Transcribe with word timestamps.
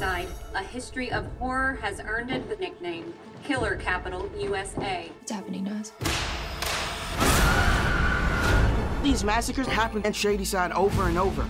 Shadyside, 0.00 0.28
a 0.54 0.62
history 0.62 1.12
of 1.12 1.26
horror 1.38 1.78
has 1.82 2.00
earned 2.00 2.30
it 2.30 2.48
the 2.48 2.56
nickname 2.56 3.12
Killer 3.44 3.76
Capital 3.76 4.30
USA. 4.38 5.10
What's 5.18 5.30
happening 5.30 5.66
to 5.66 5.72
us? 5.72 5.92
These 9.02 9.24
massacres 9.24 9.66
happen 9.66 10.02
in 10.06 10.14
Shadyside 10.14 10.72
over 10.72 11.08
and 11.08 11.18
over. 11.18 11.42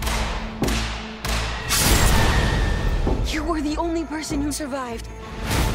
You 3.32 3.44
were 3.44 3.60
the 3.60 3.76
only 3.78 4.04
person 4.04 4.42
who 4.42 4.50
survived. 4.50 5.06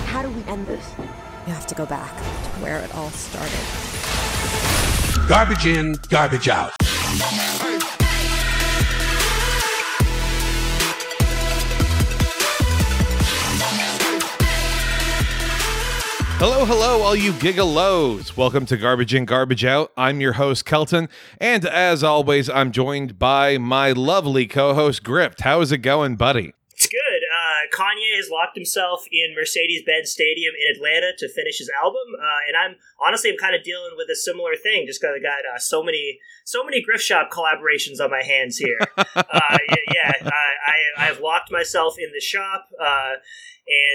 How 0.08 0.22
do 0.22 0.30
we 0.30 0.44
end 0.44 0.68
this? 0.68 0.86
You 1.48 1.54
have 1.54 1.68
to 1.68 1.76
go 1.76 1.86
back 1.86 2.14
to 2.18 2.50
where 2.62 2.80
it 2.80 2.94
all 2.94 3.10
started. 3.12 3.58
Garbage 5.30 5.66
in, 5.66 5.96
garbage 6.10 6.50
out. 6.50 6.74
Hello, 16.38 16.66
hello, 16.66 17.02
all 17.02 17.16
you 17.16 17.32
gigalos. 17.32 18.36
Welcome 18.36 18.66
to 18.66 18.76
Garbage 18.76 19.14
In, 19.14 19.24
Garbage 19.24 19.64
Out. 19.64 19.94
I'm 19.96 20.20
your 20.20 20.34
host, 20.34 20.66
Kelton. 20.66 21.08
And 21.40 21.66
as 21.66 22.04
always, 22.04 22.50
I'm 22.50 22.74
joined 22.74 23.18
by 23.18 23.58
my 23.58 23.94
lovely 23.94 24.46
co 24.46 24.74
host, 24.74 25.02
Grift. 25.02 25.42
How 25.42 25.62
is 25.62 25.72
it 25.72 25.78
going, 25.78 26.18
buddy? 26.18 26.54
It's 26.74 26.88
good. 26.88 27.00
Uh, 27.00 27.74
Kanye 27.74 28.18
has 28.18 28.30
locked 28.30 28.58
himself 28.58 29.06
in 29.14 29.34
Mercedes-Benz 29.34 30.12
Stadium 30.12 30.54
in 30.60 30.76
Atlanta 30.76 31.14
to 31.20 31.30
finish 31.30 31.60
his 31.60 31.72
album, 31.82 32.04
uh, 32.20 32.40
and 32.50 32.58
I'm 32.58 32.76
honestly 33.02 33.30
I'm 33.30 33.38
kind 33.38 33.56
of 33.56 33.64
dealing 33.64 33.92
with 33.96 34.10
a 34.10 34.16
similar 34.16 34.58
thing. 34.58 34.86
Just 34.88 35.00
because 35.00 35.16
I 35.18 35.24
got 35.24 35.40
uh, 35.50 35.58
so 35.58 35.82
many 35.82 36.20
so 36.44 36.66
many 36.66 36.84
Grift 36.84 37.00
Shop 37.00 37.30
collaborations 37.32 38.04
on 38.04 38.12
my 38.12 38.24
hands 38.24 38.58
here. 38.58 38.78
uh, 38.98 39.58
yeah, 39.96 40.12
I 40.22 40.76
I 40.98 41.06
have 41.06 41.22
locked 41.22 41.50
myself 41.50 41.96
in 41.98 42.12
the 42.14 42.20
shop, 42.20 42.68
uh, 42.78 43.14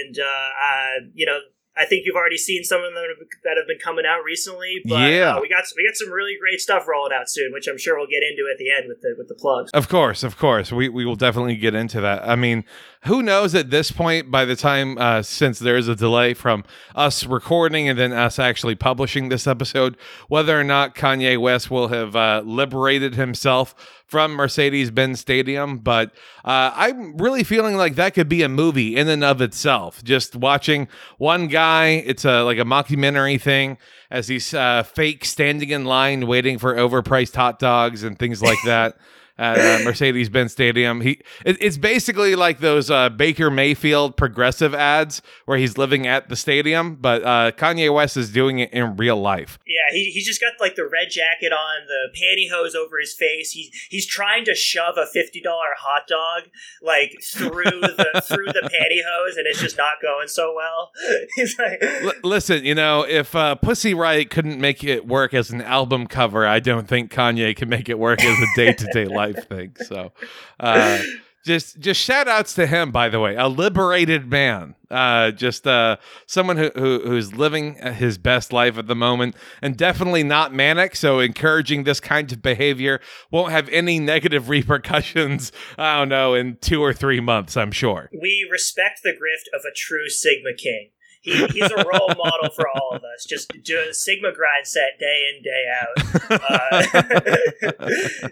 and 0.01 0.17
uh, 0.17 0.23
uh, 0.25 1.05
you 1.13 1.27
know. 1.27 1.37
I 1.81 1.85
think 1.85 2.05
you've 2.05 2.15
already 2.15 2.37
seen 2.37 2.63
some 2.63 2.81
of 2.83 2.93
them 2.93 3.03
that 3.43 3.55
have 3.57 3.67
been 3.67 3.79
coming 3.83 4.05
out 4.05 4.23
recently, 4.23 4.81
but 4.85 5.09
Yeah. 5.09 5.35
uh, 5.37 5.41
we 5.41 5.49
got 5.49 5.63
we 5.75 5.83
got 5.87 5.95
some 5.95 6.11
really 6.11 6.35
great 6.39 6.59
stuff 6.59 6.87
rolling 6.87 7.11
out 7.13 7.29
soon, 7.29 7.51
which 7.53 7.67
I'm 7.67 7.77
sure 7.77 7.97
we'll 7.97 8.07
get 8.07 8.23
into 8.23 8.43
at 8.51 8.57
the 8.57 8.69
end 8.71 8.85
with 8.87 9.01
the 9.01 9.15
with 9.17 9.27
the 9.27 9.35
plugs. 9.35 9.71
Of 9.73 9.89
course, 9.89 10.23
of 10.23 10.37
course. 10.37 10.71
We, 10.71 10.89
we 10.89 11.05
will 11.05 11.15
definitely 11.15 11.55
get 11.55 11.73
into 11.75 11.99
that. 12.01 12.27
I 12.27 12.35
mean, 12.35 12.63
who 13.05 13.23
knows 13.23 13.55
at 13.55 13.71
this 13.71 13.91
point, 13.91 14.29
by 14.29 14.45
the 14.45 14.55
time, 14.55 14.97
uh, 14.99 15.23
since 15.23 15.57
there 15.57 15.75
is 15.75 15.87
a 15.87 15.95
delay 15.95 16.35
from 16.35 16.63
us 16.93 17.25
recording 17.25 17.89
and 17.89 17.97
then 17.97 18.13
us 18.13 18.37
actually 18.37 18.75
publishing 18.75 19.29
this 19.29 19.47
episode, 19.47 19.97
whether 20.27 20.59
or 20.59 20.63
not 20.63 20.93
Kanye 20.93 21.39
West 21.39 21.71
will 21.71 21.87
have 21.87 22.15
uh, 22.15 22.43
liberated 22.45 23.15
himself 23.15 23.73
from 24.05 24.33
Mercedes 24.33 24.91
Benz 24.91 25.19
Stadium. 25.19 25.79
But 25.79 26.11
uh, 26.45 26.73
I'm 26.75 27.17
really 27.17 27.43
feeling 27.43 27.75
like 27.75 27.95
that 27.95 28.13
could 28.13 28.29
be 28.29 28.43
a 28.43 28.49
movie 28.49 28.95
in 28.95 29.07
and 29.09 29.23
of 29.23 29.41
itself. 29.41 30.03
Just 30.03 30.35
watching 30.35 30.87
one 31.17 31.47
guy, 31.47 32.03
it's 32.05 32.23
a 32.23 32.43
like 32.43 32.59
a 32.59 32.65
mockumentary 32.65 33.41
thing 33.41 33.79
as 34.11 34.27
he's 34.27 34.53
uh, 34.53 34.83
fake 34.83 35.25
standing 35.25 35.69
in 35.69 35.85
line 35.85 36.27
waiting 36.27 36.59
for 36.59 36.75
overpriced 36.75 37.35
hot 37.35 37.57
dogs 37.57 38.03
and 38.03 38.19
things 38.19 38.43
like 38.43 38.59
that 38.65 38.95
at 39.37 39.57
uh, 39.57 39.83
Mercedes 39.83 40.29
Benz 40.29 40.51
Stadium. 40.51 41.01
He 41.01 41.19
it, 41.45 41.57
it's 41.61 41.77
basically 41.77 42.35
like 42.35 42.59
those 42.59 42.89
uh, 42.91 43.09
Baker 43.09 43.49
Mayfield 43.49 44.17
progressive 44.17 44.73
ads 44.73 45.21
where 45.45 45.57
he's 45.57 45.77
living 45.77 46.07
at 46.07 46.29
the 46.29 46.35
stadium, 46.35 46.95
but 46.95 47.23
uh, 47.23 47.51
Kanye 47.51 47.93
West 47.93 48.17
is 48.17 48.31
doing 48.31 48.59
it 48.59 48.71
in 48.71 48.95
real 48.97 49.19
life. 49.19 49.57
Yeah, 49.65 49.93
he, 49.93 50.11
he's 50.11 50.25
just 50.25 50.41
got 50.41 50.53
like 50.59 50.75
the 50.75 50.83
red 50.85 51.09
jacket 51.09 51.51
on, 51.51 51.87
the 51.87 52.09
pantyhose 52.17 52.75
over 52.75 52.99
his 52.99 53.13
face. 53.13 53.51
He's 53.51 53.69
he's 53.89 54.05
trying 54.05 54.45
to 54.45 54.53
shove 54.53 54.95
a 54.97 55.05
fifty 55.05 55.41
dollar 55.41 55.75
hot 55.77 56.03
dog 56.07 56.49
like 56.81 57.15
through 57.23 57.63
the 57.63 58.23
through 58.27 58.47
the 58.47 58.61
pantyhose, 58.61 59.37
and 59.37 59.47
it's 59.47 59.59
just 59.59 59.77
not 59.77 59.93
going 60.01 60.27
so 60.27 60.53
well. 60.55 60.91
He's 61.35 61.57
like, 61.57 61.81
L- 61.81 62.11
listen, 62.23 62.63
you 62.65 62.75
know, 62.75 63.05
if 63.07 63.35
uh, 63.35 63.55
Pussy 63.55 63.93
Riot 63.93 64.29
couldn't 64.29 64.59
make 64.59 64.83
it 64.83 65.07
work 65.07 65.33
as 65.33 65.49
an 65.49 65.61
album 65.61 66.07
cover, 66.07 66.45
I 66.45 66.59
don't 66.59 66.87
think 66.87 67.11
Kanye 67.11 67.55
can 67.55 67.69
make 67.69 67.89
it 67.89 67.97
work 67.97 68.23
as 68.23 68.37
a 68.37 68.47
day 68.55 68.73
to 68.73 68.85
day 68.87 69.05
life 69.05 69.30
thing. 69.33 69.75
So, 69.85 70.11
uh, 70.59 71.01
just 71.43 71.79
just 71.79 71.99
shout 71.99 72.27
outs 72.27 72.53
to 72.55 72.67
him, 72.67 72.91
by 72.91 73.09
the 73.09 73.19
way, 73.19 73.35
a 73.35 73.47
liberated 73.47 74.29
man, 74.29 74.75
uh, 74.89 75.31
just 75.31 75.65
uh, 75.65 75.97
someone 76.25 76.57
who, 76.57 76.71
who 76.75 77.01
who's 77.03 77.33
living 77.33 77.75
his 77.75 78.17
best 78.17 78.53
life 78.53 78.77
at 78.77 78.87
the 78.87 78.95
moment, 78.95 79.35
and 79.61 79.75
definitely 79.75 80.23
not 80.23 80.53
manic. 80.53 80.95
So, 80.95 81.19
encouraging 81.19 81.83
this 81.83 81.99
kind 81.99 82.31
of 82.31 82.41
behavior 82.41 83.01
won't 83.31 83.51
have 83.51 83.69
any 83.69 83.99
negative 83.99 84.49
repercussions. 84.49 85.51
I 85.77 85.99
don't 85.99 86.09
know 86.09 86.33
in 86.35 86.57
two 86.61 86.83
or 86.83 86.93
three 86.93 87.19
months, 87.19 87.57
I'm 87.57 87.71
sure. 87.71 88.09
we 88.11 88.47
respect 88.51 89.01
the 89.03 89.11
grift 89.11 89.53
of 89.57 89.61
a 89.65 89.73
true 89.75 90.09
Sigma 90.09 90.53
King. 90.55 90.91
He, 91.21 91.33
he's 91.53 91.69
a 91.69 91.85
role 91.85 92.09
model 92.17 92.49
for 92.49 92.67
all 92.67 92.93
of 92.93 93.03
us. 93.03 93.25
Just 93.27 93.53
a 93.53 93.93
Sigma 93.93 94.33
grind 94.33 94.65
set 94.65 94.97
day 94.99 95.29
in 95.29 95.43
day 95.43 95.63
out. 95.69 95.95
Uh, 96.31 96.81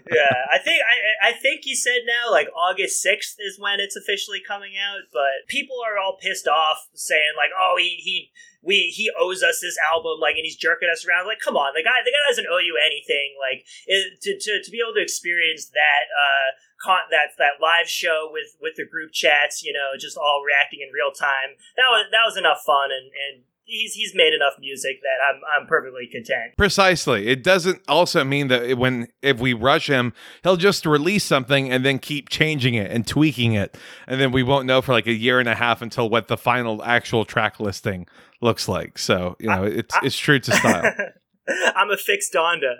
yeah, 0.10 0.36
I 0.50 0.58
think 0.58 0.82
I, 0.82 1.28
I 1.28 1.32
think 1.32 1.62
he 1.62 1.74
said 1.74 2.02
now 2.04 2.30
like 2.30 2.48
August 2.54 3.00
sixth 3.00 3.36
is 3.38 3.58
when 3.58 3.78
it's 3.78 3.94
officially 3.94 4.40
coming 4.46 4.72
out. 4.76 5.06
But 5.12 5.46
people 5.46 5.76
are 5.86 6.02
all 6.02 6.18
pissed 6.20 6.48
off, 6.48 6.88
saying 6.94 7.34
like, 7.36 7.50
"Oh, 7.56 7.76
he 7.78 8.00
he 8.02 8.30
we 8.62 8.92
he 8.94 9.10
owes 9.18 9.42
us 9.42 9.60
this 9.62 9.78
album," 9.92 10.18
like, 10.20 10.34
and 10.34 10.44
he's 10.44 10.56
jerking 10.56 10.90
us 10.90 11.06
around. 11.06 11.26
Like, 11.26 11.38
come 11.38 11.56
on, 11.56 11.74
the 11.74 11.84
guy 11.84 12.02
the 12.04 12.10
guy 12.10 12.24
doesn't 12.28 12.50
owe 12.50 12.58
you 12.58 12.74
anything. 12.84 13.36
Like, 13.38 13.64
it, 13.86 14.20
to, 14.22 14.34
to 14.34 14.62
to 14.64 14.70
be 14.70 14.82
able 14.82 14.94
to 14.94 15.02
experience 15.02 15.70
that. 15.70 16.10
Uh, 16.10 16.58
con- 16.82 17.08
that 17.10 17.36
that 17.38 17.60
live 17.60 17.88
show 17.88 18.28
with 18.32 18.56
with 18.60 18.74
the 18.76 18.84
group 18.86 19.12
chats, 19.12 19.62
you 19.62 19.72
know, 19.72 19.98
just 19.98 20.16
all 20.16 20.42
reacting 20.46 20.80
in 20.80 20.92
real 20.92 21.12
time. 21.12 21.56
That 21.76 21.88
was 21.90 22.06
that 22.10 22.22
was 22.26 22.36
enough 22.36 22.62
fun, 22.64 22.90
and 22.90 23.06
and 23.12 23.44
he's 23.64 23.94
he's 23.94 24.12
made 24.14 24.32
enough 24.34 24.54
music 24.58 25.00
that 25.02 25.18
I'm 25.22 25.40
I'm 25.62 25.66
perfectly 25.66 26.08
content. 26.10 26.56
Precisely. 26.56 27.28
It 27.28 27.44
doesn't 27.44 27.82
also 27.88 28.24
mean 28.24 28.48
that 28.48 28.62
it- 28.64 28.78
when 28.78 29.08
if 29.22 29.38
we 29.38 29.52
rush 29.52 29.86
him, 29.88 30.12
he'll 30.42 30.56
just 30.56 30.84
release 30.86 31.24
something 31.24 31.70
and 31.70 31.84
then 31.84 31.98
keep 31.98 32.28
changing 32.28 32.74
it 32.74 32.90
and 32.90 33.06
tweaking 33.06 33.52
it, 33.54 33.76
and 34.06 34.20
then 34.20 34.32
we 34.32 34.42
won't 34.42 34.66
know 34.66 34.82
for 34.82 34.92
like 34.92 35.06
a 35.06 35.12
year 35.12 35.38
and 35.40 35.48
a 35.48 35.54
half 35.54 35.82
until 35.82 36.08
what 36.08 36.28
the 36.28 36.36
final 36.36 36.82
actual 36.82 37.24
track 37.24 37.60
listing 37.60 38.06
looks 38.40 38.68
like. 38.68 38.98
So 38.98 39.36
you 39.38 39.48
know, 39.48 39.64
it's 39.64 39.94
it's 40.02 40.18
true 40.18 40.40
to 40.40 40.52
style. 40.52 40.92
I'm 41.74 41.90
a 41.90 41.96
fixed 41.96 42.32
Donda. 42.32 42.76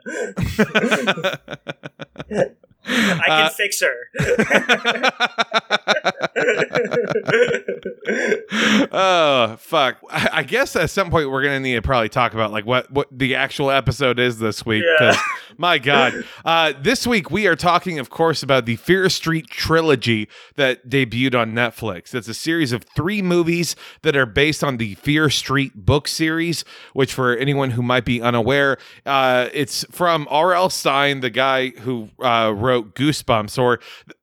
I 2.87 3.21
can 3.27 3.31
Uh, 3.31 3.49
fix 3.51 3.83
her. 3.83 4.09
oh 8.93 9.57
fuck! 9.59 9.99
I, 10.11 10.29
I 10.33 10.43
guess 10.43 10.77
at 10.77 10.91
some 10.91 11.11
point 11.11 11.31
we're 11.31 11.43
gonna 11.43 11.61
need 11.61 11.75
to 11.75 11.83
probably 11.83 12.09
talk 12.09 12.35
about 12.35 12.53
like 12.53 12.67
what 12.67 12.91
what 12.91 13.09
the 13.11 13.35
actual 13.35 13.71
episode 13.71 14.19
is 14.19 14.39
this 14.39 14.65
week. 14.65 14.85
Yeah. 15.01 15.17
my 15.57 15.79
God, 15.79 16.25
uh, 16.45 16.73
this 16.81 17.07
week 17.07 17.31
we 17.31 17.47
are 17.47 17.57
talking, 17.57 17.99
of 17.99 18.11
course, 18.11 18.43
about 18.43 18.67
the 18.67 18.77
Fear 18.77 19.09
Street 19.11 19.49
trilogy 19.49 20.29
that 20.57 20.89
debuted 20.89 21.39
on 21.39 21.53
Netflix. 21.53 22.15
It's 22.15 22.29
a 22.29 22.35
series 22.35 22.73
of 22.73 22.85
three 22.97 23.23
movies 23.23 23.77
that 24.03 24.17
are 24.17 24.27
based 24.27 24.65
on 24.65 24.77
the 24.79 24.95
Fear 24.97 25.31
Street 25.31 25.85
book 25.87 26.09
series. 26.09 26.65
Which, 26.93 27.13
for 27.13 27.37
anyone 27.37 27.71
who 27.71 27.83
might 27.83 28.05
be 28.05 28.21
unaware, 28.23 28.79
uh, 29.07 29.49
it's 29.53 29.85
from 29.91 30.27
R.L. 30.31 30.71
Stine, 30.71 31.21
the 31.21 31.31
guy 31.31 31.69
who 31.71 32.09
uh, 32.23 32.53
wrote 32.71 32.95
Goosebumps, 32.95 33.59
or 33.61 33.81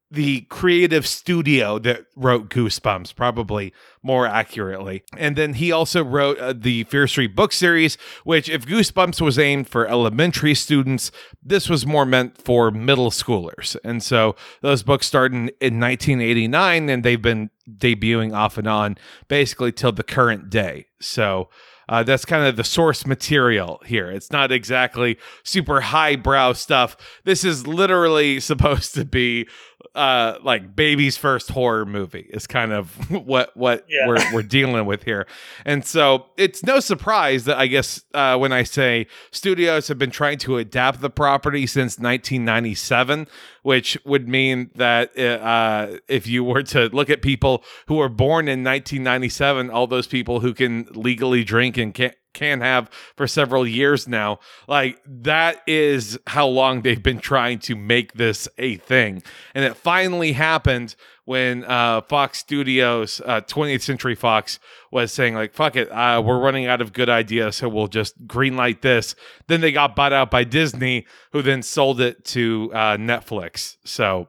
the 0.09 0.41
creative 0.41 1.05
studio 1.05 1.79
that 1.79 2.05
wrote 2.15 2.49
Goosebumps, 2.49 3.13
probably 3.13 3.73
more 4.01 4.25
accurately. 4.25 5.03
And 5.17 5.35
then 5.35 5.55
he 5.55 5.71
also 5.71 6.01
wrote 6.03 6.39
uh, 6.39 6.53
the 6.55 6.85
Fear 6.85 7.07
Street 7.07 7.35
book 7.35 7.51
series, 7.51 7.97
which, 8.23 8.47
if 8.47 8.65
Goosebumps 8.65 9.19
was 9.19 9.37
aimed 9.37 9.67
for 9.67 9.85
elementary 9.85 10.55
students, 10.55 11.11
this 11.43 11.67
was 11.67 11.85
more 11.85 12.05
meant 12.05 12.37
for 12.37 12.71
middle 12.71 13.11
schoolers. 13.11 13.75
And 13.83 14.01
so 14.01 14.37
those 14.61 14.81
books 14.81 15.07
started 15.07 15.35
in, 15.35 15.49
in 15.59 15.79
1989 15.79 16.89
and 16.89 17.03
they've 17.03 17.21
been 17.21 17.49
debuting 17.69 18.33
off 18.33 18.57
and 18.57 18.67
on 18.67 18.97
basically 19.27 19.73
till 19.73 19.91
the 19.91 20.03
current 20.03 20.49
day. 20.49 20.87
So. 21.01 21.49
Uh, 21.89 22.03
that's 22.03 22.25
kind 22.25 22.45
of 22.45 22.55
the 22.55 22.63
source 22.63 23.05
material 23.05 23.81
here. 23.85 24.11
It's 24.11 24.31
not 24.31 24.51
exactly 24.51 25.17
super 25.43 25.81
highbrow 25.81 26.53
stuff. 26.53 26.97
This 27.23 27.43
is 27.43 27.65
literally 27.65 28.39
supposed 28.41 28.93
to 28.95 29.05
be 29.05 29.47
uh, 29.95 30.37
like 30.43 30.75
baby's 30.75 31.17
first 31.17 31.49
horror 31.49 31.85
movie. 31.85 32.27
Is 32.31 32.47
kind 32.47 32.71
of 32.73 32.89
what 33.25 33.55
what 33.55 33.85
Yeah. 33.89 34.07
we're 34.07 34.33
we're 34.33 34.41
dealing 34.43 34.85
with 34.85 35.03
here. 35.03 35.27
And 35.65 35.85
so 35.85 36.25
it's 36.37 36.63
no 36.63 36.79
surprise 36.79 37.45
that 37.45 37.57
I 37.57 37.67
guess 37.67 38.03
uh, 38.13 38.37
when 38.37 38.51
I 38.51 38.63
say 38.63 39.07
studios 39.31 39.87
have 39.87 39.97
been 39.97 40.11
trying 40.11 40.37
to 40.39 40.57
adapt 40.57 41.01
the 41.01 41.09
property 41.09 41.65
since 41.67 41.97
1997, 41.99 43.27
which 43.63 43.97
would 44.05 44.27
mean 44.27 44.69
that 44.75 45.17
uh, 45.17 45.97
if 46.07 46.27
you 46.27 46.43
were 46.43 46.63
to 46.63 46.89
look 46.89 47.09
at 47.09 47.21
people 47.21 47.63
who 47.87 47.95
were 47.95 48.09
born 48.09 48.47
in 48.47 48.63
1997, 48.63 49.69
all 49.69 49.87
those 49.87 50.07
people 50.07 50.39
who 50.39 50.53
can 50.53 50.87
legally 50.93 51.43
drink 51.43 51.77
and 51.77 51.93
can't 51.93 52.15
can 52.37 52.61
have 52.61 52.89
for 53.15 53.27
several 53.27 53.67
years 53.67 54.07
now. 54.07 54.39
Like 54.67 55.01
that 55.05 55.61
is 55.67 56.19
how 56.27 56.47
long 56.47 56.83
they've 56.83 57.01
been 57.01 57.19
trying 57.19 57.59
to 57.59 57.75
make 57.75 58.13
this 58.13 58.47
a 58.57 58.77
thing, 58.77 59.23
and 59.53 59.65
it 59.65 59.75
finally 59.75 60.33
happened 60.33 60.95
when 61.25 61.65
uh, 61.65 61.99
Fox 62.01 62.39
Studios, 62.39 63.21
uh, 63.25 63.41
20th 63.41 63.81
Century 63.81 64.15
Fox, 64.15 64.59
was 64.91 65.11
saying 65.11 65.35
like, 65.35 65.53
"Fuck 65.53 65.75
it, 65.75 65.91
uh, 65.91 66.21
we're 66.23 66.39
running 66.39 66.67
out 66.67 66.81
of 66.81 66.93
good 66.93 67.09
ideas, 67.09 67.57
so 67.57 67.67
we'll 67.67 67.87
just 67.87 68.27
greenlight 68.27 68.81
this." 68.81 69.13
Then 69.47 69.59
they 69.59 69.73
got 69.73 69.95
bought 69.95 70.13
out 70.13 70.31
by 70.31 70.45
Disney, 70.45 71.05
who 71.33 71.41
then 71.41 71.63
sold 71.63 71.99
it 71.99 72.23
to 72.25 72.71
uh, 72.73 72.97
Netflix. 72.97 73.75
So 73.83 74.27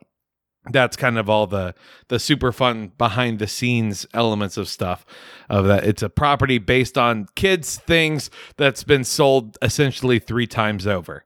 that's 0.71 0.97
kind 0.97 1.19
of 1.19 1.29
all 1.31 1.47
the 1.47 1.75
the 2.09 2.19
super 2.19 2.53
fun 2.53 2.93
behind 2.99 3.39
the 3.39 3.47
scenes 3.47 4.07
elements 4.15 4.57
of 4.57 4.69
stuff 4.69 5.05
of 5.49 5.67
that 5.67 5.85
it's 5.85 6.03
a 6.03 6.09
property 6.09 6.59
based 6.59 6.97
on 6.99 7.27
kids 7.35 7.79
things 7.79 8.31
that's 8.57 8.85
been 8.85 9.05
sold 9.05 9.57
essentially 9.63 10.19
three 10.19 10.47
times 10.47 10.87
over 10.87 11.25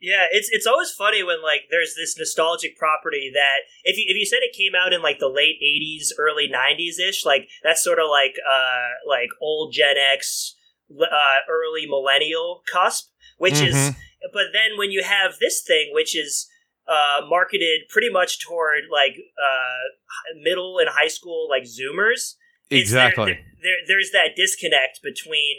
Yeah, 0.00 0.26
it's 0.30 0.48
it's 0.52 0.66
always 0.66 0.92
funny 0.92 1.24
when 1.24 1.42
like 1.42 1.62
there's 1.72 1.94
this 1.96 2.16
nostalgic 2.16 2.76
property 2.78 3.32
that 3.34 3.66
if 3.82 3.96
you 3.98 4.04
if 4.06 4.16
you 4.16 4.24
said 4.24 4.40
it 4.42 4.56
came 4.56 4.74
out 4.78 4.92
in 4.92 5.02
like 5.02 5.18
the 5.18 5.28
late 5.28 5.58
'80s, 5.60 6.14
early 6.18 6.46
'90s 6.48 7.00
ish, 7.00 7.24
like 7.24 7.48
that's 7.64 7.82
sort 7.82 7.98
of 7.98 8.06
like 8.08 8.36
uh 8.38 8.90
like 9.08 9.28
old 9.42 9.72
Gen 9.72 9.96
X, 10.14 10.54
uh, 10.90 11.38
early 11.50 11.84
millennial 11.88 12.62
cusp, 12.72 13.10
which 13.38 13.60
is. 13.60 13.74
Mhm. 13.74 13.96
But 14.32 14.46
then 14.52 14.78
when 14.78 14.90
you 14.90 15.02
have 15.02 15.38
this 15.40 15.62
thing, 15.62 15.90
which 15.92 16.14
is 16.16 16.48
uh, 16.88 17.26
marketed 17.28 17.82
pretty 17.90 18.10
much 18.10 18.40
toward 18.40 18.84
like 18.90 19.16
uh, 19.36 20.40
middle 20.42 20.78
and 20.78 20.88
high 20.88 21.08
school 21.08 21.46
like 21.48 21.64
Zoomers, 21.64 22.34
it's 22.70 22.88
exactly. 22.88 23.32
there, 23.32 23.42
there, 23.62 23.80
there's 23.86 24.10
that 24.12 24.36
disconnect 24.36 25.00
between 25.02 25.56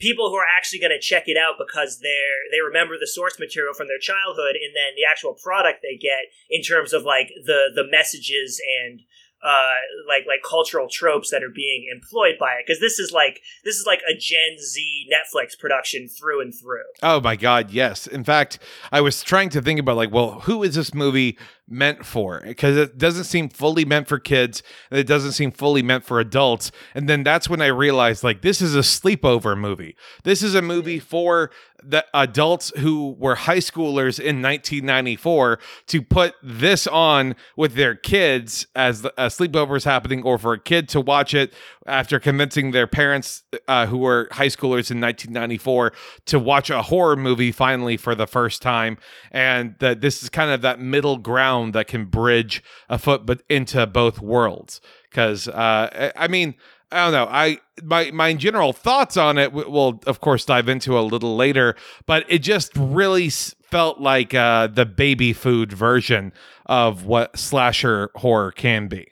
people 0.00 0.30
who 0.30 0.36
are 0.36 0.48
actually 0.48 0.80
going 0.80 0.96
to 0.96 0.98
check 0.98 1.24
it 1.28 1.36
out 1.36 1.60
because 1.60 2.00
they're 2.00 2.48
they 2.50 2.60
remember 2.60 2.96
the 2.98 3.06
source 3.06 3.38
material 3.38 3.74
from 3.74 3.86
their 3.86 4.00
childhood 4.00 4.56
and 4.56 4.74
then 4.74 4.96
the 4.96 5.04
actual 5.08 5.36
product 5.36 5.80
they 5.82 5.96
get 5.96 6.32
in 6.48 6.62
terms 6.62 6.92
of 6.92 7.04
like 7.04 7.28
the 7.44 7.68
the 7.74 7.84
messages 7.84 8.60
and 8.82 9.00
uh 9.42 9.80
like 10.08 10.26
like 10.26 10.40
cultural 10.48 10.88
tropes 10.90 11.30
that 11.30 11.42
are 11.42 11.52
being 11.54 11.88
employed 11.92 12.34
by 12.38 12.52
it 12.52 12.64
because 12.66 12.80
this 12.80 12.98
is 12.98 13.10
like 13.12 13.40
this 13.64 13.76
is 13.76 13.86
like 13.86 14.00
a 14.08 14.14
gen 14.16 14.58
z 14.58 15.06
netflix 15.10 15.58
production 15.58 16.08
through 16.08 16.40
and 16.40 16.54
through 16.54 16.80
Oh 17.02 17.20
my 17.20 17.36
god, 17.36 17.70
yes. 17.70 18.06
In 18.06 18.24
fact, 18.24 18.58
I 18.92 19.00
was 19.00 19.22
trying 19.22 19.48
to 19.50 19.62
think 19.62 19.80
about 19.80 19.96
like, 19.96 20.10
well, 20.12 20.40
who 20.40 20.62
is 20.62 20.74
this 20.74 20.92
movie 20.94 21.38
meant 21.68 22.04
for? 22.04 22.42
Because 22.44 22.76
it 22.76 22.98
doesn't 22.98 23.24
seem 23.24 23.48
fully 23.48 23.84
meant 23.84 24.06
for 24.08 24.18
kids, 24.18 24.62
and 24.90 25.00
it 25.00 25.06
doesn't 25.06 25.32
seem 25.32 25.50
fully 25.50 25.82
meant 25.82 26.04
for 26.04 26.20
adults. 26.20 26.70
And 26.94 27.08
then 27.08 27.22
that's 27.22 27.48
when 27.48 27.62
I 27.62 27.66
realized 27.66 28.22
like 28.22 28.42
this 28.42 28.60
is 28.60 28.74
a 28.74 28.80
sleepover 28.80 29.58
movie. 29.58 29.96
This 30.24 30.42
is 30.42 30.54
a 30.54 30.62
movie 30.62 30.98
for 30.98 31.50
the 31.82 32.04
adults 32.14 32.72
who 32.78 33.16
were 33.18 33.34
high 33.34 33.58
schoolers 33.58 34.18
in 34.18 34.42
1994 34.42 35.58
to 35.86 36.02
put 36.02 36.34
this 36.42 36.86
on 36.86 37.34
with 37.56 37.74
their 37.74 37.94
kids 37.94 38.66
as 38.74 39.04
a 39.04 39.26
sleepover 39.26 39.76
is 39.76 39.84
happening, 39.84 40.22
or 40.22 40.38
for 40.38 40.52
a 40.52 40.60
kid 40.60 40.88
to 40.90 41.00
watch 41.00 41.34
it 41.34 41.52
after 41.86 42.20
convincing 42.20 42.70
their 42.70 42.86
parents 42.86 43.42
uh, 43.68 43.86
who 43.86 43.98
were 43.98 44.28
high 44.32 44.46
schoolers 44.46 44.90
in 44.90 45.00
1994 45.00 45.92
to 46.26 46.38
watch 46.38 46.70
a 46.70 46.82
horror 46.82 47.16
movie 47.16 47.52
finally 47.52 47.96
for 47.96 48.14
the 48.14 48.26
first 48.26 48.62
time. 48.62 48.98
And 49.30 49.74
that 49.80 50.00
this 50.00 50.22
is 50.22 50.28
kind 50.28 50.50
of 50.50 50.62
that 50.62 50.80
middle 50.80 51.18
ground 51.18 51.74
that 51.74 51.86
can 51.86 52.06
bridge 52.06 52.62
a 52.88 52.98
foot 52.98 53.26
but 53.26 53.42
into 53.48 53.86
both 53.86 54.20
worlds. 54.20 54.80
Because 55.10 55.48
uh, 55.48 56.12
I 56.14 56.28
mean 56.28 56.54
I 56.92 57.04
don't 57.04 57.12
know. 57.12 57.28
I 57.30 57.58
my 57.82 58.10
my 58.10 58.34
general 58.34 58.72
thoughts 58.72 59.16
on 59.16 59.38
it 59.38 59.52
we'll 59.52 60.00
of 60.06 60.20
course 60.20 60.44
dive 60.44 60.68
into 60.68 60.98
a 60.98 61.00
little 61.00 61.36
later, 61.36 61.76
but 62.06 62.24
it 62.28 62.38
just 62.38 62.72
really 62.76 63.30
felt 63.30 64.00
like 64.00 64.34
uh, 64.34 64.66
the 64.66 64.84
baby 64.86 65.32
food 65.32 65.72
version 65.72 66.32
of 66.66 67.04
what 67.04 67.38
slasher 67.38 68.10
horror 68.16 68.52
can 68.52 68.88
be. 68.88 69.08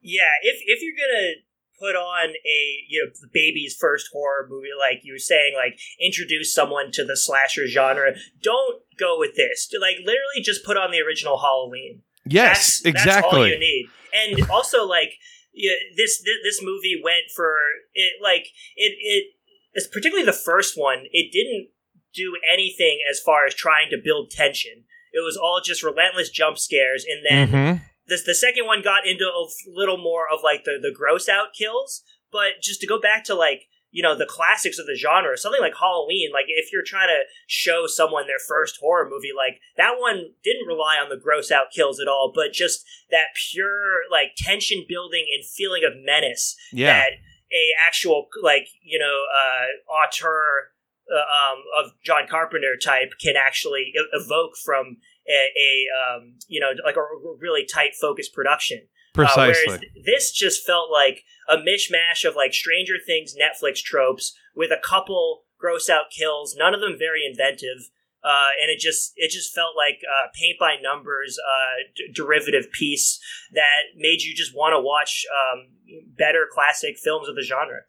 yeah 0.00 0.32
if 0.42 0.60
if 0.66 0.82
you're 0.82 0.96
gonna 0.96 1.32
put 1.78 1.96
on 1.96 2.30
a 2.30 2.84
you 2.88 3.04
know 3.04 3.10
the 3.20 3.28
baby's 3.32 3.76
first 3.78 4.08
horror 4.12 4.46
movie 4.48 4.68
like 4.78 5.00
you 5.04 5.12
were 5.12 5.18
saying 5.18 5.52
like 5.56 5.78
introduce 6.00 6.54
someone 6.54 6.92
to 6.92 7.04
the 7.04 7.16
slasher 7.16 7.66
genre 7.66 8.14
don't 8.42 8.82
go 8.98 9.18
with 9.18 9.34
this 9.36 9.68
like 9.80 9.96
literally 9.98 10.42
just 10.42 10.64
put 10.64 10.76
on 10.76 10.90
the 10.92 11.00
original 11.00 11.38
halloween 11.38 12.02
Yes, 12.24 12.80
that's, 12.80 12.84
exactly. 12.84 13.22
That's 13.22 13.34
all 13.34 13.48
you 13.48 13.58
need. 13.58 13.86
And 14.14 14.50
also, 14.50 14.84
like, 14.86 15.14
yeah, 15.52 15.74
this, 15.96 16.22
this 16.22 16.36
this 16.42 16.62
movie 16.62 17.00
went 17.02 17.30
for 17.34 17.56
it. 17.94 18.12
Like 18.22 18.46
it 18.76 18.94
it, 18.98 19.24
it's 19.72 19.86
particularly 19.86 20.26
the 20.26 20.32
first 20.32 20.74
one. 20.76 21.04
It 21.12 21.32
didn't 21.32 21.68
do 22.14 22.36
anything 22.50 23.00
as 23.10 23.20
far 23.20 23.46
as 23.46 23.54
trying 23.54 23.90
to 23.90 23.96
build 24.02 24.30
tension. 24.30 24.84
It 25.12 25.24
was 25.24 25.36
all 25.36 25.60
just 25.64 25.82
relentless 25.82 26.30
jump 26.30 26.58
scares, 26.58 27.04
and 27.08 27.24
then 27.28 27.48
Mhm. 27.48 27.80
the 28.06 28.22
the 28.24 28.34
second 28.34 28.66
one 28.66 28.82
got 28.82 29.06
into 29.06 29.24
a 29.24 29.46
little 29.66 29.98
more 29.98 30.26
of 30.32 30.40
like 30.42 30.64
the 30.64 30.78
the 30.80 30.92
gross 30.94 31.28
out 31.28 31.54
kills. 31.56 32.02
But 32.30 32.62
just 32.62 32.80
to 32.80 32.86
go 32.86 32.98
back 32.98 33.24
to 33.24 33.34
like 33.34 33.68
you 33.92 34.02
know 34.02 34.16
the 34.16 34.26
classics 34.26 34.78
of 34.78 34.86
the 34.86 34.96
genre, 34.96 35.36
something 35.38 35.60
like 35.60 35.74
Halloween. 35.78 36.30
Like 36.32 36.46
if 36.48 36.72
you're 36.72 36.82
trying 36.84 37.08
to 37.08 37.22
show 37.46 37.86
someone 37.86 38.26
their 38.26 38.42
first 38.48 38.78
horror 38.80 39.08
movie, 39.08 39.30
like 39.36 39.60
that 39.76 39.94
one 39.98 40.32
didn't 40.42 40.66
rely 40.66 40.96
on 40.96 41.08
the 41.10 41.16
gross 41.16 41.52
out 41.52 41.66
kills 41.74 42.00
at 42.00 42.08
all, 42.08 42.32
but 42.34 42.52
just 42.52 42.84
that 43.10 43.36
pure 43.52 44.02
like 44.10 44.32
tension 44.36 44.84
building 44.88 45.26
and 45.34 45.44
feeling 45.46 45.82
of 45.86 45.92
menace 46.04 46.56
Yeah. 46.72 46.94
that 46.94 47.10
a 47.52 47.64
actual 47.86 48.28
like 48.42 48.66
you 48.82 48.98
know 48.98 49.24
uh, 49.28 49.92
auteur 49.92 50.70
uh, 51.12 51.16
um, 51.18 51.62
of 51.84 51.92
John 52.02 52.22
Carpenter 52.28 52.76
type 52.82 53.12
can 53.22 53.34
actually 53.36 53.92
evoke 54.14 54.52
from 54.64 54.96
a, 55.28 55.32
a 55.32 56.16
um, 56.16 56.34
you 56.48 56.60
know 56.60 56.70
like 56.84 56.96
a 56.96 57.04
really 57.40 57.66
tight 57.70 57.90
focused 58.00 58.32
production. 58.34 58.78
Uh, 59.14 59.14
Precisely. 59.14 59.64
whereas 59.66 59.80
this 60.06 60.32
just 60.32 60.64
felt 60.66 60.90
like 60.90 61.24
a 61.48 61.56
mishmash 61.56 62.24
of 62.26 62.36
like 62.36 62.52
Stranger 62.52 62.94
Things 63.04 63.34
Netflix 63.34 63.78
tropes 63.82 64.34
with 64.54 64.70
a 64.70 64.80
couple 64.82 65.42
gross 65.58 65.88
out 65.88 66.10
kills, 66.16 66.54
none 66.56 66.74
of 66.74 66.80
them 66.80 66.96
very 66.98 67.24
inventive. 67.24 67.90
Uh, 68.24 68.54
and 68.60 68.70
it 68.70 68.78
just 68.78 69.12
it 69.16 69.32
just 69.32 69.52
felt 69.52 69.74
like 69.76 69.98
uh, 70.06 70.28
paint 70.32 70.56
by 70.58 70.76
numbers 70.80 71.38
uh, 71.40 71.90
d- 71.96 72.08
derivative 72.14 72.70
piece 72.70 73.18
that 73.52 73.90
made 73.96 74.22
you 74.22 74.32
just 74.32 74.54
want 74.54 74.72
to 74.72 74.80
watch 74.80 75.26
um, 75.28 75.70
better 76.16 76.46
classic 76.48 76.96
films 77.02 77.28
of 77.28 77.34
the 77.34 77.42
genre. 77.42 77.80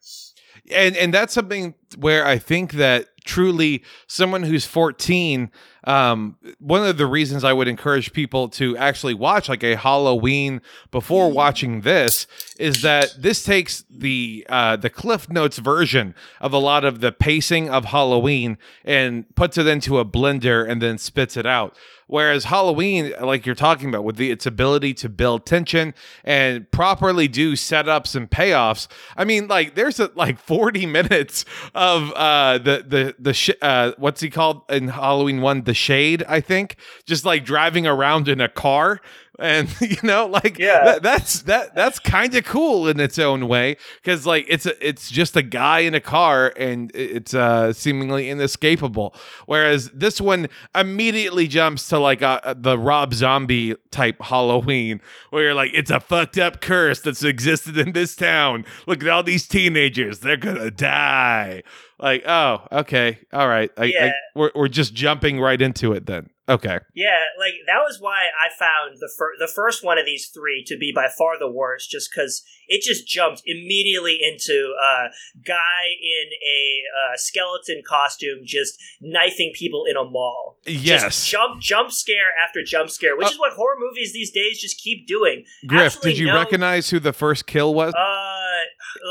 And 0.70 0.96
and 0.96 1.12
that's 1.12 1.32
something 1.32 1.74
where 1.98 2.26
I 2.26 2.38
think 2.38 2.72
that 2.72 3.08
truly 3.24 3.82
someone 4.06 4.42
who's 4.42 4.66
14 4.66 5.50
um 5.84 6.36
one 6.58 6.86
of 6.86 6.98
the 6.98 7.06
reasons 7.06 7.42
I 7.42 7.54
would 7.54 7.68
encourage 7.68 8.12
people 8.12 8.48
to 8.50 8.76
actually 8.76 9.14
watch 9.14 9.48
like 9.48 9.62
a 9.62 9.76
Halloween 9.76 10.60
before 10.90 11.30
watching 11.30 11.80
this 11.82 12.26
is 12.58 12.82
that 12.82 13.14
this 13.18 13.42
takes 13.42 13.84
the 13.90 14.46
uh 14.48 14.76
the 14.76 14.90
Cliff 14.90 15.30
Notes 15.30 15.58
version 15.58 16.14
of 16.40 16.52
a 16.52 16.58
lot 16.58 16.84
of 16.84 17.00
the 17.00 17.12
pacing 17.12 17.70
of 17.70 17.86
Halloween 17.86 18.58
and 18.84 19.34
puts 19.34 19.56
it 19.56 19.66
into 19.66 19.98
a 19.98 20.04
blender 20.04 20.68
and 20.68 20.82
then 20.82 20.98
spits 20.98 21.36
it 21.36 21.46
out 21.46 21.76
Whereas 22.06 22.44
Halloween, 22.44 23.12
like 23.20 23.46
you're 23.46 23.54
talking 23.54 23.88
about, 23.88 24.04
with 24.04 24.16
the, 24.16 24.30
its 24.30 24.46
ability 24.46 24.94
to 24.94 25.08
build 25.08 25.46
tension 25.46 25.94
and 26.22 26.70
properly 26.70 27.28
do 27.28 27.54
setups 27.54 28.14
and 28.14 28.30
payoffs, 28.30 28.88
I 29.16 29.24
mean, 29.24 29.48
like 29.48 29.74
there's 29.74 29.98
a, 30.00 30.10
like 30.14 30.38
40 30.38 30.86
minutes 30.94 31.44
of 31.74 32.12
uh, 32.12 32.58
the 32.58 32.84
the 32.86 33.14
the 33.18 33.34
sh- 33.34 33.50
uh, 33.62 33.92
what's 33.98 34.20
he 34.20 34.30
called 34.30 34.62
in 34.68 34.88
Halloween 34.88 35.40
one, 35.40 35.62
the 35.62 35.74
Shape, 35.74 36.22
I 36.28 36.40
think, 36.40 36.76
just 37.06 37.24
like 37.24 37.44
driving 37.44 37.86
around 37.86 38.28
in 38.28 38.40
a 38.40 38.48
car, 38.48 39.00
and 39.38 39.68
you 39.80 39.96
know, 40.02 40.26
like 40.26 40.58
Yeah. 40.58 40.84
that, 40.84 41.02
that's 41.02 41.42
that 41.42 41.74
that's 41.74 41.98
kind 41.98 42.34
of 42.34 42.44
cool 42.44 42.88
in 42.88 43.00
its 43.00 43.18
own 43.18 43.48
way 43.48 43.76
because 44.02 44.26
like 44.26 44.46
it's 44.48 44.66
a, 44.66 44.86
it's 44.86 45.10
just 45.10 45.36
a 45.36 45.42
guy 45.42 45.80
in 45.80 45.94
a 45.94 46.00
car 46.00 46.52
and 46.56 46.90
it's 46.94 47.34
uh, 47.34 47.72
seemingly 47.72 48.30
inescapable. 48.30 49.14
Whereas 49.46 49.90
this 49.90 50.20
one 50.20 50.48
immediately 50.74 51.46
jumps 51.48 51.88
to 51.88 51.98
like 51.98 52.22
uh, 52.22 52.54
the 52.56 52.78
Rob 52.78 53.14
Zombie 53.14 53.74
type 53.90 54.20
Halloween, 54.22 55.00
where 55.30 55.44
you're 55.44 55.54
like, 55.54 55.70
it's 55.74 55.90
a 55.90 56.00
fucked 56.00 56.38
up 56.38 56.60
curse 56.60 57.00
that's 57.00 57.22
existed 57.24 57.76
in 57.78 57.92
this 57.92 58.14
town. 58.16 58.64
Look 58.86 59.02
at 59.02 59.08
all 59.08 59.22
these 59.22 59.46
teenagers; 59.48 60.20
they're 60.20 60.36
gonna 60.36 60.70
die. 60.70 61.62
Like, 61.98 62.24
oh, 62.26 62.66
okay, 62.72 63.18
all 63.32 63.48
right. 63.48 63.70
I, 63.76 63.82
I, 63.82 63.86
Yeah. 63.86 64.12
we're 64.34 64.50
we're 64.54 64.68
just 64.68 64.94
jumping 64.94 65.40
right 65.40 65.60
into 65.60 65.92
it 65.92 66.06
then. 66.06 66.30
Okay. 66.46 66.78
Yeah, 66.94 67.20
like 67.38 67.54
that 67.66 67.78
was 67.78 67.98
why 68.00 68.24
I 68.38 68.48
found 68.58 68.98
the 69.00 69.10
fir- 69.16 69.32
the 69.38 69.46
first 69.46 69.82
one 69.82 69.96
of 69.96 70.04
these 70.04 70.26
three 70.28 70.62
to 70.66 70.76
be 70.76 70.92
by 70.94 71.08
far 71.08 71.38
the 71.38 71.50
worst, 71.50 71.90
just 71.90 72.10
because 72.10 72.42
it 72.68 72.82
just 72.82 73.06
jumped 73.08 73.42
immediately 73.46 74.18
into 74.22 74.74
a 74.78 75.08
guy 75.42 75.84
in 76.02 76.30
a 76.46 76.82
uh, 76.92 77.16
skeleton 77.16 77.82
costume 77.86 78.40
just 78.44 78.78
knifing 79.00 79.52
people 79.54 79.84
in 79.88 79.96
a 79.96 80.04
mall. 80.04 80.58
Yes. 80.66 81.02
Just 81.02 81.28
jump 81.30 81.60
jump 81.62 81.90
scare 81.92 82.32
after 82.46 82.62
jump 82.62 82.90
scare, 82.90 83.16
which 83.16 83.28
Uh, 83.28 83.30
is 83.30 83.38
what 83.38 83.52
horror 83.54 83.76
movies 83.78 84.12
these 84.12 84.30
days 84.30 84.60
just 84.60 84.78
keep 84.78 85.06
doing. 85.06 85.44
Grift, 85.66 85.84
Absolutely 85.86 86.12
did 86.12 86.18
you 86.18 86.26
no- 86.26 86.34
recognize 86.36 86.90
who 86.90 87.00
the 87.00 87.14
first 87.14 87.46
kill 87.46 87.72
was? 87.72 87.94
Uh, 87.94 88.60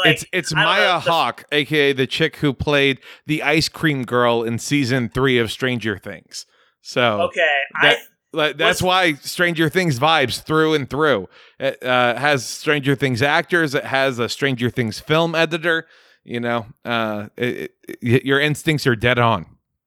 like 0.06 0.14
it's 0.14 0.26
it's 0.32 0.54
Maya 0.54 0.82
know, 0.82 0.94
the- 1.04 1.12
Hawke, 1.12 1.46
aka 1.52 1.94
the 1.94 2.06
chick 2.08 2.36
who 2.38 2.54
played 2.54 3.00
the 3.26 3.42
ice 3.42 3.70
cream 3.70 4.04
girl 4.04 4.44
in 4.44 4.60
season 4.60 5.10
three 5.10 5.40
of 5.40 5.52
Stranger 5.52 5.98
Things. 5.98 6.46
So 6.86 7.22
Okay, 7.24 7.58
that- 7.82 7.98
I 7.98 8.02
like, 8.36 8.58
that's 8.58 8.82
why 8.82 9.14
Stranger 9.14 9.70
Things 9.70 10.00
vibes 10.00 10.42
through 10.44 10.74
and 10.74 10.90
through. 10.90 11.30
It 11.60 11.84
uh, 11.84 12.16
has 12.18 12.46
Stranger 12.46 12.96
Things 12.96 13.22
actors. 13.22 13.74
It 13.76 13.86
has 13.86 14.18
a 14.20 14.28
Stranger 14.28 14.70
Things 14.70 15.00
film 15.00 15.34
editor. 15.36 15.88
You 16.24 16.40
know, 16.40 16.66
uh, 16.86 17.28
it, 17.38 17.74
it, 18.02 18.26
your 18.26 18.40
instincts 18.40 18.88
are 18.88 18.96
dead 18.96 19.20
on. 19.20 19.46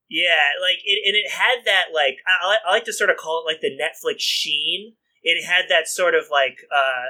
Yeah, 0.08 0.28
like 0.62 0.78
it, 0.84 1.00
and 1.06 1.16
it 1.16 1.30
had 1.30 1.64
that 1.64 1.86
like 1.92 2.18
I, 2.26 2.44
I 2.44 2.48
like- 2.48 2.58
I 2.66 2.70
like 2.72 2.84
to 2.84 2.92
sort 2.92 3.10
of 3.10 3.16
call 3.16 3.42
it 3.44 3.50
like 3.50 3.60
the 3.60 3.70
Netflix 3.70 4.20
sheen. 4.20 4.92
It 5.24 5.44
had 5.44 5.64
that 5.68 5.88
sort 5.88 6.14
of 6.14 6.24
like 6.30 6.58
uh 6.74 7.06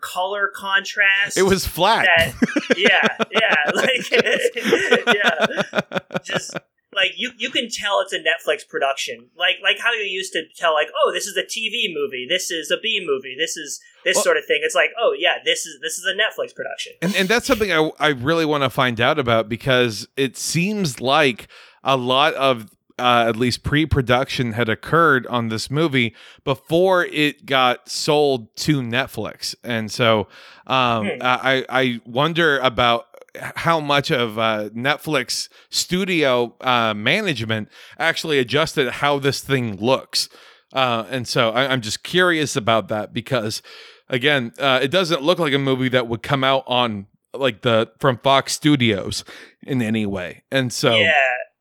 color 0.00 0.50
contrast. 0.56 1.36
It 1.36 1.42
was 1.42 1.66
flat. 1.66 2.06
that 2.06 2.34
yeah 2.78 3.26
yeah 3.30 3.70
like 3.74 4.10
yeah 6.00 6.18
just 6.24 6.56
like 7.00 7.12
you 7.16 7.30
you 7.38 7.50
can 7.50 7.68
tell 7.70 8.00
it's 8.00 8.12
a 8.12 8.18
Netflix 8.18 8.66
production. 8.68 9.28
Like 9.36 9.56
like 9.62 9.78
how 9.78 9.92
you 9.92 10.02
used 10.04 10.32
to 10.34 10.42
tell 10.56 10.74
like 10.74 10.88
oh 11.04 11.12
this 11.12 11.26
is 11.26 11.36
a 11.36 11.42
TV 11.42 11.92
movie, 11.94 12.26
this 12.28 12.50
is 12.50 12.70
a 12.70 12.76
B 12.82 13.02
movie, 13.06 13.34
this 13.38 13.56
is 13.56 13.80
this 14.04 14.16
Well- 14.16 14.24
sort 14.24 14.36
of 14.36 14.44
thing. 14.46 14.60
It's 14.62 14.74
like 14.74 14.90
oh 15.00 15.14
yeah 15.18 15.36
this 15.44 15.66
is 15.66 15.78
this 15.80 15.98
is 15.98 16.04
a 16.06 16.12
Netflix 16.14 16.54
production. 16.54 16.92
and 17.02 17.14
and 17.16 17.28
that's 17.28 17.46
something 17.46 17.72
I 17.72 17.90
I 17.98 18.08
really 18.08 18.44
want 18.44 18.64
to 18.64 18.70
find 18.70 19.00
out 19.00 19.18
about 19.18 19.48
because 19.48 20.06
it 20.16 20.36
seems 20.36 21.00
like 21.00 21.48
a 21.84 21.96
lot 21.96 22.34
of 22.34 22.70
uh, 23.00 23.26
at 23.28 23.36
least 23.36 23.62
pre-production 23.62 24.54
had 24.54 24.68
occurred 24.68 25.24
on 25.28 25.50
this 25.50 25.70
movie 25.70 26.12
before 26.42 27.04
it 27.04 27.46
got 27.46 27.88
sold 27.88 28.54
to 28.56 28.80
Netflix, 28.82 29.54
and 29.62 29.88
so 29.92 30.26
um, 30.66 31.06
Hmm. 31.06 31.18
I 31.22 31.64
I 31.68 32.00
wonder 32.04 32.58
about 32.58 33.06
how 33.36 33.80
much 33.80 34.10
of 34.10 34.38
uh, 34.38 34.70
Netflix 34.70 35.48
studio 35.70 36.56
uh, 36.60 36.94
management 36.94 37.68
actually 37.98 38.38
adjusted 38.38 38.90
how 38.90 39.18
this 39.18 39.40
thing 39.40 39.76
looks. 39.76 40.28
Uh, 40.72 41.04
and 41.10 41.26
so 41.26 41.50
I, 41.50 41.72
I'm 41.72 41.80
just 41.80 42.02
curious 42.02 42.56
about 42.56 42.88
that 42.88 43.12
because, 43.12 43.62
again, 44.08 44.52
uh, 44.58 44.80
it 44.82 44.90
doesn't 44.90 45.22
look 45.22 45.38
like 45.38 45.54
a 45.54 45.58
movie 45.58 45.88
that 45.88 46.08
would 46.08 46.22
come 46.22 46.44
out 46.44 46.64
on 46.66 47.06
like 47.34 47.62
the 47.62 47.90
from 47.98 48.18
Fox 48.18 48.52
Studios 48.52 49.24
in 49.62 49.82
any 49.82 50.06
way. 50.06 50.42
And 50.50 50.72
so 50.72 50.96
yeah, 50.96 51.12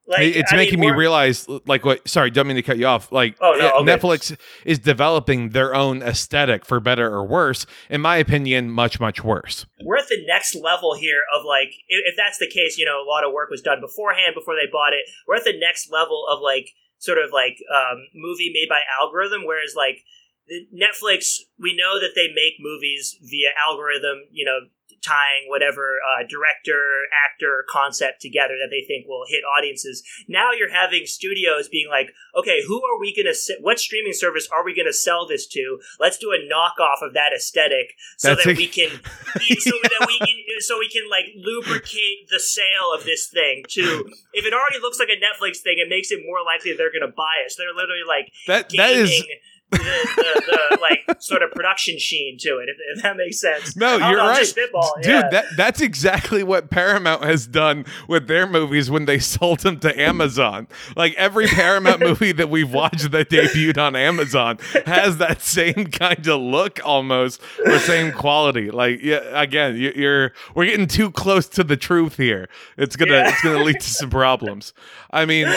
like 0.08 0.36
it's 0.36 0.54
I 0.54 0.56
mean, 0.56 0.66
making 0.66 0.80
me 0.80 0.92
realize 0.92 1.48
like 1.66 1.84
what 1.84 2.08
sorry 2.08 2.32
don't 2.32 2.48
mean 2.48 2.56
to 2.56 2.62
cut 2.62 2.78
you 2.78 2.88
off. 2.88 3.12
Like 3.12 3.36
Oh, 3.42 3.56
no, 3.60 3.72
okay. 3.72 3.92
netflix 3.92 4.38
is 4.66 4.80
developing 4.80 5.50
their 5.50 5.76
own 5.76 6.02
aesthetic 6.02 6.66
for 6.66 6.80
better 6.80 7.08
or 7.14 7.26
worse. 7.26 7.66
In 7.90 8.02
my 8.02 8.18
opinion 8.18 8.72
much 8.72 9.00
much 9.00 9.24
worse. 9.24 9.66
We're 9.84 9.98
at 9.98 10.08
the 10.08 10.24
next 10.26 10.56
level 10.56 10.96
here 10.96 11.22
of 11.38 11.46
like 11.46 11.70
if, 11.88 12.04
if 12.06 12.16
that's 12.16 12.38
the 12.38 12.48
case 12.48 12.78
you 12.78 12.86
know 12.86 13.04
a 13.04 13.08
lot 13.08 13.24
of 13.26 13.34
work 13.34 13.50
was 13.50 13.62
done 13.62 13.82
beforehand 13.82 14.34
before 14.36 14.56
they 14.56 14.70
bought 14.72 14.94
it. 14.94 15.06
We're 15.28 15.36
at 15.36 15.44
the 15.44 15.60
next 15.60 15.92
level 15.92 16.26
of 16.30 16.40
like 16.42 16.70
sort 17.00 17.18
of 17.18 17.32
like 17.32 17.58
um, 17.70 18.08
movie 18.16 18.52
made 18.54 18.68
by 18.70 18.82
algorithm 19.00 19.42
whereas 19.46 19.74
like 19.76 20.00
the 20.48 20.66
netflix 20.74 21.40
we 21.60 21.76
know 21.76 22.00
that 22.00 22.16
they 22.16 22.28
make 22.28 22.56
movies 22.60 23.16
via 23.22 23.50
algorithm 23.70 24.24
you 24.32 24.46
know 24.46 24.60
tying 25.01 25.48
whatever 25.48 25.98
uh, 26.04 26.24
director 26.27 27.06
actor 27.25 27.66
concept 27.70 28.22
together 28.22 28.56
that 28.62 28.70
they 28.70 28.84
think 28.88 29.08
will 29.08 29.25
hit 29.27 29.44
audiences 29.58 30.04
now 30.27 30.51
you're 30.51 30.72
having 30.72 31.06
studios 31.06 31.68
being 31.70 31.89
like 31.89 32.13
okay 32.36 32.62
who 32.68 32.82
are 32.84 33.00
we 33.00 33.16
gonna 33.16 33.34
se- 33.34 33.58
what 33.62 33.80
streaming 33.80 34.13
service 34.13 34.48
are 34.51 34.63
we 34.66 34.75
gonna 34.75 34.94
sell 34.94 35.27
this 35.27 35.48
to 35.48 35.80
let's 36.00 36.18
do 36.18 36.32
a 36.32 36.39
knockoff 36.51 37.06
of 37.06 37.13
that 37.13 37.32
aesthetic 37.36 37.94
so 38.18 38.30
That's 38.30 38.46
that 38.46 38.51
ex- 38.51 38.60
we 38.60 38.68
can 38.68 38.89
so 38.89 39.77
that 39.84 40.06
we 40.08 40.20
can 40.20 40.38
so 40.60 40.80
we 40.80 40.89
can 40.89 41.10
like 41.10 41.25
lubricate 41.36 42.30
the 42.30 42.39
sale 42.39 42.94
of 42.94 43.04
this 43.04 43.27
thing 43.27 43.63
to 43.70 44.10
if 44.34 44.46
it 44.46 44.54
already 44.54 44.80
looks 44.80 45.00
like 45.00 45.10
a 45.10 45.20
Netflix 45.20 45.58
thing, 45.58 45.77
it 45.77 45.89
makes 45.89 46.12
it 46.12 46.22
more 46.25 46.44
likely 46.46 46.74
they're 46.74 46.92
going 46.92 47.06
to 47.06 47.16
buy 47.16 47.44
it. 47.46 47.51
So 47.51 47.63
they're 47.63 47.75
literally 47.75 48.06
like 48.08 48.32
that 48.48 48.70
that 48.70 48.94
gaming 48.94 49.08
is 49.08 49.24
the, 49.72 49.78
the, 49.78 50.78
like 50.82 51.22
sort 51.22 51.42
of 51.44 51.52
production 51.52 51.98
sheen 52.00 52.38
to 52.40 52.50
it, 52.60 52.70
if, 52.70 52.78
if 52.98 53.04
that 53.04 53.18
makes 53.18 53.40
sense. 53.42 53.76
No, 53.76 53.98
you're 53.98 54.18
know, 54.18 54.28
right, 54.28 54.54
dude. 55.02 55.06
yeah. 55.06 55.30
That 55.30 55.46
that's 55.58 55.82
exactly 55.82 56.44
what 56.44 56.70
Paramount 56.70 57.24
has 57.24 57.48
done 57.48 57.86
with 58.08 58.28
their 58.28 58.48
movies 58.48 58.90
when 58.90 59.06
they 59.06 59.20
sold 59.38 59.60
them 59.60 59.80
to 59.82 60.00
Amazon. 60.00 60.68
Like 60.96 61.14
every 61.16 61.48
Paramount 61.48 62.00
movie 62.08 62.32
that 62.34 62.50
we've 62.50 62.72
watched 62.72 63.12
that 63.12 63.30
debuted 63.30 63.78
on 63.78 63.96
Amazon 63.96 64.58
has 64.86 65.18
that 65.18 65.42
same 65.42 65.88
kind 65.88 66.26
of 66.28 66.42
look, 66.42 66.80
almost 66.86 67.42
the 67.64 67.80
same 67.80 68.12
quality. 68.12 68.72
Like, 68.72 69.02
yeah, 69.02 69.20
again, 69.34 69.76
you- 69.76 69.94
you're 69.96 70.32
we're 70.56 70.66
getting 70.66 70.88
too 70.88 71.12
close 71.12 71.48
to 71.50 71.64
the 71.64 71.76
truth 71.78 72.18
here. 72.18 72.48
It's 72.78 72.96
gonna 72.96 73.12
Yeah. 73.14 73.30
it's 73.30 73.42
gonna 73.42 73.64
lead 73.64 73.80
to 73.80 73.90
some 73.90 74.10
problems. 74.10 74.74
I 75.18 75.26
mean, 75.26 75.48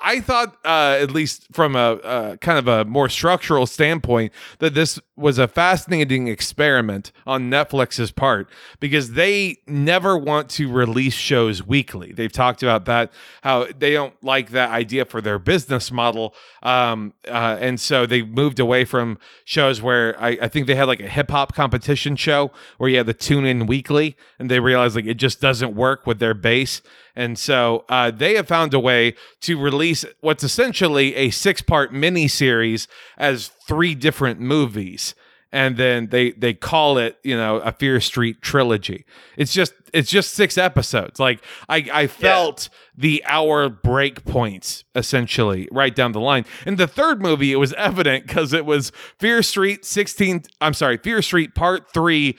I 0.00 0.20
thought, 0.20 0.56
uh, 0.64 0.96
at 1.00 1.10
least 1.10 1.48
from 1.50 1.74
a 1.74 1.94
uh, 1.94 2.36
kind 2.36 2.56
of 2.56 2.68
a 2.68 2.84
more 2.84 3.08
structural 3.08 3.66
standpoint, 3.66 4.32
that 4.60 4.74
this 4.74 5.00
was 5.16 5.38
a 5.38 5.48
fascinating 5.48 6.28
experiment 6.28 7.10
on 7.26 7.50
Netflix's 7.50 8.12
part 8.12 8.48
because 8.78 9.14
they 9.14 9.56
never 9.66 10.16
want 10.16 10.48
to 10.50 10.70
release 10.70 11.14
shows 11.14 11.66
weekly. 11.66 12.12
They've 12.12 12.30
talked 12.30 12.62
about 12.62 12.84
that, 12.84 13.12
how 13.42 13.66
they 13.76 13.92
don't 13.92 14.14
like 14.22 14.50
that 14.50 14.70
idea 14.70 15.04
for 15.04 15.20
their 15.20 15.40
business 15.40 15.90
model. 15.90 16.32
Um, 16.62 17.12
uh, 17.26 17.56
and 17.60 17.80
so 17.80 18.06
they 18.06 18.22
moved 18.22 18.60
away 18.60 18.84
from 18.84 19.18
shows 19.44 19.82
where 19.82 20.14
I, 20.22 20.38
I 20.42 20.48
think 20.48 20.68
they 20.68 20.76
had 20.76 20.86
like 20.86 21.00
a 21.00 21.08
hip 21.08 21.32
hop 21.32 21.56
competition 21.56 22.14
show 22.14 22.52
where 22.76 22.88
you 22.88 22.98
had 22.98 23.06
to 23.06 23.14
tune 23.14 23.44
in 23.44 23.66
weekly 23.66 24.16
and 24.38 24.48
they 24.48 24.60
realized 24.60 24.94
like 24.94 25.06
it 25.06 25.14
just 25.14 25.40
doesn't 25.40 25.74
work 25.74 26.06
with 26.06 26.20
their 26.20 26.34
base. 26.34 26.82
And 27.18 27.36
so 27.36 27.84
uh, 27.88 28.12
they 28.12 28.36
have 28.36 28.46
found 28.46 28.72
a 28.72 28.78
way 28.78 29.14
to 29.40 29.58
release 29.58 30.04
what's 30.20 30.44
essentially 30.44 31.16
a 31.16 31.30
six 31.30 31.60
part 31.60 31.92
miniseries 31.92 32.86
as 33.18 33.48
three 33.66 33.94
different 33.96 34.38
movies. 34.40 35.14
And 35.50 35.76
then 35.78 36.08
they 36.10 36.32
they 36.32 36.52
call 36.54 36.98
it, 36.98 37.16
you 37.24 37.34
know, 37.36 37.56
a 37.56 37.72
Fear 37.72 38.00
Street 38.00 38.40
trilogy. 38.42 39.04
It's 39.36 39.52
just 39.52 39.72
it's 39.92 40.10
just 40.10 40.34
six 40.34 40.56
episodes. 40.58 41.18
Like 41.18 41.42
I 41.68 41.88
I 41.92 42.06
felt 42.06 42.68
the 42.96 43.24
hour 43.26 43.68
break 43.70 44.24
points 44.26 44.84
essentially 44.94 45.66
right 45.72 45.96
down 45.96 46.12
the 46.12 46.20
line. 46.20 46.44
In 46.66 46.76
the 46.76 46.86
third 46.86 47.22
movie, 47.22 47.50
it 47.50 47.56
was 47.56 47.72
evident 47.72 48.26
because 48.26 48.52
it 48.52 48.66
was 48.66 48.92
Fear 49.18 49.42
Street 49.42 49.84
16. 49.86 50.42
I'm 50.60 50.74
sorry, 50.74 50.98
Fear 50.98 51.22
Street 51.22 51.54
Part 51.54 51.92
Three 51.94 52.28
s- 52.30 52.36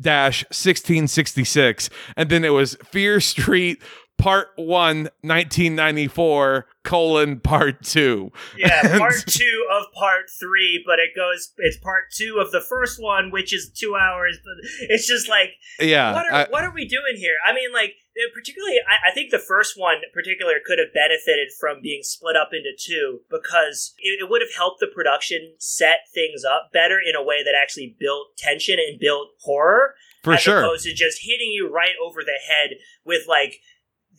dash 0.00 0.42
1666 0.44 1.90
and 2.16 2.30
then 2.30 2.44
it 2.44 2.50
was 2.50 2.76
fear 2.84 3.20
street 3.20 3.82
part 4.18 4.48
1 4.56 5.08
1994 5.22 6.66
colon 6.82 7.40
part 7.40 7.82
2 7.84 8.30
Yeah, 8.56 8.98
part 8.98 9.14
two 9.26 9.66
of 9.70 9.84
part 9.92 10.24
three, 10.38 10.82
but 10.86 10.98
it 10.98 11.10
goes. 11.14 11.52
It's 11.58 11.76
part 11.78 12.04
two 12.12 12.38
of 12.40 12.50
the 12.52 12.60
first 12.60 13.00
one, 13.02 13.30
which 13.30 13.54
is 13.54 13.70
two 13.70 13.94
hours. 13.96 14.38
But 14.42 14.88
it's 14.88 15.06
just 15.06 15.28
like, 15.28 15.50
yeah 15.78 16.12
what 16.12 16.26
are 16.26 16.32
I- 16.34 16.46
what 16.50 16.64
are 16.64 16.72
we 16.74 16.86
doing 16.88 17.16
here? 17.16 17.34
I 17.46 17.52
mean, 17.54 17.72
like, 17.72 17.94
particularly, 18.34 18.78
I, 18.86 19.10
I 19.10 19.14
think 19.14 19.30
the 19.30 19.38
first 19.38 19.78
one, 19.78 19.96
in 19.96 20.12
particular, 20.12 20.54
could 20.64 20.78
have 20.78 20.92
benefited 20.92 21.50
from 21.58 21.80
being 21.82 22.02
split 22.02 22.36
up 22.36 22.50
into 22.52 22.70
two 22.76 23.20
because 23.30 23.94
it, 23.98 24.20
it 24.20 24.30
would 24.30 24.42
have 24.42 24.54
helped 24.56 24.80
the 24.80 24.90
production 24.92 25.54
set 25.58 26.10
things 26.12 26.44
up 26.44 26.70
better 26.72 26.98
in 26.98 27.14
a 27.14 27.22
way 27.22 27.42
that 27.44 27.54
actually 27.54 27.96
built 27.98 28.36
tension 28.36 28.78
and 28.78 28.98
built 28.98 29.28
horror, 29.42 29.94
for 30.22 30.34
as 30.34 30.40
sure. 30.40 30.58
opposed 30.58 30.84
to 30.84 30.94
just 30.94 31.22
hitting 31.22 31.52
you 31.52 31.70
right 31.70 31.94
over 32.02 32.22
the 32.22 32.38
head 32.46 32.76
with 33.04 33.26
like 33.28 33.60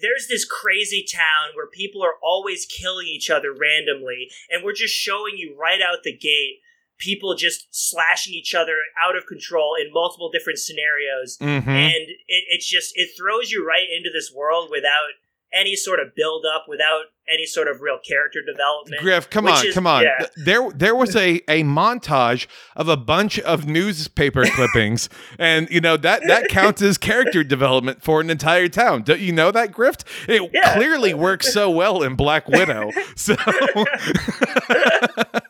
there's 0.01 0.27
this 0.27 0.45
crazy 0.45 1.05
town 1.05 1.53
where 1.53 1.67
people 1.67 2.03
are 2.03 2.15
always 2.23 2.65
killing 2.65 3.07
each 3.07 3.29
other 3.29 3.53
randomly 3.53 4.29
and 4.49 4.63
we're 4.63 4.73
just 4.73 4.95
showing 4.95 5.37
you 5.37 5.55
right 5.59 5.81
out 5.81 6.03
the 6.03 6.15
gate 6.15 6.59
people 7.01 7.35
just 7.35 7.67
slashing 7.71 8.33
each 8.33 8.53
other 8.55 8.75
out 9.03 9.17
of 9.17 9.25
control 9.25 9.75
in 9.75 9.91
multiple 9.91 10.29
different 10.31 10.59
scenarios 10.59 11.37
Mhm. 11.41 11.67
and 11.67 12.07
it, 12.27 12.43
it's 12.53 12.67
just 12.69 12.93
it 12.95 13.09
throws 13.17 13.51
you 13.51 13.65
right 13.67 13.87
into 13.95 14.09
this 14.13 14.31
world 14.33 14.69
without 14.71 15.09
any 15.53 15.75
sort 15.75 15.99
of 15.99 16.15
build 16.15 16.45
up 16.45 16.63
without 16.69 17.07
any 17.27 17.45
sort 17.45 17.67
of 17.67 17.81
real 17.81 17.97
character 18.07 18.39
development 18.45 19.01
Grift, 19.01 19.29
come 19.29 19.47
on, 19.47 19.65
is- 19.67 19.73
come 19.73 19.85
on. 19.85 20.01
yeah. 20.03 20.25
There, 20.37 20.69
there 20.73 20.95
was 20.95 21.13
a, 21.15 21.41
a 21.49 21.63
montage 21.63 22.47
of 22.75 22.87
a 22.87 22.95
bunch 22.97 23.37
of 23.39 23.67
newspaper 23.67 24.45
clippings, 24.55 25.09
and 25.37 25.69
you 25.69 25.81
know 25.81 25.97
that 25.97 26.23
that 26.27 26.47
counts 26.47 26.81
as 26.81 26.97
character 26.97 27.43
development 27.43 28.01
for 28.01 28.21
an 28.21 28.29
entire 28.29 28.69
town. 28.69 29.03
Don't 29.03 29.19
you 29.19 29.33
know 29.33 29.51
that, 29.51 29.71
Grift? 29.73 30.03
It 30.29 30.49
Yeah. 30.53 30.73
clearly 30.75 31.13
works 31.13 31.51
so 31.53 31.69
well 31.69 32.01
in 32.01 32.15
Black 32.15 32.47
Widow. 32.47 32.91
So, 33.15 33.35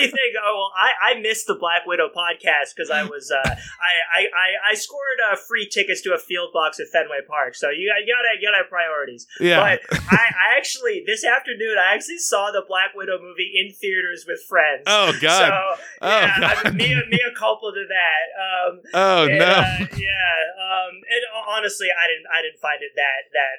Funny 0.00 0.10
thing, 0.10 0.32
oh 0.42 0.54
well, 0.56 0.72
I, 0.76 1.12
I 1.16 1.20
missed 1.20 1.46
the 1.46 1.54
Black 1.54 1.84
Widow 1.86 2.08
podcast 2.16 2.72
because 2.74 2.90
I 2.90 3.04
was 3.04 3.30
uh, 3.30 3.40
I, 3.44 3.92
I, 4.16 4.20
I 4.32 4.72
I 4.72 4.74
scored 4.74 5.20
uh, 5.30 5.36
free 5.36 5.68
tickets 5.68 6.00
to 6.02 6.14
a 6.14 6.18
field 6.18 6.50
box 6.52 6.80
at 6.80 6.86
Fenway 6.92 7.20
Park, 7.28 7.54
so 7.54 7.68
you, 7.70 7.92
you 8.04 8.12
gotta 8.14 8.40
you 8.40 8.48
gotta 8.48 8.62
have 8.64 8.68
priorities. 8.70 9.26
yeah, 9.40 9.60
But 9.60 9.80
I, 10.10 10.24
I 10.32 10.56
actually 10.58 11.04
this 11.06 11.24
afternoon 11.24 11.76
I 11.78 11.94
actually 11.94 12.18
saw 12.18 12.50
the 12.50 12.62
Black 12.66 12.94
Widow 12.94 13.18
movie 13.20 13.52
in 13.54 13.72
theaters 13.74 14.24
with 14.26 14.40
friends. 14.48 14.84
oh 14.86 15.12
god, 15.20 15.48
So 15.48 15.82
Oh, 16.02 16.08
yeah, 16.08 16.40
God. 16.40 16.66
I, 16.66 16.70
mea, 16.70 16.96
mea 17.08 17.30
culpa 17.36 17.70
to 17.74 17.84
that. 17.88 18.24
Um, 18.40 18.80
oh 18.94 19.24
and, 19.28 19.38
no, 19.38 19.44
uh, 19.46 19.78
yeah. 19.96 20.36
Um, 20.56 20.92
and 20.96 21.22
honestly, 21.48 21.88
I 21.92 22.06
didn't 22.08 22.26
I 22.32 22.42
didn't 22.42 22.60
find 22.60 22.80
it 22.82 22.92
that 22.96 23.20
that 23.36 23.54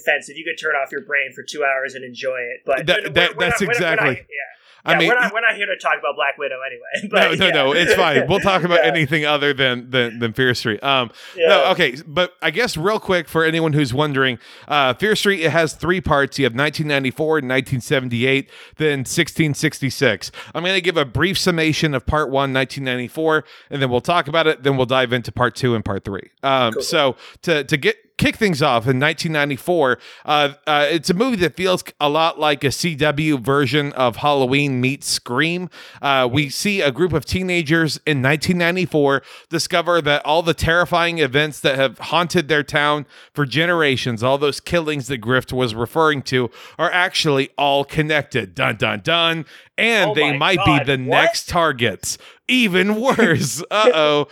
offensive. 0.00 0.36
You 0.36 0.44
could 0.44 0.58
turn 0.60 0.74
off 0.74 0.90
your 0.90 1.04
brain 1.04 1.32
for 1.34 1.44
two 1.44 1.62
hours 1.64 1.94
and 1.94 2.04
enjoy 2.04 2.38
it. 2.40 2.64
But 2.64 2.86
That- 2.86 3.00
we're- 3.02 3.12
that- 3.12 3.36
we're 3.36 3.40
that's 3.50 3.60
not- 3.60 3.68
we're 3.68 3.74
not- 3.74 3.80
we're 3.80 3.96
not- 3.96 4.12
exactly- 4.16 4.26
yeah. 4.32 4.50
I 4.86 4.92
Yeah, 4.92 4.98
mean, 4.98 5.08
we're 5.08 5.14
not 5.20 5.32
we're 5.32 5.40
not 5.40 5.54
here 5.56 5.66
to 5.66 5.76
talk 5.78 5.94
about 5.98 6.14
Black 6.14 6.36
Widow 6.36 6.56
anyway. 6.66 6.82
no, 7.04 7.08
But 7.30 7.38
no, 7.38 7.46
yeah. 7.46 7.52
no, 7.52 7.72
it's 7.72 7.94
fine. 7.94 8.26
We'll 8.28 8.40
talk 8.40 8.62
about 8.64 8.80
Yeah. 8.84 8.90
anything 8.90 9.24
other 9.24 9.54
than 9.54 9.88
than, 9.90 10.18
than 10.18 10.32
Fear 10.32 10.54
Street. 10.54 10.82
Um, 10.82 11.10
no, 11.36 11.70
okay, 11.72 11.96
but 12.06 12.34
I 12.42 12.50
guess 12.50 12.76
real 12.76 13.00
quick 13.00 13.28
for 13.28 13.44
anyone 13.44 13.72
who's 13.72 13.94
wondering, 13.94 14.38
uh, 14.68 14.94
Fear 14.94 15.16
Street 15.16 15.40
it 15.40 15.50
has 15.50 15.72
three 15.74 16.00
parts. 16.00 16.38
You 16.38 16.44
have 16.44 16.52
1994, 16.52 17.26
1978, 17.36 18.50
then 18.76 18.98
1666. 19.00 20.30
I'm 20.54 20.62
going 20.62 20.74
to 20.74 20.80
give 20.80 20.96
a 20.96 21.04
brief 21.04 21.38
summation 21.38 21.94
of 21.94 22.04
Part 22.06 22.28
One, 22.28 22.52
1994, 22.52 23.44
and 23.70 23.80
then 23.82 23.90
we'll 23.90 24.00
talk 24.00 24.28
about 24.28 24.46
it. 24.46 24.62
Then 24.62 24.76
we'll 24.76 24.86
dive 24.86 25.12
into 25.12 25.32
Part 25.32 25.54
Two 25.54 25.74
and 25.74 25.84
Part 25.84 26.04
Three. 26.04 26.30
Um, 26.42 26.80
so 26.82 27.16
to 27.42 27.64
to 27.64 27.76
get 27.76 27.96
kick 28.18 28.36
things 28.36 28.62
off 28.62 28.84
in 28.84 29.00
1994 29.00 29.98
uh, 30.24 30.54
uh, 30.66 30.86
it's 30.90 31.10
a 31.10 31.14
movie 31.14 31.36
that 31.36 31.54
feels 31.54 31.82
a 32.00 32.08
lot 32.08 32.38
like 32.38 32.62
a 32.64 32.68
cw 32.68 33.38
version 33.40 33.92
of 33.92 34.16
halloween 34.16 34.80
meets 34.80 35.06
scream. 35.06 35.68
Uh, 36.02 36.28
we 36.30 36.48
see 36.48 36.80
a 36.80 36.90
group 36.92 37.12
of 37.12 37.24
teenagers 37.24 37.96
in 38.06 38.22
1994 38.22 39.22
discover 39.48 40.00
that 40.02 40.24
all 40.24 40.42
the 40.42 40.54
terrifying 40.54 41.18
events 41.18 41.60
that 41.60 41.76
have 41.76 41.98
haunted 41.98 42.48
their 42.48 42.62
town 42.62 43.06
for 43.32 43.46
generations 43.46 44.22
all 44.22 44.38
those 44.38 44.60
killings 44.60 45.06
that 45.08 45.20
grift 45.20 45.52
was 45.52 45.74
referring 45.74 46.22
to 46.22 46.50
are 46.78 46.90
actually 46.92 47.50
all 47.56 47.84
connected. 47.84 48.54
Dun 48.54 48.76
dun 48.76 49.00
dun. 49.00 49.46
And 49.76 50.10
Oh 50.10 50.14
they 50.14 50.36
might 50.36 50.58
God, 50.58 50.86
be 50.86 50.96
the 50.96 51.02
what? 51.02 51.22
next 51.22 51.48
targets 51.48 52.16
even 52.48 53.00
worse 53.00 53.62
uh-oh 53.70 54.28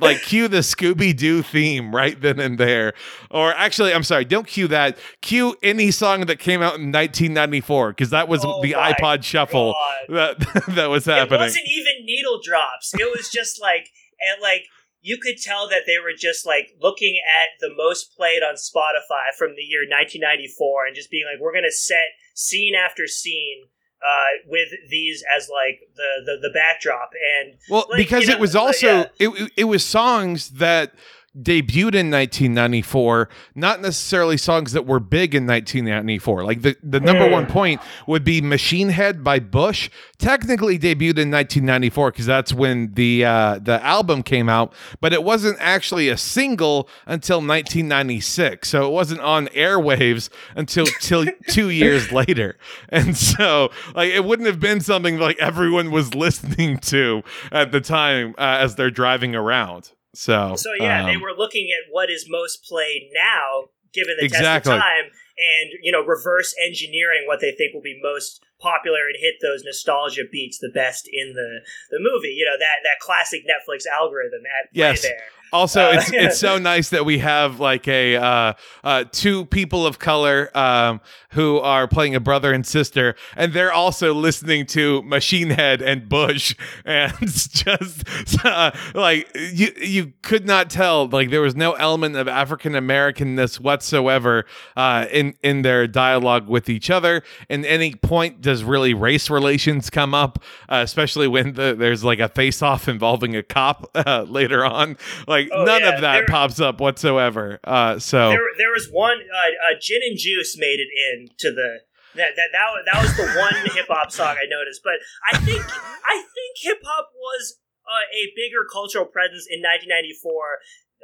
like 0.00 0.22
cue 0.22 0.48
the 0.48 0.58
scooby-doo 0.58 1.42
theme 1.42 1.94
right 1.94 2.20
then 2.20 2.38
and 2.38 2.58
there 2.58 2.94
or 3.30 3.50
actually 3.54 3.92
i'm 3.92 4.04
sorry 4.04 4.24
don't 4.24 4.46
cue 4.46 4.68
that 4.68 4.96
cue 5.22 5.56
any 5.62 5.90
song 5.90 6.26
that 6.26 6.38
came 6.38 6.62
out 6.62 6.76
in 6.76 6.92
1994 6.92 7.90
because 7.90 8.10
that 8.10 8.28
was 8.28 8.44
Oh 8.44 8.62
the 8.62 8.72
ipod 8.72 9.24
shuffle 9.24 9.74
God. 10.08 10.16
that 10.16 10.64
that 10.74 10.88
was 10.88 11.04
happening. 11.04 11.40
It 11.40 11.44
wasn't 11.44 11.68
even 11.68 12.04
needle 12.04 12.40
drops. 12.42 12.94
It 12.94 13.16
was 13.16 13.28
just 13.28 13.60
like 13.60 13.90
and 14.20 14.40
like 14.42 14.64
you 15.00 15.18
could 15.22 15.36
tell 15.38 15.68
that 15.68 15.82
they 15.86 15.98
were 15.98 16.16
just 16.16 16.46
like 16.46 16.74
looking 16.80 17.18
at 17.22 17.48
the 17.60 17.72
most 17.74 18.16
played 18.16 18.42
on 18.42 18.54
Spotify 18.54 19.34
from 19.36 19.54
the 19.54 19.62
year 19.62 19.82
1994 19.82 20.86
and 20.86 20.96
just 20.96 21.10
being 21.10 21.24
like, 21.30 21.40
we're 21.40 21.54
gonna 21.54 21.70
set 21.70 22.16
scene 22.34 22.74
after 22.74 23.06
scene 23.06 23.68
uh, 24.02 24.42
with 24.46 24.68
these 24.90 25.24
as 25.36 25.48
like 25.52 25.80
the 25.96 26.10
the, 26.24 26.48
the 26.48 26.50
backdrop 26.54 27.10
and 27.36 27.54
well 27.68 27.86
like, 27.90 27.98
because 27.98 28.28
it 28.28 28.34
know, 28.34 28.38
was 28.38 28.54
also 28.56 28.86
yeah. 28.86 29.04
it- 29.18 29.52
it 29.56 29.64
was 29.64 29.84
songs 29.84 30.50
that 30.50 30.92
debuted 31.36 31.94
in 31.94 32.10
1994 32.10 33.28
not 33.54 33.80
necessarily 33.80 34.36
songs 34.36 34.72
that 34.72 34.86
were 34.86 34.98
big 34.98 35.34
in 35.34 35.46
1994 35.46 36.44
like 36.44 36.62
the, 36.62 36.76
the 36.82 36.98
number 37.00 37.26
Hmm. 37.26 37.32
one 37.32 37.46
point 37.46 37.80
would 38.06 38.24
be 38.24 38.40
machine 38.40 38.88
head 38.88 39.22
by 39.22 39.38
bush 39.38 39.88
technically 40.18 40.78
debuted 40.78 41.18
in 41.18 41.30
1994 41.30 42.10
because 42.10 42.26
that's 42.26 42.52
when 42.52 42.92
the 42.94 43.24
uh, 43.24 43.58
the 43.60 43.84
album 43.84 44.22
came 44.22 44.48
out 44.48 44.72
but 45.00 45.12
it 45.12 45.22
wasn't 45.22 45.56
actually 45.60 46.08
a 46.08 46.16
single 46.16 46.88
until 47.06 47.38
1996 47.38 48.68
so 48.68 48.86
it 48.86 48.92
wasn't 48.92 49.20
on 49.20 49.46
airwaves 49.48 50.28
until 50.56 50.86
till 51.00 51.24
two 51.48 51.70
years 51.70 52.10
later. 52.12 52.56
And 52.88 53.16
so 53.16 53.70
like 53.94 54.10
it 54.10 54.24
wouldn't 54.24 54.46
have 54.46 54.60
been 54.60 54.80
something 54.80 55.18
like 55.18 55.38
everyone 55.38 55.90
was 55.90 56.14
listening 56.14 56.78
to 56.78 57.22
at 57.52 57.70
the 57.72 57.80
time 57.80 58.34
uh, 58.38 58.58
as 58.60 58.74
they're 58.76 58.90
driving 58.90 59.34
around 59.34 59.92
so 60.14 60.56
So 60.56 60.70
yeah, 60.78 61.04
they 61.06 61.16
um, 61.16 61.22
were 61.22 61.34
looking 61.36 61.68
at 61.70 61.92
what 61.92 62.10
is 62.10 62.26
most 62.28 62.64
played 62.64 63.10
now, 63.14 63.70
given 63.92 64.16
the 64.18 64.24
Exactly. 64.24 64.72
test 64.72 64.78
of 64.78 64.82
time, 64.82 65.04
and 65.38 65.70
you 65.82 65.92
know, 65.92 66.04
reverse 66.04 66.54
engineering 66.64 67.24
what 67.26 67.40
they 67.40 67.52
think 67.52 67.74
will 67.74 67.82
be 67.82 67.98
most 68.02 68.42
popular 68.60 69.06
and 69.06 69.16
hit 69.20 69.36
those 69.40 69.62
nostalgia 69.64 70.22
beats 70.30 70.58
the 70.58 70.70
best 70.74 71.08
in 71.12 71.34
the 71.34 71.60
the 71.90 71.98
movie. 72.00 72.34
You 72.34 72.46
know 72.46 72.58
that 72.58 72.82
that 72.84 72.98
classic 73.00 73.42
Netflix 73.44 73.86
algorithm 73.86 74.42
at 74.46 74.72
play 74.72 74.80
Yes. 74.80 75.02
there. 75.02 75.22
Also, 75.52 75.80
Uh, 75.80 75.92
it's 75.94 76.10
it's 76.12 76.38
so 76.48 76.58
nice 76.58 76.90
that 76.90 77.04
we 77.04 77.18
have 77.18 77.60
like 77.60 77.88
a 77.88 78.16
uh, 78.16 78.52
uh, 78.84 79.04
two 79.10 79.46
people 79.46 79.86
of 79.86 79.98
color 79.98 80.50
um, 80.56 81.00
who 81.30 81.58
are 81.58 81.86
playing 81.86 82.14
a 82.14 82.20
brother 82.20 82.52
and 82.52 82.66
sister, 82.66 83.14
and 83.36 83.52
they're 83.52 83.72
also 83.72 84.12
listening 84.14 84.66
to 84.66 85.02
Machine 85.02 85.50
Head 85.50 85.80
and 85.82 86.08
Bush, 86.08 86.54
and 86.84 87.12
it's 87.20 87.48
just 87.48 88.44
uh, 88.44 88.70
like 88.94 89.28
you 89.34 89.68
you 89.80 90.12
could 90.22 90.46
not 90.46 90.70
tell 90.70 91.06
like 91.08 91.30
there 91.30 91.40
was 91.40 91.56
no 91.56 91.72
element 91.74 92.16
of 92.16 92.28
African 92.28 92.72
Americanness 92.72 93.60
whatsoever 93.60 94.44
uh, 94.76 95.06
in 95.10 95.34
in 95.42 95.62
their 95.62 95.86
dialogue 95.86 96.48
with 96.48 96.68
each 96.68 96.90
other. 96.90 97.22
And 97.48 97.64
any 97.64 97.94
point 97.94 98.40
does 98.40 98.64
really 98.64 98.94
race 98.94 99.30
relations 99.30 99.90
come 99.90 100.14
up, 100.14 100.42
uh, 100.68 100.80
especially 100.84 101.28
when 101.28 101.54
the, 101.54 101.74
there's 101.78 102.04
like 102.04 102.18
a 102.20 102.28
face 102.28 102.62
off 102.62 102.88
involving 102.88 103.36
a 103.36 103.42
cop 103.42 103.90
uh, 103.94 104.24
later 104.28 104.64
on. 104.64 104.96
Like 105.26 105.37
Oh, 105.52 105.64
none 105.64 105.82
yeah, 105.82 105.94
of 105.94 106.00
that 106.00 106.12
there- 106.12 106.26
pops 106.26 106.60
up 106.60 106.80
whatsoever. 106.80 107.60
Uh, 107.64 107.98
so 107.98 108.30
There, 108.30 108.40
there 108.58 108.70
was 108.70 108.88
one 108.90 109.18
uh, 109.18 109.72
uh, 109.72 109.78
gin 109.80 110.00
and 110.08 110.18
juice 110.18 110.56
made 110.58 110.80
it 110.80 110.88
in 110.90 111.28
to 111.38 111.50
the. 111.52 111.80
That, 112.14 112.34
that, 112.36 112.48
that, 112.52 112.66
that 112.90 113.02
was 113.02 113.16
the 113.16 113.26
one 113.38 113.54
hip 113.76 113.86
hop 113.88 114.10
song 114.10 114.34
I 114.34 114.46
noticed, 114.48 114.80
but 114.82 114.94
I 115.30 115.38
think 115.38 115.62
I 115.62 116.16
think 116.16 116.50
hip 116.58 116.78
hop 116.82 117.10
was 117.14 117.58
uh, 117.86 118.04
a 118.10 118.32
bigger 118.34 118.64
cultural 118.72 119.04
presence 119.04 119.46
in 119.48 119.60
1994 119.60 120.26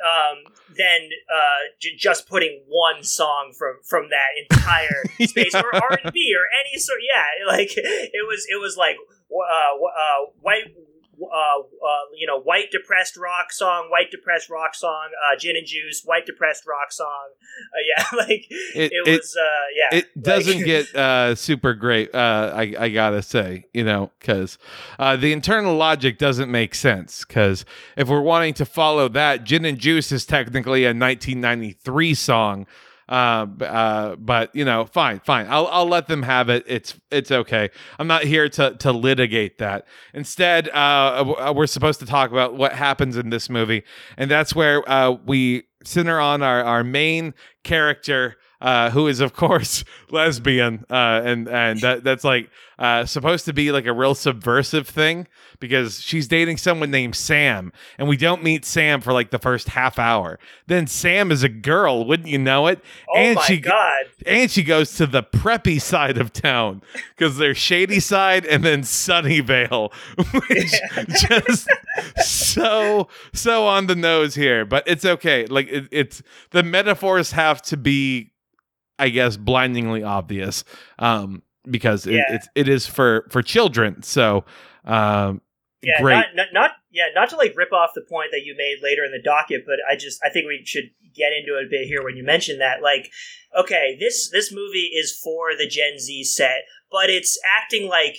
um, 0.03 0.37
than 0.75 1.07
uh, 1.31 1.71
j- 1.81 1.95
just 1.97 2.27
putting 2.27 2.65
one 2.67 3.05
song 3.05 3.53
from 3.57 3.79
from 3.87 4.09
that 4.11 4.33
entire 4.43 5.05
space 5.29 5.55
or 5.55 5.71
R 5.77 5.99
and 6.03 6.13
B 6.13 6.35
or 6.35 6.49
any 6.51 6.81
sort. 6.81 6.99
Yeah, 7.05 7.47
like 7.47 7.71
it 7.77 8.25
was 8.27 8.47
it 8.51 8.59
was 8.61 8.77
like 8.77 8.97
uh, 9.31 9.77
uh, 9.77 10.33
white. 10.41 10.73
Uh, 11.23 11.61
uh, 11.61 11.65
you 12.17 12.27
know, 12.27 12.41
white 12.41 12.71
depressed 12.71 13.17
rock 13.17 13.53
song, 13.53 13.89
white 13.91 14.11
depressed 14.11 14.49
rock 14.51 14.75
song, 14.75 15.09
uh, 15.33 15.37
gin 15.39 15.57
and 15.57 15.67
juice, 15.67 16.03
white 16.05 16.27
depressed 16.27 16.65
rock 16.67 16.91
song. 16.93 17.29
Uh, 17.73 17.83
yeah, 17.97 18.05
like 18.19 18.47
It- 18.75 18.93
it, 18.93 19.09
was. 19.11 19.37
uh, 19.37 19.43
yeah, 19.93 19.99
it 19.99 20.23
doesn't 20.23 20.65
get 20.65 20.95
uh, 20.95 21.35
super 21.35 21.75
great. 21.75 22.15
Uh, 22.15 22.53
I, 22.55 22.75
I 22.79 22.89
gotta 22.89 23.23
say, 23.23 23.67
you 23.73 23.85
know, 23.85 24.11
because 24.21 24.59
uh, 24.99 25.17
the 25.17 25.33
internal 25.33 25.75
logic 25.77 26.19
doesn't 26.19 26.51
make 26.51 26.75
sense. 26.75 27.25
Because 27.25 27.65
if 27.97 28.09
we're 28.09 28.21
wanting 28.21 28.55
to 28.55 28.65
follow 28.65 29.09
that, 29.09 29.45
"Gin 29.45 29.65
and 29.65 29.79
Juice" 29.79 30.11
is 30.13 30.25
technically 30.27 30.85
a 30.85 30.89
1993 30.95 32.15
song. 32.15 32.67
Uh, 33.09 33.47
uh, 33.61 34.17
but 34.17 34.55
you 34.55 34.65
know, 34.65 34.87
fine, 34.87 35.21
fine. 35.21 35.47
I'll 35.49 35.67
I'll 35.69 35.89
let 35.89 36.07
them 36.07 36.23
have 36.23 36.49
it. 36.49 36.65
It's 36.67 36.99
it's 37.11 37.31
okay. 37.31 37.71
I'm 37.99 38.07
not 38.07 38.25
here 38.25 38.49
to 38.51 38.75
to 38.77 38.93
litigate 38.93 39.59
that. 39.59 39.87
Instead, 40.15 40.69
uh, 40.71 41.53
we're 41.55 41.67
supposed 41.67 42.01
to 42.01 42.07
talk 42.07 42.31
about 42.31 42.55
what 42.55 42.73
happens 42.73 43.17
in 43.17 43.31
this 43.31 43.51
movie, 43.51 43.85
and 44.17 44.31
that's 44.31 44.55
where 44.55 44.89
uh, 44.89 45.11
we 45.11 45.65
center 45.85 46.19
on 46.19 46.43
our 46.43 46.65
our 46.65 46.83
main 46.83 47.35
character 47.63 48.37
uh, 48.61 48.91
who 48.91 49.07
is 49.07 49.21
of 49.21 49.35
course 49.35 49.85
lesbian, 50.11 50.85
uh, 50.91 51.21
and 51.25 51.49
and 51.49 51.81
that 51.81 52.05
that's 52.05 52.25
like 52.25 52.51
uh, 52.79 53.05
supposed 53.05 53.45
to 53.45 53.53
be 53.53 53.71
like 53.73 53.87
a 53.87 53.93
real 53.93 54.15
subversive 54.15 54.89
thing 54.89 55.27
because 55.61 56.01
she's 56.01 56.27
dating 56.27 56.57
someone 56.57 56.91
named 56.91 57.15
Sam, 57.15 57.73
and 57.99 58.09
we 58.09 58.17
don't 58.17 58.43
meet 58.43 58.65
Sam 58.65 59.01
for 59.01 59.13
like 59.13 59.31
the 59.31 59.39
first 59.39 59.69
half 59.69 59.99
hour. 59.99 60.39
Then 60.67 60.87
Sam 60.87 61.31
is 61.31 61.43
a 61.43 61.49
girl, 61.49 62.05
wouldn't 62.05 62.29
you 62.29 62.39
know 62.39 62.67
it? 62.67 62.83
Oh 63.09 63.19
and 63.19 63.37
my 63.37 63.43
she 63.43 63.61
god! 63.61 64.07
and 64.27 64.51
she 64.51 64.63
goes 64.63 64.97
to 64.97 65.07
the 65.07 65.23
preppy 65.23 65.81
side 65.81 66.19
of 66.19 66.33
town 66.33 66.83
because 67.17 67.37
there's 67.39 67.59
Shady 67.59 68.01
Side 68.01 68.45
and 68.45 68.65
then 68.65 68.83
Sunnyvale, 68.83 69.93
which 70.49 70.81
just 71.29 71.69
so 72.25 73.09
so 73.33 73.67
on 73.67 73.87
the 73.87 73.97
nose 73.97 74.35
here. 74.35 74.65
But 74.65 74.85
it's 74.87 75.05
okay. 75.05 75.47
Like 75.47 75.69
it, 75.69 75.89
it's 75.91 76.23
the 76.51 76.63
metaphors 76.63 77.33
have 77.33 77.63
to 77.63 77.77
be, 77.77 78.33
I 78.99 79.09
guess, 79.09 79.37
blindingly 79.37 80.03
obvious, 80.03 80.65
um, 80.99 81.43
because 81.69 82.07
it, 82.07 82.15
Yeah. 82.15 82.35
it's 82.35 82.49
it 82.55 82.69
is 82.69 82.87
for 82.87 83.27
for 83.31 83.43
children. 83.43 84.03
So, 84.03 84.45
um, 84.85 85.41
Yeah, 85.83 86.01
great. 86.01 86.15
Not, 86.15 86.27
not, 86.35 86.47
not 86.53 86.71
yeah, 86.91 87.05
not 87.15 87.31
to 87.31 87.37
like 87.37 87.55
rip 87.57 87.73
off 87.73 87.91
the 87.95 88.03
point 88.09 88.29
that 88.33 88.43
you 88.45 88.55
made 88.57 88.77
later 88.83 89.05
in 89.05 89.11
the 89.13 89.21
docket, 89.23 89.65
but 89.67 89.77
I 89.91 89.97
just 89.97 90.21
I 90.25 90.31
think 90.31 90.47
we 90.47 90.63
should 90.65 90.91
get 91.15 91.33
into 91.33 91.59
it 91.59 91.67
a 91.67 91.69
bit 91.71 91.87
here 91.87 92.03
when 92.05 92.17
you 92.17 92.25
mentioned 92.25 92.61
that. 92.61 92.83
Like, 92.83 93.11
okay, 93.59 93.97
this 93.99 94.31
this 94.31 94.53
movie 94.53 94.91
is 94.95 95.13
for 95.23 95.57
the 95.57 95.67
Gen 95.67 95.99
Z 95.99 96.25
set, 96.25 96.65
but 96.91 97.11
it's 97.11 97.39
acting 97.45 97.89
like 97.89 98.17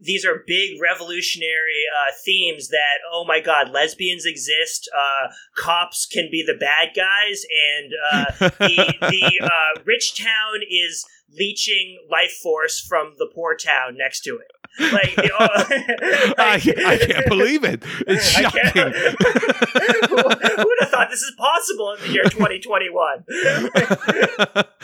these 0.00 0.24
are 0.24 0.44
big 0.46 0.80
revolutionary 0.80 1.84
uh, 1.92 2.12
themes 2.24 2.68
that 2.68 2.98
oh 3.12 3.24
my 3.26 3.40
god 3.40 3.70
lesbians 3.70 4.24
exist 4.26 4.88
uh, 4.96 5.28
cops 5.56 6.06
can 6.06 6.28
be 6.30 6.44
the 6.46 6.54
bad 6.54 6.88
guys 6.94 7.44
and 7.76 7.92
uh, 8.12 8.48
the 8.58 8.94
the 9.00 9.44
uh, 9.44 9.80
rich 9.84 10.20
town 10.20 10.60
is 10.68 11.04
leeching 11.30 11.98
life 12.10 12.32
force 12.42 12.80
from 12.80 13.14
the 13.18 13.28
poor 13.34 13.56
town 13.56 13.96
next 13.96 14.22
to 14.22 14.36
it 14.36 14.57
like, 14.92 15.18
oh, 15.40 15.48
I, 16.38 16.60
like- 16.64 16.78
I 16.78 16.98
can't 16.98 17.26
believe 17.26 17.64
it. 17.64 17.82
It's 18.06 18.28
shocking. 18.28 18.92
who 20.58 20.64
would 20.68 20.78
have 20.80 20.90
thought 20.90 21.10
this 21.10 21.22
is 21.22 21.34
possible 21.36 21.92
in 21.94 22.00
the 22.00 22.08
year 22.12 22.24
2021. 22.24 23.24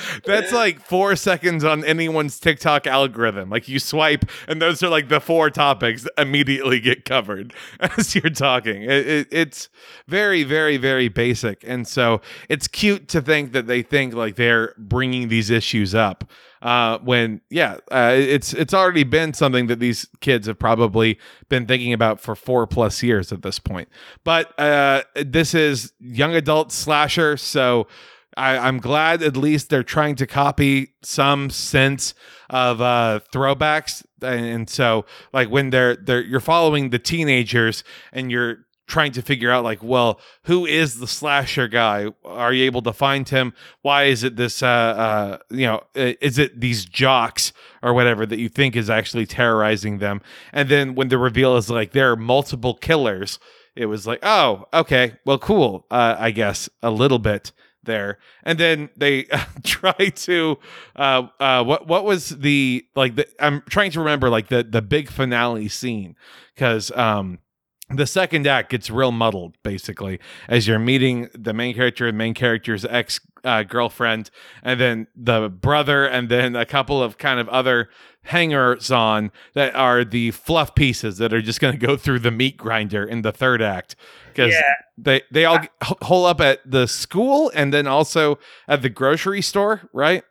That's 0.25 0.53
like 0.53 0.81
four 0.81 1.17
seconds 1.17 1.65
on 1.65 1.85
anyone's 1.85 2.39
TikTok 2.39 2.87
algorithm. 2.87 3.51
Like 3.51 3.69
you 3.69 3.79
swipe, 3.79 4.25
and 4.49 4.61
those 4.61 4.83
are 4.83 4.89
like 4.89 5.09
the 5.09 5.21
four 5.21 5.51
topics 5.51 6.05
that 6.05 6.13
immediately 6.19 6.81
get 6.81 7.05
covered 7.05 7.55
as 7.81 8.15
you're 8.15 8.31
talking. 8.31 8.83
It, 8.83 9.07
it, 9.07 9.29
it's 9.31 9.69
very, 10.07 10.45
very, 10.45 10.77
very 10.77 11.09
basic, 11.09 11.63
and 11.67 11.87
so 11.87 12.21
it's 12.49 12.69
cute 12.69 13.09
to 13.09 13.21
think 13.23 13.53
that 13.53 13.67
they 13.67 13.83
think 13.83 14.15
like 14.15 14.37
they're 14.37 14.75
bringing 14.79 15.29
these 15.29 15.51
issues 15.51 15.95
up. 15.95 16.25
Uh, 16.65 16.99
when 17.01 17.43
yeah, 17.51 17.77
uh, 17.93 18.15
it's 18.17 18.55
it's 18.55 18.73
already 18.73 19.05
been 19.05 19.35
something 19.35 19.67
that 19.67 19.81
these 19.81 20.09
kids 20.21 20.47
have 20.47 20.59
probably 20.59 21.19
been 21.51 21.67
thinking 21.67 21.93
about 21.93 22.21
for 22.21 22.35
four 22.35 22.67
plus 22.67 23.03
years 23.03 23.33
at 23.33 23.43
this 23.43 23.59
point. 23.59 23.87
But 24.25 24.59
uh, 24.59 25.03
this 25.15 25.55
is 25.55 25.93
young 26.01 26.35
adult 26.35 26.73
slasher, 26.73 27.37
so 27.37 27.87
I, 28.39 28.57
I'm 28.57 28.79
glad 28.79 29.23
at 29.23 29.37
least 29.37 29.69
they're 29.69 29.83
trying 29.83 30.15
to 30.17 30.27
copy 30.27 30.95
some 31.03 31.51
sense 31.51 32.15
of 32.49 32.81
uh, 32.81 33.21
throwbacks, 33.31 34.03
and, 34.23 34.47
and 34.47 34.71
so 34.71 35.05
like 35.35 35.51
when 35.51 35.69
they're 35.69 35.97
they're 35.97 36.23
you're 36.23 36.41
following 36.41 36.89
the 36.89 36.99
teenagers 36.99 37.85
and 38.11 38.31
you're 38.31 38.65
trying 38.87 39.13
to 39.13 39.23
figure 39.23 39.51
out 39.51 39.65
like 39.65 39.83
well 39.83 40.21
who 40.45 40.67
is 40.67 40.99
the 40.99 41.07
slasher 41.07 41.69
guy? 41.69 42.09
Are 42.25 42.53
you 42.53 42.65
able 42.65 42.83
to 42.83 42.93
find 42.93 43.29
him? 43.29 43.53
Why 43.83 44.05
is 44.05 44.25
it 44.25 44.37
this 44.37 44.63
uh 44.63 44.67
uh 44.67 45.39
you 45.51 45.67
know 45.67 45.83
is 45.95 46.39
it 46.39 46.61
these 46.61 46.85
jocks 46.85 47.53
or 47.83 47.95
whatever 47.95 48.27
that 48.27 48.39
you 48.39 48.49
think 48.49 48.77
is 48.77 48.91
actually 48.91 49.27
terrorizing 49.27 49.99
them? 49.99 50.21
And 50.53 50.69
then 50.69 50.95
when 50.95 51.09
the 51.09 51.19
reveal 51.19 51.57
is 51.57 51.71
like 51.71 51.93
there 51.93 52.11
are 52.13 52.17
multiple 52.17 52.75
killers 52.75 53.39
it 53.75 53.87
was 53.87 54.07
like 54.07 54.21
oh 54.23 54.67
okay. 54.73 55.17
Well 55.25 55.39
cool 55.39 55.87
uh 55.91 56.17
i 56.19 56.31
guess 56.31 56.69
a 56.83 56.91
little 56.91 57.19
bit 57.19 57.53
there. 57.85 58.19
And 58.43 58.59
then 58.59 58.91
they 58.97 59.25
try 59.65 59.93
to 59.93 60.59
uh 60.97 61.29
uh 61.41 61.65
what 61.65 61.87
what 61.87 62.05
was 62.05 62.31
the 62.31 62.87
like 62.95 63.17
the 63.17 63.27
i'm 63.41 63.63
trying 63.69 63.91
to 63.93 64.01
remember 64.01 64.29
like 64.29 64.49
the 64.49 64.63
the 64.63 64.83
big 64.83 65.11
finale 65.11 65.69
scene 65.69 66.17
because 66.55 66.91
um 66.93 67.39
the 67.99 68.07
second 68.07 68.47
act 68.47 68.71
gets 68.71 68.91
real 68.91 69.13
muddled 69.13 69.55
basically 69.63 70.19
as 70.49 70.67
you're 70.69 70.79
meeting 70.79 71.29
the 71.35 71.53
main 71.53 71.75
character 71.75 72.07
and 72.09 72.17
main 72.19 72.35
character's 72.35 72.85
ex 72.85 73.21
uh, 73.45 73.63
girlfriend 73.63 74.31
and 74.63 74.81
then 74.81 75.07
the 75.15 75.49
brother 75.51 76.07
and 76.07 76.29
then 76.31 76.57
a 76.57 76.65
couple 76.65 77.03
of 77.03 77.19
kind 77.19 77.39
of 77.39 77.49
other 77.51 77.91
hangers 78.23 78.91
on 78.91 79.31
that 79.53 79.75
are 79.75 80.03
the 80.05 80.31
fluff 80.31 80.75
pieces 80.75 81.19
that 81.19 81.33
are 81.33 81.43
just 81.43 81.61
going 81.61 81.79
to 81.79 81.87
go 81.87 81.97
through 81.97 82.19
the 82.19 82.31
meat 82.31 82.57
grinder 82.57 83.05
in 83.05 83.21
the 83.23 83.33
third 83.33 83.61
act 83.61 83.97
because 84.29 84.53
Yeah. 84.53 84.63
they 84.97 85.23
they 85.31 85.45
all 85.45 85.59
hole 86.03 86.25
up 86.25 86.41
at 86.41 86.61
the 86.65 86.87
school 86.87 87.53
and 87.55 87.73
then 87.73 87.87
also 87.87 88.39
at 88.67 88.81
the 88.81 88.89
grocery 88.89 89.43
store 89.43 89.83
right 89.93 90.25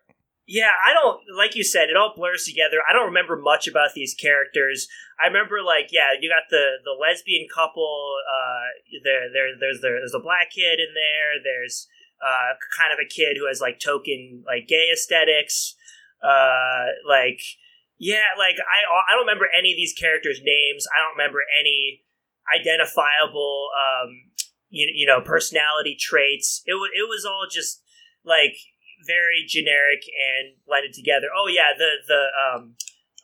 Yeah, 0.46 0.76
I 0.84 0.94
don't 0.94 1.22
like 1.36 1.56
you 1.56 1.64
said. 1.64 1.90
It 1.90 1.96
all 1.96 2.14
blurs 2.16 2.44
together. 2.44 2.84
I 2.84 2.92
don't 2.92 3.08
remember 3.08 3.38
much 3.38 3.68
about 3.68 3.94
these 3.96 4.14
characters. 4.14 4.88
I 5.22 5.28
remember 5.28 5.64
like 5.64 5.88
yeah, 5.92 6.12
you 6.20 6.30
got 6.30 6.50
the 6.50 6.84
the 6.84 6.92
lesbian 7.00 7.48
couple. 7.48 8.18
Uh, 8.28 9.00
there 9.04 9.32
there 9.32 9.56
there's 9.58 9.80
there, 9.80 10.00
there's 10.00 10.14
a 10.14 10.20
black 10.20 10.52
kid 10.52 10.80
in 10.84 10.92
there. 10.94 11.40
There's 11.42 11.88
uh, 12.20 12.60
kind 12.76 12.92
of 12.92 13.00
a 13.00 13.08
kid 13.08 13.38
who 13.40 13.48
has 13.48 13.62
like 13.62 13.80
token 13.80 14.44
like 14.46 14.68
gay 14.68 14.90
aesthetics. 14.92 15.76
Uh, 16.20 16.92
like 17.08 17.40
yeah, 17.98 18.36
like 18.38 18.60
I 18.60 18.84
I 18.84 19.16
don't 19.16 19.24
remember 19.24 19.48
any 19.48 19.72
of 19.72 19.78
these 19.78 19.94
characters' 19.96 20.44
names. 20.44 20.84
I 20.92 21.00
don't 21.00 21.16
remember 21.16 21.40
any 21.58 22.04
identifiable 22.52 23.70
um 23.80 24.28
you, 24.68 24.92
you 24.94 25.08
know 25.08 25.22
personality 25.22 25.96
traits. 25.96 26.62
It 26.66 26.76
wa 26.76 26.92
it 26.92 27.08
was 27.08 27.24
all 27.24 27.48
just 27.50 27.82
like 28.26 28.60
very 29.06 29.46
generic 29.48 30.04
and 30.08 30.56
blended 30.66 30.94
together. 30.94 31.28
Oh 31.36 31.48
yeah, 31.48 31.72
the 31.78 31.90
the 32.08 32.24
um 32.42 32.76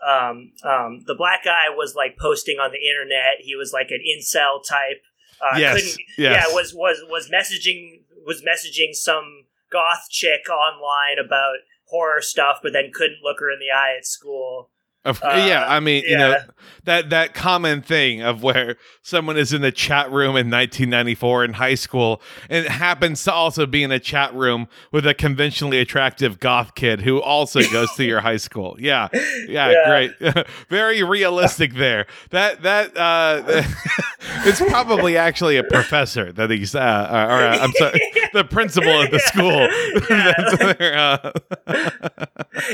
um 0.05 0.51
um 0.63 1.03
the 1.05 1.15
black 1.15 1.43
guy 1.43 1.69
was 1.69 1.95
like 1.95 2.17
posting 2.17 2.57
on 2.59 2.71
the 2.71 2.79
internet. 2.79 3.39
He 3.39 3.55
was 3.55 3.73
like 3.73 3.89
an 3.91 3.99
incel 3.99 4.61
type. 4.67 5.03
Uh, 5.41 5.57
Yes, 5.57 5.97
yes. 6.17 6.47
Yeah, 6.49 6.53
was 6.53 6.73
was 6.73 7.03
was 7.07 7.29
messaging 7.29 8.01
was 8.25 8.41
messaging 8.41 8.93
some 8.93 9.45
goth 9.71 10.07
chick 10.09 10.49
online 10.49 11.23
about 11.23 11.57
horror 11.85 12.21
stuff, 12.21 12.59
but 12.61 12.73
then 12.73 12.91
couldn't 12.93 13.23
look 13.23 13.39
her 13.39 13.51
in 13.51 13.59
the 13.59 13.71
eye 13.71 13.95
at 13.97 14.05
school. 14.05 14.69
Of, 15.05 15.23
Uh, 15.23 15.45
yeah, 15.47 15.65
I 15.67 15.79
mean, 15.79 16.03
you 16.05 16.17
know 16.17 16.35
that 16.83 17.09
that 17.09 17.33
common 17.33 17.81
thing 17.81 18.21
of 18.21 18.43
where 18.43 18.75
someone 19.01 19.37
is 19.37 19.53
in 19.53 19.61
the 19.61 19.71
chat 19.71 20.11
room 20.11 20.31
in 20.35 20.49
1994 20.49 21.45
in 21.45 21.53
high 21.53 21.75
school, 21.75 22.21
and 22.49 22.65
happens 22.67 23.23
to 23.23 23.31
also 23.33 23.65
be 23.65 23.81
in 23.81 23.91
a 23.93 23.99
chat 23.99 24.33
room 24.33 24.67
with 24.91 25.07
a 25.07 25.13
conventionally 25.13 25.79
attractive 25.79 26.39
goth 26.39 26.75
kid 26.75 27.01
who 27.01 27.21
also 27.21 27.61
goes 27.71 27.89
to 27.95 28.03
your 28.03 28.19
high 28.19 28.37
school. 28.37 28.75
Yeah, 28.77 29.07
yeah, 29.47 29.71
Yeah. 29.71 29.85
great, 30.19 30.47
very 30.69 31.01
realistic 31.01 31.75
there. 31.75 32.05
That 32.31 32.61
that 32.63 32.97
uh, 32.97 33.43
it's 34.45 34.59
probably 34.59 35.15
actually 35.15 35.55
a 35.55 35.63
professor 35.63 36.33
that 36.33 36.49
he's, 36.51 36.75
uh, 36.75 37.07
or, 37.09 37.15
or, 37.39 37.43
uh, 37.47 37.57
I'm 37.57 37.71
sorry, 37.73 38.01
the 38.33 38.43
principal 38.43 39.01
of 39.01 39.11
the 39.11 39.19
school. 39.19 39.69
Yeah. 40.09 41.17
Uh, 41.23 41.31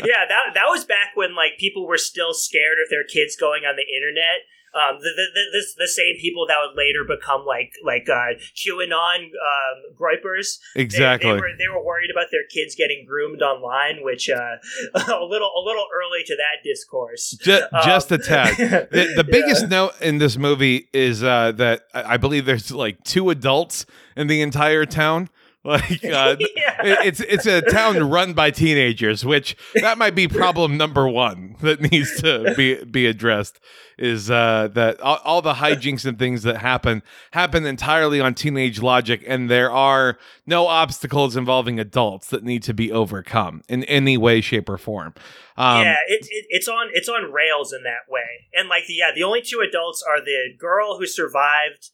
yeah, 0.03 0.25
that 0.27 0.53
that 0.55 0.65
was 0.69 0.85
back 0.85 1.11
when 1.15 1.35
like 1.35 1.57
people 1.59 1.85
were 1.85 1.97
still 2.15 2.33
scared 2.33 2.77
of 2.83 2.89
their 2.89 3.03
kids 3.03 3.35
going 3.35 3.63
on 3.67 3.75
the 3.75 3.83
internet. 3.93 4.47
Um, 4.75 4.97
the, 4.99 5.07
the, 5.15 5.25
the, 5.33 5.43
the, 5.53 5.63
the 5.83 5.87
same 5.87 6.15
people 6.19 6.45
that 6.47 6.55
would 6.59 6.75
later 6.75 7.05
become 7.07 7.45
like 7.45 7.71
like 7.85 8.09
uh, 8.09 8.35
QAnon 8.59 9.19
um, 9.31 9.77
groypers. 9.97 10.57
They- 10.75 10.81
exactly. 10.81 11.31
They, 11.31 11.39
were, 11.39 11.49
they 11.57 11.67
were 11.69 11.81
worried 11.83 12.11
about 12.11 12.27
their 12.29 12.43
kids 12.53 12.75
getting 12.75 13.05
groomed 13.07 13.41
online, 13.41 14.03
which 14.03 14.29
uh, 14.29 14.35
a 14.95 15.23
little 15.23 15.51
a 15.55 15.63
little 15.65 15.87
early 15.95 16.23
to 16.25 16.35
that 16.35 16.61
discourse. 16.63 17.37
Ju- 17.41 17.61
just 17.85 18.11
a 18.11 18.15
Um, 18.15 18.21
tad. 18.21 18.57
The, 18.57 18.87
the 18.91 19.13
yeah. 19.15 19.21
biggest 19.23 19.69
note 19.69 19.93
in 20.01 20.17
this 20.17 20.35
movie 20.37 20.89
is 20.91 21.23
uh, 21.23 21.53
that 21.53 21.85
I 21.93 22.17
believe 22.17 22.45
there's 22.45 22.69
like 22.71 23.01
two 23.05 23.29
adults 23.29 23.85
in 24.17 24.27
the 24.27 24.41
entire 24.41 24.85
town. 24.85 25.29
Like 25.75 26.05
uh, 26.05 26.35
Yeah. 26.55 27.01
it's 27.03 27.21
it's 27.21 27.47
a 27.47 27.59
town 27.59 28.07
run 28.11 28.33
by 28.33 28.51
teenagers, 28.51 29.25
which 29.25 29.57
that 29.73 29.97
might 29.97 30.13
be 30.13 30.27
problem 30.43 30.77
number 30.77 31.07
one 31.09 31.55
that 31.61 31.81
needs 31.81 32.21
to 32.21 32.53
be 32.55 32.83
be 32.83 33.07
addressed. 33.07 33.59
Is 33.97 34.29
uh, 34.29 34.67
that 34.73 34.99
all, 34.99 35.19
all 35.23 35.41
the 35.41 35.53
hijinks 35.53 36.05
and 36.05 36.19
things 36.19 36.43
that 36.43 36.57
happen 36.57 37.01
happen 37.31 37.65
entirely 37.65 38.21
on 38.21 38.35
teenage 38.35 38.79
logic, 38.79 39.23
and 39.25 39.49
there 39.49 39.71
are 39.71 40.19
no 40.45 40.67
obstacles 40.67 41.35
involving 41.35 41.79
adults 41.79 42.27
that 42.27 42.43
need 42.43 42.61
to 42.63 42.73
be 42.73 42.91
overcome 42.91 43.63
in 43.67 43.85
any 43.85 44.17
way, 44.17 44.41
shape, 44.41 44.69
or 44.69 44.77
form. 44.77 45.15
Um, 45.57 45.81
yeah, 45.81 45.95
it, 46.07 46.27
it, 46.29 46.45
it's 46.49 46.67
on 46.67 46.89
it's 46.93 47.09
on 47.09 47.31
rails 47.31 47.73
in 47.73 47.83
that 47.83 48.11
way, 48.11 48.49
and 48.53 48.69
like 48.69 48.85
the 48.85 48.93
yeah, 48.93 49.11
the 49.15 49.23
only 49.23 49.41
two 49.41 49.63
adults 49.67 50.03
are 50.07 50.19
the 50.19 50.53
girl 50.59 50.99
who 50.99 51.07
survived 51.07 51.91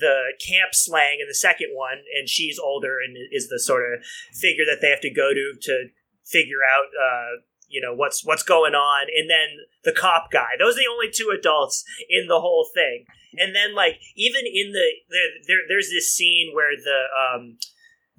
the 0.00 0.32
camp 0.40 0.74
slang 0.74 1.18
in 1.20 1.28
the 1.28 1.34
second 1.34 1.70
one, 1.74 2.02
and 2.16 2.28
she's 2.28 2.58
older 2.58 2.98
and 2.98 3.16
is 3.30 3.48
the 3.48 3.60
sort 3.60 3.92
of 3.92 4.04
figure 4.32 4.64
that 4.64 4.80
they 4.80 4.90
have 4.90 5.00
to 5.00 5.10
go 5.10 5.32
to 5.32 5.54
to 5.60 5.88
figure 6.24 6.64
out, 6.64 6.86
uh, 6.94 7.42
you 7.68 7.80
know, 7.80 7.94
what's 7.94 8.24
what's 8.24 8.42
going 8.42 8.74
on, 8.74 9.06
and 9.16 9.30
then 9.30 9.66
the 9.84 9.92
cop 9.92 10.30
guy. 10.32 10.58
Those 10.58 10.74
are 10.74 10.82
the 10.82 10.90
only 10.90 11.10
two 11.12 11.32
adults 11.36 11.84
in 12.08 12.26
the 12.26 12.40
whole 12.40 12.68
thing, 12.74 13.04
and 13.38 13.54
then 13.54 13.74
like 13.74 14.00
even 14.16 14.42
in 14.46 14.72
the 14.72 14.86
there, 15.08 15.30
there 15.46 15.62
there's 15.68 15.90
this 15.90 16.12
scene 16.12 16.50
where 16.54 16.74
the 16.76 17.00
um 17.14 17.58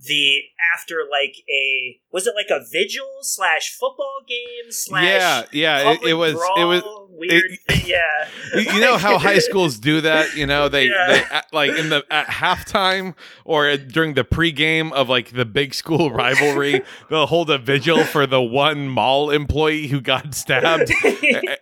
the 0.04 0.40
after 0.76 0.96
like 1.10 1.36
a 1.50 2.00
was 2.12 2.26
it 2.28 2.34
like 2.36 2.50
a 2.50 2.64
vigil 2.72 3.08
slash 3.22 3.76
football 3.78 4.18
game 4.28 4.72
slash 4.72 5.04
yeah, 5.06 5.44
yeah. 5.52 5.92
It, 5.92 6.04
it 6.04 6.14
was. 6.16 6.34
It 6.58 6.66
was. 6.66 6.82
weird 7.10 7.44
it- 7.44 7.60
thing, 7.68 7.82
yeah 7.86 8.28
You 8.56 8.74
you 8.74 8.82
know 8.82 8.98
how 8.98 9.18
high 9.20 9.38
schools 9.50 9.78
do 9.78 10.02
that? 10.02 10.36
You 10.36 10.48
know, 10.48 10.70
they, 10.70 10.88
Yeah. 10.88 11.08
they 11.08 11.36
at, 11.36 11.46
like 11.54 11.72
in 11.78 11.90
the 11.90 12.04
at 12.10 12.28
halftime 12.28 13.14
or 13.46 13.78
during 13.78 14.16
the 14.16 14.24
pregame 14.24 14.92
of 14.92 15.08
like 15.10 15.32
the 15.32 15.46
big 15.46 15.74
school 15.76 16.10
rivalry, 16.12 16.82
they'll 17.10 17.28
hold 17.28 17.50
a 17.52 17.58
vigil 17.60 18.04
for 18.04 18.26
the 18.26 18.42
one 18.42 18.88
mall 18.90 19.30
employee 19.30 19.88
who 19.88 20.02
got 20.02 20.34
stabbed, 20.34 20.92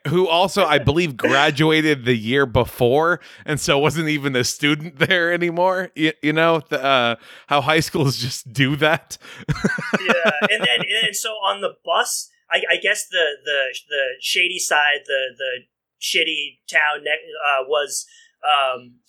who 0.08 0.28
also 0.28 0.66
I 0.66 0.80
believe 0.80 1.18
graduated 1.18 2.06
the 2.06 2.16
year 2.16 2.46
before, 2.46 3.20
and 3.46 3.60
so 3.60 3.78
wasn't 3.78 4.10
even 4.10 4.36
a 4.36 4.44
student 4.44 4.98
there 4.98 5.32
anymore. 5.32 5.92
You, 5.96 6.14
you 6.22 6.34
know 6.34 6.62
the, 6.70 6.84
uh, 6.84 7.16
how 7.48 7.62
high 7.62 7.80
schools 7.80 8.18
just 8.18 8.52
do 8.52 8.76
that. 8.78 9.18
yeah 9.48 10.32
and 10.50 10.62
then 10.64 10.80
and 11.04 11.16
so 11.16 11.30
on 11.32 11.62
the 11.62 11.74
bus 11.84 12.30
I, 12.52 12.62
I 12.72 12.78
guess 12.78 13.08
the 13.08 13.38
the 13.44 13.76
the 13.88 14.04
shady 14.20 14.60
side 14.60 15.02
the 15.06 15.36
the 15.38 15.52
shitty 16.02 16.60
town 16.72 17.04
uh, 17.06 17.64
was 17.68 18.06
um 18.44 19.00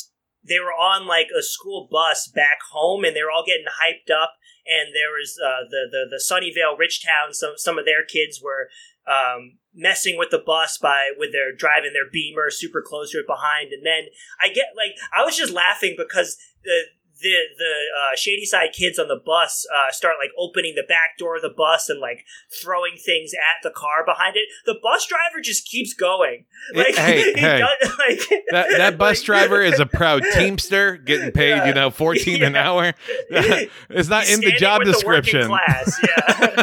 they 0.46 0.59
were 0.59 0.72
on 0.72 1.07
like 1.07 1.29
a 1.37 1.42
school 1.42 1.88
bus 1.90 2.31
back 2.35 2.59
home 2.72 3.05
and 3.05 3.14
they 3.14 3.22
were 3.22 3.31
all 3.31 3.44
getting 3.46 3.66
hyped 3.66 4.12
up 4.12 4.35
and 4.66 4.94
there 4.94 5.11
was 5.11 5.38
uh, 5.42 5.64
the, 5.68 5.88
the 5.90 6.07
the 6.11 6.22
Sunnyvale 6.22 6.79
Rich 6.79 7.05
Town 7.05 7.33
some 7.33 7.55
some 7.57 7.79
of 7.79 7.85
their 7.85 8.05
kids 8.05 8.40
were 8.42 8.68
um, 9.07 9.59
messing 9.74 10.18
with 10.18 10.30
the 10.30 10.42
bus 10.44 10.78
by 10.78 11.11
with 11.18 11.33
their 11.33 11.54
driving 11.54 11.92
their 11.92 12.11
beamer 12.11 12.50
super 12.50 12.83
close 12.85 13.12
to 13.12 13.18
it 13.18 13.26
behind 13.26 13.72
and 13.72 13.87
then 13.87 14.06
I 14.40 14.48
get 14.48 14.66
like 14.76 14.96
I 15.16 15.24
was 15.24 15.37
just 15.37 15.52
laughing 15.52 15.94
because 15.96 16.37
the 16.64 16.83
the 17.22 17.35
the 17.59 17.64
uh, 18.00 18.16
Shady 18.16 18.46
Side 18.46 18.70
kids 18.72 18.98
on 18.98 19.06
the 19.09 19.20
bus 19.24 19.66
uh, 19.70 19.92
start 19.92 20.14
like 20.18 20.30
opening 20.38 20.74
the 20.74 20.85
back 20.88 21.18
door 21.18 21.37
of 21.37 21.42
the 21.42 21.52
bus 21.54 21.90
and 21.90 22.00
like 22.00 22.24
throwing 22.62 22.94
things 22.96 23.33
at 23.35 23.62
the 23.62 23.68
car 23.70 24.06
behind 24.06 24.37
it. 24.37 24.44
The 24.64 24.78
bus 24.83 25.06
driver 25.06 25.42
just 25.42 25.68
keeps 25.68 25.92
going. 25.92 26.46
Like, 26.74 26.94
hey, 26.96 27.22
he 27.35 27.40
hey. 27.40 27.59
does- 27.59 27.92
like 27.98 28.20
That 28.52 28.68
that 28.78 28.98
bus 28.98 29.18
like- 29.18 29.26
driver 29.26 29.61
is 29.61 29.78
a 29.78 29.85
proud 29.85 30.22
teamster, 30.33 30.96
getting 30.96 31.30
paid, 31.30 31.50
Yeah. 31.56 31.66
you 31.66 31.74
know, 31.74 31.90
fourteen 31.90 32.42
an 32.42 32.56
hour. 32.56 32.94
it's 33.28 34.09
not 34.09 34.24
He's 34.24 34.38
in 34.38 34.40
the 34.40 34.52
job 34.52 34.78
with 34.78 34.87
the 34.88 34.92
description. 34.94 35.46
class, 35.48 36.00
yeah. 36.02 36.62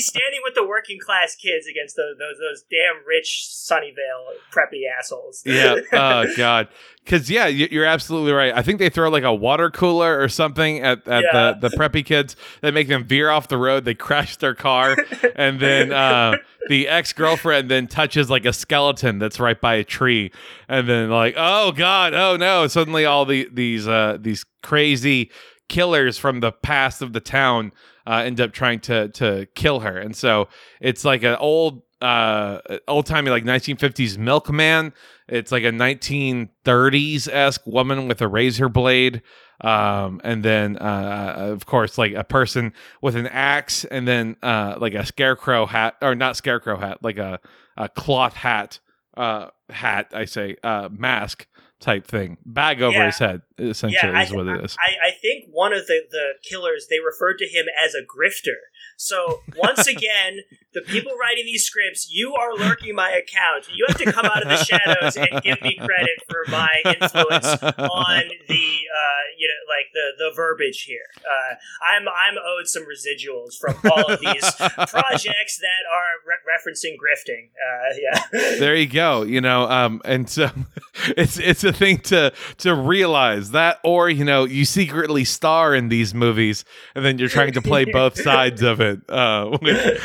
He's 0.00 0.06
standing 0.06 0.40
with 0.44 0.54
the 0.54 0.66
working 0.66 0.98
class 0.98 1.36
kids 1.36 1.66
against 1.66 1.96
those 1.96 2.16
those, 2.18 2.36
those 2.38 2.64
damn 2.70 3.04
rich 3.06 3.46
Sunnyvale 3.50 4.34
preppy 4.52 4.82
assholes. 4.98 5.42
yeah. 5.44 5.76
Oh 5.92 6.24
God. 6.36 6.68
Because 7.04 7.30
yeah, 7.30 7.46
you- 7.46 7.68
you're 7.70 7.84
absolutely 7.86 8.32
right. 8.32 8.52
I 8.54 8.62
think 8.62 8.78
they 8.78 8.88
throw 8.90 9.08
like 9.10 9.22
a 9.24 9.34
water 9.34 9.70
cooler 9.70 10.20
or 10.20 10.28
something 10.28 10.80
at, 10.80 11.06
at 11.08 11.24
Yeah. 11.24 11.52
the 11.60 11.68
the 11.68 11.76
preppy 11.76 12.04
kids 12.04 12.36
that 12.62 12.72
make 12.74 12.88
them 12.88 13.04
veer 13.04 13.30
off 13.30 13.48
the 13.48 13.58
road. 13.58 13.84
They 13.84 13.94
crash 13.94 14.36
their 14.36 14.54
car, 14.54 14.96
and 15.34 15.58
then 15.60 15.92
uh, 15.92 16.36
the 16.68 16.88
ex 16.88 17.12
girlfriend 17.12 17.70
then 17.70 17.86
touches 17.86 18.28
like 18.30 18.44
a 18.44 18.52
skeleton 18.52 19.18
that's 19.18 19.40
right 19.40 19.60
by 19.60 19.74
a 19.76 19.84
tree, 19.84 20.30
and 20.68 20.88
then 20.88 21.10
like, 21.10 21.34
oh 21.36 21.72
God, 21.72 22.14
oh 22.14 22.36
no! 22.36 22.66
Suddenly, 22.66 23.04
all 23.06 23.24
the 23.24 23.48
these 23.52 23.88
uh, 23.88 24.18
these 24.20 24.44
crazy 24.62 25.30
killers 25.68 26.18
from 26.18 26.40
the 26.40 26.52
past 26.52 27.00
of 27.02 27.12
the 27.12 27.20
town 27.20 27.72
uh, 28.10 28.22
end 28.24 28.40
up 28.40 28.52
trying 28.52 28.80
to 28.80 29.08
to 29.10 29.46
kill 29.54 29.80
her, 29.80 29.96
and 29.96 30.16
so 30.16 30.48
it's 30.80 31.04
like 31.04 31.22
an 31.22 31.36
old 31.36 31.82
uh 32.00 32.60
old 32.88 33.06
timey 33.06 33.30
like 33.30 33.44
1950s 33.44 34.16
milkman. 34.18 34.92
It's 35.28 35.52
like 35.52 35.64
a 35.64 35.70
1930s 35.70 37.28
esque 37.28 37.66
woman 37.66 38.08
with 38.08 38.20
a 38.22 38.28
razor 38.28 38.68
blade. 38.68 39.22
Um 39.60 40.20
and 40.24 40.42
then 40.42 40.78
uh 40.78 41.34
of 41.36 41.66
course 41.66 41.98
like 41.98 42.14
a 42.14 42.24
person 42.24 42.72
with 43.02 43.16
an 43.16 43.26
axe 43.26 43.84
and 43.84 44.08
then 44.08 44.36
uh 44.42 44.76
like 44.80 44.94
a 44.94 45.04
scarecrow 45.04 45.66
hat 45.66 45.96
or 46.00 46.14
not 46.14 46.36
scarecrow 46.36 46.78
hat 46.78 46.98
like 47.02 47.18
a 47.18 47.38
a 47.76 47.90
cloth 47.90 48.32
hat 48.32 48.80
uh 49.18 49.48
hat 49.68 50.10
i 50.14 50.24
say 50.24 50.56
uh 50.64 50.88
mask 50.90 51.46
type 51.80 52.06
thing 52.06 52.36
bag 52.44 52.82
over 52.82 52.96
Yeah. 52.96 53.06
his 53.06 53.18
head 53.18 53.42
essentially 53.58 54.10
Yeah, 54.12 54.18
I, 54.18 54.22
is 54.24 54.32
what 54.32 54.46
it 54.46 54.64
is 54.64 54.76
I, 54.78 55.08
I 55.08 55.10
think 55.12 55.46
one 55.50 55.72
of 55.72 55.86
the, 55.86 56.02
the 56.10 56.34
killers 56.48 56.86
they 56.90 56.98
referred 57.00 57.38
to 57.38 57.46
him 57.48 57.66
as 57.82 57.94
a 57.94 58.02
grifter. 58.02 58.56
So 59.00 59.40
once 59.56 59.86
again, 59.96 60.40
the 60.72 60.82
people 60.82 61.12
writing 61.20 61.46
these 61.46 61.64
scripts, 61.64 62.08
you 62.12 62.34
are 62.34 62.54
lurking 62.54 62.94
my 62.94 63.10
account. 63.10 63.66
You 63.74 63.86
have 63.88 63.98
to 63.98 64.12
come 64.12 64.26
out 64.26 64.42
of 64.42 64.48
the 64.48 64.62
shadows 64.62 65.16
and 65.16 65.42
give 65.42 65.60
me 65.62 65.76
credit 65.76 66.20
for 66.28 66.44
my 66.48 66.80
influence 66.84 67.46
on 67.62 68.22
the 68.46 68.66
uh, 68.76 69.22
you 69.38 69.48
know 69.48 69.60
like 69.66 69.88
the 69.94 70.12
the 70.18 70.30
verbiage 70.36 70.82
here. 70.82 71.08
Uh, 71.18 71.54
I'm 71.82 72.02
I'm 72.08 72.36
owed 72.38 72.68
some 72.68 72.84
residuals 72.84 73.56
from 73.58 73.74
all 73.90 74.12
of 74.12 74.20
these 74.20 74.54
projects 74.90 75.58
that 75.58 75.82
are 75.90 76.12
re- 76.26 76.44
referencing 76.46 76.96
grifting. 77.00 77.48
Uh, 77.56 77.94
yeah. 77.98 78.58
there 78.58 78.74
you 78.74 78.86
go 78.86 79.22
you 79.22 79.40
know 79.40 79.68
um 79.68 80.00
and 80.04 80.28
so 80.28 80.50
it's 81.16 81.38
it's 81.38 81.64
a 81.64 81.72
thing 81.72 81.98
to 81.98 82.32
to 82.58 82.74
realize 82.74 83.50
that 83.52 83.78
or 83.84 84.08
you 84.08 84.24
know 84.24 84.44
you 84.44 84.64
secretly 84.64 85.24
star 85.24 85.74
in 85.74 85.88
these 85.88 86.14
movies 86.14 86.64
and 86.94 87.04
then 87.04 87.18
you're 87.18 87.28
trying 87.28 87.52
to 87.52 87.62
play 87.62 87.84
both 87.84 88.20
sides 88.20 88.62
of 88.62 88.80
it 88.80 88.89
uh, 89.08 89.56
with- 89.62 90.00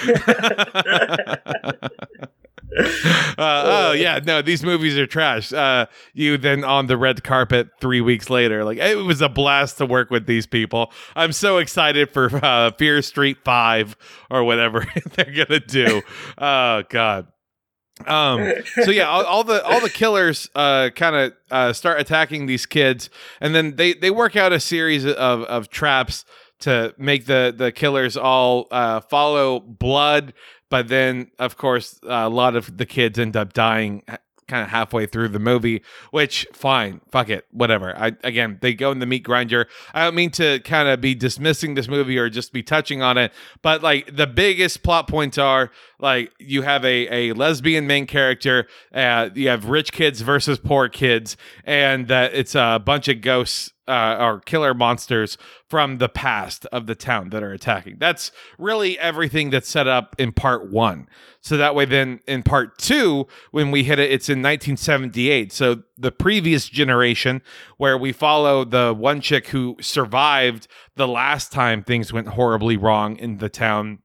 uh 3.37 3.63
oh 3.65 3.91
yeah 3.93 4.19
no 4.25 4.41
these 4.41 4.63
movies 4.63 4.97
are 4.97 5.07
trash. 5.07 5.53
Uh 5.53 5.85
you 6.13 6.37
then 6.37 6.63
on 6.63 6.87
the 6.87 6.97
red 6.97 7.23
carpet 7.23 7.69
three 7.79 8.01
weeks 8.01 8.29
later 8.29 8.63
like 8.65 8.77
it 8.77 8.97
was 8.97 9.21
a 9.21 9.29
blast 9.29 9.77
to 9.77 9.85
work 9.85 10.09
with 10.09 10.25
these 10.25 10.45
people. 10.45 10.91
I'm 11.15 11.31
so 11.31 11.57
excited 11.57 12.09
for 12.11 12.29
uh 12.43 12.71
fear 12.71 13.01
street 13.01 13.37
5 13.45 13.95
or 14.29 14.43
whatever 14.43 14.85
they're 15.15 15.45
gonna 15.45 15.59
do. 15.61 16.01
Oh 16.37 16.83
god. 16.89 17.27
Um 18.05 18.51
so 18.83 18.91
yeah 18.91 19.07
all, 19.07 19.23
all 19.23 19.43
the 19.45 19.63
all 19.63 19.79
the 19.79 19.89
killers 19.89 20.49
uh 20.53 20.89
kind 20.95 21.15
of 21.15 21.33
uh 21.49 21.71
start 21.71 21.99
attacking 22.01 22.45
these 22.45 22.65
kids 22.65 23.09
and 23.39 23.55
then 23.55 23.77
they 23.77 23.93
they 23.93 24.11
work 24.11 24.35
out 24.35 24.51
a 24.51 24.59
series 24.59 25.05
of 25.05 25.15
of 25.43 25.69
traps 25.69 26.25
to 26.65 26.93
make 26.97 27.25
the 27.25 27.53
the 27.55 27.71
killers 27.71 28.17
all 28.17 28.67
uh 28.71 28.99
follow 28.99 29.59
blood 29.59 30.33
but 30.69 30.87
then 30.87 31.31
of 31.39 31.57
course 31.57 31.99
a 32.03 32.29
lot 32.29 32.55
of 32.55 32.77
the 32.77 32.85
kids 32.85 33.17
end 33.17 33.37
up 33.37 33.53
dying 33.53 34.03
kind 34.47 34.63
of 34.63 34.69
halfway 34.69 35.05
through 35.05 35.27
the 35.27 35.39
movie 35.39 35.81
which 36.11 36.47
fine 36.53 37.01
fuck 37.09 37.29
it 37.29 37.45
whatever. 37.51 37.97
I 37.97 38.13
again 38.23 38.59
they 38.61 38.73
go 38.73 38.91
in 38.91 38.99
the 38.99 39.05
meat 39.05 39.23
grinder. 39.23 39.67
I 39.93 40.03
don't 40.03 40.15
mean 40.15 40.31
to 40.31 40.59
kind 40.59 40.87
of 40.87 41.01
be 41.01 41.15
dismissing 41.15 41.73
this 41.73 41.87
movie 41.87 42.17
or 42.17 42.29
just 42.29 42.53
be 42.53 42.61
touching 42.61 43.01
on 43.01 43.17
it 43.17 43.31
but 43.61 43.81
like 43.81 44.15
the 44.15 44.27
biggest 44.27 44.83
plot 44.83 45.07
points 45.07 45.37
are 45.37 45.71
like 45.99 46.31
you 46.39 46.61
have 46.61 46.85
a, 46.85 47.29
a 47.29 47.33
lesbian 47.33 47.87
main 47.87 48.05
character 48.05 48.67
uh, 48.93 49.29
you 49.33 49.49
have 49.49 49.65
rich 49.65 49.91
kids 49.91 50.21
versus 50.21 50.59
poor 50.59 50.89
kids 50.89 51.37
and 51.63 52.07
that 52.07 52.33
it's 52.33 52.55
a 52.55 52.81
bunch 52.83 53.07
of 53.07 53.21
ghosts 53.21 53.71
uh, 53.87 54.17
or 54.19 54.39
killer 54.39 54.73
monsters 54.73 55.37
from 55.69 55.97
the 55.97 56.09
past 56.09 56.65
of 56.67 56.87
the 56.87 56.95
town 56.95 57.29
that 57.29 57.43
are 57.43 57.51
attacking. 57.51 57.97
That's 57.99 58.31
really 58.57 58.97
everything 58.99 59.49
that's 59.49 59.69
set 59.69 59.87
up 59.87 60.15
in 60.17 60.31
part 60.31 60.71
one. 60.71 61.07
So 61.41 61.57
that 61.57 61.75
way 61.75 61.85
then 61.85 62.19
in 62.27 62.41
part 62.41 62.77
two 62.77 63.27
when 63.51 63.69
we 63.69 63.83
hit 63.83 63.99
it 63.99 64.11
it's 64.11 64.29
in 64.29 64.39
1978 64.39 65.53
so 65.53 65.83
the 65.95 66.11
previous 66.11 66.67
generation 66.67 67.43
where 67.77 67.97
we 67.97 68.11
follow 68.11 68.65
the 68.65 68.95
one 68.97 69.21
chick 69.21 69.49
who 69.49 69.77
survived 69.79 70.67
the 70.95 71.07
last 71.07 71.51
time 71.51 71.83
things 71.83 72.11
went 72.11 72.29
horribly 72.29 72.77
wrong 72.77 73.15
in 73.17 73.37
the 73.37 73.49
town 73.49 73.99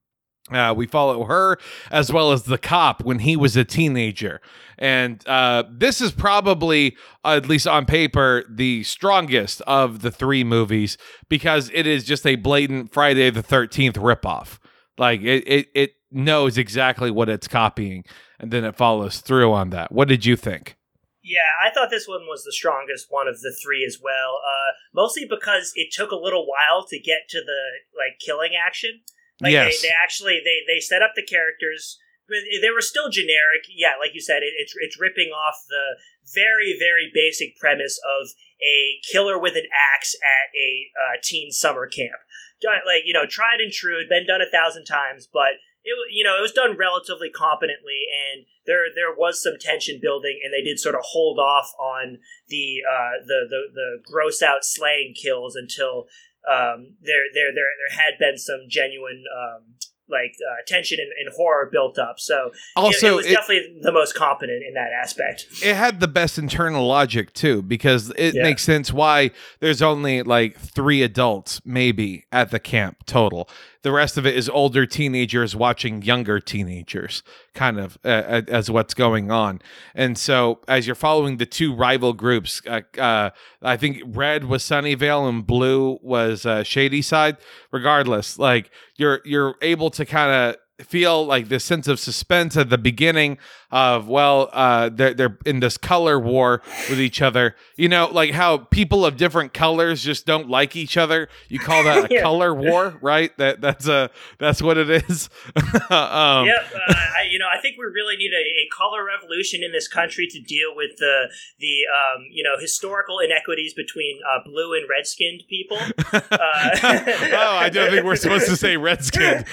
uh, 0.51 0.75
we 0.77 0.87
follow 0.87 1.25
her 1.25 1.59
as 1.91 2.13
well 2.13 2.33
as 2.33 2.45
the 2.45 2.59
cop 2.59 3.05
when 3.05 3.21
he 3.21 3.37
was 3.37 3.57
a 3.57 3.65
teenager. 3.65 4.41
And 4.79 5.27
uh, 5.29 5.65
this 5.71 6.01
is 6.01 6.13
probably, 6.13 6.97
at 7.25 7.49
least 7.49 7.67
on 7.67 7.85
paper, 7.85 8.45
the 8.49 8.83
strongest 8.85 9.61
of 9.63 10.01
the 10.01 10.11
three 10.11 10.45
movies 10.45 10.97
because 11.29 11.71
it 11.75 11.87
is 11.87 12.05
just 12.05 12.27
a 12.27 12.37
blatant 12.37 12.93
Friday 12.93 13.31
the 13.31 13.43
13th 13.43 13.95
ripoff. 13.95 14.59
Like 14.97 15.21
it, 15.21 15.45
it, 15.47 15.69
it 15.75 15.91
knows 16.11 16.59
exactly 16.59 17.11
what 17.11 17.29
it's 17.29 17.49
copying 17.49 18.05
and 18.39 18.51
then 18.51 18.65
it 18.65 18.77
follows 18.77 19.21
through 19.21 19.53
on 19.53 19.71
that. 19.71 19.93
What 19.93 20.09
did 20.09 20.25
you 20.25 20.35
think? 20.35 20.77
Yeah, 21.23 21.53
I 21.63 21.71
thought 21.71 21.91
this 21.91 22.09
one 22.09 22.23
was 22.27 22.45
the 22.45 22.53
strongest 22.53 23.07
one 23.11 23.29
of 23.29 23.41
the 23.41 23.55
three 23.63 23.85
as 23.87 23.99
well. 24.03 24.41
Uh, 24.41 24.73
mostly 24.95 25.27
because 25.29 25.73
it 25.75 25.93
took 25.93 26.11
a 26.11 26.17
little 26.17 26.47
while 26.47 26.87
to 26.89 26.99
get 26.99 27.29
to 27.29 27.41
the 27.45 27.61
like 27.95 28.19
killing 28.19 28.53
action. 28.57 29.03
Like 29.41 29.53
Yes. 29.53 29.81
they, 29.81 29.89
they 29.89 29.95
actually 29.95 30.41
they 30.45 30.61
they 30.67 30.81
set 30.81 31.03
up 31.03 31.13
the 31.17 31.25
characters. 31.25 31.99
They 32.29 32.71
were 32.71 32.81
still 32.81 33.11
generic. 33.11 33.67
Yeah, 33.69 33.99
like 33.99 34.15
you 34.15 34.21
said, 34.21 34.43
it, 34.43 34.55
it's 34.57 34.75
it's 34.79 35.01
ripping 35.01 35.31
off 35.31 35.65
the 35.69 35.99
very 36.33 36.77
very 36.79 37.11
basic 37.13 37.57
premise 37.57 37.99
of 38.05 38.31
a 38.63 39.01
killer 39.11 39.39
with 39.39 39.57
an 39.57 39.67
axe 39.97 40.15
at 40.15 40.55
a 40.55 40.91
uh, 40.95 41.17
teen 41.23 41.51
summer 41.51 41.87
camp. 41.87 42.21
Like 42.63 43.03
you 43.05 43.15
know, 43.15 43.27
tried 43.27 43.61
and 43.61 43.73
true, 43.73 43.99
it's 44.01 44.09
been 44.09 44.27
done 44.27 44.43
a 44.43 44.51
thousand 44.51 44.85
times, 44.85 45.27
but 45.27 45.59
it 45.83 45.97
you 46.13 46.23
know 46.23 46.37
it 46.37 46.43
was 46.43 46.53
done 46.53 46.77
relatively 46.77 47.31
competently, 47.31 48.05
and 48.13 48.45
there 48.67 48.85
there 48.95 49.15
was 49.17 49.43
some 49.43 49.55
tension 49.59 49.99
building, 50.01 50.39
and 50.45 50.53
they 50.53 50.63
did 50.63 50.79
sort 50.79 50.95
of 50.95 51.01
hold 51.05 51.39
off 51.39 51.73
on 51.81 52.19
the 52.49 52.83
uh, 52.89 53.25
the, 53.27 53.47
the 53.49 53.63
the 53.73 54.03
gross 54.05 54.43
out 54.43 54.65
slaying 54.65 55.15
kills 55.15 55.57
until 55.57 56.07
um, 56.49 56.95
there 57.03 57.25
there 57.35 57.51
there 57.55 57.71
there 57.89 57.99
had 58.05 58.19
been 58.19 58.39
some 58.39 58.61
genuine 58.69 59.25
um, 59.37 59.63
like 60.09 60.35
uh, 60.51 60.57
tension 60.67 60.99
and, 61.01 61.09
and 61.25 61.33
horror 61.37 61.69
built 61.71 61.97
up. 61.97 62.19
So 62.19 62.51
it- 62.77 63.03
it, 63.05 63.13
was 63.15 63.27
it- 63.27 63.31
definitely 63.31 63.79
the 63.81 63.93
most 63.93 64.15
competent 64.17 64.63
in 64.67 64.75
that 64.75 64.91
aspect. 64.93 65.47
it 65.63 65.77
had 65.77 66.01
the 66.01 66.09
best 66.09 66.37
internal 66.37 66.85
logic 66.87 67.33
too 67.33 67.63
because 67.63 68.11
it 68.17 68.35
Yeah. 68.35 68.43
makes 68.43 68.63
sense 68.65 68.93
why 68.93 69.31
there's 69.61 69.83
only 69.83 70.23
like 70.25 70.59
three 70.59 71.03
adults 71.03 71.61
maybe 71.65 72.25
at 72.33 72.51
the 72.51 72.59
camp 72.59 73.05
total 73.07 73.49
the 73.83 73.93
rest 73.93 74.17
of 74.17 74.27
it 74.27 74.37
is 74.37 74.49
older 74.49 74.87
teenagers 74.87 75.57
watching 75.57 76.03
younger 76.03 76.39
teenagers 76.41 77.23
kind 77.55 77.79
of 77.79 77.99
uh, 78.05 78.43
as 78.49 78.71
what's 78.71 78.95
going 78.95 79.31
on. 79.31 79.61
And 79.95 80.17
so 80.19 80.61
as 80.69 80.87
you're 80.87 80.95
following 80.95 81.39
the 81.39 81.47
two 81.47 81.75
rival 81.75 82.13
groups 82.13 82.63
uh, 82.67 82.81
uh, 82.99 83.31
i 83.63 83.77
think 83.77 84.03
red 84.07 84.45
was 84.45 84.63
sunnyvale 84.63 85.29
and 85.29 85.47
blue 85.47 85.99
was 86.03 86.47
uh, 86.47 86.63
shady 86.63 87.03
side 87.03 87.37
regardless 87.73 88.39
like 88.39 88.71
you're 88.97 89.21
you're 89.25 89.57
able 89.63 89.91
to 89.91 90.05
kind 90.05 90.31
of 90.31 90.87
feel 90.87 91.27
like 91.27 91.49
this 91.49 91.65
sense 91.65 91.89
of 91.89 92.01
suspense 92.01 92.57
at 92.57 92.71
the 92.71 92.79
beginning 92.79 93.39
of 93.71 94.09
well, 94.09 94.49
uh, 94.53 94.89
they're 94.89 95.15
they're 95.15 95.39
in 95.47 95.61
this 95.61 95.77
color 95.77 96.19
war 96.19 96.63
with 96.89 97.01
each 97.01 97.23
other. 97.23 97.55
You 97.77 97.89
know, 97.89 98.09
like 98.11 98.33
how 98.33 98.59
people 98.59 99.05
of 99.07 99.17
different 99.17 99.55
colors 99.55 100.03
just 100.03 100.27
don't 100.27 100.49
like 100.49 100.77
each 100.77 100.97
other. 100.97 101.29
You 101.49 101.59
call 101.59 101.85
that 101.85 102.05
a 102.05 102.09
Yeah. 102.11 102.23
color 102.23 102.53
war, 102.55 102.99
right? 103.01 103.37
That 103.39 103.61
that's 103.61 103.87
a 103.87 104.11
that's 104.39 104.61
what 104.61 104.79
it 104.79 104.91
is. 104.91 105.31
um, 105.91 106.47
yep, 106.47 106.67
uh, 106.75 106.93
I, 106.93 107.29
you 107.31 107.39
know, 107.39 107.47
I 107.53 107.61
think 107.61 107.77
we 107.79 107.85
really 107.85 108.17
need 108.17 108.33
a, 108.33 108.43
a 108.65 108.69
color 108.77 109.05
revolution 109.05 109.63
in 109.63 109.71
this 109.73 109.87
country 109.87 110.27
to 110.29 110.41
deal 110.41 110.75
with 110.75 110.97
the 110.99 111.29
the 111.61 111.83
um, 111.87 112.27
you 112.31 112.43
know 112.43 112.59
historical 112.61 113.21
inequities 113.21 113.75
between 113.75 114.19
uh, 114.29 114.43
blue 114.45 114.75
and 114.75 114.89
red 114.89 115.07
skinned 115.07 115.45
people. 115.49 115.79
oh, 116.13 116.29
I 116.33 117.71
don't 117.73 117.91
think 117.91 118.05
we're 118.05 118.17
supposed 118.17 118.47
to 118.47 118.57
say 118.57 118.77
red 118.77 119.05
skinned 119.05 119.47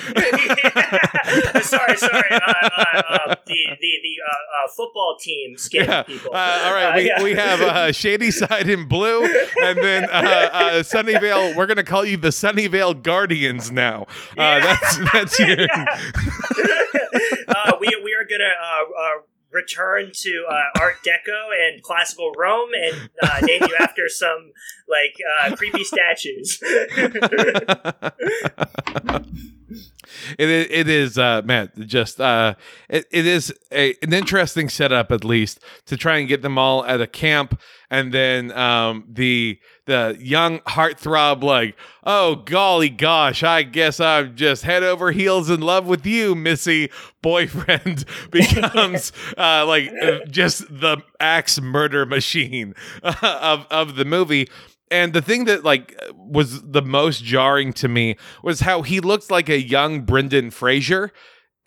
sorry, 1.62 1.98
sorry. 1.98 2.30
Uh, 2.32 2.38
uh, 2.38 3.02
uh, 3.10 3.36
the 3.46 3.62
the 3.82 3.92
the 4.08 4.16
uh, 4.24 4.66
uh, 4.66 4.68
football 4.76 5.18
team 5.20 5.58
skinned 5.58 5.88
Yeah. 5.88 6.04
people. 6.04 6.32
Uh, 6.34 6.62
all 6.66 6.74
right, 6.74 6.96
we, 6.96 7.08
yeah. 7.08 7.24
we 7.30 7.34
have 7.34 7.62
uh, 7.62 7.92
Shady 7.92 8.32
Side 8.32 8.70
in 8.70 8.88
blue, 8.88 9.24
and 9.64 9.78
then 9.78 10.06
uh, 10.06 10.08
uh, 10.08 10.72
Sunnyvale. 10.84 11.56
We're 11.56 11.68
gonna 11.68 11.84
call 11.84 12.06
you 12.06 12.18
the 12.18 12.30
Sunnyvale 12.30 13.02
Guardians 13.02 13.72
now. 13.72 14.04
Uh, 14.32 14.36
Yeah. 14.38 14.60
That's 14.60 14.98
that's 15.14 15.40
your. 15.40 15.68
uh, 17.50 17.72
we 17.80 17.88
we 18.04 18.14
are 18.14 18.26
gonna 18.30 18.54
return 19.52 20.12
to 20.14 20.46
uh, 20.50 20.80
Art 20.82 20.96
Deco 21.06 21.50
and 21.58 21.82
classical 21.82 22.32
Rome 22.38 22.70
and 22.86 23.10
uh, 23.22 23.40
name 23.42 23.62
you 23.68 23.76
after 23.80 24.08
some 24.10 24.52
like 24.88 25.16
uh, 25.50 25.56
creepy 25.56 25.84
statues. 25.84 26.60
It 30.38 30.50
is, 30.50 30.68
it 30.70 30.88
is 30.90 31.18
uh 31.18 31.42
man 31.46 31.72
just 31.80 32.20
uh 32.20 32.54
it, 32.90 33.06
it 33.12 33.26
is 33.26 33.54
a, 33.72 33.96
an 34.02 34.14
interesting 34.14 34.70
setup 34.70 35.12
at 35.12 35.24
least 35.24 35.60
to 35.86 35.98
try 35.98 36.18
and 36.18 36.28
get 36.28 36.42
them 36.42 36.58
all 36.58 36.86
at 36.86 37.02
a 37.02 37.08
camp 37.08 37.60
and 37.90 38.14
then 38.14 38.52
um 38.52 39.06
the 39.10 39.60
the 39.86 40.18
young 40.20 40.60
heartthrob 40.60 41.42
like 41.44 41.76
oh 42.04 42.36
golly 42.36 42.90
gosh 42.90 43.44
i 43.44 43.64
guess 43.64 44.00
i'm 44.00 44.36
just 44.36 44.64
head 44.64 44.84
over 44.84 45.12
heels 45.12 45.50
in 45.50 45.62
love 45.62 45.88
with 45.88 46.06
you 46.06 46.36
missy 46.36 46.90
boyfriend 47.22 48.06
becomes 48.32 49.12
uh 49.38 49.66
like 49.66 49.92
uh, 50.02 50.20
just 50.30 50.68
the 50.70 50.98
axe 51.20 51.60
murder 51.62 52.06
machine 52.06 52.74
of 53.04 53.66
of 53.72 53.96
the 53.96 54.06
movie 54.06 54.48
and 54.92 55.14
the 55.14 55.22
thing 55.22 55.46
that 55.46 55.64
like 55.64 55.96
was 56.16 56.62
the 56.62 56.82
most 56.82 57.24
jarring 57.24 57.74
to 57.74 57.88
me 57.88 58.16
was 58.44 58.62
how 58.62 58.82
he 58.82 59.00
looked 59.00 59.30
like 59.32 59.50
a 59.50 59.60
young 59.62 60.02
Brendan 60.02 60.52
Fraser 60.52 61.12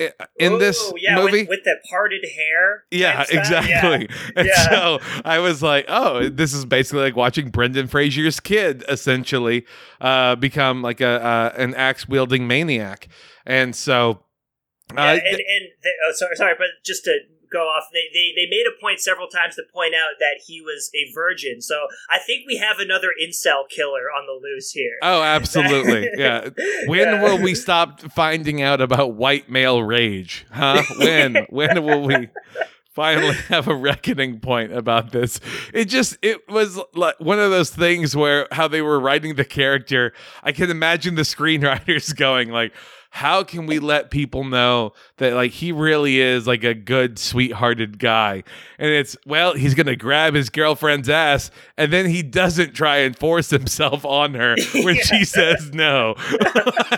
i- 0.00 0.12
in 0.38 0.58
this 0.58 0.92
yeah, 0.98 1.16
movie. 1.16 1.40
with, 1.40 1.48
with 1.48 1.64
the 1.64 1.76
parted 1.90 2.24
hair. 2.36 2.84
yeah, 2.90 3.24
exactly. 3.30 4.08
And 4.36 4.46
Yeah. 4.48 4.68
so 4.70 4.98
I 5.24 5.38
was 5.38 5.62
like, 5.62 5.84
oh, 5.88 6.28
this 6.28 6.52
is 6.54 6.64
basically 6.64 7.02
like 7.02 7.16
watching 7.16 7.50
Brendan 7.50 7.86
Fraser's 7.88 8.40
kid 8.40 8.84
essentially 8.88 9.66
uh, 10.00 10.36
become 10.36 10.80
like 10.82 11.00
a 11.00 11.22
uh, 11.22 11.52
an 11.56 11.74
axe 11.74 12.08
wielding 12.08 12.46
maniac. 12.46 13.08
And 13.46 13.74
so 13.76 14.24
Yeah, 14.94 15.02
uh, 15.02 15.06
and 15.12 15.20
and 15.22 15.64
they, 15.82 15.90
oh, 16.06 16.12
sorry, 16.12 16.36
sorry, 16.36 16.54
but 16.58 16.68
just 16.84 17.04
to 17.04 17.18
go 17.50 17.60
off, 17.62 17.84
they, 17.92 18.04
they 18.12 18.32
they 18.36 18.48
made 18.50 18.64
a 18.66 18.80
point 18.80 19.00
several 19.00 19.28
times 19.28 19.56
to 19.56 19.62
point 19.72 19.94
out 19.94 20.18
that 20.20 20.40
he 20.46 20.60
was 20.60 20.90
a 20.94 21.12
virgin. 21.12 21.60
So 21.60 21.86
I 22.10 22.18
think 22.18 22.46
we 22.46 22.56
have 22.58 22.78
another 22.78 23.08
incel 23.22 23.68
killer 23.68 24.06
on 24.16 24.26
the 24.26 24.38
loose 24.40 24.70
here. 24.70 24.96
oh, 25.02 25.22
absolutely. 25.22 26.08
Yeah. 26.16 26.48
When 26.86 26.98
Yeah. 27.08 27.22
will 27.22 27.40
we 27.42 27.54
stop 27.54 28.00
finding 28.12 28.60
out 28.62 28.80
about 28.80 29.14
white 29.14 29.48
male 29.50 29.82
rage? 29.82 30.46
Huh? 30.52 30.82
When? 30.98 31.34
when 31.50 31.84
will 31.84 32.02
we 32.02 32.28
finally 32.92 33.34
have 33.48 33.68
a 33.68 33.74
reckoning 33.74 34.40
point 34.40 34.72
about 34.72 35.12
this? 35.12 35.40
It 35.72 35.86
just 35.86 36.18
it 36.22 36.48
was 36.48 36.78
like 36.94 37.18
one 37.20 37.38
of 37.38 37.50
those 37.50 37.70
things 37.70 38.14
where 38.16 38.46
how 38.52 38.68
they 38.68 38.82
were 38.82 38.98
writing 39.00 39.36
the 39.36 39.44
character, 39.44 40.12
I 40.42 40.52
can 40.52 40.70
imagine 40.70 41.14
the 41.14 41.22
screenwriters 41.22 42.14
going 42.26 42.50
like 42.50 42.72
how 43.12 43.42
can 43.42 43.66
we 43.66 43.80
let 43.80 44.10
people 44.10 44.44
know 44.44 44.92
that 45.16 45.34
like 45.34 45.50
he 45.50 45.72
really 45.72 46.20
is 46.20 46.46
like 46.46 46.62
a 46.62 46.74
good 46.74 47.18
sweethearted 47.18 47.98
guy? 47.98 48.44
And 48.78 48.90
it's 48.90 49.16
well 49.26 49.54
he's 49.54 49.74
gonna 49.74 49.96
grab 49.96 50.34
his 50.34 50.48
girlfriend's 50.48 51.08
ass 51.08 51.50
and 51.76 51.92
then 51.92 52.06
he 52.06 52.22
doesn't 52.22 52.72
try 52.72 52.98
and 52.98 53.18
force 53.18 53.50
himself 53.50 54.04
on 54.04 54.34
her 54.34 54.54
when 54.74 54.94
she 54.94 55.24
says 55.24 55.72
no. 55.72 56.14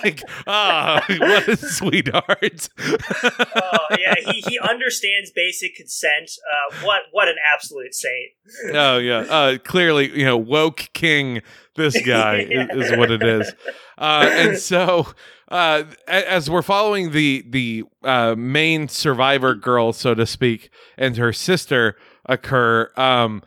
Like 0.05 0.23
ah 0.47 1.05
what 1.09 1.49
a 1.49 1.57
sweetheart. 1.57 2.69
Oh 2.79 3.97
yeah, 3.99 4.15
he, 4.27 4.41
he 4.41 4.59
understands 4.63 5.31
basic 5.35 5.77
consent. 5.77 6.31
Uh, 6.41 6.77
what 6.85 7.03
what 7.13 7.29
an 7.29 7.37
absolute 7.55 7.95
saint. 7.95 8.33
oh 8.75 8.99
yeah. 8.99 9.19
Uh 9.21 9.59
clearly 9.59 10.11
you 10.19 10.25
know 10.25 10.37
woke 10.37 10.91
king 10.93 11.41
this 11.75 11.99
guy 12.03 12.41
is, 12.41 12.91
is 12.91 12.99
what 12.99 13.11
it 13.11 13.23
is. 13.23 13.53
Uh 13.97 14.29
and 14.31 14.59
so 14.59 15.07
uh 15.53 15.85
as 16.09 16.51
we're 16.51 16.63
following 16.63 17.13
the 17.13 17.45
the 17.49 17.85
uh 18.03 18.35
main 18.37 18.89
survivor 18.89 19.55
girl 19.55 19.93
so 19.93 20.15
to 20.15 20.27
speak 20.27 20.71
and 20.97 21.17
her 21.17 21.33
sister 21.33 21.97
occur 22.27 22.91
um 22.97 23.43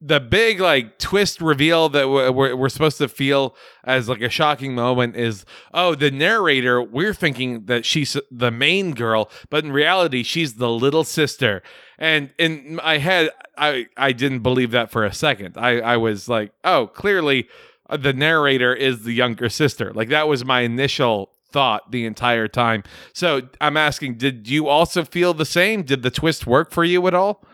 the 0.00 0.20
big 0.20 0.60
like 0.60 0.98
twist 0.98 1.40
reveal 1.40 1.88
that 1.88 2.08
we're, 2.08 2.54
we're 2.54 2.68
supposed 2.68 2.98
to 2.98 3.08
feel 3.08 3.54
as 3.84 4.08
like 4.08 4.20
a 4.20 4.28
shocking 4.28 4.74
moment 4.74 5.16
is 5.16 5.44
oh 5.74 5.94
the 5.94 6.10
narrator 6.10 6.82
we're 6.82 7.14
thinking 7.14 7.64
that 7.66 7.84
she's 7.84 8.16
the 8.30 8.50
main 8.50 8.92
girl 8.92 9.30
but 9.48 9.64
in 9.64 9.72
reality 9.72 10.22
she's 10.22 10.54
the 10.54 10.70
little 10.70 11.04
sister. 11.04 11.62
And 11.98 12.32
in 12.38 12.76
my 12.76 12.98
head 12.98 13.30
i 13.56 13.86
i 13.96 14.12
didn't 14.12 14.40
believe 14.40 14.70
that 14.72 14.90
for 14.90 15.04
a 15.04 15.12
second. 15.12 15.56
I 15.56 15.80
i 15.80 15.96
was 15.96 16.28
like 16.28 16.52
oh 16.64 16.88
clearly 16.88 17.48
the 17.96 18.12
narrator 18.12 18.74
is 18.74 19.02
the 19.04 19.12
younger 19.12 19.48
sister 19.48 19.92
like 19.94 20.08
that 20.08 20.28
was 20.28 20.44
my 20.44 20.60
initial 20.60 21.30
thought 21.52 21.90
the 21.90 22.04
entire 22.06 22.46
time 22.48 22.82
so 23.12 23.42
i'm 23.60 23.76
asking 23.76 24.16
did 24.16 24.48
you 24.48 24.68
also 24.68 25.04
feel 25.04 25.34
the 25.34 25.44
same 25.44 25.82
did 25.82 26.02
the 26.02 26.10
twist 26.10 26.46
work 26.46 26.70
for 26.70 26.84
you 26.84 27.06
at 27.06 27.14
all 27.14 27.44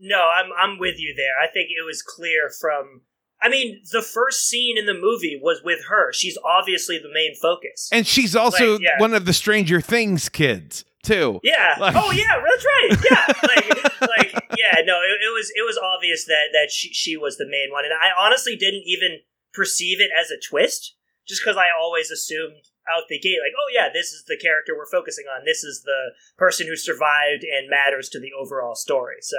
No, 0.00 0.28
I'm 0.32 0.50
I'm 0.56 0.78
with 0.78 0.94
you 0.98 1.12
there. 1.16 1.34
I 1.42 1.50
think 1.52 1.70
it 1.70 1.84
was 1.84 2.02
clear 2.02 2.50
from. 2.60 3.02
I 3.42 3.48
mean, 3.48 3.82
the 3.92 4.00
first 4.02 4.48
scene 4.48 4.78
in 4.78 4.86
the 4.86 4.94
movie 4.94 5.38
was 5.42 5.60
with 5.64 5.80
her. 5.88 6.12
She's 6.12 6.38
obviously 6.44 6.98
the 6.98 7.10
main 7.12 7.34
focus. 7.40 7.88
and 7.92 8.06
she's 8.06 8.34
also 8.36 8.74
Like, 8.74 8.82
yeah. 8.82 8.98
one 9.00 9.12
of 9.14 9.24
the 9.26 9.32
stranger 9.32 9.80
things 9.80 10.28
kids 10.28 10.84
too 11.02 11.40
yeah. 11.42 11.74
Like- 11.80 11.94
oh 11.96 12.10
yeah, 12.12 12.34
that's 12.46 12.64
right. 12.74 12.90
Yeah. 13.10 13.26
like 13.52 14.00
like 14.00 14.30
yeah. 14.56 14.82
No, 14.86 14.94
it, 15.02 15.18
it 15.26 15.32
was 15.34 15.50
it 15.54 15.64
was 15.66 15.76
obvious 15.78 16.24
that 16.26 16.46
that 16.52 16.70
she 16.70 16.92
she 16.94 17.16
was 17.16 17.36
the 17.38 17.46
main 17.50 17.70
one, 17.72 17.84
and 17.84 17.92
I 17.94 18.10
honestly 18.24 18.54
didn't 18.56 18.84
even 18.86 19.18
perceive 19.58 20.00
it 20.00 20.10
as 20.14 20.30
a 20.30 20.38
twist, 20.38 20.94
just 21.26 21.42
because 21.42 21.56
I 21.56 21.74
always 21.76 22.12
assumed 22.12 22.70
out 22.88 23.02
the 23.08 23.18
gate 23.18 23.38
like, 23.44 23.52
oh 23.58 23.70
yeah, 23.74 23.88
this 23.92 24.12
is 24.12 24.24
the 24.26 24.38
character 24.40 24.72
we're 24.76 24.86
focusing 24.90 25.26
on. 25.26 25.44
This 25.44 25.64
is 25.64 25.82
the 25.84 26.14
person 26.38 26.66
who 26.66 26.76
survived 26.76 27.44
and 27.44 27.68
matters 27.68 28.08
to 28.10 28.20
the 28.20 28.30
overall 28.38 28.74
story. 28.74 29.16
So 29.20 29.36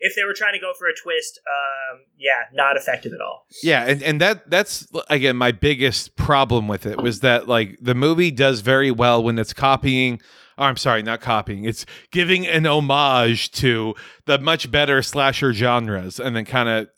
if 0.00 0.16
they 0.16 0.24
were 0.24 0.32
trying 0.32 0.54
to 0.54 0.58
go 0.58 0.72
for 0.76 0.88
a 0.88 0.94
twist, 0.94 1.40
um, 1.46 2.00
yeah, 2.16 2.48
not 2.52 2.76
effective 2.76 3.12
at 3.12 3.20
all. 3.20 3.46
Yeah, 3.62 3.84
and, 3.84 4.02
and 4.02 4.20
that 4.20 4.50
that's 4.50 4.88
again 5.10 5.36
my 5.36 5.52
biggest 5.52 6.16
problem 6.16 6.66
with 6.66 6.86
it 6.86 7.00
was 7.00 7.20
that 7.20 7.46
like 7.46 7.78
the 7.80 7.94
movie 7.94 8.30
does 8.30 8.60
very 8.60 8.90
well 8.90 9.22
when 9.22 9.38
it's 9.38 9.52
copying 9.52 10.20
oh, 10.58 10.64
I'm 10.64 10.76
sorry, 10.76 11.02
not 11.02 11.20
copying. 11.20 11.64
It's 11.64 11.86
giving 12.10 12.46
an 12.46 12.66
homage 12.66 13.50
to 13.52 13.94
the 14.26 14.38
much 14.38 14.70
better 14.70 15.02
slasher 15.02 15.52
genres 15.52 16.18
and 16.18 16.34
then 16.34 16.44
kind 16.44 16.68
of 16.68 16.88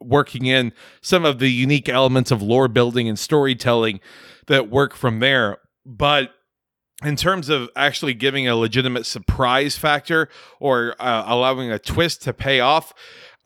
working 0.00 0.46
in 0.46 0.72
some 1.02 1.24
of 1.24 1.38
the 1.38 1.50
unique 1.50 1.88
elements 1.88 2.30
of 2.30 2.42
lore 2.42 2.68
building 2.68 3.08
and 3.08 3.18
storytelling 3.18 4.00
that 4.46 4.70
work 4.70 4.94
from 4.94 5.20
there. 5.20 5.58
But 5.84 6.32
in 7.04 7.16
terms 7.16 7.48
of 7.48 7.68
actually 7.76 8.14
giving 8.14 8.48
a 8.48 8.56
legitimate 8.56 9.06
surprise 9.06 9.76
factor 9.76 10.28
or 10.58 10.94
uh, 10.98 11.24
allowing 11.26 11.70
a 11.70 11.78
twist 11.78 12.22
to 12.22 12.32
pay 12.32 12.60
off, 12.60 12.92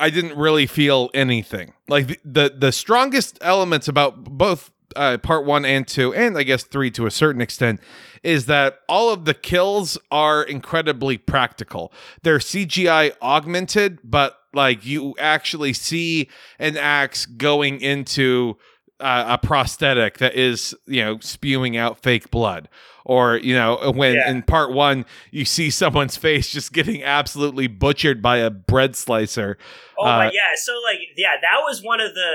I 0.00 0.10
didn't 0.10 0.36
really 0.36 0.66
feel 0.66 1.10
anything. 1.14 1.72
Like 1.88 2.08
the 2.08 2.18
the, 2.24 2.54
the 2.56 2.72
strongest 2.72 3.38
elements 3.40 3.86
about 3.86 4.24
both 4.24 4.70
uh, 4.96 5.18
part 5.18 5.44
one 5.44 5.64
and 5.64 5.86
two, 5.86 6.14
and 6.14 6.36
I 6.38 6.42
guess 6.42 6.62
three 6.64 6.90
to 6.92 7.06
a 7.06 7.10
certain 7.10 7.40
extent, 7.40 7.80
is 8.22 8.46
that 8.46 8.80
all 8.88 9.10
of 9.10 9.24
the 9.24 9.34
kills 9.34 9.98
are 10.10 10.42
incredibly 10.42 11.18
practical. 11.18 11.92
They're 12.22 12.38
CGI 12.38 13.12
augmented, 13.20 13.98
but 14.04 14.38
like 14.52 14.84
you 14.86 15.14
actually 15.18 15.72
see 15.72 16.28
an 16.58 16.76
axe 16.76 17.26
going 17.26 17.80
into 17.80 18.56
uh, 19.00 19.36
a 19.40 19.46
prosthetic 19.46 20.18
that 20.18 20.34
is 20.34 20.74
you 20.86 21.02
know 21.04 21.18
spewing 21.18 21.76
out 21.76 21.98
fake 22.00 22.30
blood 22.30 22.68
or 23.04 23.36
you 23.36 23.52
know 23.52 23.92
when 23.94 24.14
Yeah. 24.14 24.30
in 24.30 24.42
part 24.42 24.72
one 24.72 25.04
you 25.32 25.44
see 25.44 25.68
someone's 25.68 26.16
face 26.16 26.48
just 26.48 26.72
getting 26.72 27.02
absolutely 27.02 27.66
butchered 27.66 28.22
by 28.22 28.36
a 28.38 28.50
bread 28.50 28.94
slicer 28.94 29.58
Oh 29.98 30.04
Uh, 30.06 30.16
my 30.18 30.24
yeah, 30.26 30.54
so 30.54 30.72
like 30.84 30.98
yeah, 31.16 31.34
that 31.42 31.58
was 31.66 31.82
one 31.82 32.00
of 32.00 32.14
the 32.14 32.30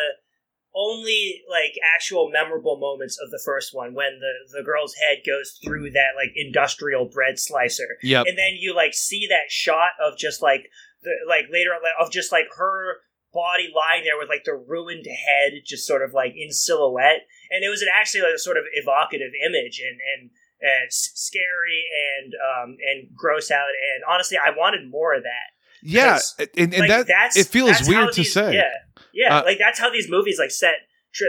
only 0.75 1.41
like 1.49 1.73
actual 1.95 2.29
memorable 2.31 2.77
moments 2.77 3.17
of 3.23 3.31
the 3.31 3.41
first 3.43 3.73
one 3.73 3.93
when 3.93 4.19
the 4.19 4.57
the 4.57 4.63
girl's 4.63 4.93
head 4.95 5.19
goes 5.25 5.57
through 5.63 5.91
that 5.91 6.13
like 6.15 6.31
industrial 6.35 7.05
bread 7.05 7.39
slicer. 7.39 7.97
Yep. 8.03 8.25
and 8.27 8.37
then 8.37 8.57
you 8.59 8.75
like 8.75 8.93
see 8.93 9.27
that 9.29 9.49
shot 9.49 9.91
of 10.03 10.17
just 10.17 10.41
like 10.41 10.69
the 11.03 11.11
like 11.27 11.45
later 11.51 11.71
on, 11.71 11.81
of 11.99 12.11
just 12.11 12.31
like 12.31 12.45
her 12.57 12.97
body 13.33 13.69
lying 13.75 14.03
there 14.03 14.17
with 14.17 14.29
like 14.29 14.43
the 14.43 14.55
ruined 14.55 15.05
head 15.05 15.53
just 15.65 15.85
sort 15.87 16.01
of 16.03 16.13
like 16.13 16.33
in 16.35 16.51
silhouette. 16.51 17.25
And 17.51 17.63
it 17.63 17.69
was 17.69 17.81
an 17.81 17.89
actually 17.93 18.21
like 18.21 18.35
a 18.35 18.39
sort 18.39 18.57
of 18.57 18.63
evocative 18.73 19.31
image 19.45 19.81
and 19.81 19.99
and 20.15 20.29
and 20.61 20.91
scary 20.91 21.83
and 22.21 22.33
um 22.35 22.77
and 22.79 23.09
gross 23.15 23.49
out. 23.49 23.69
And 23.69 24.03
honestly 24.07 24.37
i 24.37 24.51
wanted 24.55 24.89
more 24.89 25.15
of 25.15 25.23
that. 25.23 25.49
Yeah, 25.81 26.19
and, 26.57 26.73
and 26.73 26.77
like 26.79 26.89
that 26.89 27.07
that's 27.07 27.37
it 27.37 27.47
feels 27.47 27.87
weird 27.87 28.11
to 28.11 28.21
these- 28.21 28.33
say. 28.33 28.53
Yeah, 28.55 28.69
yeah. 29.13 29.39
Uh, 29.39 29.43
like 29.43 29.57
that's 29.57 29.79
how 29.79 29.89
these 29.89 30.09
movies 30.09 30.37
like 30.39 30.51
set 30.51 30.75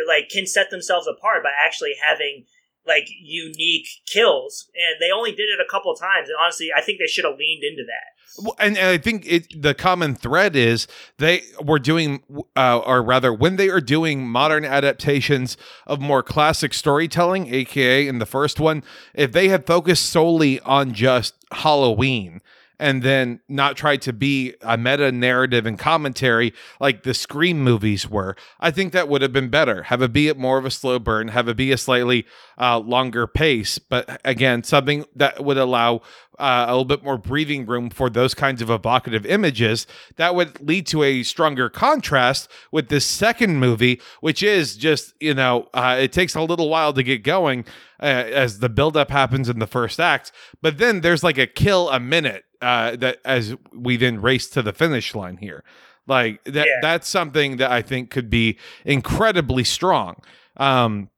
like 0.07 0.29
can 0.29 0.47
set 0.47 0.71
themselves 0.71 1.07
apart 1.07 1.43
by 1.43 1.51
actually 1.65 1.95
having 2.07 2.45
like 2.87 3.09
unique 3.21 3.87
kills, 4.07 4.71
and 4.75 5.01
they 5.01 5.13
only 5.13 5.31
did 5.31 5.49
it 5.49 5.61
a 5.61 5.71
couple 5.71 5.95
times. 5.95 6.29
And 6.29 6.37
honestly, 6.43 6.71
I 6.75 6.81
think 6.81 6.99
they 6.99 7.07
should 7.07 7.25
have 7.25 7.37
leaned 7.39 7.63
into 7.63 7.85
that. 7.85 8.45
Well, 8.45 8.55
and, 8.59 8.79
and 8.79 8.87
I 8.87 8.99
think 8.99 9.27
it, 9.27 9.61
the 9.61 9.75
common 9.75 10.15
thread 10.15 10.57
is 10.57 10.87
they 11.19 11.43
were 11.63 11.79
doing, 11.79 12.23
uh, 12.57 12.79
or 12.79 13.03
rather, 13.03 13.33
when 13.35 13.57
they 13.57 13.69
are 13.69 13.81
doing 13.81 14.27
modern 14.27 14.65
adaptations 14.65 15.57
of 15.87 16.01
more 16.01 16.23
classic 16.23 16.73
storytelling, 16.73 17.53
aka 17.53 18.07
in 18.07 18.19
the 18.19 18.27
first 18.27 18.61
one, 18.61 18.83
if 19.15 19.33
they 19.33 19.49
had 19.49 19.67
focused 19.67 20.07
solely 20.07 20.61
on 20.61 20.95
just 20.95 21.35
Halloween 21.53 22.41
and 22.81 23.03
then 23.03 23.41
not 23.47 23.77
try 23.77 23.97
to 23.99 24.13
be 24.13 24.55
a 24.63 24.79
meta 24.79 25.13
narrative 25.13 25.67
and 25.67 25.79
commentary 25.79 26.55
like 26.81 27.03
the 27.03 27.13
Scream 27.13 27.63
movies 27.63 28.09
were, 28.09 28.35
I 28.59 28.71
think 28.71 28.93
that 28.95 29.09
would 29.09 29.21
have 29.21 29.35
been 29.35 29.51
better. 29.51 29.85
Have 29.85 30.01
it 30.01 30.13
be 30.15 30.29
it 30.29 30.39
more 30.39 30.57
of 30.57 30.65
a 30.65 30.71
slow 30.71 30.99
burn, 30.99 31.29
have 31.29 31.47
it 31.47 31.59
be 31.59 31.71
a 31.73 31.77
slightly 31.77 32.27
uh, 32.59 32.79
longer 32.79 33.27
pace, 33.27 33.79
but 33.79 34.21
again, 34.25 34.65
something 34.65 35.05
that 35.15 35.45
would 35.45 35.59
allow 35.59 36.01
uh, 36.39 36.65
a 36.67 36.71
little 36.71 36.87
bit 36.87 37.05
more 37.05 37.19
breathing 37.19 37.67
room 37.67 37.91
for 37.91 38.09
those 38.09 38.33
kinds 38.33 38.63
of 38.63 38.71
evocative 38.71 39.27
images. 39.27 39.87
That 40.17 40.35
would 40.35 40.67
lead 40.67 40.87
to 40.87 41.03
a 41.03 41.23
stronger 41.23 41.69
contrast 41.69 42.51
with 42.73 42.89
this 42.89 43.05
second 43.05 43.59
movie, 43.59 44.01
which 44.21 44.43
is 44.43 44.77
just, 44.77 45.13
you 45.21 45.35
know, 45.35 45.69
uh, 45.75 45.99
it 46.01 46.13
takes 46.13 46.35
a 46.35 46.41
little 46.41 46.71
while 46.71 46.95
to 46.95 47.03
get 47.03 47.23
going 47.23 47.67
uh, 48.03 48.07
as 48.07 48.61
the 48.61 48.71
buildup 48.71 49.11
happens 49.11 49.51
in 49.51 49.59
the 49.59 49.67
first 49.67 50.01
act. 50.01 50.33
But 50.63 50.79
then 50.79 51.03
there's 51.03 51.23
like 51.23 51.37
a 51.37 51.47
kill 51.47 51.91
a 51.91 52.01
minute 52.01 52.45
uh, 52.63 52.97
that 52.97 53.19
as 53.25 53.57
we 53.73 53.97
then 53.97 54.21
race 54.21 54.49
to 54.51 54.63
the 54.63 54.73
finish 54.73 55.15
line 55.15 55.37
here. 55.39 55.65
Like 56.07 56.43
that, 56.45 56.67
Yeah. 56.67 56.79
that's 56.83 57.09
something 57.09 57.59
that 57.59 57.71
I 57.71 57.83
think 57.83 58.11
could 58.11 58.31
be 58.31 58.59
incredibly 58.85 59.65
strong. 59.65 60.23
Um, 60.57 61.11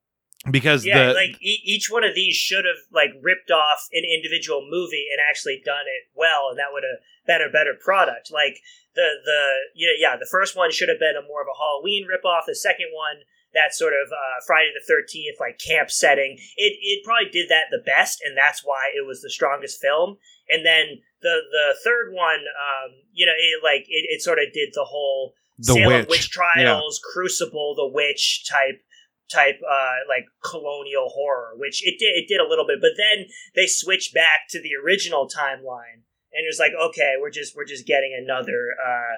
because 0.50 0.84
Yeah, 0.84 1.08
the, 1.08 1.14
like 1.14 1.38
e- 1.40 1.62
each 1.64 1.88
one 1.90 2.02
of 2.04 2.14
these 2.14 2.34
should 2.34 2.64
have 2.64 2.82
like 2.92 3.10
ripped 3.22 3.50
off 3.50 3.86
an 3.92 4.02
individual 4.04 4.66
movie 4.68 5.06
and 5.12 5.20
actually 5.22 5.62
done 5.64 5.86
it 5.86 6.10
well, 6.14 6.48
and 6.50 6.58
that 6.58 6.72
would 6.72 6.82
have 6.82 6.98
been 7.26 7.46
a 7.46 7.50
better 7.52 7.74
product. 7.78 8.30
Like 8.32 8.58
the 8.94 9.08
the 9.24 9.40
you 9.74 9.86
know, 9.86 9.94
yeah, 9.98 10.16
the 10.16 10.28
first 10.30 10.56
one 10.56 10.70
should 10.72 10.88
have 10.88 10.98
been 10.98 11.14
a 11.16 11.26
more 11.26 11.42
of 11.42 11.46
a 11.48 11.56
Halloween 11.56 12.06
ripoff. 12.10 12.46
The 12.46 12.56
second 12.56 12.90
one, 12.92 13.22
that 13.54 13.72
sort 13.72 13.92
of 13.94 14.10
uh, 14.10 14.42
Friday 14.44 14.72
the 14.74 14.82
Thirteenth 14.84 15.38
like 15.38 15.58
camp 15.62 15.90
setting, 15.90 16.36
it 16.56 16.72
it 16.82 17.04
probably 17.04 17.30
did 17.30 17.48
that 17.48 17.70
the 17.70 17.78
best, 17.84 18.20
and 18.24 18.36
that's 18.36 18.62
why 18.64 18.90
it 18.94 19.06
was 19.06 19.22
the 19.22 19.30
strongest 19.30 19.80
film. 19.80 20.18
And 20.50 20.66
then 20.66 21.02
the 21.22 21.40
the 21.50 21.74
third 21.84 22.12
one, 22.12 22.40
um, 22.40 22.90
you 23.12 23.26
know, 23.26 23.32
it 23.32 23.64
like 23.64 23.86
it, 23.88 24.06
it 24.10 24.22
sort 24.22 24.38
of 24.38 24.52
did 24.52 24.70
the 24.74 24.84
whole 24.84 25.34
The 25.58 25.74
Salem 25.74 26.06
Witch. 26.08 26.30
trials, 26.30 27.00
Crucible, 27.12 27.74
the 27.76 27.86
witch 27.86 28.46
type 28.48 28.82
type 29.30 29.60
uh 29.64 29.96
like 30.08 30.26
colonial 30.44 31.08
horror, 31.08 31.54
which 31.56 31.86
it 31.86 31.98
did 31.98 32.12
it 32.16 32.28
did 32.28 32.40
a 32.40 32.48
little 32.48 32.66
bit, 32.66 32.80
but 32.80 32.92
then 32.98 33.26
they 33.54 33.66
switched 33.66 34.12
back 34.12 34.46
to 34.50 34.60
the 34.60 34.72
original 34.74 35.28
timeline. 35.28 36.04
And 36.34 36.44
it 36.44 36.48
was 36.48 36.58
like, 36.58 36.72
okay, 36.72 37.14
we're 37.20 37.30
just 37.30 37.54
we're 37.54 37.66
just 37.66 37.86
getting 37.86 38.16
another 38.18 38.74
uh 38.80 39.14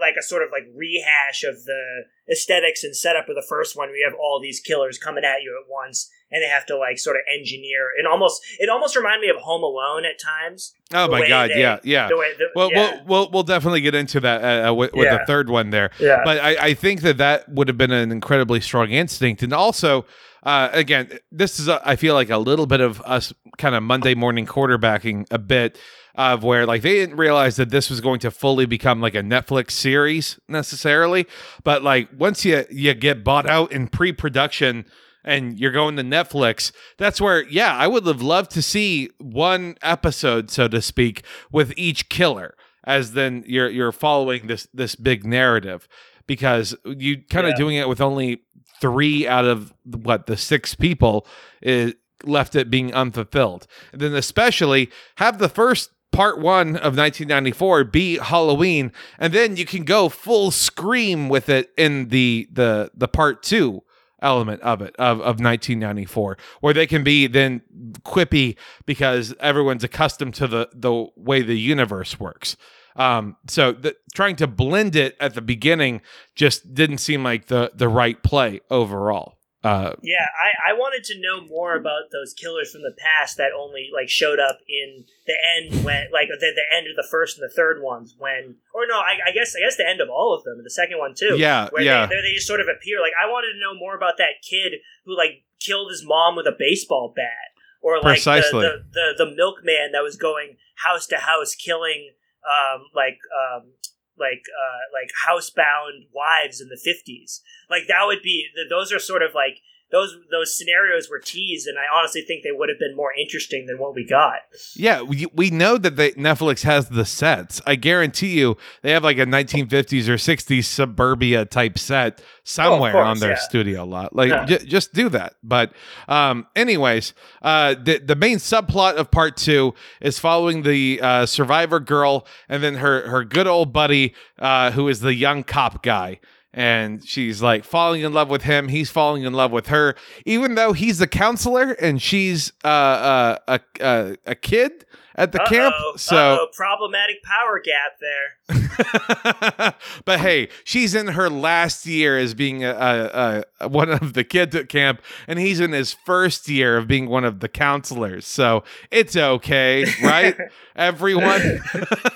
like 0.00 0.16
a 0.18 0.22
sort 0.22 0.42
of 0.42 0.48
like 0.50 0.64
rehash 0.74 1.44
of 1.44 1.64
the 1.64 2.04
aesthetics 2.30 2.84
and 2.84 2.96
setup 2.96 3.28
of 3.28 3.36
the 3.36 3.46
first 3.48 3.76
one. 3.76 3.90
We 3.90 4.04
have 4.04 4.18
all 4.18 4.40
these 4.40 4.60
killers 4.60 4.98
coming 4.98 5.24
at 5.24 5.42
you 5.42 5.58
at 5.62 5.70
once, 5.70 6.10
and 6.34 6.42
they 6.42 6.48
have 6.48 6.66
to 6.66 6.76
like 6.76 6.98
sort 6.98 7.16
of 7.16 7.22
engineer. 7.32 7.88
And 7.96 8.06
almost 8.06 8.42
it 8.58 8.68
almost 8.68 8.96
reminded 8.96 9.22
me 9.22 9.28
of 9.30 9.36
Home 9.36 9.62
Alone 9.62 10.04
at 10.04 10.18
times. 10.20 10.74
oh 10.92 11.08
my 11.08 11.26
god, 11.28 11.50
they- 11.50 11.60
yeah, 11.60 11.78
yeah. 11.84 12.08
The 12.08 12.16
the, 12.38 12.44
Well, 12.54 12.70
yeah, 12.72 12.90
we'll, 12.90 13.04
we'll 13.06 13.30
we'll 13.30 13.42
definitely 13.44 13.80
get 13.80 13.94
into 13.94 14.20
that 14.20 14.42
uh, 14.44 14.70
uh, 14.70 14.74
with, 14.74 14.92
with 14.92 15.08
the 15.08 15.24
third 15.26 15.48
one 15.48 15.70
there. 15.70 15.90
yeah. 16.00 16.20
But 16.24 16.38
I, 16.40 16.56
I 16.68 16.74
think 16.74 17.00
that 17.02 17.16
that 17.18 17.48
would 17.48 17.68
have 17.68 17.78
been 17.78 17.92
an 17.92 18.10
incredibly 18.12 18.60
strong 18.60 18.90
instinct, 18.90 19.42
and 19.44 19.52
also, 19.52 20.04
uh, 20.42 20.68
again, 20.72 21.16
this 21.32 21.58
is 21.60 21.68
a, 21.68 21.80
I 21.88 21.96
feel 21.96 22.14
like 22.14 22.30
a 22.30 22.38
little 22.38 22.66
bit 22.66 22.80
of 22.80 23.00
us 23.02 23.32
kind 23.56 23.74
of 23.76 23.82
Monday 23.84 24.14
morning 24.14 24.44
quarterbacking 24.46 25.26
a 25.30 25.38
bit 25.38 25.78
of 26.16 26.44
where 26.44 26.64
like 26.66 26.82
they 26.82 26.94
didn't 26.94 27.16
realize 27.16 27.56
that 27.56 27.70
this 27.70 27.90
was 27.90 28.00
going 28.00 28.20
to 28.20 28.30
fully 28.30 28.66
become 28.66 29.00
like 29.00 29.14
a 29.16 29.22
Netflix 29.22 29.72
series 29.72 30.38
necessarily, 30.48 31.26
but 31.64 31.82
like 31.82 32.08
once 32.16 32.44
you 32.44 32.64
you 32.70 32.94
get 32.94 33.24
bought 33.24 33.48
out 33.48 33.72
in 33.72 33.88
pre-production 33.88 34.84
and 35.24 35.58
you're 35.58 35.72
going 35.72 35.96
to 35.96 36.02
Netflix, 36.02 36.70
that's 36.98 37.20
where, 37.20 37.44
yeah, 37.48 37.74
I 37.76 37.86
would 37.86 38.06
have 38.06 38.22
loved 38.22 38.50
to 38.52 38.62
see 38.62 39.08
one 39.18 39.76
episode, 39.82 40.50
so 40.50 40.68
to 40.68 40.82
speak, 40.82 41.22
with 41.50 41.72
each 41.76 42.08
killer, 42.08 42.54
as 42.84 43.12
then 43.12 43.44
you're 43.46 43.70
you're 43.70 43.92
following 43.92 44.46
this 44.46 44.68
this 44.74 44.94
big 44.96 45.24
narrative, 45.24 45.88
because 46.26 46.74
you 46.84 47.22
kind 47.30 47.46
of 47.46 47.52
Yeah. 47.52 47.56
doing 47.56 47.76
it 47.76 47.88
with 47.88 48.00
only 48.00 48.42
three 48.80 49.26
out 49.26 49.44
of 49.44 49.72
what 49.84 50.26
the 50.26 50.36
six 50.36 50.74
people 50.74 51.26
is 51.62 51.94
left 52.24 52.54
it 52.54 52.70
being 52.70 52.92
unfulfilled, 52.94 53.66
and 53.92 54.00
then 54.00 54.14
especially 54.14 54.90
have 55.16 55.38
the 55.38 55.48
first. 55.48 55.90
Part 56.12 56.38
one 56.38 56.76
of 56.76 56.96
1994 56.96 57.82
be 57.86 58.18
Halloween, 58.18 58.92
and 59.18 59.32
then 59.32 59.56
you 59.56 59.64
can 59.64 59.82
go 59.82 60.08
full 60.08 60.52
scream 60.52 61.28
with 61.28 61.48
it 61.48 61.72
in 61.76 62.06
the 62.10 62.46
the 62.52 62.92
the 62.94 63.08
part 63.08 63.42
two 63.42 63.82
element 64.22 64.60
of 64.62 64.80
it 64.80 64.94
of, 64.96 65.18
of 65.20 65.40
1994 65.40 66.38
where 66.60 66.74
they 66.74 66.86
can 66.86 67.04
be 67.04 67.26
then 67.26 67.60
quippy 68.02 68.56
because 68.86 69.34
everyone's 69.40 69.84
accustomed 69.84 70.34
to 70.34 70.46
the 70.46 70.68
the 70.72 71.06
way 71.16 71.42
the 71.42 71.58
universe 71.58 72.18
works. 72.18 72.56
Um 72.96 73.36
so 73.48 73.72
the, 73.72 73.96
trying 74.14 74.36
to 74.36 74.46
blend 74.46 74.96
it 74.96 75.16
at 75.20 75.34
the 75.34 75.42
beginning 75.42 76.00
just 76.34 76.74
didn't 76.74 76.98
seem 76.98 77.22
like 77.22 77.46
the 77.46 77.72
the 77.74 77.88
right 77.88 78.22
play 78.22 78.60
overall 78.70 79.33
uh 79.64 79.94
Yeah, 80.02 80.26
I, 80.36 80.70
I 80.70 80.72
wanted 80.74 81.02
to 81.04 81.20
know 81.20 81.40
more 81.46 81.74
about 81.76 82.12
those 82.12 82.34
killers 82.34 82.70
from 82.70 82.82
the 82.82 82.94
past 82.96 83.36
that 83.38 83.50
only 83.58 83.88
like 83.92 84.08
showed 84.08 84.38
up 84.38 84.58
in 84.68 85.06
the 85.26 85.34
end 85.56 85.84
when 85.84 86.06
like 86.12 86.28
the, 86.28 86.36
the 86.38 86.68
end 86.76 86.86
of 86.86 86.96
the 86.96 87.06
first 87.10 87.38
and 87.38 87.42
the 87.48 87.52
third 87.52 87.82
ones 87.82 88.14
when 88.18 88.56
or 88.74 88.86
no 88.86 88.98
I, 88.98 89.18
I 89.28 89.32
guess 89.32 89.54
I 89.56 89.60
guess 89.64 89.76
the 89.76 89.88
end 89.88 90.00
of 90.00 90.08
all 90.10 90.34
of 90.34 90.44
them 90.44 90.58
and 90.58 90.66
the 90.66 90.70
second 90.70 90.98
one 90.98 91.14
too 91.14 91.36
Yeah, 91.38 91.68
where 91.72 91.82
yeah. 91.82 92.06
they, 92.06 92.16
they 92.20 92.34
just 92.34 92.46
sort 92.46 92.60
of 92.60 92.68
appear 92.68 93.00
like 93.00 93.12
I 93.20 93.26
wanted 93.30 93.54
to 93.54 93.60
know 93.60 93.74
more 93.74 93.96
about 93.96 94.18
that 94.18 94.44
kid 94.48 94.74
who 95.06 95.16
like 95.16 95.42
killed 95.60 95.90
his 95.90 96.04
mom 96.04 96.36
with 96.36 96.46
a 96.46 96.54
baseball 96.56 97.12
bat 97.16 97.50
or 97.80 97.96
like 97.96 98.02
the- 98.22 98.30
Precisely. 98.30 98.60
the, 98.60 98.84
the, 98.92 99.24
the 99.24 99.34
milkman 99.34 99.92
that 99.92 100.02
was 100.02 100.16
going 100.16 100.56
house 100.76 101.06
to 101.08 101.16
house 101.16 101.54
killing 101.54 102.10
um 102.44 102.84
like 102.94 103.16
um 103.32 103.72
like 104.18 104.44
uh 104.50 104.84
like 104.92 105.10
housebound 105.26 106.06
wives 106.12 106.60
in 106.60 106.68
the 106.68 106.76
50s 106.76 107.40
like 107.68 107.86
that 107.88 108.04
would 108.06 108.22
be 108.22 108.46
those 108.70 108.92
are 108.92 108.98
sort 108.98 109.22
of 109.22 109.34
like 109.34 109.60
those 109.90 110.16
those 110.30 110.56
scenarios 110.56 111.08
were 111.10 111.20
teased 111.20 111.66
and 111.68 111.76
i 111.78 111.82
honestly 111.96 112.22
think 112.22 112.42
they 112.42 112.50
would 112.50 112.68
have 112.68 112.78
been 112.78 112.96
more 112.96 113.12
interesting 113.20 113.66
than 113.66 113.78
what 113.78 113.94
we 113.94 114.04
got. 114.04 114.40
Yeah 114.74 115.02
we, 115.02 115.26
we 115.34 115.50
know 115.50 115.78
that 115.78 115.96
they, 115.96 116.12
netflix 116.12 116.62
has 116.62 116.88
the 116.88 117.04
sets. 117.04 117.60
I 117.66 117.76
guarantee 117.76 118.38
you 118.38 118.56
they 118.82 118.90
have 118.92 119.04
like 119.04 119.18
a 119.18 119.26
1950s 119.26 120.08
or 120.08 120.14
60s 120.14 120.64
suburbia 120.64 121.44
type 121.44 121.78
set 121.78 122.22
somewhere 122.42 122.92
course, 122.92 123.06
on 123.06 123.18
their 123.20 123.30
yeah. 123.30 123.38
studio 123.38 123.84
lot. 123.84 124.14
Like 124.14 124.30
Yeah. 124.30 124.44
ju- 124.46 124.66
just 124.66 124.94
do 124.94 125.08
that. 125.10 125.34
But 125.42 125.72
um 126.08 126.46
anyways 126.56 127.14
uh 127.42 127.74
the, 127.74 127.98
the 127.98 128.16
main 128.16 128.38
subplot 128.38 128.94
of 128.94 129.10
part 129.10 129.36
two 129.36 129.74
is 130.00 130.18
following 130.18 130.62
the 130.62 131.00
uh 131.02 131.26
survivor 131.26 131.78
girl 131.80 132.26
and 132.48 132.62
then 132.62 132.76
her 132.76 133.08
her 133.08 133.24
good 133.24 133.46
old 133.46 133.72
buddy 133.72 134.14
uh 134.38 134.70
who 134.72 134.88
is 134.88 135.00
the 135.00 135.14
young 135.14 135.44
cop 135.44 135.82
guy 135.82 136.18
and 136.54 137.06
she's 137.06 137.42
like 137.42 137.64
falling 137.64 138.02
in 138.02 138.12
love 138.12 138.30
with 138.30 138.42
him 138.42 138.68
he's 138.68 138.90
falling 138.90 139.24
in 139.24 139.32
love 139.32 139.50
with 139.50 139.66
her 139.66 139.94
even 140.24 140.54
though 140.54 140.72
he's 140.72 140.98
the 140.98 141.06
counselor 141.06 141.72
and 141.72 142.00
she's 142.00 142.52
uh, 142.64 142.68
uh 142.68 143.38
a, 143.48 143.60
a 143.80 144.16
a 144.26 144.34
kid 144.34 144.86
at 145.16 145.32
the 145.32 145.38
camp 145.40 145.74
Uh-oh, 145.74 145.96
so 145.96 146.16
uh-oh, 146.16 146.46
problematic 146.54 147.22
power 147.22 147.60
gap 147.62 147.98
there 148.00 148.54
but 150.04 150.20
hey, 150.20 150.48
she's 150.64 150.94
in 150.94 151.08
her 151.08 151.30
last 151.30 151.86
year 151.86 152.18
as 152.18 152.34
being 152.34 152.64
a, 152.64 152.70
a, 152.70 153.44
a 153.60 153.68
one 153.68 153.90
of 153.90 154.12
the 154.14 154.24
kids 154.24 154.54
at 154.54 154.68
camp, 154.68 155.00
and 155.26 155.38
he's 155.38 155.60
in 155.60 155.72
his 155.72 155.92
first 155.92 156.48
year 156.48 156.76
of 156.76 156.86
being 156.86 157.08
one 157.08 157.24
of 157.24 157.40
the 157.40 157.48
counselors. 157.48 158.26
So 158.26 158.64
it's 158.90 159.16
okay, 159.16 159.86
right? 160.02 160.36
Everyone. 160.76 161.40
yeah, 161.40 161.60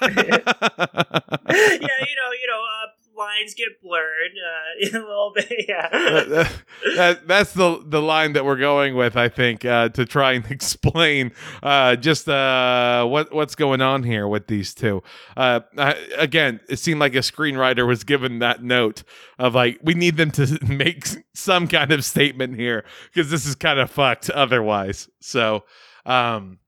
you 0.00 1.80
know, 1.80 2.30
you 2.32 2.46
know, 2.48 2.64
uh, 2.64 2.86
lines 3.18 3.54
get 3.54 3.82
blurred 3.82 4.30
uh, 4.92 4.98
a 4.98 5.00
little 5.00 5.32
bit. 5.34 5.52
Yeah. 5.68 5.88
that, 5.90 6.52
that- 6.96 7.28
that's 7.28 7.52
the 7.52 7.82
the 7.84 8.00
line 8.00 8.32
that 8.34 8.44
we're 8.44 8.56
going 8.56 8.94
with, 8.94 9.16
I 9.16 9.28
think, 9.28 9.64
uh, 9.64 9.88
to 9.90 10.06
try 10.06 10.32
and 10.32 10.46
explain 10.50 11.32
uh, 11.62 11.96
just 11.96 12.28
uh, 12.28 13.04
what 13.06 13.34
what's 13.34 13.54
going 13.54 13.80
on 13.80 14.02
here 14.04 14.26
with 14.28 14.46
these 14.46 14.72
two. 14.74 15.02
Uh, 15.36 15.60
I, 15.76 15.96
again, 16.16 16.60
it 16.68 16.78
seemed 16.78 17.00
like 17.00 17.14
a 17.14 17.18
screenwriter 17.18 17.86
was 17.86 18.04
given 18.04 18.38
that 18.38 18.62
note 18.62 19.02
of 19.38 19.54
like, 19.54 19.78
we 19.82 19.94
need 19.94 20.16
them 20.16 20.30
to 20.32 20.58
make 20.66 21.04
some 21.34 21.66
kind 21.68 21.92
of 21.92 22.04
statement 22.04 22.56
here 22.56 22.84
because 23.12 23.30
this 23.30 23.44
is 23.44 23.54
kind 23.56 23.78
of 23.78 23.90
fucked 23.90 24.30
otherwise. 24.30 25.08
So. 25.20 25.64
Um, 26.06 26.58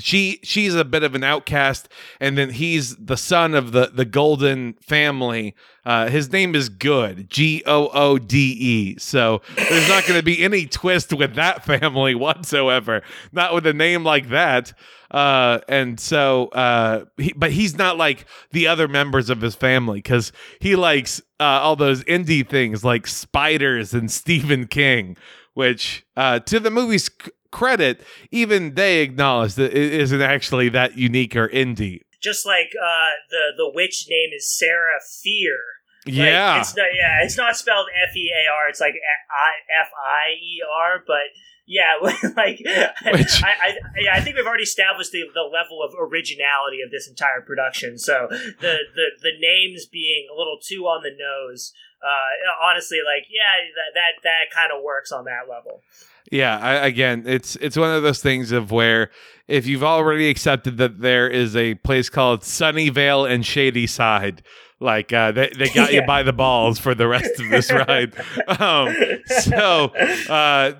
she 0.00 0.40
she's 0.42 0.74
a 0.74 0.84
bit 0.84 1.02
of 1.02 1.14
an 1.14 1.24
outcast 1.24 1.88
and 2.20 2.36
then 2.36 2.50
he's 2.50 2.96
the 2.96 3.16
son 3.16 3.54
of 3.54 3.72
the 3.72 3.90
the 3.92 4.04
golden 4.04 4.74
family. 4.74 5.54
Uh 5.84 6.08
his 6.08 6.32
name 6.32 6.54
is 6.54 6.68
good 6.68 7.28
g-o-o-d-e 7.30 8.98
so 8.98 9.42
there's 9.56 9.88
not 9.88 10.06
going 10.06 10.18
to 10.18 10.24
be 10.24 10.42
any 10.42 10.66
twist 10.66 11.12
with 11.12 11.34
that 11.34 11.64
family 11.64 12.14
whatsoever. 12.14 13.02
Not 13.32 13.54
with 13.54 13.66
a 13.66 13.74
name 13.74 14.04
like 14.04 14.28
that. 14.30 14.72
Uh 15.10 15.60
and 15.68 16.00
so 16.00 16.48
uh 16.48 17.04
he, 17.16 17.32
but 17.36 17.52
he's 17.52 17.76
not 17.76 17.96
like 17.96 18.26
the 18.50 18.66
other 18.66 18.88
members 18.88 19.30
of 19.30 19.40
his 19.40 19.54
family 19.54 19.98
because 19.98 20.32
he 20.60 20.74
likes 20.74 21.20
uh 21.38 21.44
all 21.62 21.76
those 21.76 22.02
indie 22.04 22.46
things 22.48 22.82
like 22.84 23.06
spiders 23.06 23.94
and 23.94 24.10
stephen 24.10 24.66
king 24.66 25.16
which 25.52 26.04
uh 26.16 26.40
to 26.40 26.58
the 26.58 26.70
movie's 26.70 27.10
credit 27.54 28.02
even 28.30 28.74
they 28.74 29.00
acknowledge 29.00 29.54
that 29.54 29.70
it 29.72 29.92
isn't 30.04 30.20
actually 30.20 30.68
that 30.68 30.98
unique 30.98 31.34
or 31.36 31.48
indie 31.48 32.00
Just 32.20 32.44
like 32.44 32.70
uh, 32.74 33.12
the 33.30 33.44
the 33.56 33.70
witch 33.74 34.06
name 34.10 34.30
is 34.36 34.44
Sarah 34.58 35.00
Fier. 35.22 35.60
Like, 36.06 36.16
yeah 36.16 36.60
it's 36.60 36.74
not. 36.76 36.88
Yeah, 37.00 37.24
it's 37.24 37.36
not 37.36 37.56
spelled 37.56 37.88
F 38.08 38.16
E 38.16 38.28
A 38.28 38.42
R. 38.50 38.68
It's 38.68 38.80
like 38.80 38.94
F 38.94 39.90
I 39.96 40.32
E 40.36 40.54
R. 40.88 41.04
But 41.06 41.28
yeah, 41.66 41.96
like 42.36 42.58
Which- 42.60 43.42
I, 43.42 43.52
I, 43.66 43.68
yeah, 43.96 44.12
I 44.14 44.20
think 44.20 44.36
we've 44.36 44.46
already 44.46 44.68
established 44.68 45.12
the, 45.12 45.24
the 45.32 45.48
level 45.48 45.80
of 45.82 45.92
originality 45.96 46.80
of 46.84 46.90
this 46.90 47.08
entire 47.08 47.40
production. 47.40 47.96
So 47.96 48.28
the 48.30 48.74
the, 48.98 49.06
the 49.20 49.34
names 49.40 49.86
being 49.86 50.28
a 50.32 50.36
little 50.36 50.58
too 50.60 50.84
on 50.84 51.02
the 51.02 51.12
nose. 51.16 51.72
Uh, 52.04 52.66
honestly, 52.68 52.98
like 53.04 53.26
yeah, 53.30 53.64
that 53.74 53.94
that, 53.94 54.22
that 54.22 54.54
kind 54.54 54.70
of 54.76 54.82
works 54.82 55.10
on 55.10 55.24
that 55.24 55.48
level. 55.48 55.82
Yeah, 56.30 56.58
I, 56.58 56.86
again, 56.86 57.24
it's 57.26 57.56
it's 57.56 57.76
one 57.76 57.94
of 57.94 58.02
those 58.02 58.22
things 58.22 58.52
of 58.52 58.70
where 58.70 59.10
if 59.48 59.66
you've 59.66 59.84
already 59.84 60.28
accepted 60.28 60.78
that 60.78 61.00
there 61.00 61.28
is 61.28 61.54
a 61.54 61.74
place 61.76 62.08
called 62.08 62.40
Sunnyvale 62.40 63.30
and 63.30 63.44
Shady 63.44 63.86
Side, 63.86 64.42
like 64.80 65.12
uh, 65.12 65.32
they 65.32 65.50
they 65.56 65.68
got 65.68 65.92
you 65.92 66.02
by 66.06 66.22
the 66.22 66.32
balls 66.32 66.78
for 66.78 66.94
the 66.94 67.08
rest 67.08 67.40
of 67.40 67.50
this 67.50 67.70
ride. 67.70 68.14
Um, 68.60 68.94
so 69.40 69.86
uh, 70.28 70.72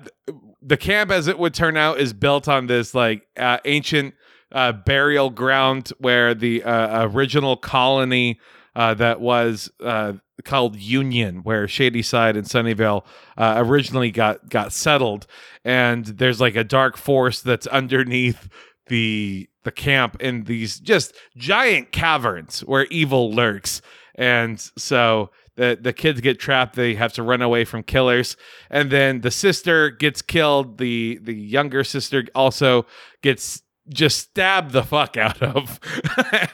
the 0.61 0.77
camp, 0.77 1.11
as 1.11 1.27
it 1.27 1.37
would 1.37 1.53
turn 1.53 1.77
out, 1.77 1.99
is 1.99 2.13
built 2.13 2.47
on 2.47 2.67
this 2.67 2.93
like 2.93 3.27
uh, 3.37 3.59
ancient 3.65 4.15
uh, 4.51 4.71
burial 4.71 5.29
ground 5.29 5.91
where 5.99 6.33
the 6.33 6.63
uh, 6.63 7.07
original 7.07 7.57
colony 7.57 8.39
uh, 8.75 8.93
that 8.95 9.19
was 9.19 9.71
uh, 9.83 10.13
called 10.43 10.75
Union, 10.75 11.37
where 11.37 11.67
Shady 11.67 12.01
Side 12.01 12.35
and 12.35 12.45
Sunnyvale 12.45 13.05
uh, 13.37 13.55
originally 13.57 14.11
got 14.11 14.49
got 14.49 14.73
settled, 14.73 15.27
and 15.63 16.05
there's 16.05 16.41
like 16.41 16.55
a 16.55 16.63
dark 16.63 16.97
force 16.97 17.41
that's 17.41 17.67
underneath 17.67 18.49
the 18.87 19.49
the 19.63 19.71
camp 19.71 20.17
in 20.21 20.43
these 20.43 20.79
just 20.79 21.13
giant 21.37 21.91
caverns 21.91 22.61
where 22.61 22.85
evil 22.85 23.31
lurks, 23.31 23.81
and 24.15 24.59
so. 24.77 25.31
The, 25.57 25.77
the 25.79 25.93
kids 25.93 26.19
get 26.19 26.37
trapped. 26.37 26.75
They 26.75 26.95
have 26.95 27.13
to 27.13 27.23
run 27.23 27.41
away 27.41 27.63
from 27.63 27.81
killers, 27.81 28.35
and 28.69 28.91
then 28.91 29.21
the 29.21 29.31
sister 29.31 29.89
gets 29.89 30.21
killed. 30.21 30.79
the 30.79 31.17
The 31.23 31.33
younger 31.33 31.85
sister 31.85 32.25
also 32.35 32.87
gets 33.21 33.61
just 33.87 34.17
stabbed 34.17 34.71
the 34.71 34.83
fuck 34.83 35.15
out 35.15 35.41
of, 35.41 35.79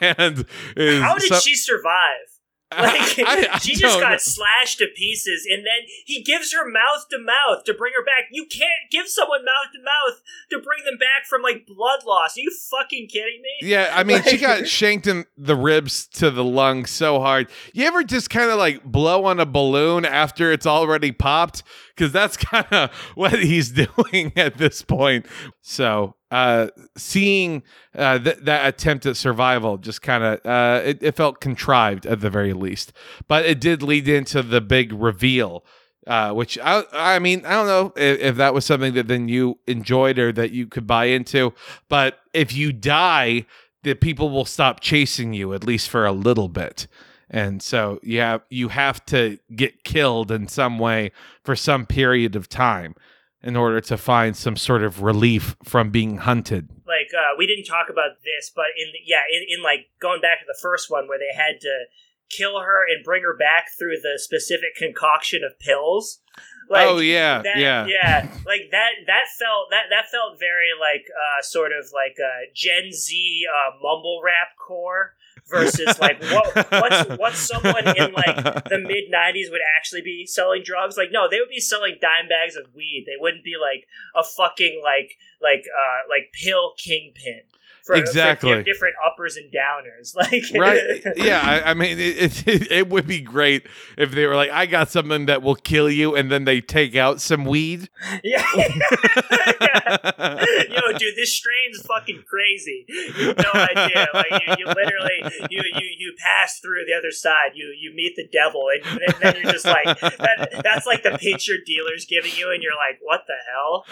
and 0.00 0.46
How 0.76 1.18
did 1.18 1.42
she 1.42 1.56
survive? 1.56 2.31
Like 2.82 3.18
I- 3.26 3.48
I 3.54 3.58
she 3.58 3.74
just 3.74 4.00
got 4.00 4.10
know. 4.12 4.16
slashed 4.18 4.78
to 4.78 4.86
pieces, 4.94 5.46
and 5.50 5.64
then 5.66 5.88
he 6.06 6.22
gives 6.22 6.52
her 6.52 6.68
mouth 6.68 7.06
to 7.10 7.18
mouth 7.18 7.64
to 7.64 7.74
bring 7.74 7.92
her 7.96 8.04
back. 8.04 8.28
You 8.32 8.46
can't 8.46 8.90
give 8.90 9.08
someone 9.08 9.44
mouth 9.44 9.72
to 9.72 9.78
mouth 9.82 10.22
to 10.50 10.58
bring 10.58 10.84
them 10.84 10.98
back 10.98 11.26
from 11.28 11.42
like 11.42 11.66
blood 11.66 12.00
loss. 12.06 12.36
Are 12.36 12.40
you 12.40 12.52
fucking 12.70 13.08
kidding 13.08 13.42
me? 13.42 13.68
Yeah, 13.68 13.90
I 13.94 14.04
mean, 14.04 14.22
she 14.22 14.38
got 14.38 14.66
shanked 14.66 15.06
in 15.06 15.24
the 15.36 15.56
ribs 15.56 16.06
to 16.14 16.30
the 16.30 16.44
lung 16.44 16.86
so 16.86 17.20
hard. 17.20 17.48
You 17.72 17.86
ever 17.86 18.02
just 18.04 18.30
kind 18.30 18.50
of 18.50 18.58
like 18.58 18.82
blow 18.84 19.24
on 19.24 19.40
a 19.40 19.46
balloon 19.46 20.04
after 20.04 20.52
it's 20.52 20.66
already 20.66 21.12
popped? 21.12 21.62
Because 21.94 22.12
that's 22.12 22.36
kind 22.36 22.66
of 22.70 22.90
what 23.14 23.42
he's 23.42 23.70
doing 23.86 24.32
at 24.36 24.58
this 24.58 24.82
point. 24.82 25.26
So, 25.60 26.14
uh, 26.30 26.68
seeing 26.96 27.62
uh, 27.94 28.18
th- 28.18 28.38
that 28.42 28.66
attempt 28.66 29.06
at 29.06 29.16
survival 29.16 29.76
just 29.76 30.00
kind 30.00 30.24
of 30.24 30.46
uh, 30.46 30.80
it, 30.82 31.02
it 31.02 31.14
felt 31.14 31.40
contrived 31.40 32.06
at 32.06 32.20
the 32.20 32.30
very 32.30 32.54
least, 32.54 32.92
but 33.28 33.44
it 33.44 33.60
did 33.60 33.82
lead 33.82 34.08
into 34.08 34.42
the 34.42 34.60
big 34.60 34.92
reveal. 34.92 35.64
Uh, 36.04 36.32
which 36.32 36.58
I, 36.58 36.82
I 36.92 37.18
mean, 37.20 37.46
I 37.46 37.52
don't 37.52 37.68
know 37.68 37.92
if, 37.94 38.18
if 38.18 38.36
that 38.36 38.52
was 38.52 38.64
something 38.64 38.94
that 38.94 39.06
then 39.06 39.28
you 39.28 39.60
enjoyed 39.68 40.18
or 40.18 40.32
that 40.32 40.50
you 40.50 40.66
could 40.66 40.84
buy 40.84 41.04
into, 41.04 41.54
but 41.88 42.18
if 42.34 42.52
you 42.52 42.72
die, 42.72 43.46
the 43.84 43.94
people 43.94 44.28
will 44.28 44.44
stop 44.44 44.80
chasing 44.80 45.32
you 45.32 45.54
at 45.54 45.64
least 45.64 45.88
for 45.88 46.04
a 46.04 46.10
little 46.10 46.48
bit 46.48 46.88
and 47.32 47.60
so 47.60 47.98
you 48.04 48.20
have 48.20 48.42
you 48.50 48.68
have 48.68 49.04
to 49.06 49.38
get 49.56 49.82
killed 49.82 50.30
in 50.30 50.46
some 50.46 50.78
way 50.78 51.10
for 51.42 51.56
some 51.56 51.86
period 51.86 52.36
of 52.36 52.48
time 52.48 52.94
in 53.42 53.56
order 53.56 53.80
to 53.80 53.96
find 53.96 54.36
some 54.36 54.56
sort 54.56 54.84
of 54.84 55.02
relief 55.02 55.56
from 55.64 55.90
being 55.90 56.18
hunted 56.18 56.68
like 56.92 57.08
uh, 57.16 57.32
we 57.38 57.46
didn't 57.46 57.64
talk 57.64 57.88
about 57.88 58.20
this, 58.20 58.52
but 58.54 58.76
in 58.76 58.92
the, 58.92 59.00
yeah, 59.04 59.24
in, 59.32 59.58
in 59.58 59.62
like 59.64 59.88
going 60.00 60.20
back 60.20 60.40
to 60.40 60.46
the 60.46 60.58
first 60.60 60.90
one 60.90 61.08
where 61.08 61.18
they 61.18 61.32
had 61.32 61.60
to 61.60 61.88
kill 62.28 62.60
her 62.60 62.84
and 62.84 63.04
bring 63.04 63.22
her 63.22 63.36
back 63.36 63.72
through 63.78 63.96
the 64.02 64.20
specific 64.20 64.76
concoction 64.76 65.40
of 65.44 65.58
pills. 65.58 66.20
Like, 66.68 66.88
oh 66.88 66.98
yeah 67.00 67.42
that, 67.42 67.58
yeah 67.58 67.86
yeah, 67.86 68.28
like 68.46 68.70
that. 68.70 68.92
That 69.06 69.26
felt 69.38 69.68
that 69.70 69.88
that 69.90 70.08
felt 70.12 70.38
very 70.38 70.72
like 70.78 71.08
uh, 71.08 71.42
sort 71.42 71.72
of 71.72 71.90
like 71.92 72.16
a 72.20 72.52
Gen 72.54 72.92
Z 72.92 73.44
uh, 73.48 73.76
mumble 73.82 74.20
rap 74.24 74.56
core 74.56 75.14
versus 75.48 75.98
like 76.00 76.22
what 76.24 76.54
what's 76.70 77.08
what 77.18 77.34
someone 77.34 77.86
in 77.96 78.12
like 78.12 78.36
the 78.64 78.78
mid 78.86 79.12
'90s 79.12 79.50
would 79.50 79.60
actually 79.76 80.02
be 80.02 80.26
selling 80.26 80.62
drugs. 80.64 80.96
Like 80.96 81.10
no, 81.12 81.28
they 81.30 81.38
would 81.40 81.48
be 81.48 81.60
selling 81.60 81.96
dime 82.00 82.28
bags 82.28 82.56
of 82.56 82.74
weed. 82.74 83.04
They 83.06 83.20
wouldn't 83.20 83.44
be 83.44 83.54
like 83.60 83.86
a 84.14 84.22
fucking 84.22 84.80
like 84.82 85.18
like 85.40 85.64
uh 85.66 86.08
like 86.08 86.32
pill 86.32 86.72
kingpin. 86.76 87.42
For, 87.84 87.94
for 87.94 88.00
Exactly. 88.00 88.50
di- 88.54 88.62
different 88.62 88.94
uppers 89.04 89.36
and 89.36 89.52
downers, 89.52 90.14
like 90.16 90.44
right 90.54 91.16
yeah 91.16 91.40
I, 91.42 91.70
I 91.70 91.74
mean 91.74 91.98
it, 91.98 92.46
it 92.46 92.70
it 92.70 92.88
would 92.88 93.06
be 93.06 93.20
great 93.20 93.66
if 93.98 94.12
they 94.12 94.26
were 94.26 94.36
like 94.36 94.50
i 94.50 94.66
got 94.66 94.88
something 94.90 95.26
that 95.26 95.42
will 95.42 95.54
kill 95.56 95.90
you 95.90 96.14
and 96.14 96.30
then 96.30 96.44
they 96.44 96.60
take 96.60 96.94
out 96.96 97.20
some 97.20 97.44
weed 97.44 97.88
yeah. 98.24 98.42
Yo, 99.72 100.98
dude, 100.98 101.16
this 101.16 101.36
strain's 101.36 101.84
fucking 101.86 102.22
crazy. 102.28 102.84
You 102.88 103.28
have 103.28 103.38
no 103.38 103.52
idea. 103.60 104.06
Like 104.14 104.30
you, 104.30 104.54
you 104.58 104.66
literally 104.66 105.46
you, 105.50 105.62
you 105.74 105.86
you 105.98 106.14
pass 106.18 106.60
through 106.60 106.84
the 106.86 106.94
other 106.96 107.10
side. 107.10 107.52
You 107.54 107.74
you 107.78 107.92
meet 107.94 108.14
the 108.16 108.26
devil, 108.32 108.62
and 108.74 109.00
then, 109.00 109.14
then 109.22 109.42
you're 109.42 109.52
just 109.52 109.64
like 109.64 109.98
that, 110.00 110.60
that's 110.62 110.86
like 110.86 111.02
the 111.02 111.18
picture 111.18 111.54
dealer's 111.64 112.06
giving 112.06 112.32
you, 112.36 112.50
and 112.50 112.62
you're 112.62 112.72
like, 112.74 112.98
what 113.02 113.22
the 113.26 113.34
hell? 113.50 113.84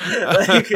Like, 0.50 0.70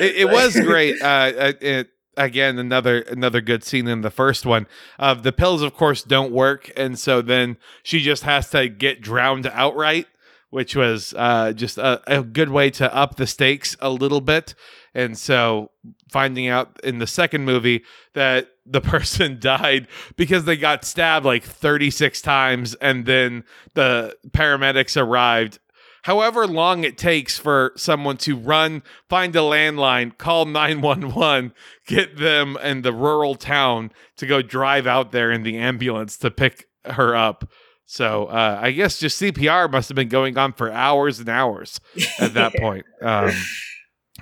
it, 0.00 0.16
it 0.16 0.28
was 0.28 0.58
great. 0.60 1.00
Uh, 1.00 1.04
uh, 1.04 1.52
it, 1.60 1.88
again, 2.18 2.58
another 2.58 3.00
another 3.02 3.40
good 3.40 3.64
scene 3.64 3.88
in 3.88 4.02
the 4.02 4.10
first 4.10 4.44
one. 4.44 4.66
Uh, 4.98 5.14
the 5.14 5.32
pills, 5.32 5.62
of 5.62 5.74
course, 5.74 6.02
don't 6.02 6.32
work, 6.32 6.70
and 6.76 6.98
so 6.98 7.22
then 7.22 7.56
she 7.82 8.00
just 8.00 8.24
has 8.24 8.50
to 8.50 8.68
get 8.68 9.00
drowned 9.00 9.46
outright, 9.46 10.06
which 10.50 10.76
was 10.76 11.14
uh, 11.16 11.52
just 11.52 11.78
a, 11.78 12.02
a 12.06 12.22
good 12.22 12.50
way 12.50 12.70
to 12.70 12.94
up 12.94 13.16
the 13.16 13.26
stakes 13.26 13.76
a 13.80 13.90
little 13.90 14.20
bit. 14.20 14.54
And 14.94 15.16
so, 15.16 15.70
finding 16.10 16.48
out 16.48 16.78
in 16.82 16.98
the 16.98 17.06
second 17.06 17.44
movie 17.44 17.84
that 18.14 18.48
the 18.66 18.80
person 18.82 19.38
died 19.40 19.86
because 20.16 20.44
they 20.44 20.56
got 20.56 20.84
stabbed 20.84 21.24
like 21.24 21.44
36 21.44 22.20
times, 22.20 22.74
and 22.74 23.06
then 23.06 23.44
the 23.74 24.16
paramedics 24.30 25.00
arrived 25.00 25.58
however 26.08 26.46
long 26.46 26.84
it 26.84 26.96
takes 26.96 27.36
for 27.36 27.70
someone 27.76 28.16
to 28.16 28.34
run, 28.34 28.82
find 29.10 29.36
a 29.36 29.40
landline, 29.40 30.16
call 30.16 30.46
911, 30.46 31.52
get 31.86 32.16
them 32.16 32.56
in 32.62 32.80
the 32.80 32.94
rural 32.94 33.34
town 33.34 33.92
to 34.16 34.24
go 34.24 34.40
drive 34.40 34.86
out 34.86 35.12
there 35.12 35.30
in 35.30 35.42
the 35.42 35.58
ambulance 35.58 36.16
to 36.16 36.30
pick 36.30 36.66
her 36.86 37.14
up. 37.14 37.46
So 37.84 38.24
uh, 38.24 38.58
I 38.58 38.70
guess 38.70 38.98
just 38.98 39.20
CPR 39.20 39.70
must 39.70 39.90
have 39.90 39.96
been 39.96 40.08
going 40.08 40.38
on 40.38 40.54
for 40.54 40.72
hours 40.72 41.20
and 41.20 41.28
hours 41.28 41.78
at 42.18 42.32
that 42.32 42.54
point. 42.58 42.86
Um, 43.02 43.30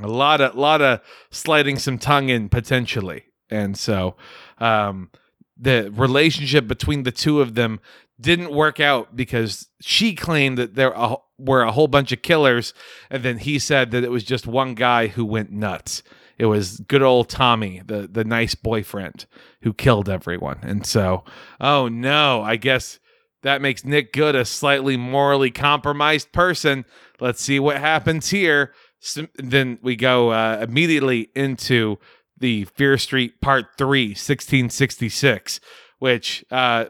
a 0.00 0.08
lot 0.08 0.40
of 0.40 0.56
lot 0.56 0.82
of 0.82 1.00
sliding 1.30 1.78
some 1.78 1.98
tongue 1.98 2.30
in 2.30 2.48
potentially, 2.48 3.26
and 3.48 3.78
so 3.78 4.16
um, 4.58 5.10
the 5.56 5.92
relationship 5.92 6.66
between 6.66 7.04
the 7.04 7.12
two 7.12 7.40
of 7.40 7.54
them 7.54 7.78
didn't 8.20 8.52
work 8.52 8.80
out 8.80 9.14
because 9.14 9.68
she 9.80 10.14
claimed 10.14 10.58
that 10.58 10.74
there 10.74 10.94
were 11.38 11.62
a 11.62 11.72
whole 11.72 11.88
bunch 11.88 12.12
of 12.12 12.22
killers, 12.22 12.72
and 13.10 13.22
then 13.22 13.38
he 13.38 13.58
said 13.58 13.90
that 13.90 14.04
it 14.04 14.10
was 14.10 14.24
just 14.24 14.46
one 14.46 14.74
guy 14.74 15.08
who 15.08 15.24
went 15.24 15.50
nuts. 15.50 16.02
It 16.38 16.46
was 16.46 16.80
good 16.80 17.02
old 17.02 17.28
Tommy, 17.28 17.82
the 17.84 18.06
the 18.06 18.24
nice 18.24 18.54
boyfriend 18.54 19.26
who 19.62 19.72
killed 19.72 20.08
everyone. 20.08 20.58
And 20.62 20.84
so, 20.86 21.24
oh 21.60 21.88
no, 21.88 22.42
I 22.42 22.56
guess 22.56 22.98
that 23.42 23.62
makes 23.62 23.84
Nick 23.84 24.12
Goode 24.12 24.34
a 24.34 24.44
slightly 24.44 24.96
morally 24.96 25.50
compromised 25.50 26.32
person. 26.32 26.84
Let's 27.20 27.40
see 27.40 27.58
what 27.58 27.78
happens 27.78 28.30
here. 28.30 28.72
So, 28.98 29.28
then 29.36 29.78
we 29.82 29.96
go 29.96 30.30
uh, 30.30 30.58
immediately 30.62 31.30
into 31.34 31.98
the 32.38 32.64
Fear 32.64 32.98
Street 32.98 33.40
Part 33.40 33.66
3, 33.78 34.08
1666, 34.08 35.60
which 35.98 36.44
uh, 36.50 36.86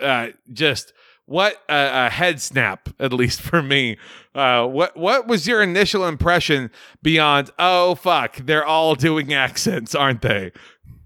uh, 0.00 0.28
just 0.52 0.92
what 1.26 1.62
a, 1.68 2.06
a 2.06 2.10
head 2.10 2.40
snap, 2.40 2.88
at 2.98 3.12
least 3.12 3.40
for 3.40 3.62
me. 3.62 3.96
Uh, 4.34 4.66
what 4.66 4.96
what 4.96 5.26
was 5.26 5.46
your 5.46 5.62
initial 5.62 6.06
impression 6.06 6.70
beyond? 7.02 7.50
Oh 7.58 7.94
fuck, 7.94 8.36
they're 8.36 8.66
all 8.66 8.94
doing 8.94 9.32
accents, 9.32 9.94
aren't 9.94 10.22
they? 10.22 10.52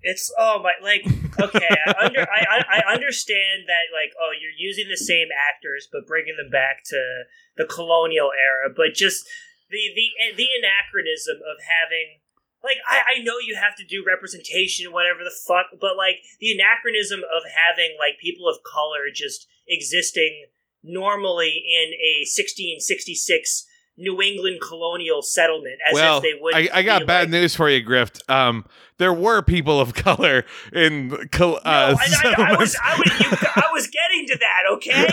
It's 0.05 0.33
oh 0.39 0.61
my 0.63 0.73
like 0.83 1.05
okay 1.41 1.77
I, 1.87 2.05
under, 2.05 2.21
I 2.21 2.65
I 2.69 2.93
understand 2.93 3.65
that 3.69 3.89
like 3.93 4.13
oh 4.21 4.33
you're 4.37 4.53
using 4.57 4.89
the 4.89 5.01
same 5.01 5.29
actors 5.33 5.89
but 5.91 6.07
bringing 6.07 6.37
them 6.37 6.51
back 6.51 6.85
to 6.93 7.25
the 7.57 7.65
colonial 7.65 8.29
era 8.37 8.69
but 8.69 8.93
just 8.93 9.25
the 9.71 9.81
the 9.97 10.37
the 10.37 10.49
anachronism 10.61 11.41
of 11.41 11.57
having 11.65 12.21
like 12.65 12.79
I, 12.89 13.21
I 13.21 13.23
know 13.23 13.37
you 13.39 13.55
have 13.55 13.77
to 13.77 13.85
do 13.85 14.03
representation 14.03 14.91
whatever 14.91 15.21
the 15.23 15.35
fuck 15.47 15.79
but 15.79 15.97
like 15.97 16.25
the 16.41 16.51
anachronism 16.51 17.21
of 17.21 17.45
having 17.45 17.95
like 18.01 18.19
people 18.19 18.49
of 18.49 18.65
color 18.65 19.13
just 19.15 19.47
existing 19.69 20.47
normally 20.83 21.63
in 21.65 21.93
a 21.95 22.25
1666 22.25 23.69
New 23.97 24.21
England 24.21 24.61
colonial 24.61 25.23
settlement 25.23 25.77
as 25.89 25.95
well, 25.95 26.17
if 26.17 26.23
they 26.25 26.33
would 26.41 26.55
I, 26.55 26.69
I 26.73 26.83
got 26.83 27.07
bad 27.07 27.31
like, 27.31 27.41
news 27.41 27.55
for 27.55 27.71
you, 27.71 27.85
Grift. 27.85 28.29
Um, 28.29 28.65
there 28.99 29.13
were 29.13 29.41
people 29.43 29.81
of 29.81 29.95
color 30.07 30.45
in 30.73 31.11
col- 31.31 31.61
No, 31.65 31.71
uh, 31.71 31.71
I, 31.71 31.91
I, 31.91 31.93
I 31.93 32.07
settlements. 32.07 32.59
was, 32.59 32.77
I 32.83 32.99
was, 32.99 33.21
you, 33.21 33.49
I 33.55 33.69
was 33.73 33.87
getting 33.89 34.27
to 34.27 34.39
that. 34.39 34.63
Okay, 34.73 35.03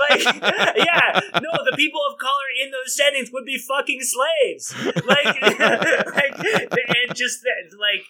like, 0.00 0.24
yeah, 0.76 1.20
no, 1.40 1.50
the 1.68 1.74
people 1.76 2.00
of 2.10 2.18
color 2.18 2.48
in 2.64 2.70
those 2.70 2.96
settings 2.96 3.30
would 3.32 3.44
be 3.44 3.58
fucking 3.58 4.00
slaves, 4.00 4.74
like, 5.06 5.26
like, 5.26 6.38
and 6.38 7.14
just 7.16 7.42
that, 7.42 7.76
like, 7.78 8.04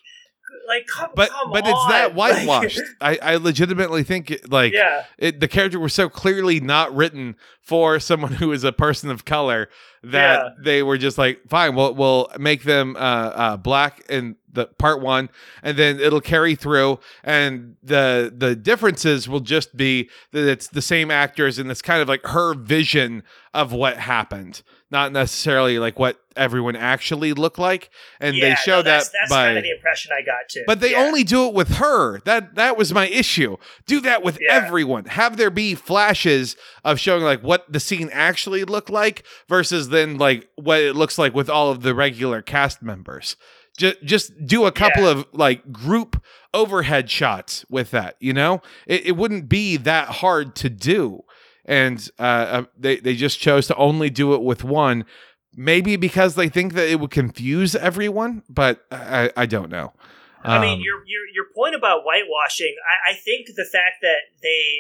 like, 0.69 0.87
come, 0.87 1.11
but 1.15 1.31
come 1.31 1.51
but 1.51 1.67
it's 1.67 1.87
that 1.89 2.11
on, 2.11 2.17
whitewashed. 2.17 2.81
I, 3.01 3.19
I 3.23 3.37
legitimately 3.37 4.03
think 4.05 4.39
like 4.49 4.73
yeah, 4.73 5.05
it, 5.19 5.41
the 5.41 5.49
character 5.49 5.79
was 5.79 5.93
so 5.93 6.09
clearly 6.09 6.61
not 6.61 6.95
written 6.95 7.37
for 7.61 8.01
someone 8.01 8.33
who 8.35 8.53
is 8.53 8.65
a 8.65 8.73
person 8.73 9.11
of 9.11 9.25
color 9.25 9.69
that 10.03 10.43
Yeah. 10.43 10.49
they 10.61 10.83
were 10.83 10.99
just 10.99 11.17
like, 11.19 11.41
fine, 11.49 11.75
we'll 11.77 11.95
we'll 11.95 12.29
make 12.39 12.65
them 12.65 12.97
uh, 12.97 12.99
uh, 12.99 13.57
black 13.57 14.03
in 14.09 14.37
the 14.53 14.67
part 14.67 15.01
one, 15.01 15.31
and 15.63 15.77
then 15.79 15.99
it'll 16.01 16.21
carry 16.21 16.55
through, 16.55 16.99
and 17.25 17.77
the 17.83 18.33
the 18.37 18.55
differences 18.57 19.29
will 19.29 19.41
just 19.41 19.77
be 19.77 20.11
that 20.33 20.47
it's 20.49 20.69
the 20.69 20.83
same 20.83 21.11
actors, 21.11 21.59
and 21.59 21.71
it's 21.71 21.83
kind 21.83 22.03
of 22.03 22.09
like 22.09 22.25
her 22.27 22.55
vision 22.55 23.23
of 23.55 23.73
what 23.73 23.97
happened, 23.97 24.63
not 24.93 25.11
necessarily 25.13 25.79
like 25.79 25.99
what 25.99 26.19
everyone 26.37 26.77
actually 26.77 27.33
looked 27.33 27.59
like, 27.59 27.91
and 28.21 28.37
yeah, 28.37 28.51
they 28.51 28.55
show 28.55 28.77
no, 28.77 28.83
that's, 28.83 29.09
that 29.09 29.19
that's 29.23 29.31
by 29.31 29.47
kind 29.47 29.59
of 29.59 29.65
the 29.65 29.71
impression 29.71 30.13
I 30.17 30.23
got 30.25 30.49
too. 30.49 30.63
but 30.67 30.81
they 30.81 30.93
Yeah. 30.93 31.01
only 31.05 31.25
do 31.25 31.47
it 31.49 31.55
with 31.55 31.77
her. 31.77 32.21
That 32.21 32.55
that 32.55 32.77
was 32.77 32.93
my 32.95 33.09
issue. 33.09 33.57
Do 33.87 34.01
that 34.01 34.23
with 34.23 34.39
Yeah. 34.41 34.55
everyone. 34.55 35.07
Have 35.07 35.37
there 35.37 35.51
be 35.51 35.75
flashes 35.75 36.55
of 36.85 37.01
showing 37.01 37.25
like 37.25 37.43
what 37.43 37.71
the 37.73 37.81
scene 37.81 38.11
actually 38.13 38.65
looked 38.65 38.91
like 38.91 39.25
versus 39.49 39.89
then 39.89 40.19
like 40.19 40.49
what 40.55 40.81
it 40.81 40.95
looks 40.95 41.19
like 41.19 41.35
with 41.35 41.51
all 41.51 41.71
of 41.71 41.83
the 41.83 41.95
regular 41.95 42.43
cast 42.43 42.83
members. 42.83 43.37
Just 43.79 44.03
just 44.05 44.47
do 44.47 44.67
a 44.67 44.73
couple 44.73 45.07
of 45.09 45.27
like 45.33 45.73
group 45.73 46.23
overhead 46.53 47.11
shots 47.11 47.65
with 47.71 47.91
that. 47.93 48.17
You 48.21 48.35
know, 48.35 48.61
it, 48.87 49.07
it 49.07 49.13
wouldn't 49.17 49.49
be 49.49 49.79
that 49.79 50.09
hard 50.09 50.55
to 50.57 50.69
do. 50.69 51.25
And 51.65 52.09
uh, 52.19 52.23
uh, 52.23 52.65
they 52.77 52.97
they 52.97 53.15
just 53.15 53.39
chose 53.39 53.67
to 53.69 53.77
only 53.77 54.11
do 54.11 54.35
it 54.35 54.43
with 54.43 54.65
one. 54.65 55.05
Maybe 55.55 55.97
because 55.97 56.35
they 56.35 56.49
think 56.49 56.73
that 56.75 56.89
it 56.89 56.99
would 56.99 57.11
confuse 57.11 57.77
everyone, 57.77 58.43
but 58.49 58.85
I, 58.91 59.31
I 59.37 59.45
don't 59.47 59.71
know. 59.71 59.93
I 60.43 60.59
mean, 60.61 60.79
Um, 60.79 60.81
your 60.81 61.05
your 61.07 61.27
your 61.33 61.45
point 61.55 61.75
about 61.75 62.03
whitewashing, 62.05 62.75
I, 62.89 63.11
I 63.11 63.15
think 63.15 63.47
the 63.55 63.67
fact 63.71 63.97
that 64.03 64.17
they 64.43 64.79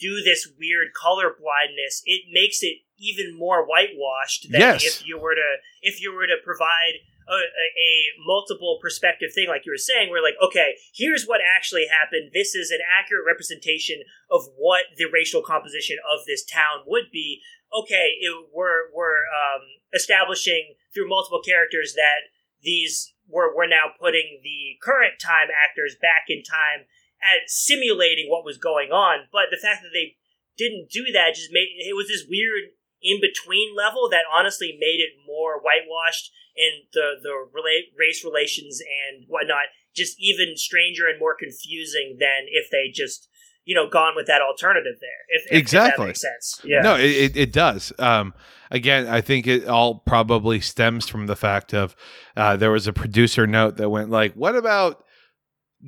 do 0.00 0.22
this 0.22 0.48
weird 0.58 0.88
color 1.00 1.36
blindness, 1.38 2.02
it 2.06 2.22
makes 2.32 2.62
it 2.62 2.78
even 2.98 3.36
more 3.38 3.64
whitewashed 3.66 4.50
than 4.50 4.60
Yes. 4.60 4.84
if 4.84 5.06
you 5.06 5.18
were 5.18 5.34
to 5.34 5.56
if 5.82 6.00
you 6.00 6.12
were 6.14 6.26
to 6.26 6.36
provide 6.42 6.94
a, 7.28 7.40
a, 7.40 7.90
multiple 8.24 8.78
perspective 8.80 9.30
thing, 9.34 9.48
like 9.48 9.64
you 9.64 9.72
were 9.72 9.78
saying, 9.78 10.10
where 10.10 10.22
like, 10.22 10.38
okay, 10.42 10.76
here's 10.94 11.24
what 11.24 11.40
actually 11.40 11.86
happened. 11.86 12.30
This 12.32 12.54
is 12.54 12.70
an 12.70 12.80
accurate 12.84 13.24
representation 13.26 14.02
of 14.30 14.42
what 14.56 14.84
the 14.96 15.06
racial 15.12 15.42
composition 15.42 15.96
of 16.04 16.26
this 16.26 16.44
town 16.44 16.84
would 16.86 17.10
be. 17.12 17.40
Okay, 17.72 18.16
it, 18.20 18.32
we're 18.52 18.92
we're 18.94 19.24
um, 19.28 19.62
establishing 19.94 20.74
through 20.92 21.08
multiple 21.08 21.40
characters 21.42 21.94
that 21.94 22.30
these 22.62 23.12
we're, 23.28 23.54
we're 23.54 23.68
now 23.68 23.92
putting 24.00 24.40
the 24.42 24.76
current 24.82 25.20
time 25.20 25.48
actors 25.52 25.96
back 26.00 26.28
in 26.28 26.42
time 26.42 26.88
at 27.22 27.48
simulating 27.48 28.28
what 28.28 28.44
was 28.44 28.58
going 28.58 28.90
on 28.90 29.28
but 29.32 29.48
the 29.50 29.60
fact 29.60 29.80
that 29.82 29.94
they 29.94 30.16
didn't 30.56 30.90
do 30.90 31.08
that 31.12 31.34
just 31.34 31.52
made 31.52 31.68
it 31.78 31.96
was 31.96 32.08
this 32.08 32.26
weird 32.28 32.74
in 33.00 33.20
between 33.20 33.76
level 33.76 34.08
that 34.08 34.28
honestly 34.32 34.76
made 34.80 35.00
it 35.00 35.16
more 35.26 35.60
whitewashed 35.60 36.32
and 36.56 36.84
the 36.92 37.12
the 37.22 37.30
rela- 37.54 37.90
race 37.98 38.24
relations 38.24 38.80
and 38.80 39.24
whatnot 39.28 39.66
just 39.94 40.16
even 40.20 40.56
stranger 40.56 41.06
and 41.08 41.18
more 41.20 41.36
confusing 41.38 42.16
than 42.18 42.46
if 42.50 42.70
they 42.70 42.90
just 42.92 43.28
you 43.64 43.74
know 43.74 43.88
gone 43.88 44.14
with 44.16 44.26
that 44.26 44.42
alternative 44.42 44.96
there 45.00 45.10
if, 45.28 45.46
if- 45.46 45.52
if 45.52 45.58
Exactly. 45.58 46.02
that 46.04 46.08
makes 46.08 46.20
sense 46.20 46.60
yeah 46.64 46.80
No, 46.82 46.96
it, 46.96 47.10
it, 47.10 47.36
it 47.36 47.52
does. 47.52 47.92
Um, 47.98 48.34
again, 48.70 49.06
I 49.06 49.20
think 49.20 49.46
it 49.46 49.66
all 49.66 50.00
probably 50.00 50.60
stems 50.60 51.08
from 51.08 51.26
the 51.26 51.36
fact 51.36 51.72
of 51.72 51.94
uh, 52.36 52.56
there 52.56 52.70
was 52.72 52.86
a 52.86 52.92
producer 52.92 53.46
note 53.46 53.76
that 53.78 53.88
went 53.90 54.10
like, 54.10 54.34
"What 54.34 54.54
about 54.56 55.04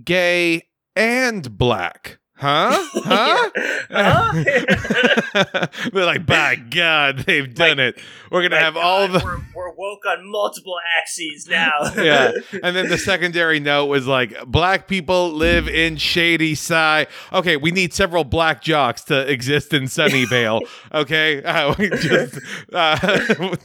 gay 0.05 0.63
and 0.95 1.57
black?" 1.59 2.19
Huh? 2.39 2.83
Huh? 3.07 3.51
Huh? 3.91 5.67
They're 5.93 6.05
like, 6.05 6.27
by 6.27 6.57
God, 6.57 7.19
they've 7.21 7.53
done 7.55 7.79
it. 7.79 7.99
We're 8.31 8.43
gonna 8.43 8.59
have 8.61 8.77
all 8.77 9.07
the 9.09 9.21
we're, 9.25 9.39
we're 9.55 9.75
woke 9.75 10.05
on 10.07 10.29
multiple 10.31 10.75
axes 10.99 11.47
now. 11.49 11.71
yeah. 11.97 12.33
And 12.63 12.75
then 12.75 12.89
the 12.89 12.99
secondary 12.99 13.61
note 13.61 13.87
was 13.87 14.07
like, 14.07 14.45
black 14.47 14.89
people 14.89 15.33
live 15.33 15.69
in 15.69 15.97
Shady 15.97 16.55
Side. 16.55 17.09
Okay, 17.33 17.57
we 17.57 17.71
need 17.71 17.93
several 17.95 18.25
black 18.25 18.61
jocks 18.63 19.03
to 19.05 19.31
exist 19.31 19.73
in 19.73 19.85
Sunnyvale. 19.85 20.63
Okay, 20.93 21.43
uh, 21.45 21.75
just 21.75 22.39
uh, 22.73 22.97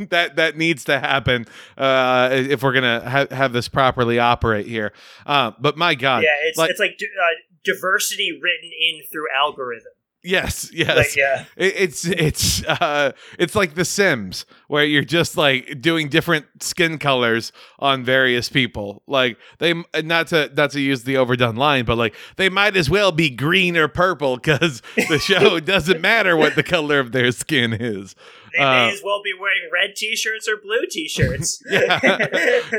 that 0.10 0.34
that 0.36 0.58
needs 0.58 0.84
to 0.86 1.00
happen 1.00 1.46
uh, 1.78 2.30
if 2.32 2.62
we're 2.64 2.74
gonna 2.74 3.10
ha- 3.10 3.36
have 3.36 3.54
this 3.54 3.68
properly 3.68 4.20
operate 4.20 4.68
here. 4.68 4.94
Uh, 5.26 5.52
but 5.60 5.78
my 5.78 5.96
God, 5.96 6.24
yeah, 6.24 6.36
it's 6.44 6.58
like- 6.58 6.70
it's 6.70 6.80
like 6.80 6.92
uh, 7.02 7.26
diversity 7.64 8.32
written 8.32 8.70
in 8.72 9.02
through 9.12 9.28
algorithm. 9.38 9.92
yes, 10.24 10.70
yes, 10.72 10.96
Like, 10.98 11.16
yeah, 11.16 11.46
It- 11.58 11.74
It's 11.78 12.06
it's 12.06 12.64
uh 12.66 13.12
it's 13.40 13.56
like 13.56 13.74
The 13.74 13.86
Sims 13.86 14.46
where 14.68 14.84
you're 14.86 15.04
just 15.04 15.36
like 15.36 15.82
doing 15.82 16.10
different 16.10 16.46
skin 16.62 16.98
colors 17.00 17.52
on 17.80 18.04
various 18.04 18.48
people. 18.48 19.02
Like 19.08 19.38
they 19.60 19.74
not 20.04 20.28
to 20.28 20.52
not 20.56 20.72
to 20.72 20.80
use 20.80 21.04
the 21.04 21.18
overdone 21.18 21.56
line, 21.56 21.86
but 21.86 21.98
like 21.98 22.16
they 22.38 22.50
might 22.50 22.78
as 22.78 22.88
well 22.90 23.12
be 23.12 23.30
green 23.32 23.76
or 23.76 23.88
purple 23.88 24.36
because 24.38 24.82
the 24.96 25.18
show 25.24 25.60
doesn't 25.60 26.02
matter 26.02 26.38
what 26.38 26.56
the 26.56 26.64
color 26.64 27.00
of 27.00 27.12
their 27.14 27.32
skin 27.32 27.74
is. 27.74 28.16
They 28.56 28.64
Uh, 28.64 28.72
may 28.88 28.92
as 28.94 29.02
well 29.04 29.22
be 29.24 29.34
wearing 29.40 29.70
red 29.72 29.96
t-shirts 29.96 30.48
or 30.48 30.58
blue 30.58 30.86
t-shirts. 30.90 31.62
Yeah, 31.72 32.00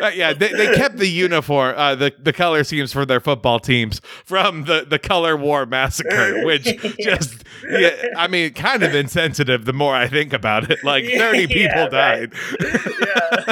Uh, 0.02 0.08
yeah. 0.14 0.32
They, 0.32 0.52
they 0.52 0.74
kept 0.74 0.96
the 0.98 1.08
uniform, 1.08 1.74
uh, 1.76 1.94
the 1.94 2.12
the 2.18 2.32
color 2.32 2.64
schemes 2.64 2.92
for 2.92 3.04
their 3.06 3.20
football 3.20 3.58
teams 3.60 4.00
from 4.24 4.64
the 4.64 4.84
the 4.88 4.98
color 4.98 5.36
war 5.36 5.66
massacre, 5.66 6.44
which 6.44 6.64
just 7.00 7.44
yeah, 7.68 7.90
I 8.16 8.26
mean, 8.28 8.52
kind 8.54 8.82
of 8.82 8.94
insensitive. 8.94 9.64
The 9.64 9.72
more 9.72 9.94
I 9.94 10.08
think 10.08 10.32
about 10.32 10.70
it, 10.70 10.82
like 10.84 11.04
thirty 11.16 11.46
people 11.46 11.88
yeah, 11.88 11.88
died. 11.88 12.32
yeah, 12.60 13.44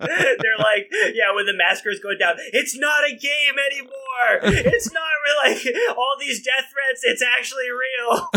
they're 0.00 0.58
like, 0.58 0.88
yeah, 1.14 1.34
when 1.34 1.46
the 1.46 1.54
massacres 1.56 2.00
go 2.02 2.14
down, 2.16 2.36
it's 2.52 2.76
not 2.76 3.04
a 3.04 3.10
game 3.12 3.56
anymore. 3.70 3.92
It's 4.42 4.92
not 4.92 5.02
real. 5.24 5.54
Like 5.54 5.96
all 5.96 6.16
these 6.18 6.42
death 6.42 6.66
threats, 6.72 7.02
it's 7.04 7.22
actually 7.22 7.68
real. 7.70 8.28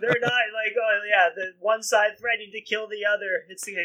they're 0.00 0.20
not 0.20 0.46
like, 0.54 0.74
oh 0.76 1.00
yeah, 1.12 1.28
the 1.36 1.52
one 1.60 1.82
side 1.82 2.18
threatening 2.18 2.50
to 2.52 2.60
kill 2.62 2.88
the 2.88 3.04
other. 3.04 3.44
It's 3.50 3.68
it 3.68 3.76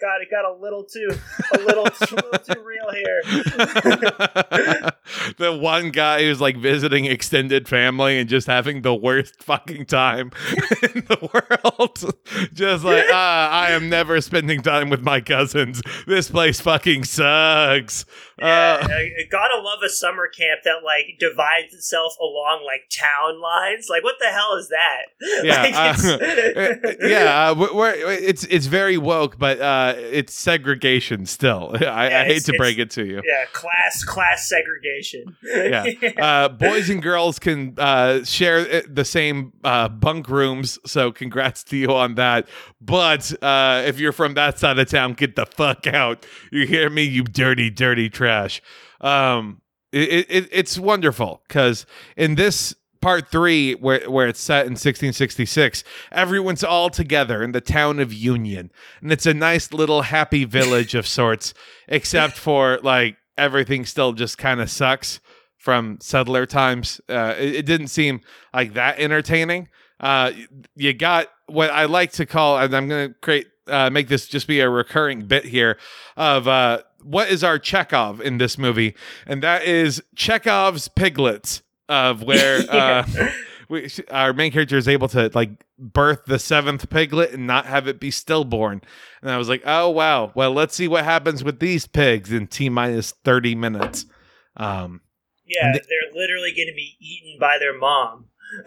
got 0.00 0.22
it 0.22 0.30
got 0.30 0.50
a 0.50 0.54
little 0.54 0.82
too 0.84 1.10
a 1.52 1.58
little, 1.58 1.84
too, 1.84 2.14
a 2.14 2.24
little 2.24 2.54
too 2.54 2.62
real 2.62 2.90
here. 2.90 3.20
the 5.38 5.58
one 5.60 5.90
guy 5.90 6.22
who's 6.22 6.40
like 6.40 6.56
visiting 6.56 7.04
extended 7.04 7.68
family 7.68 8.18
and 8.18 8.30
just 8.30 8.46
having 8.46 8.80
the 8.80 8.94
worst 8.94 9.42
fucking 9.42 9.84
time 9.86 10.30
in 10.82 11.04
the 11.06 11.28
world. 11.32 12.14
just 12.54 12.84
like, 12.84 13.06
ah, 13.10 13.50
I 13.50 13.72
am 13.72 13.90
never 13.90 14.20
spending 14.22 14.62
time 14.62 14.88
with 14.88 15.02
my 15.02 15.20
cousins. 15.20 15.82
This 16.06 16.30
place 16.30 16.60
fucking 16.60 17.04
sucks. 17.04 18.06
Yeah, 18.40 18.78
Uh, 18.82 18.84
uh, 18.86 18.98
gotta 19.30 19.58
love 19.60 19.80
a 19.84 19.88
summer 19.88 20.26
camp 20.28 20.60
that 20.64 20.82
like 20.84 21.18
divides 21.18 21.74
itself 21.74 22.14
along 22.20 22.64
like 22.64 22.82
town 22.90 23.40
lines. 23.40 23.88
Like, 23.90 24.02
what 24.02 24.16
the 24.20 24.28
hell 24.28 24.54
is 24.56 24.68
that? 24.68 25.02
yeah, 25.44 25.62
Like, 25.62 25.74
uh, 25.74 26.18
it's- 26.20 26.96
yeah. 27.10 27.50
Uh, 27.50 27.54
we're, 27.54 27.74
we're- 27.74 28.14
it's 28.14 28.44
it's 28.44 28.66
very 28.66 28.96
woke, 28.98 29.38
but 29.38 29.60
uh, 29.60 29.94
it's 29.96 30.32
segregation 30.34 31.26
still. 31.26 31.74
I, 31.80 32.06
I 32.20 32.24
hate 32.24 32.44
to 32.46 32.54
break 32.56 32.78
it 32.78 32.90
to 32.92 33.04
you. 33.04 33.22
yeah, 33.26 33.44
class 33.52 34.04
class 34.04 34.48
segregation. 34.48 35.36
yeah. 35.44 35.84
Uh, 36.18 36.48
boys 36.48 36.88
and 36.90 37.02
girls 37.02 37.38
can 37.38 37.74
uh, 37.78 38.24
share 38.24 38.60
uh, 38.60 38.80
the 38.88 39.04
same 39.04 39.52
uh, 39.64 39.88
bunk 39.88 40.28
rooms, 40.28 40.78
so 40.86 41.12
congrats 41.12 41.62
to 41.64 41.76
you 41.76 41.92
on 41.92 42.14
that. 42.14 42.48
But 42.80 43.32
uh, 43.42 43.82
if 43.86 43.98
you're 44.00 44.12
from 44.12 44.34
that 44.34 44.58
side 44.58 44.78
of 44.78 44.88
town, 44.88 45.12
get 45.14 45.36
the 45.36 45.44
fuck 45.46 45.86
out. 45.86 46.24
You 46.50 46.66
hear 46.66 46.88
me, 46.88 47.02
you 47.02 47.24
dirty, 47.24 47.68
dirty 47.70 48.08
trash. 48.08 48.29
Um, 49.00 49.60
it, 49.92 50.26
it, 50.28 50.48
it's 50.52 50.78
wonderful 50.78 51.42
because 51.48 51.86
in 52.16 52.36
this 52.36 52.74
part 53.00 53.28
three, 53.28 53.74
where 53.74 54.08
where 54.10 54.28
it's 54.28 54.40
set 54.40 54.66
in 54.66 54.72
1666, 54.72 55.84
everyone's 56.12 56.62
all 56.62 56.90
together 56.90 57.42
in 57.42 57.52
the 57.52 57.60
town 57.60 57.98
of 57.98 58.12
Union, 58.12 58.70
and 59.00 59.10
it's 59.10 59.26
a 59.26 59.34
nice 59.34 59.72
little 59.72 60.02
happy 60.02 60.44
village 60.44 60.94
of 60.94 61.06
sorts, 61.06 61.54
except 61.88 62.34
for 62.34 62.78
like 62.82 63.16
everything 63.36 63.84
still 63.84 64.12
just 64.12 64.38
kind 64.38 64.60
of 64.60 64.70
sucks 64.70 65.20
from 65.56 65.98
settler 66.00 66.46
times. 66.46 67.00
Uh, 67.08 67.34
it, 67.38 67.56
it 67.56 67.66
didn't 67.66 67.88
seem 67.88 68.20
like 68.54 68.74
that 68.74 68.98
entertaining. 68.98 69.68
Uh, 69.98 70.32
you 70.74 70.92
got 70.94 71.28
what 71.46 71.70
I 71.70 71.84
like 71.84 72.12
to 72.12 72.26
call, 72.26 72.58
and 72.58 72.74
I'm 72.74 72.88
going 72.88 73.08
to 73.08 73.14
create 73.20 73.46
uh, 73.66 73.90
make 73.90 74.08
this 74.08 74.26
just 74.26 74.46
be 74.46 74.60
a 74.60 74.68
recurring 74.68 75.26
bit 75.26 75.44
here 75.44 75.78
of 76.16 76.48
uh, 76.48 76.82
what 77.02 77.28
is 77.30 77.42
our 77.44 77.58
Chekhov 77.58 78.20
in 78.20 78.38
this 78.38 78.56
movie, 78.58 78.94
and 79.26 79.42
that 79.42 79.64
is 79.64 80.02
Chekhov's 80.14 80.88
piglets 80.88 81.62
of 81.88 82.22
where. 82.22 82.60
Uh, 82.70 83.04
we, 83.68 83.88
our 84.10 84.32
main 84.32 84.50
character 84.50 84.76
is 84.76 84.88
able 84.88 85.06
to 85.06 85.30
like 85.32 85.50
birth 85.78 86.24
the 86.26 86.40
seventh 86.40 86.90
piglet 86.90 87.30
and 87.30 87.46
not 87.46 87.66
have 87.66 87.86
it 87.86 88.00
be 88.00 88.10
stillborn. 88.10 88.82
And 89.22 89.30
I 89.30 89.38
was 89.38 89.48
like, 89.48 89.62
oh 89.64 89.88
wow, 89.90 90.32
well 90.34 90.50
let's 90.50 90.74
see 90.74 90.88
what 90.88 91.04
happens 91.04 91.44
with 91.44 91.60
these 91.60 91.86
pigs 91.86 92.32
in 92.32 92.48
t 92.48 92.68
minus 92.68 93.12
thirty 93.12 93.54
minutes. 93.54 94.06
Um, 94.56 95.02
yeah, 95.46 95.70
the- 95.72 95.84
they're 95.88 96.20
literally 96.20 96.52
going 96.52 96.66
to 96.66 96.74
be 96.74 96.96
eaten 97.00 97.38
by 97.38 97.58
their 97.60 97.78
mom. 97.78 98.24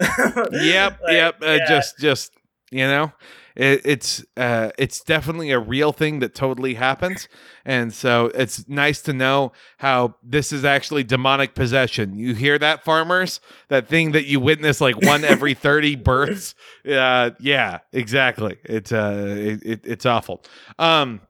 yep, 0.52 0.98
Like, 1.02 1.12
yep. 1.12 1.36
Uh. 1.42 1.58
Just, 1.68 1.98
just 1.98 2.32
you 2.74 2.88
know, 2.88 3.12
it, 3.54 3.82
it's 3.84 4.24
uh, 4.36 4.70
it's 4.76 5.00
definitely 5.00 5.52
a 5.52 5.60
real 5.60 5.92
thing 5.92 6.18
that 6.18 6.34
totally 6.34 6.74
happens, 6.74 7.28
and 7.64 7.94
so 7.94 8.32
it's 8.34 8.68
nice 8.68 9.00
to 9.02 9.12
know 9.12 9.52
how 9.78 10.16
this 10.24 10.52
is 10.52 10.64
actually 10.64 11.04
demonic 11.04 11.54
possession. 11.54 12.18
You 12.18 12.34
hear 12.34 12.58
that, 12.58 12.84
farmers? 12.84 13.40
That 13.68 13.86
thing 13.86 14.10
that 14.10 14.24
you 14.24 14.40
witness 14.40 14.80
like 14.80 15.00
one 15.00 15.24
every 15.24 15.54
thirty 15.66 15.94
births. 15.94 16.56
Uh, 16.84 17.30
yeah, 17.38 17.78
exactly. 17.92 18.56
It's 18.64 18.90
uh, 18.90 19.36
it, 19.38 19.62
it, 19.64 19.80
it's 19.84 20.04
awful. 20.04 20.42
Um. 20.80 21.20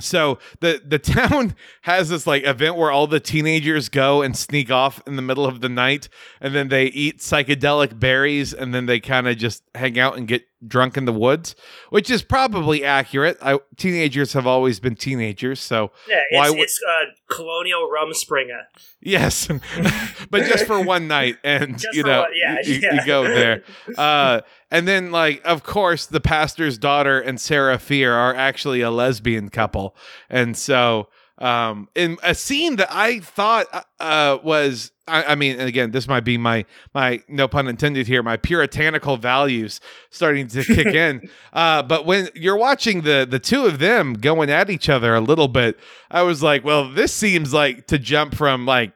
So 0.00 0.40
the 0.60 0.82
the 0.84 0.98
town 0.98 1.54
has 1.82 2.08
this 2.10 2.26
like 2.26 2.44
event 2.44 2.76
where 2.76 2.90
all 2.90 3.06
the 3.06 3.20
teenagers 3.20 3.88
go 3.88 4.20
and 4.20 4.36
sneak 4.36 4.70
off 4.70 5.00
in 5.06 5.16
the 5.16 5.22
middle 5.22 5.46
of 5.46 5.60
the 5.60 5.68
night 5.68 6.08
and 6.40 6.54
then 6.54 6.68
they 6.68 6.86
eat 6.86 7.20
psychedelic 7.20 7.98
berries 7.98 8.52
and 8.52 8.74
then 8.74 8.86
they 8.86 8.98
kind 8.98 9.28
of 9.28 9.38
just 9.38 9.62
hang 9.74 9.98
out 9.98 10.16
and 10.18 10.26
get 10.26 10.42
drunk 10.66 10.96
in 10.96 11.04
the 11.04 11.12
woods, 11.12 11.54
which 11.90 12.10
is 12.10 12.22
probably 12.22 12.84
accurate. 12.84 13.36
I, 13.42 13.58
teenagers 13.76 14.32
have 14.32 14.46
always 14.46 14.80
been 14.80 14.94
teenagers, 14.96 15.60
so 15.60 15.90
Yeah, 16.08 16.22
Why 16.30 16.44
it's, 16.46 16.50
would- 16.52 16.60
it's 16.60 16.80
uh, 16.88 17.34
colonial 17.34 17.88
rumspringa. 17.90 18.62
yes, 19.00 19.48
but 20.30 20.44
just 20.44 20.66
for 20.66 20.80
one 20.82 21.08
night, 21.08 21.36
and 21.44 21.78
Just 21.78 21.94
you 21.96 22.02
know, 22.02 22.22
one- 22.22 22.30
yeah, 22.34 22.56
you, 22.64 22.74
you- 22.74 22.80
yeah. 22.82 22.94
you 22.94 23.06
go 23.06 23.24
there. 23.24 23.62
Uh, 23.98 24.40
and 24.70 24.88
then, 24.88 25.12
like, 25.12 25.40
of 25.44 25.62
course, 25.62 26.06
the 26.06 26.20
pastor's 26.20 26.76
daughter 26.76 27.20
and 27.20 27.40
Sarah 27.40 27.78
Fier 27.78 28.12
are 28.12 28.34
actually 28.34 28.80
a 28.80 28.90
lesbian 28.90 29.48
couple, 29.48 29.94
and 30.28 30.56
so 30.56 31.08
um, 31.38 31.88
in 31.94 32.16
a 32.22 32.34
scene 32.34 32.76
that 32.76 32.88
I 32.90 33.20
thought 33.20 33.66
uh, 34.00 34.38
was. 34.42 34.92
I, 35.08 35.22
I 35.22 35.34
mean, 35.36 35.60
again, 35.60 35.92
this 35.92 36.08
might 36.08 36.24
be 36.24 36.36
my 36.36 36.64
my 36.92 37.22
no 37.28 37.46
pun 37.46 37.68
intended 37.68 38.08
here, 38.08 38.24
my 38.24 38.36
puritanical 38.36 39.16
values 39.16 39.80
starting 40.10 40.48
to 40.48 40.64
kick 40.64 40.88
in. 40.88 41.28
Uh, 41.52 41.82
but 41.82 42.04
when 42.04 42.28
you're 42.34 42.56
watching 42.56 43.00
the 43.00 43.26
the 43.28 43.38
two 43.38 43.64
of 43.64 43.78
them 43.78 44.12
going 44.12 44.50
at 44.50 44.68
each 44.68 44.90
other 44.90 45.14
a 45.14 45.20
little 45.20 45.48
bit, 45.48 45.78
I 46.10 46.20
was 46.22 46.42
like, 46.42 46.64
well, 46.64 46.92
this 46.92 47.14
seems 47.14 47.54
like 47.54 47.86
to 47.86 47.98
jump 47.98 48.34
from 48.34 48.66
like 48.66 48.92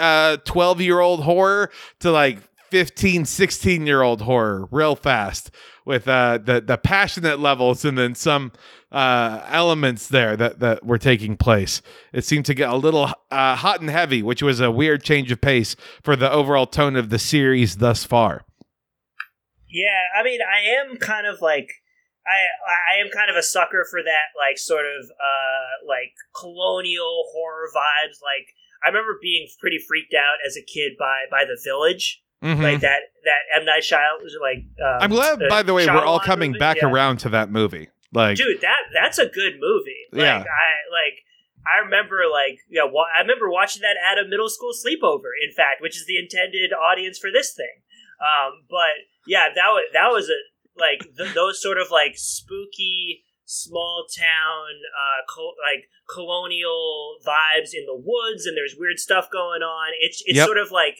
uh 0.00 0.38
12 0.38 0.80
year 0.80 0.98
old 0.98 1.22
horror 1.22 1.70
to 2.00 2.10
like 2.10 2.38
15 2.70 3.24
16 3.24 3.86
year 3.86 4.02
old 4.02 4.22
horror 4.22 4.66
real 4.70 4.96
fast 4.96 5.50
with 5.84 6.08
uh 6.08 6.38
the 6.42 6.60
the 6.60 6.78
passionate 6.78 7.38
levels 7.38 7.84
and 7.84 7.98
then 7.98 8.14
some 8.14 8.50
uh 8.92 9.42
elements 9.48 10.08
there 10.08 10.36
that 10.36 10.60
that 10.60 10.84
were 10.84 10.98
taking 10.98 11.36
place 11.36 11.80
it 12.12 12.24
seemed 12.24 12.44
to 12.44 12.52
get 12.54 12.68
a 12.68 12.76
little 12.76 13.10
uh 13.30 13.56
hot 13.56 13.80
and 13.80 13.88
heavy 13.90 14.22
which 14.22 14.42
was 14.42 14.60
a 14.60 14.70
weird 14.70 15.02
change 15.02 15.32
of 15.32 15.40
pace 15.40 15.74
for 16.02 16.14
the 16.14 16.30
overall 16.30 16.66
tone 16.66 16.94
of 16.94 17.08
the 17.08 17.18
series 17.18 17.78
thus 17.78 18.04
far 18.04 18.44
Yeah, 19.68 20.02
I 20.18 20.22
mean, 20.22 20.40
I 20.42 20.60
am 20.76 20.98
kind 20.98 21.26
of 21.26 21.40
like, 21.40 21.70
I 22.26 22.38
I 22.68 23.00
am 23.02 23.10
kind 23.10 23.30
of 23.30 23.36
a 23.36 23.42
sucker 23.42 23.86
for 23.90 24.02
that, 24.02 24.26
like 24.36 24.58
sort 24.58 24.84
of 24.84 25.04
uh 25.10 25.88
like 25.88 26.12
colonial 26.38 27.24
horror 27.32 27.68
vibes. 27.74 28.18
Like, 28.22 28.48
I 28.84 28.88
remember 28.88 29.16
being 29.22 29.48
pretty 29.60 29.78
freaked 29.88 30.12
out 30.14 30.36
as 30.46 30.56
a 30.56 30.62
kid 30.62 30.92
by 30.98 31.22
by 31.30 31.44
the 31.46 31.58
Village, 31.64 32.22
Mhm. 32.44 32.62
like 32.62 32.80
that 32.80 33.00
that 33.24 33.40
M 33.58 33.64
Night 33.64 33.82
Shyamalan 33.82 34.22
was 34.22 34.36
like. 34.42 34.58
Um, 34.84 34.98
i'm 35.04 35.10
glad 35.10 35.38
by 35.48 35.62
the 35.62 35.72
way 35.72 35.86
we're 35.86 36.04
all 36.04 36.20
coming 36.20 36.50
movie. 36.50 36.58
back 36.58 36.76
Yeah. 36.82 36.90
around 36.90 37.16
to 37.20 37.28
that 37.30 37.48
movie 37.50 37.88
like 38.12 38.36
dude 38.36 38.60
that 38.60 38.82
that's 38.92 39.18
a 39.18 39.26
good 39.26 39.54
movie 39.60 40.04
like 40.12 40.22
Yeah. 40.22 40.38
i 40.44 40.70
like 40.92 41.16
i 41.66 41.84
remember 41.84 42.22
like 42.30 42.58
yeah 42.68 42.84
wa- 42.84 43.08
i 43.16 43.20
remember 43.20 43.50
watching 43.50 43.82
that 43.82 43.96
at 44.00 44.18
a 44.22 44.28
middle 44.28 44.48
school 44.48 44.72
sleepover 44.72 45.30
in 45.42 45.52
fact 45.54 45.80
which 45.80 45.96
is 45.96 46.06
the 46.06 46.18
intended 46.18 46.72
audience 46.72 47.18
for 47.18 47.30
this 47.32 47.54
thing 47.54 47.82
um 48.20 48.64
but 48.68 48.94
yeah 49.26 49.48
that 49.54 49.68
was 49.68 49.84
that 49.92 50.08
was 50.12 50.28
a 50.28 50.38
like 50.78 51.00
th- 51.16 51.34
those 51.34 51.60
sort 51.62 51.78
of 51.78 51.90
like 51.90 52.12
spooky 52.16 53.24
small 53.44 54.06
town 54.16 54.68
uh 54.96 55.20
col- 55.32 55.54
like 55.64 55.84
colonial 56.08 57.16
vibes 57.26 57.70
in 57.74 57.84
the 57.86 57.94
woods 57.96 58.46
and 58.46 58.56
there's 58.56 58.74
weird 58.78 58.98
stuff 58.98 59.28
going 59.30 59.62
on 59.62 59.92
it's 60.00 60.22
it's 60.26 60.36
Yep. 60.38 60.46
sort 60.46 60.58
of 60.58 60.70
like 60.70 60.96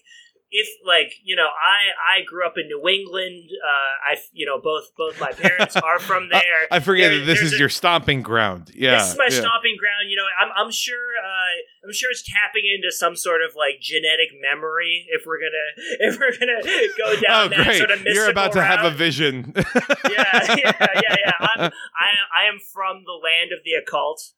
if 0.53 0.69
like 0.87 1.15
you 1.25 1.35
know 1.35 1.47
i 1.49 2.19
i 2.19 2.23
grew 2.25 2.47
up 2.47 2.55
in 2.57 2.69
new 2.69 2.87
england 2.87 3.49
uh 3.65 4.13
i 4.13 4.17
you 4.33 4.47
know 4.47 4.61
both 4.61 4.85
both 4.97 5.19
my 5.19 5.33
parents 5.33 5.75
are 5.77 5.99
from 5.99 6.29
there 6.33 6.69
i 6.71 6.79
forget 6.79 7.11
There- 7.11 7.21
that 7.21 7.25
this 7.25 7.41
is 7.41 7.55
a- 7.55 7.59
your 7.59 7.69
stomping 7.71 8.23
ground 8.23 8.71
yeah 8.75 8.99
this 8.99 9.13
is 9.13 9.19
my 9.19 9.29
yeah. 9.31 9.41
stomping 9.41 9.77
ground. 9.79 10.11
You 10.11 10.17
know, 10.17 10.25
I'm, 10.41 10.51
I'm 10.67 10.71
sure 10.71 11.17
uh, 11.19 11.87
I'm 11.87 11.93
sure 11.93 12.11
it's 12.11 12.23
tapping 12.23 12.63
into 12.69 12.93
some 12.93 13.17
sort 13.17 13.41
of 13.43 13.55
like 13.57 13.81
genetic 13.81 14.29
memory. 14.41 15.07
If 15.09 15.23
we're 15.27 15.39
gonna 15.39 15.69
if 16.01 16.19
we're 16.19 16.37
gonna 16.37 16.61
go 16.99 17.15
down 17.27 17.47
oh 17.47 17.49
that 17.49 17.65
great 17.65 17.79
sort 17.79 17.91
of 17.91 17.99
mystical 18.03 18.15
you're 18.15 18.31
about 18.31 18.53
to 18.53 18.63
have 18.63 18.85
a 18.85 18.91
vision 18.91 19.53
yeah, 19.57 20.55
yeah, 20.57 20.73
yeah, 20.81 21.17
yeah. 21.25 21.33
I'm, 21.41 21.61
I 21.97 22.09
I 22.37 22.49
am 22.49 22.59
from 22.73 23.05
the 23.07 23.13
land 23.13 23.53
of 23.53 23.61
the 23.65 23.73
occult. 23.73 24.33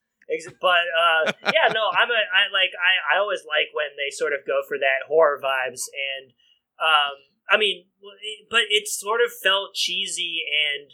But 0.61 0.85
uh, 0.91 1.33
yeah, 1.53 1.73
no, 1.73 1.91
I'm 1.93 2.11
a 2.11 2.21
I 2.33 2.49
like 2.53 2.73
I, 2.77 3.17
I 3.17 3.19
always 3.21 3.45
like 3.47 3.69
when 3.73 3.97
they 3.97 4.11
sort 4.11 4.33
of 4.33 4.47
go 4.47 4.63
for 4.67 4.79
that 4.79 5.07
horror 5.07 5.41
vibes 5.43 5.87
and 5.93 6.33
um 6.81 7.17
I 7.51 7.57
mean 7.57 7.87
but 8.51 8.63
it 8.71 8.89
sort 8.89 9.21
of 9.21 9.33
felt 9.43 9.75
cheesy 9.75 10.43
and 10.49 10.93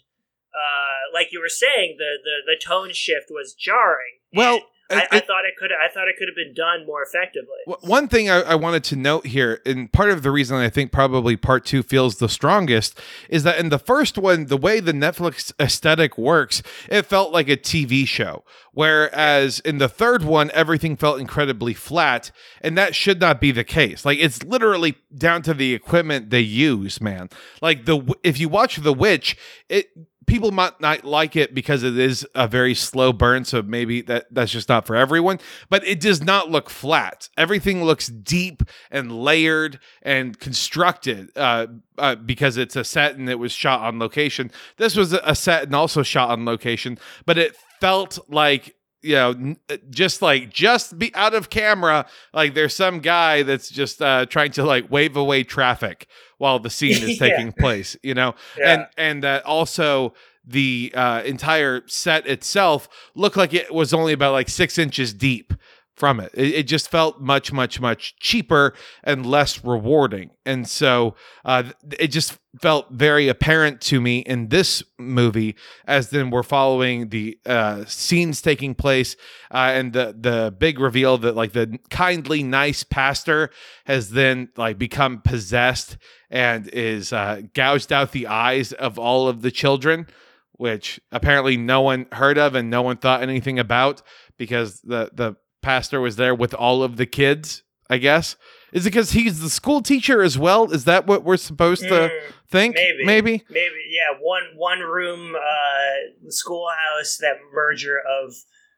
uh 0.53 1.15
like 1.15 1.29
you 1.33 1.41
were 1.41 1.49
saying 1.49 1.97
the 1.99 2.19
the 2.23 2.55
the 2.55 2.61
tone 2.61 2.93
shift 2.93 3.27
was 3.31 3.55
jarring. 3.55 4.19
Well, 4.33 4.61
I, 4.91 5.07
I 5.11 5.21
thought 5.21 5.45
it 5.45 5.57
could. 5.57 5.71
I 5.73 5.93
thought 5.93 6.09
it 6.09 6.17
could 6.19 6.29
have 6.29 6.37
been 6.37 6.55
done 6.55 6.87
more 6.87 7.03
effectively. 7.03 7.59
One 7.83 8.09
thing 8.09 8.29
I, 8.29 8.41
I 8.41 8.55
wanted 8.57 8.85
to 8.85 8.97
note 8.97 9.27
here, 9.27 9.61
and 9.65 9.93
part 9.93 10.11
of 10.11 10.23
the 10.23 10.31
reason 10.31 10.57
I 10.57 10.69
think 10.69 10.91
probably 10.93 11.37
part 11.37 11.65
two 11.65 11.83
feels 11.83 12.17
the 12.17 12.29
strongest, 12.29 12.99
is 13.29 13.43
that 13.45 13.59
in 13.59 13.69
the 13.69 13.79
first 13.79 14.19
one, 14.19 14.47
the 14.47 14.57
way 14.57 14.81
the 14.81 14.93
Netflix 14.93 15.53
aesthetic 15.61 16.19
works, 16.19 16.63
it 16.89 17.07
felt 17.07 17.33
like 17.33 17.49
a 17.49 17.57
TV 17.57 18.07
show. 18.07 18.45
Whereas 18.73 19.61
in 19.61 19.79
the 19.79 19.89
third 19.89 20.25
one, 20.25 20.51
everything 20.55 20.97
felt 20.97 21.21
incredibly 21.21 21.75
flat, 21.75 22.31
and 22.61 22.77
that 22.79 22.95
should 22.95 23.21
not 23.21 23.41
be 23.41 23.53
the 23.53 23.65
case. 23.65 24.05
Like 24.05 24.19
it's 24.19 24.43
literally 24.43 24.97
down 25.17 25.43
to 25.43 25.55
the 25.55 25.75
equipment 25.75 26.31
they 26.31 26.41
use, 26.41 27.01
man. 27.01 27.31
Like 27.61 27.85
the 27.85 28.15
if 28.23 28.39
you 28.39 28.49
watch 28.49 28.77
The 28.77 28.93
Witch, 28.93 29.37
it 29.69 29.91
people 30.31 30.53
might 30.53 30.81
not 30.81 31.05
like 31.05 31.35
it 31.35 31.53
because 31.53 31.83
it 31.83 31.99
is 31.99 32.25
a 32.37 32.47
very 32.47 32.73
slow 32.73 33.13
burn 33.13 33.45
so 33.45 33.61
maybe 33.63 34.01
that 34.01 34.27
that's 34.31 34.53
just 34.53 34.69
not 34.69 34.87
for 34.87 34.95
everyone 34.95 35.41
but 35.69 35.85
it 35.85 35.99
does 35.99 36.23
not 36.23 36.49
look 36.49 36.71
flat. 36.71 37.29
Everything 37.37 37.83
looks 37.83 38.07
deep 38.07 38.63
and 38.93 39.11
layered 39.11 39.81
and 40.03 40.39
constructed 40.39 41.31
uh, 41.37 41.67
uh, 41.99 42.15
because 42.15 42.57
it's 42.57 42.77
a 42.77 42.85
set 42.85 43.17
and 43.17 43.29
it 43.29 43.41
was 43.41 43.51
shot 43.51 43.81
on 43.81 43.99
location. 43.99 44.53
This 44.77 44.95
was 44.95 45.13
a 45.13 45.35
set 45.35 45.65
and 45.65 45.75
also 45.75 46.05
shot 46.05 46.31
on 46.31 46.45
location 46.45 46.97
but 47.27 47.37
it 47.37 47.57
felt 47.81 48.19
like 48.29 48.77
you 49.03 49.15
know 49.15 49.57
uh, 49.69 49.77
just 49.89 50.23
like 50.23 50.51
just 50.51 50.97
be 50.97 51.13
out 51.15 51.35
of 51.35 51.51
camera 51.51 52.07
like 52.33 52.55
there's 52.55 52.77
some 52.77 53.01
guy 53.01 53.43
that's 53.43 53.71
just 53.71 54.03
uh 54.03 54.27
trying 54.27 54.53
to 54.53 54.63
like 54.63 54.91
wave 54.91 55.17
away 55.17 55.43
traffic 55.43 56.07
while 56.41 56.59
the 56.59 56.71
scene 56.79 56.91
is 57.03 57.21
Yeah. 57.21 57.29
taking 57.29 57.53
place 57.53 57.97
you 58.03 58.15
know 58.15 58.35
Yeah. 58.59 58.73
and 58.73 58.87
and 58.97 59.23
that 59.23 59.45
also 59.45 60.15
the 60.47 60.91
uh, 60.97 61.23
entire 61.25 61.83
set 61.87 62.27
itself 62.27 62.89
looked 63.15 63.37
like 63.37 63.53
it 63.55 63.73
was 63.73 63.93
only 63.93 64.13
about 64.15 64.33
like 64.33 64.49
six 64.49 64.79
inches 64.79 65.13
deep 65.13 65.53
from 66.01 66.19
it. 66.19 66.33
it. 66.35 66.55
It 66.55 66.63
just 66.67 66.91
felt 66.91 67.21
much, 67.21 67.53
much, 67.53 67.79
much 67.79 68.17
cheaper 68.19 68.73
and 69.05 69.27
less 69.27 69.63
rewarding. 69.63 70.31
And 70.47 70.67
so 70.67 71.15
uh, 71.45 71.65
it 71.99 72.09
just 72.09 72.39
felt 72.61 72.91
very 72.91 73.29
apparent 73.29 73.83
to 73.83 74.01
me 74.01 74.21
in 74.21 74.49
this 74.49 74.83
movie 74.99 75.55
as 75.87 76.09
then 76.09 76.31
we're 76.31 76.43
following 76.43 77.11
the 77.11 77.39
uh, 77.45 77.85
scenes 77.85 78.41
taking 78.43 78.75
place 78.75 79.15
uh, 79.53 79.71
and 79.73 79.93
the 79.93 80.17
the 80.19 80.53
big 80.59 80.81
reveal 80.81 81.17
that 81.17 81.37
like 81.37 81.53
the 81.53 81.79
kindly 81.91 82.43
nice 82.43 82.83
pastor 82.83 83.51
has 83.85 84.11
then 84.11 84.49
like 84.57 84.79
become 84.79 85.21
possessed 85.21 85.97
and 86.29 86.67
is 86.69 87.13
uh, 87.13 87.41
gouged 87.55 87.93
out 87.93 88.11
the 88.11 88.27
eyes 88.27 88.73
of 88.73 88.99
all 88.99 89.29
of 89.29 89.43
the 89.43 89.53
children 89.53 90.09
which 90.53 91.01
apparently 91.13 91.57
no 91.57 91.81
one 91.83 92.07
heard 92.13 92.37
of 92.37 92.57
and 92.57 92.69
no 92.69 92.83
one 92.83 92.97
thought 92.97 93.23
anything 93.23 93.61
about 93.61 94.03
because 94.37 94.81
the 94.81 95.09
the 95.15 95.37
pastor 95.63 96.01
was 96.01 96.17
there 96.17 96.35
with 96.35 96.55
all 96.55 96.83
of 96.83 96.97
the 96.97 97.07
kids 97.07 97.63
i 97.89 97.99
guess 97.99 98.37
is 98.73 98.87
it 98.87 98.91
because 98.91 99.13
he's 99.13 99.41
the 99.41 99.51
school 99.51 99.83
teacher 99.83 100.23
as 100.23 100.39
well 100.39 100.71
is 100.73 100.85
that 100.85 101.07
what 101.07 101.25
we're 101.25 101.37
supposed 101.37 101.83
to 101.83 102.09
Mm, 102.09 102.33
think 102.51 102.75
maybe, 102.75 103.05
maybe 103.05 103.45
maybe, 103.49 103.75
yeah. 103.91 104.19
One 104.21 104.43
one 104.57 104.81
room 104.81 105.35
uh, 105.37 106.29
schoolhouse. 106.29 107.19
That 107.21 107.37
merger 107.53 107.99
of 107.99 108.35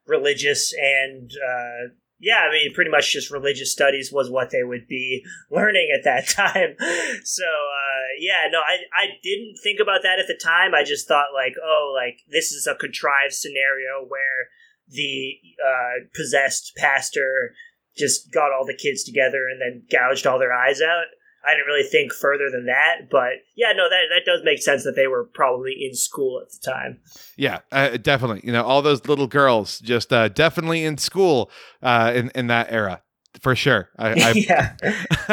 religious 0.07 0.75
and 0.79 1.31
uh, 1.31 1.95
yeah, 2.21 2.47
I 2.49 2.53
mean, 2.53 2.73
pretty 2.75 2.91
much 2.91 3.13
just 3.13 3.31
religious 3.31 3.73
studies 3.73 4.13
was 4.13 4.31
what 4.31 4.51
they 4.51 4.63
would 4.63 4.87
be 4.87 5.25
learning 5.51 5.89
at 5.97 6.05
that 6.05 6.29
time. 6.29 6.77
So 7.25 7.45
uh, 7.45 8.09
yeah, 8.19 8.49
no, 8.51 8.59
I 8.59 8.79
I 8.95 9.07
didn't 9.23 9.57
think 9.63 9.81
about 9.81 10.03
that 10.03 10.19
at 10.19 10.27
the 10.27 10.39
time. 10.43 10.75
I 10.75 10.85
just 10.85 11.09
thought 11.09 11.27
like, 11.35 11.55
oh, 11.63 11.93
like 11.95 12.21
this 12.29 12.53
is 12.53 12.67
a 12.67 12.75
contrived 12.75 13.33
scenario 13.33 14.05
where 14.07 14.51
the 14.93 15.39
uh, 15.65 16.05
possessed 16.15 16.73
pastor 16.77 17.55
just 17.97 18.33
got 18.33 18.53
all 18.53 18.65
the 18.67 18.77
kids 18.77 19.05
together 19.05 19.47
and 19.51 19.61
then 19.61 19.83
gouged 19.91 20.27
all 20.27 20.39
their 20.39 20.53
eyes 20.53 20.81
out. 20.81 21.05
I 21.45 21.53
didn't 21.55 21.67
really 21.67 21.89
think 21.89 22.13
further 22.13 22.51
than 22.51 22.67
that, 22.67 23.09
but 23.11 23.33
yeah, 23.57 23.73
no, 23.73 23.89
that 23.89 24.03
that 24.15 24.25
does 24.25 24.43
make 24.45 24.63
sense 24.63 24.85
that 24.85 24.95
they 24.95 25.09
were 25.09 25.25
probably 25.35 25.75
in 25.77 25.95
school 25.95 26.41
at 26.41 26.53
the 26.53 26.71
time. 26.71 27.01
yeah 27.37 27.59
uh, 27.73 27.97
definitely 27.97 28.41
you 28.45 28.53
know 28.53 28.63
all 28.63 28.81
those 28.81 29.05
little 29.07 29.27
girls 29.27 29.81
just 29.81 30.13
uh, 30.13 30.29
definitely 30.29 30.85
in 30.85 30.99
school 30.99 31.51
uh, 31.83 32.13
in 32.15 32.31
in 32.35 32.47
that 32.47 32.71
era 32.71 33.03
for 33.41 33.57
sure 33.57 33.89
i 33.99 34.11
I, 34.11 34.31
yeah, 34.37 34.77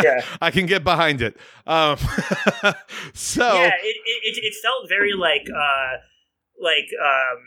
yeah, 0.01 0.21
I 0.41 0.51
can 0.51 0.65
get 0.65 0.83
behind 0.85 1.21
it 1.21 1.37
um 1.67 1.97
so 3.13 3.53
yeah. 3.53 3.67
It, 3.83 3.97
it 4.05 4.19
it 4.23 4.43
it 4.45 4.53
felt 4.63 4.87
very 4.87 5.13
like 5.13 5.45
uh 5.53 5.97
like 6.59 6.87
um 7.03 7.37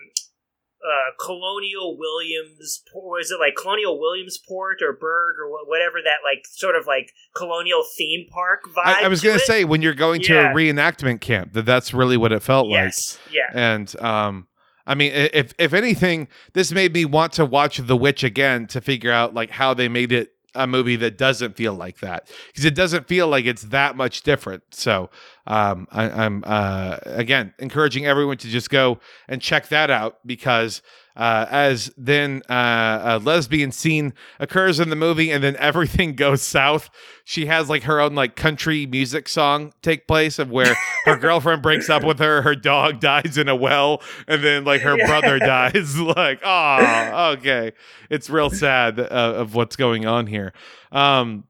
uh 0.84 1.12
Colonial 1.24 1.96
Williams 1.96 2.82
was 2.94 3.30
it 3.30 3.38
like 3.38 3.54
Colonial 3.60 3.98
Williamsport 3.98 4.82
or 4.82 4.92
Berg 4.92 5.36
or 5.38 5.48
whatever 5.66 5.98
that 6.04 6.18
like 6.24 6.44
sort 6.46 6.76
of 6.76 6.86
like 6.86 7.12
colonial 7.34 7.84
theme 7.96 8.26
park 8.28 8.64
vibe. 8.68 8.84
I, 8.84 9.04
I 9.04 9.08
was 9.08 9.20
gonna 9.20 9.38
say 9.38 9.64
when 9.64 9.82
you're 9.82 9.94
going 9.94 10.22
to 10.22 10.34
a 10.34 10.44
reenactment 10.54 11.20
camp 11.20 11.52
that 11.52 11.66
that's 11.66 11.94
really 11.94 12.16
what 12.16 12.32
it 12.32 12.42
felt 12.42 12.66
like 12.68 12.84
yes, 12.84 13.18
yeah. 13.30 13.50
And 13.52 14.00
um 14.00 14.48
I 14.86 14.94
mean 14.94 15.12
if 15.12 15.54
if 15.58 15.72
anything 15.72 16.28
this 16.52 16.72
made 16.72 16.92
me 16.92 17.04
want 17.04 17.32
to 17.34 17.44
watch 17.44 17.78
The 17.78 17.96
Witch 17.96 18.24
again 18.24 18.66
to 18.68 18.80
figure 18.80 19.12
out 19.12 19.34
like 19.34 19.50
how 19.50 19.74
they 19.74 19.88
made 19.88 20.12
it 20.12 20.31
a 20.54 20.66
movie 20.66 20.96
that 20.96 21.16
doesn't 21.16 21.56
feel 21.56 21.74
like 21.74 21.98
that 22.00 22.30
because 22.48 22.64
it 22.64 22.74
doesn't 22.74 23.08
feel 23.08 23.28
like 23.28 23.44
it's 23.44 23.62
that 23.62 23.96
much 23.96 24.22
different. 24.22 24.62
So 24.70 25.10
um 25.46 25.88
I, 25.90 26.10
I'm 26.10 26.44
uh 26.46 26.98
again 27.04 27.54
encouraging 27.58 28.06
everyone 28.06 28.36
to 28.38 28.48
just 28.48 28.70
go 28.70 28.98
and 29.28 29.40
check 29.40 29.68
that 29.68 29.90
out 29.90 30.18
because 30.26 30.82
uh, 31.16 31.46
as 31.50 31.92
then 31.96 32.42
uh, 32.48 33.00
a 33.04 33.18
lesbian 33.18 33.70
scene 33.72 34.14
occurs 34.40 34.80
in 34.80 34.88
the 34.90 34.96
movie 34.96 35.30
and 35.30 35.42
then 35.44 35.56
everything 35.56 36.14
goes 36.16 36.42
south. 36.42 36.88
She 37.24 37.46
has 37.46 37.68
like 37.68 37.82
her 37.84 38.00
own 38.00 38.14
like 38.14 38.34
country 38.36 38.86
music 38.86 39.28
song 39.28 39.72
take 39.82 40.06
place 40.08 40.38
of 40.38 40.50
where 40.50 40.74
her 41.04 41.16
girlfriend 41.20 41.62
breaks 41.62 41.88
up 41.90 42.02
with 42.02 42.18
her 42.18 42.42
her 42.42 42.54
dog 42.54 42.98
dies 43.00 43.36
in 43.38 43.48
a 43.48 43.54
well 43.56 44.02
and 44.26 44.42
then 44.42 44.64
like 44.64 44.80
her 44.80 44.96
Yeah. 44.98 45.06
brother 45.06 45.38
dies. 45.40 45.98
Like 45.98 46.40
oh 46.44 47.34
okay. 47.38 47.72
It's 48.10 48.28
real 48.30 48.50
sad 48.50 48.98
uh, 48.98 49.04
of 49.04 49.54
what's 49.54 49.76
going 49.76 50.06
on 50.06 50.26
here. 50.26 50.52
Um 50.90 51.44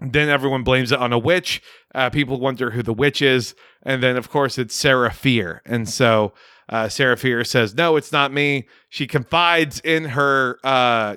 then 0.00 0.28
everyone 0.28 0.62
blames 0.62 0.92
it 0.92 0.98
on 0.98 1.12
a 1.14 1.18
witch. 1.18 1.62
Uh, 1.94 2.10
people 2.10 2.38
wonder 2.38 2.70
who 2.72 2.82
the 2.82 2.92
witch 2.92 3.22
is. 3.22 3.54
And 3.82 4.02
then 4.02 4.16
of 4.18 4.28
course 4.28 4.58
it's 4.58 4.74
sarah 4.74 5.10
fier. 5.12 5.62
And 5.64 5.88
so 5.88 6.34
uh, 6.68 6.88
sarah 6.88 7.16
fier 7.16 7.44
says 7.44 7.74
no 7.74 7.96
it's 7.96 8.12
not 8.12 8.32
me. 8.32 8.66
She 8.88 9.06
confides 9.06 9.80
in 9.80 10.04
her 10.04 10.58
uh, 10.64 11.16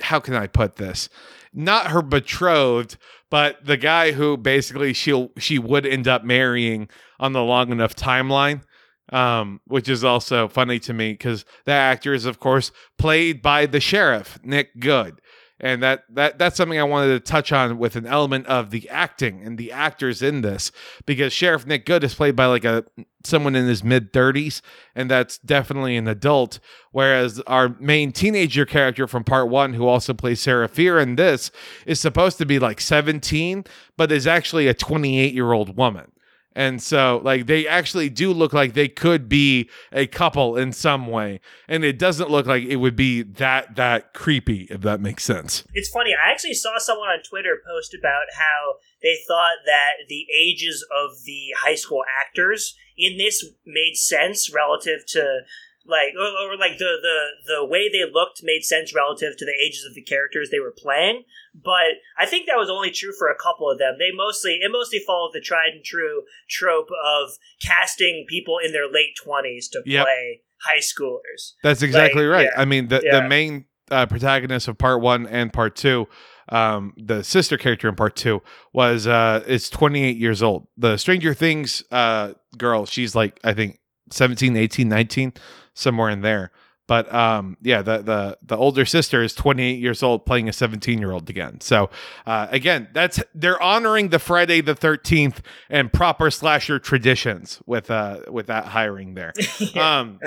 how 0.00 0.20
can 0.20 0.34
i 0.34 0.46
put 0.46 0.76
this? 0.76 1.08
Not 1.52 1.88
her 1.88 2.02
betrothed 2.02 2.96
but 3.30 3.64
the 3.64 3.76
guy 3.76 4.12
who 4.12 4.36
basically 4.36 4.92
she'll 4.92 5.30
she 5.38 5.58
would 5.58 5.86
end 5.86 6.08
up 6.08 6.24
marrying 6.24 6.88
on 7.20 7.32
the 7.32 7.42
long 7.42 7.70
enough 7.70 7.94
timeline 7.94 8.62
um, 9.10 9.60
which 9.66 9.88
is 9.88 10.04
also 10.04 10.48
funny 10.48 10.78
to 10.78 10.92
me 10.92 11.12
because 11.12 11.44
that 11.64 11.78
actor 11.78 12.12
is 12.12 12.24
of 12.24 12.38
course 12.38 12.70
played 12.98 13.42
by 13.42 13.66
the 13.66 13.80
sheriff 13.80 14.38
nick 14.42 14.78
goode 14.78 15.20
and 15.60 15.82
that 15.82 16.04
that 16.10 16.38
that's 16.38 16.56
something 16.56 16.78
I 16.78 16.84
wanted 16.84 17.08
to 17.08 17.20
touch 17.20 17.52
on 17.52 17.78
with 17.78 17.96
an 17.96 18.06
element 18.06 18.46
of 18.46 18.70
the 18.70 18.88
acting 18.88 19.42
and 19.42 19.58
the 19.58 19.72
actors 19.72 20.22
in 20.22 20.42
this. 20.42 20.70
Because 21.06 21.32
Sheriff 21.32 21.66
Nick 21.66 21.84
Goode 21.84 22.04
is 22.04 22.14
played 22.14 22.36
by 22.36 22.46
like 22.46 22.64
a 22.64 22.84
someone 23.24 23.56
in 23.56 23.66
his 23.66 23.82
mid 23.82 24.12
30s 24.12 24.60
and 24.94 25.10
that's 25.10 25.38
definitely 25.38 25.96
an 25.96 26.06
adult. 26.06 26.60
Whereas 26.92 27.40
our 27.46 27.70
main 27.80 28.12
teenager 28.12 28.64
character 28.64 29.06
from 29.06 29.24
part 29.24 29.48
1 29.48 29.74
who 29.74 29.86
also 29.86 30.14
plays 30.14 30.40
Sarah 30.40 30.68
Fier 30.68 30.98
in 30.98 31.16
this 31.16 31.50
is 31.86 32.00
supposed 32.00 32.38
to 32.38 32.46
be 32.46 32.58
like 32.58 32.80
17 32.80 33.64
but 33.96 34.12
is 34.12 34.26
actually 34.26 34.68
a 34.68 34.74
28 34.74 35.34
year 35.34 35.52
old 35.52 35.76
woman 35.76 36.12
and 36.58 36.82
so, 36.82 37.20
like, 37.22 37.46
they 37.46 37.68
actually 37.68 38.10
do 38.10 38.32
look 38.32 38.52
like 38.52 38.74
they 38.74 38.88
could 38.88 39.28
be 39.28 39.70
a 39.92 40.08
couple 40.08 40.56
in 40.56 40.72
some 40.72 41.06
way, 41.06 41.38
and 41.68 41.84
it 41.84 42.00
doesn't 42.00 42.30
look 42.30 42.46
like 42.46 42.64
it 42.64 42.76
would 42.76 42.96
be 42.96 43.22
that 43.22 43.76
that 43.76 44.12
creepy, 44.12 44.66
if 44.68 44.80
that 44.80 45.00
makes 45.00 45.22
sense. 45.22 45.62
It's 45.72 45.88
funny. 45.88 46.16
I 46.16 46.32
actually 46.32 46.54
saw 46.54 46.76
someone 46.78 47.10
on 47.10 47.20
Twitter 47.22 47.62
post 47.64 47.94
about 47.94 48.24
how 48.36 48.78
they 49.00 49.14
thought 49.28 49.58
that 49.66 50.08
the 50.08 50.26
ages 50.36 50.84
of 50.90 51.22
the 51.24 51.54
high 51.58 51.76
school 51.76 52.02
actors 52.26 52.74
in 52.96 53.18
this 53.18 53.46
made 53.64 53.94
sense 53.94 54.52
relative 54.52 55.06
to 55.10 55.42
like 55.88 56.12
or, 56.14 56.52
or 56.52 56.56
like 56.56 56.78
the 56.78 56.92
the 57.02 57.18
the 57.56 57.64
way 57.64 57.88
they 57.88 58.04
looked 58.10 58.40
made 58.42 58.62
sense 58.62 58.94
relative 58.94 59.36
to 59.38 59.44
the 59.44 59.54
ages 59.64 59.84
of 59.88 59.94
the 59.94 60.02
characters 60.02 60.50
they 60.50 60.60
were 60.60 60.74
playing. 60.76 61.24
But 61.54 61.98
I 62.18 62.26
think 62.26 62.46
that 62.46 62.56
was 62.58 62.70
only 62.70 62.90
true 62.90 63.12
for 63.18 63.28
a 63.28 63.34
couple 63.36 63.70
of 63.70 63.78
them. 63.78 63.94
They 63.98 64.14
mostly 64.14 64.52
it 64.62 64.70
mostly 64.70 65.00
followed 65.00 65.32
the 65.32 65.40
tried 65.40 65.72
and 65.74 65.84
true 65.84 66.22
trope 66.48 66.88
of 66.90 67.30
casting 67.64 68.26
people 68.28 68.58
in 68.64 68.72
their 68.72 68.86
late 68.86 69.16
twenties 69.22 69.68
to 69.70 69.82
Yep. 69.84 70.04
play 70.04 70.42
high 70.62 70.78
schoolers. 70.80 71.54
That's 71.62 71.82
exactly 71.82 72.26
Like, 72.26 72.32
right. 72.36 72.50
yeah, 72.54 72.60
I 72.60 72.64
mean, 72.64 72.88
the 72.88 73.00
yeah. 73.02 73.20
the 73.20 73.28
main 73.28 73.64
uh, 73.90 74.06
protagonist 74.06 74.68
of 74.68 74.76
part 74.76 75.00
one 75.00 75.26
and 75.26 75.50
part 75.52 75.74
two, 75.74 76.06
um, 76.50 76.92
the 76.98 77.24
sister 77.24 77.56
character 77.56 77.88
in 77.88 77.94
part 77.94 78.16
two 78.16 78.42
was 78.74 79.06
uh, 79.06 79.42
is 79.46 79.70
28 79.70 80.16
years 80.16 80.42
old. 80.42 80.66
The 80.76 80.96
Stranger 80.98 81.32
Things 81.32 81.82
uh, 81.90 82.34
girl, 82.58 82.84
she's 82.84 83.14
like 83.14 83.40
I 83.44 83.54
think 83.54 83.80
17, 84.10 84.56
18, 84.56 84.88
19, 84.88 85.32
somewhere 85.78 86.10
in 86.10 86.20
there. 86.20 86.50
But 86.88 87.14
um, 87.14 87.58
yeah, 87.60 87.82
the 87.82 87.98
the 87.98 88.38
the 88.42 88.56
older 88.56 88.86
sister 88.86 89.22
is 89.22 89.34
28 89.34 89.78
years 89.78 90.02
old, 90.02 90.24
playing 90.24 90.48
a 90.48 90.54
17 90.54 90.98
year 90.98 91.12
old 91.12 91.28
again. 91.28 91.60
So 91.60 91.90
uh, 92.26 92.48
again, 92.50 92.88
that's 92.94 93.22
they're 93.34 93.62
honoring 93.62 94.08
the 94.08 94.18
Friday 94.18 94.62
the 94.62 94.74
13th 94.74 95.40
and 95.68 95.92
proper 95.92 96.30
slasher 96.30 96.78
traditions 96.78 97.60
with 97.66 97.90
uh 97.90 98.20
with 98.28 98.46
that 98.46 98.64
hiring 98.64 99.14
there. 99.14 99.32
Um, 99.78 100.18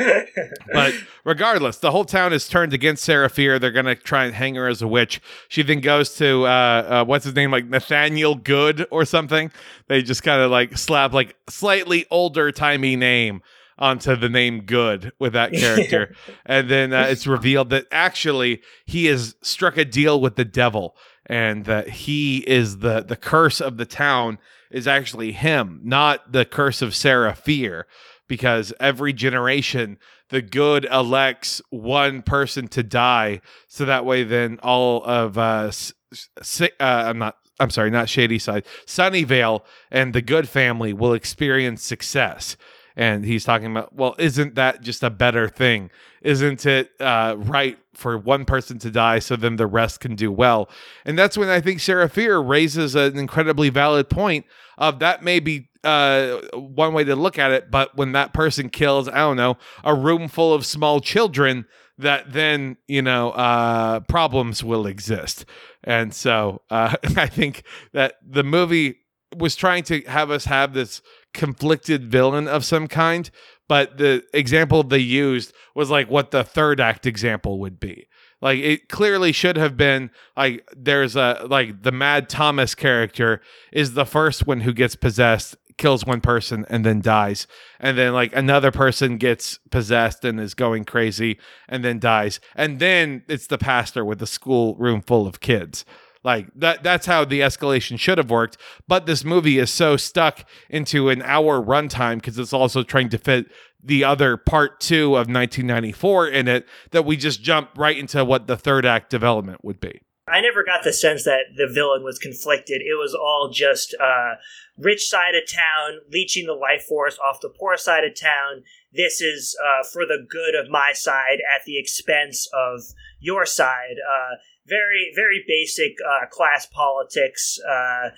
but 0.71 0.93
regardless, 1.25 1.77
the 1.77 1.91
whole 1.91 2.05
town 2.05 2.31
is 2.31 2.47
turned 2.47 2.73
against 2.73 3.03
Sarah 3.03 3.29
Fier. 3.29 3.57
They're 3.57 3.71
gonna 3.71 3.95
try 3.95 4.25
and 4.25 4.35
hang 4.35 4.55
her 4.55 4.67
as 4.67 4.81
a 4.81 4.87
witch. 4.87 5.19
She 5.49 5.63
then 5.63 5.81
goes 5.81 6.15
to 6.17 6.45
uh, 6.45 6.49
uh 6.49 7.05
what's 7.05 7.25
his 7.25 7.33
name, 7.33 7.51
like 7.51 7.65
Nathaniel 7.65 8.35
Goode 8.35 8.85
or 8.91 9.03
something. 9.03 9.51
They 9.87 10.03
just 10.03 10.21
kind 10.21 10.41
of 10.41 10.51
like 10.51 10.77
slap 10.77 11.11
like 11.11 11.35
slightly 11.49 12.05
older 12.11 12.51
timey 12.51 12.95
name 12.95 13.41
onto 13.81 14.15
the 14.15 14.29
name 14.29 14.61
Goode 14.65 15.11
with 15.19 15.33
that 15.33 15.51
character, 15.61 16.15
and 16.45 16.69
then 16.69 16.93
uh, 16.93 17.07
it's 17.09 17.27
revealed 17.27 17.69
that 17.71 17.87
actually 17.91 18.61
he 18.85 19.07
has 19.07 19.35
struck 19.41 19.75
a 19.75 19.83
deal 19.83 20.21
with 20.21 20.35
the 20.37 20.45
devil, 20.45 20.95
and 21.25 21.65
that 21.65 21.89
he 21.89 22.37
is 22.47 22.77
the 22.77 23.01
the 23.03 23.17
curse 23.17 23.59
of 23.59 23.75
the 23.77 23.85
town 23.85 24.37
is 24.69 24.87
actually 24.87 25.33
him, 25.33 25.81
not 25.83 26.31
the 26.31 26.45
curse 26.45 26.81
of 26.81 26.95
Sarah 26.95 27.35
Fier, 27.35 27.87
because 28.29 28.71
every 28.79 29.11
generation 29.11 29.97
the 30.29 30.41
good 30.41 30.85
elects 30.85 31.61
one 31.71 32.21
person 32.21 32.69
to 32.69 32.83
die, 32.83 33.41
so 33.67 33.83
that 33.83 34.05
way 34.05 34.23
then 34.23 34.59
all 34.63 35.03
of 35.03 35.37
uh, 35.37 35.65
s- 35.67 35.93
s- 36.39 36.61
uh 36.61 36.67
I'm 36.79 37.17
not. 37.17 37.35
I'm 37.59 37.69
sorry, 37.69 37.91
not 37.91 38.09
Shady 38.09 38.39
Side. 38.39 38.65
Sunnyvale 38.87 39.61
and 39.91 40.13
the 40.15 40.21
Goode 40.23 40.49
family 40.49 40.93
will 40.93 41.13
experience 41.13 41.83
success 41.83 42.57
and 42.95 43.25
he's 43.25 43.43
talking 43.43 43.71
about 43.71 43.93
well 43.95 44.15
isn't 44.17 44.55
that 44.55 44.81
just 44.81 45.03
a 45.03 45.09
better 45.09 45.47
thing? 45.47 45.89
Isn't 46.21 46.65
it 46.65 46.91
uh, 46.99 47.35
right 47.37 47.77
for 47.93 48.17
one 48.17 48.45
person 48.45 48.77
to 48.79 48.91
die 48.91 49.19
so 49.19 49.35
then 49.35 49.55
the 49.55 49.67
rest 49.67 49.99
can 49.99 50.15
do 50.15 50.31
well? 50.31 50.69
And 51.05 51.17
that's 51.17 51.37
when 51.37 51.49
i 51.49 51.59
think 51.61 51.79
sarah 51.79 52.09
fier 52.09 52.41
raises 52.41 52.95
an 52.95 53.17
incredibly 53.17 53.69
valid 53.69 54.09
point 54.09 54.45
of 54.77 54.99
that 54.99 55.23
may 55.23 55.39
be 55.39 55.69
uh, 55.83 56.37
one 56.53 56.93
way 56.93 57.03
to 57.03 57.15
look 57.15 57.39
at 57.39 57.49
it 57.51 57.71
but 57.71 57.95
when 57.97 58.11
that 58.11 58.33
person 58.33 58.69
kills 58.69 59.07
i 59.09 59.15
don't 59.15 59.35
know 59.35 59.57
a 59.83 59.95
room 59.95 60.27
full 60.27 60.53
of 60.53 60.63
small 60.63 60.99
children 60.99 61.65
that 62.01 62.33
then 62.33 62.77
you 62.87 63.01
know 63.01 63.31
uh, 63.31 64.01
problems 64.01 64.63
will 64.63 64.85
exist. 64.85 65.45
And 65.83 66.13
so 66.13 66.61
uh, 66.69 66.95
i 67.15 67.27
think 67.27 67.63
that 67.93 68.15
the 68.27 68.43
movie 68.43 68.97
was 69.37 69.55
trying 69.55 69.83
to 69.83 70.01
have 70.01 70.29
us 70.31 70.45
have 70.45 70.73
this 70.73 71.01
conflicted 71.33 72.11
villain 72.11 72.47
of 72.47 72.65
some 72.65 72.87
kind 72.87 73.31
but 73.71 73.97
the 73.97 74.21
example 74.33 74.83
they 74.83 74.97
used 74.97 75.53
was 75.75 75.89
like 75.89 76.09
what 76.09 76.31
the 76.31 76.43
third 76.43 76.81
act 76.81 77.05
example 77.05 77.57
would 77.61 77.79
be. 77.79 78.09
Like 78.41 78.59
it 78.59 78.89
clearly 78.89 79.31
should 79.31 79.55
have 79.55 79.77
been 79.77 80.11
like 80.35 80.67
there's 80.75 81.15
a 81.15 81.47
like 81.49 81.81
the 81.81 81.93
mad 81.93 82.27
thomas 82.27 82.75
character 82.75 83.39
is 83.71 83.93
the 83.93 84.05
first 84.05 84.45
one 84.45 84.59
who 84.59 84.73
gets 84.73 84.97
possessed 84.97 85.55
kills 85.77 86.05
one 86.05 86.19
person 86.19 86.65
and 86.69 86.85
then 86.85 86.99
dies. 86.99 87.47
And 87.79 87.97
then 87.97 88.11
like 88.11 88.35
another 88.35 88.71
person 88.71 89.15
gets 89.15 89.57
possessed 89.69 90.25
and 90.25 90.37
is 90.37 90.53
going 90.53 90.83
crazy 90.83 91.39
and 91.69 91.81
then 91.81 91.97
dies. 91.97 92.41
And 92.57 92.79
then 92.79 93.23
it's 93.29 93.47
the 93.47 93.57
pastor 93.57 94.03
with 94.03 94.19
the 94.19 94.27
school 94.27 94.75
room 94.75 95.01
full 95.01 95.25
of 95.25 95.39
kids 95.39 95.85
like 96.23 96.47
that 96.55 96.83
that's 96.83 97.05
how 97.05 97.25
the 97.25 97.39
escalation 97.39 97.99
should 97.99 98.17
have 98.17 98.29
worked. 98.29 98.57
But 98.87 99.05
this 99.05 99.23
movie 99.23 99.57
is 99.57 99.71
so 99.71 99.97
stuck 99.97 100.47
into 100.69 101.09
an 101.09 101.21
hour 101.23 101.61
runtime 101.61 102.15
because 102.15 102.37
it's 102.37 102.53
also 102.53 102.83
trying 102.83 103.09
to 103.09 103.17
fit 103.17 103.47
the 103.83 104.03
other 104.03 104.37
part 104.37 104.79
two 104.79 105.15
of 105.15 105.27
1994 105.27 106.27
in 106.27 106.47
it 106.47 106.67
that 106.91 107.05
we 107.05 107.17
just 107.17 107.41
jump 107.41 107.69
right 107.75 107.97
into 107.97 108.23
what 108.23 108.47
the 108.47 108.57
third 108.57 108.85
act 108.85 109.09
development 109.09 109.63
would 109.63 109.79
be. 109.79 110.01
I 110.27 110.39
never 110.39 110.63
got 110.63 110.83
the 110.83 110.93
sense 110.93 111.25
that 111.25 111.55
the 111.57 111.67
villain 111.67 112.03
was 112.03 112.19
conflicted. 112.19 112.81
It 112.81 112.97
was 112.97 113.13
all 113.13 113.49
just 113.51 113.95
uh, 113.99 114.35
rich 114.77 115.09
side 115.09 115.35
of 115.35 115.49
town 115.51 115.99
leeching 116.11 116.45
the 116.45 116.53
life 116.53 116.83
force 116.83 117.17
off 117.19 117.41
the 117.41 117.49
poor 117.49 117.75
side 117.75 118.03
of 118.03 118.19
town. 118.19 118.63
This 118.93 119.19
is 119.19 119.57
uh, 119.61 119.83
for 119.91 120.05
the 120.05 120.25
good 120.29 120.55
of 120.55 120.69
my 120.69 120.91
side 120.93 121.39
at 121.53 121.65
the 121.65 121.77
expense 121.77 122.47
of 122.53 122.81
your 123.19 123.45
side. 123.45 123.97
Uh, 123.97 124.35
very 124.67 125.11
very 125.15 125.43
basic 125.47 125.95
uh, 126.01 126.27
class 126.27 126.65
politics 126.65 127.59
uh, 127.67 128.09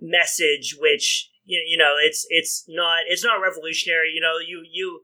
message, 0.00 0.76
which 0.78 1.30
you, 1.44 1.62
you 1.66 1.76
know 1.76 1.94
it's 2.00 2.26
it's 2.28 2.64
not 2.68 3.00
it's 3.08 3.24
not 3.24 3.40
revolutionary. 3.40 4.10
You 4.14 4.20
know 4.20 4.38
you 4.44 4.64
you 4.70 5.02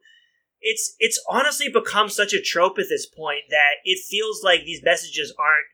it's 0.60 0.94
it's 0.98 1.22
honestly 1.28 1.68
become 1.68 2.08
such 2.08 2.32
a 2.32 2.42
trope 2.42 2.78
at 2.78 2.88
this 2.88 3.06
point 3.06 3.42
that 3.50 3.78
it 3.84 3.98
feels 3.98 4.42
like 4.42 4.64
these 4.64 4.82
messages 4.82 5.34
aren't 5.38 5.66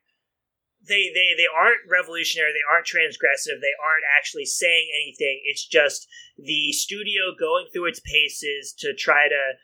they 0.87 1.09
they 1.15 1.33
they 1.37 1.49
aren't 1.49 1.81
revolutionary 1.91 2.53
they 2.53 2.67
aren't 2.71 2.87
transgressive 2.87 3.61
they 3.61 3.73
aren't 3.81 4.05
actually 4.17 4.45
saying 4.45 4.89
anything 4.95 5.41
it's 5.45 5.67
just 5.67 6.07
the 6.37 6.73
studio 6.73 7.33
going 7.39 7.67
through 7.73 7.87
its 7.87 8.01
paces 8.01 8.75
to 8.77 8.93
try 8.93 9.29
to 9.29 9.57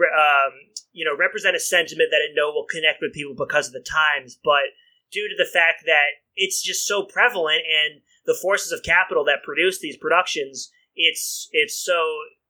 um, 0.00 0.52
you 0.92 1.04
know 1.04 1.16
represent 1.16 1.56
a 1.56 1.60
sentiment 1.60 2.10
that 2.10 2.24
it 2.24 2.34
know 2.34 2.50
will 2.50 2.66
connect 2.70 3.00
with 3.00 3.12
people 3.12 3.34
because 3.34 3.68
of 3.68 3.72
the 3.72 3.84
times 3.84 4.38
but 4.42 4.74
due 5.10 5.28
to 5.28 5.36
the 5.36 5.48
fact 5.48 5.84
that 5.86 6.22
it's 6.34 6.62
just 6.62 6.86
so 6.86 7.04
prevalent 7.04 7.62
and 7.64 8.00
the 8.26 8.38
forces 8.40 8.72
of 8.72 8.82
capital 8.82 9.24
that 9.24 9.42
produce 9.44 9.80
these 9.80 9.96
productions 9.96 10.70
it's 10.94 11.48
it's 11.52 11.76
so 11.76 12.02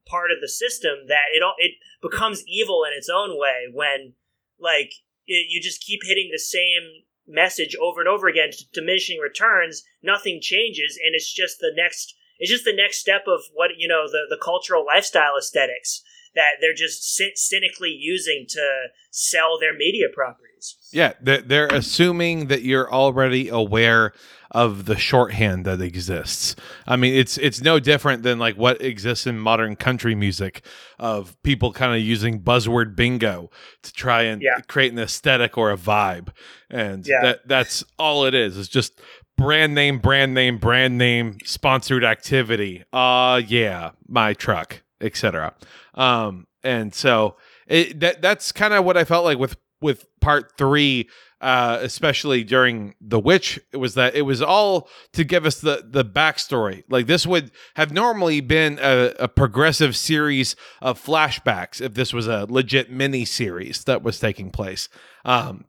part 0.06 0.30
of 0.30 0.40
the 0.40 0.48
system 0.48 1.06
that 1.08 1.26
it 1.34 1.42
all 1.42 1.54
it 1.58 1.72
becomes 2.00 2.44
evil 2.46 2.84
in 2.86 2.96
its 2.96 3.10
own 3.12 3.38
way 3.38 3.66
when 3.72 4.12
like 4.60 4.92
it, 5.26 5.46
you 5.48 5.60
just 5.60 5.84
keep 5.84 6.00
hitting 6.04 6.30
the 6.32 6.38
same 6.38 7.02
message 7.26 7.74
over 7.82 8.00
and 8.00 8.08
over 8.08 8.28
again 8.28 8.50
diminishing 8.72 9.18
returns 9.18 9.82
nothing 10.02 10.38
changes 10.40 10.98
and 11.04 11.14
it's 11.14 11.32
just 11.32 11.58
the 11.58 11.72
next 11.76 12.14
it's 12.38 12.50
just 12.50 12.64
the 12.64 12.72
next 12.72 12.98
step 12.98 13.24
of 13.26 13.40
what 13.52 13.70
you 13.76 13.88
know 13.88 14.06
the 14.06 14.26
the 14.30 14.40
cultural 14.42 14.84
lifestyle 14.86 15.36
aesthetics 15.36 16.02
that 16.36 16.58
they're 16.60 16.74
just 16.74 17.02
cynically 17.34 17.90
using 17.98 18.46
to 18.50 18.86
sell 19.10 19.58
their 19.58 19.74
media 19.74 20.06
properties. 20.14 20.76
Yeah, 20.92 21.12
they're, 21.20 21.42
they're 21.42 21.66
assuming 21.68 22.46
that 22.46 22.62
you're 22.62 22.90
already 22.92 23.48
aware 23.48 24.12
of 24.52 24.84
the 24.86 24.96
shorthand 24.96 25.64
that 25.66 25.80
exists. 25.82 26.54
I 26.86 26.96
mean, 26.96 27.14
it's 27.14 27.36
it's 27.36 27.60
no 27.60 27.78
different 27.80 28.22
than 28.22 28.38
like 28.38 28.56
what 28.56 28.80
exists 28.80 29.26
in 29.26 29.38
modern 29.38 29.76
country 29.76 30.14
music 30.14 30.64
of 30.98 31.36
people 31.42 31.72
kind 31.72 31.94
of 31.94 32.00
using 32.00 32.40
buzzword 32.40 32.94
bingo 32.96 33.50
to 33.82 33.92
try 33.92 34.22
and 34.22 34.40
Yeah. 34.40 34.60
create 34.68 34.92
an 34.92 34.98
aesthetic 35.00 35.58
or 35.58 35.72
a 35.72 35.76
vibe, 35.76 36.28
and 36.70 37.06
Yeah. 37.06 37.20
that 37.22 37.48
that's 37.48 37.84
all 37.98 38.24
it 38.24 38.34
is. 38.34 38.56
It's 38.56 38.68
just 38.68 38.98
brand 39.36 39.74
name, 39.74 39.98
brand 39.98 40.32
name, 40.32 40.56
brand 40.58 40.96
name, 40.96 41.38
sponsored 41.44 42.04
activity. 42.04 42.84
Uh 42.92 43.42
yeah, 43.46 43.90
my 44.08 44.32
truck, 44.32 44.82
etc. 45.00 45.54
Um, 45.96 46.46
and 46.62 46.94
so 46.94 47.36
it, 47.66 48.00
that 48.00 48.22
that's 48.22 48.52
kind 48.52 48.74
of 48.74 48.84
what 48.84 48.96
I 48.96 49.04
felt 49.04 49.24
like 49.24 49.38
with 49.38 49.56
with 49.80 50.06
part 50.20 50.56
three, 50.56 51.08
uh, 51.40 51.78
especially 51.80 52.44
during 52.44 52.94
the 53.00 53.20
witch. 53.20 53.60
It 53.72 53.76
was 53.76 53.94
that 53.94 54.14
it 54.14 54.22
was 54.22 54.42
all 54.42 54.88
to 55.12 55.24
give 55.24 55.46
us 55.46 55.60
the 55.60 55.84
the 55.88 56.04
backstory. 56.04 56.84
Like 56.88 57.06
this 57.06 57.26
would 57.26 57.50
have 57.74 57.92
normally 57.92 58.40
been 58.40 58.78
a, 58.80 59.12
a 59.18 59.28
progressive 59.28 59.96
series 59.96 60.56
of 60.80 61.02
flashbacks 61.02 61.80
if 61.80 61.94
this 61.94 62.12
was 62.12 62.26
a 62.26 62.46
legit 62.48 62.90
mini 62.90 63.24
series 63.24 63.84
that 63.84 64.02
was 64.02 64.18
taking 64.18 64.50
place. 64.50 64.88
Um, 65.24 65.64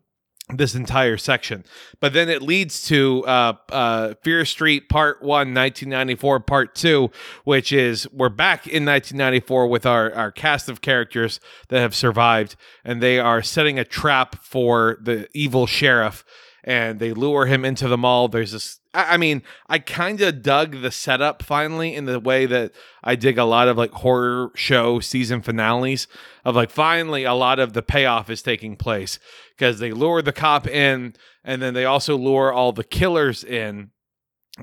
this 0.49 0.75
entire 0.75 1.17
section. 1.17 1.65
But 1.99 2.13
then 2.13 2.29
it 2.29 2.41
leads 2.41 2.85
to 2.87 3.25
uh, 3.25 3.53
uh, 3.69 4.13
Fear 4.21 4.45
Street 4.45 4.87
Part 4.87 5.21
1, 5.21 5.29
1994, 5.29 6.39
Part 6.41 6.73
2, 6.75 7.11
which 7.43 7.73
is 7.73 8.09
we're 8.13 8.29
back 8.29 8.65
in 8.65 8.85
1994 8.85 9.67
with 9.67 9.85
our, 9.85 10.13
our 10.13 10.31
cast 10.31 10.69
of 10.69 10.79
characters 10.81 11.41
that 11.67 11.79
have 11.79 11.93
survived, 11.93 12.55
and 12.85 13.01
they 13.01 13.19
are 13.19 13.41
setting 13.41 13.77
a 13.77 13.83
trap 13.83 14.41
for 14.41 14.97
the 15.01 15.27
evil 15.33 15.67
sheriff. 15.67 16.23
And 16.67 16.99
they 16.99 17.13
lure 17.13 17.45
him 17.45 17.63
into 17.63 17.87
the 17.87 17.97
mall. 17.97 18.27
There's 18.27 18.51
this. 18.51 18.81
I 18.93 19.15
mean, 19.15 19.41
I 19.69 19.79
kind 19.79 20.19
of 20.19 20.41
dug 20.41 20.81
the 20.81 20.91
setup 20.91 21.41
finally 21.41 21.95
in 21.95 22.05
the 22.05 22.19
way 22.19 22.45
that 22.45 22.73
I 23.01 23.15
dig 23.15 23.37
a 23.37 23.45
lot 23.45 23.69
of 23.69 23.77
like 23.77 23.91
horror 23.91 24.51
show 24.53 24.99
season 24.99 25.41
finales 25.41 26.07
of 26.43 26.55
like 26.55 26.69
finally 26.69 27.23
a 27.23 27.33
lot 27.33 27.59
of 27.59 27.71
the 27.71 27.81
payoff 27.81 28.29
is 28.29 28.41
taking 28.41 28.75
place 28.75 29.17
because 29.55 29.79
they 29.79 29.93
lure 29.93 30.21
the 30.21 30.33
cop 30.33 30.67
in 30.67 31.13
and 31.43 31.61
then 31.61 31.73
they 31.73 31.85
also 31.85 32.17
lure 32.17 32.51
all 32.51 32.73
the 32.73 32.83
killers 32.83 33.45
in 33.45 33.91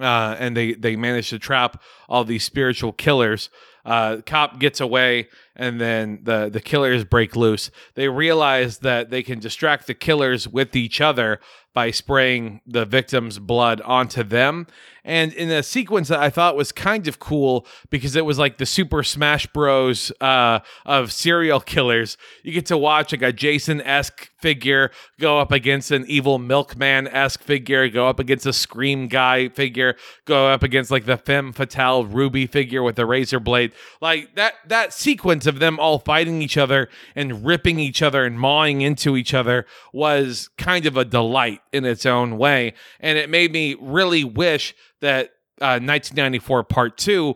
uh, 0.00 0.36
and 0.38 0.56
they 0.56 0.74
they 0.74 0.96
manage 0.96 1.30
to 1.30 1.38
trap 1.38 1.80
all 2.08 2.24
these 2.24 2.44
spiritual 2.44 2.92
killers 2.92 3.48
uh, 3.84 4.18
cop 4.24 4.58
gets 4.58 4.80
away 4.80 5.28
and 5.54 5.80
then 5.80 6.20
the 6.22 6.48
the 6.50 6.60
killers 6.60 7.04
break 7.04 7.36
loose. 7.36 7.70
They 7.94 8.08
realize 8.08 8.78
that 8.78 9.10
they 9.10 9.22
can 9.22 9.38
distract 9.40 9.86
the 9.86 9.94
killers 9.94 10.48
with 10.48 10.74
each 10.74 11.00
other 11.00 11.40
by 11.74 11.90
spraying 11.90 12.60
the 12.66 12.86
victim's 12.86 13.38
blood 13.38 13.80
onto 13.82 14.22
them. 14.22 14.66
And 15.04 15.32
in 15.34 15.50
a 15.50 15.62
sequence 15.62 16.08
that 16.08 16.20
I 16.20 16.30
thought 16.30 16.56
was 16.56 16.72
kind 16.72 17.06
of 17.08 17.18
cool 17.18 17.66
because 17.90 18.16
it 18.16 18.24
was 18.24 18.38
like 18.38 18.58
the 18.58 18.66
Super 18.66 19.02
Smash 19.02 19.46
Bros. 19.48 20.12
Uh, 20.20 20.60
of 20.84 21.12
serial 21.12 21.60
killers. 21.60 22.16
You 22.42 22.52
get 22.52 22.66
to 22.66 22.78
watch 22.78 23.12
like 23.12 23.22
a 23.22 23.32
Jason 23.32 23.80
esque 23.82 24.30
figure 24.38 24.90
go 25.18 25.40
up 25.40 25.52
against 25.52 25.90
an 25.90 26.04
evil 26.06 26.38
milkman 26.38 27.08
esque 27.08 27.42
figure, 27.42 27.88
go 27.88 28.08
up 28.08 28.18
against 28.18 28.46
a 28.46 28.52
Scream 28.52 29.08
guy 29.08 29.48
figure, 29.48 29.96
go 30.24 30.48
up 30.48 30.62
against 30.62 30.90
like 30.90 31.06
the 31.06 31.16
femme 31.16 31.52
fatale 31.52 32.04
Ruby 32.04 32.46
figure 32.46 32.82
with 32.82 32.96
the 32.96 33.06
razor 33.06 33.40
blade. 33.40 33.72
Like 34.00 34.34
that 34.34 34.54
that 34.66 34.92
sequence 34.92 35.46
of 35.46 35.58
them 35.58 35.78
all 35.78 35.98
fighting 35.98 36.42
each 36.42 36.56
other 36.56 36.88
and 37.14 37.44
ripping 37.44 37.78
each 37.78 38.02
other 38.02 38.24
and 38.24 38.38
mawing 38.38 38.82
into 38.82 39.16
each 39.16 39.34
other 39.34 39.66
was 39.92 40.50
kind 40.58 40.86
of 40.86 40.96
a 40.96 41.04
delight 41.04 41.60
in 41.72 41.84
its 41.84 42.06
own 42.06 42.38
way. 42.38 42.74
And 43.00 43.18
it 43.18 43.30
made 43.30 43.52
me 43.52 43.76
really 43.80 44.24
wish 44.24 44.74
that 45.00 45.26
uh, 45.60 45.78
1994 45.80 46.64
Part 46.64 46.98
2 46.98 47.34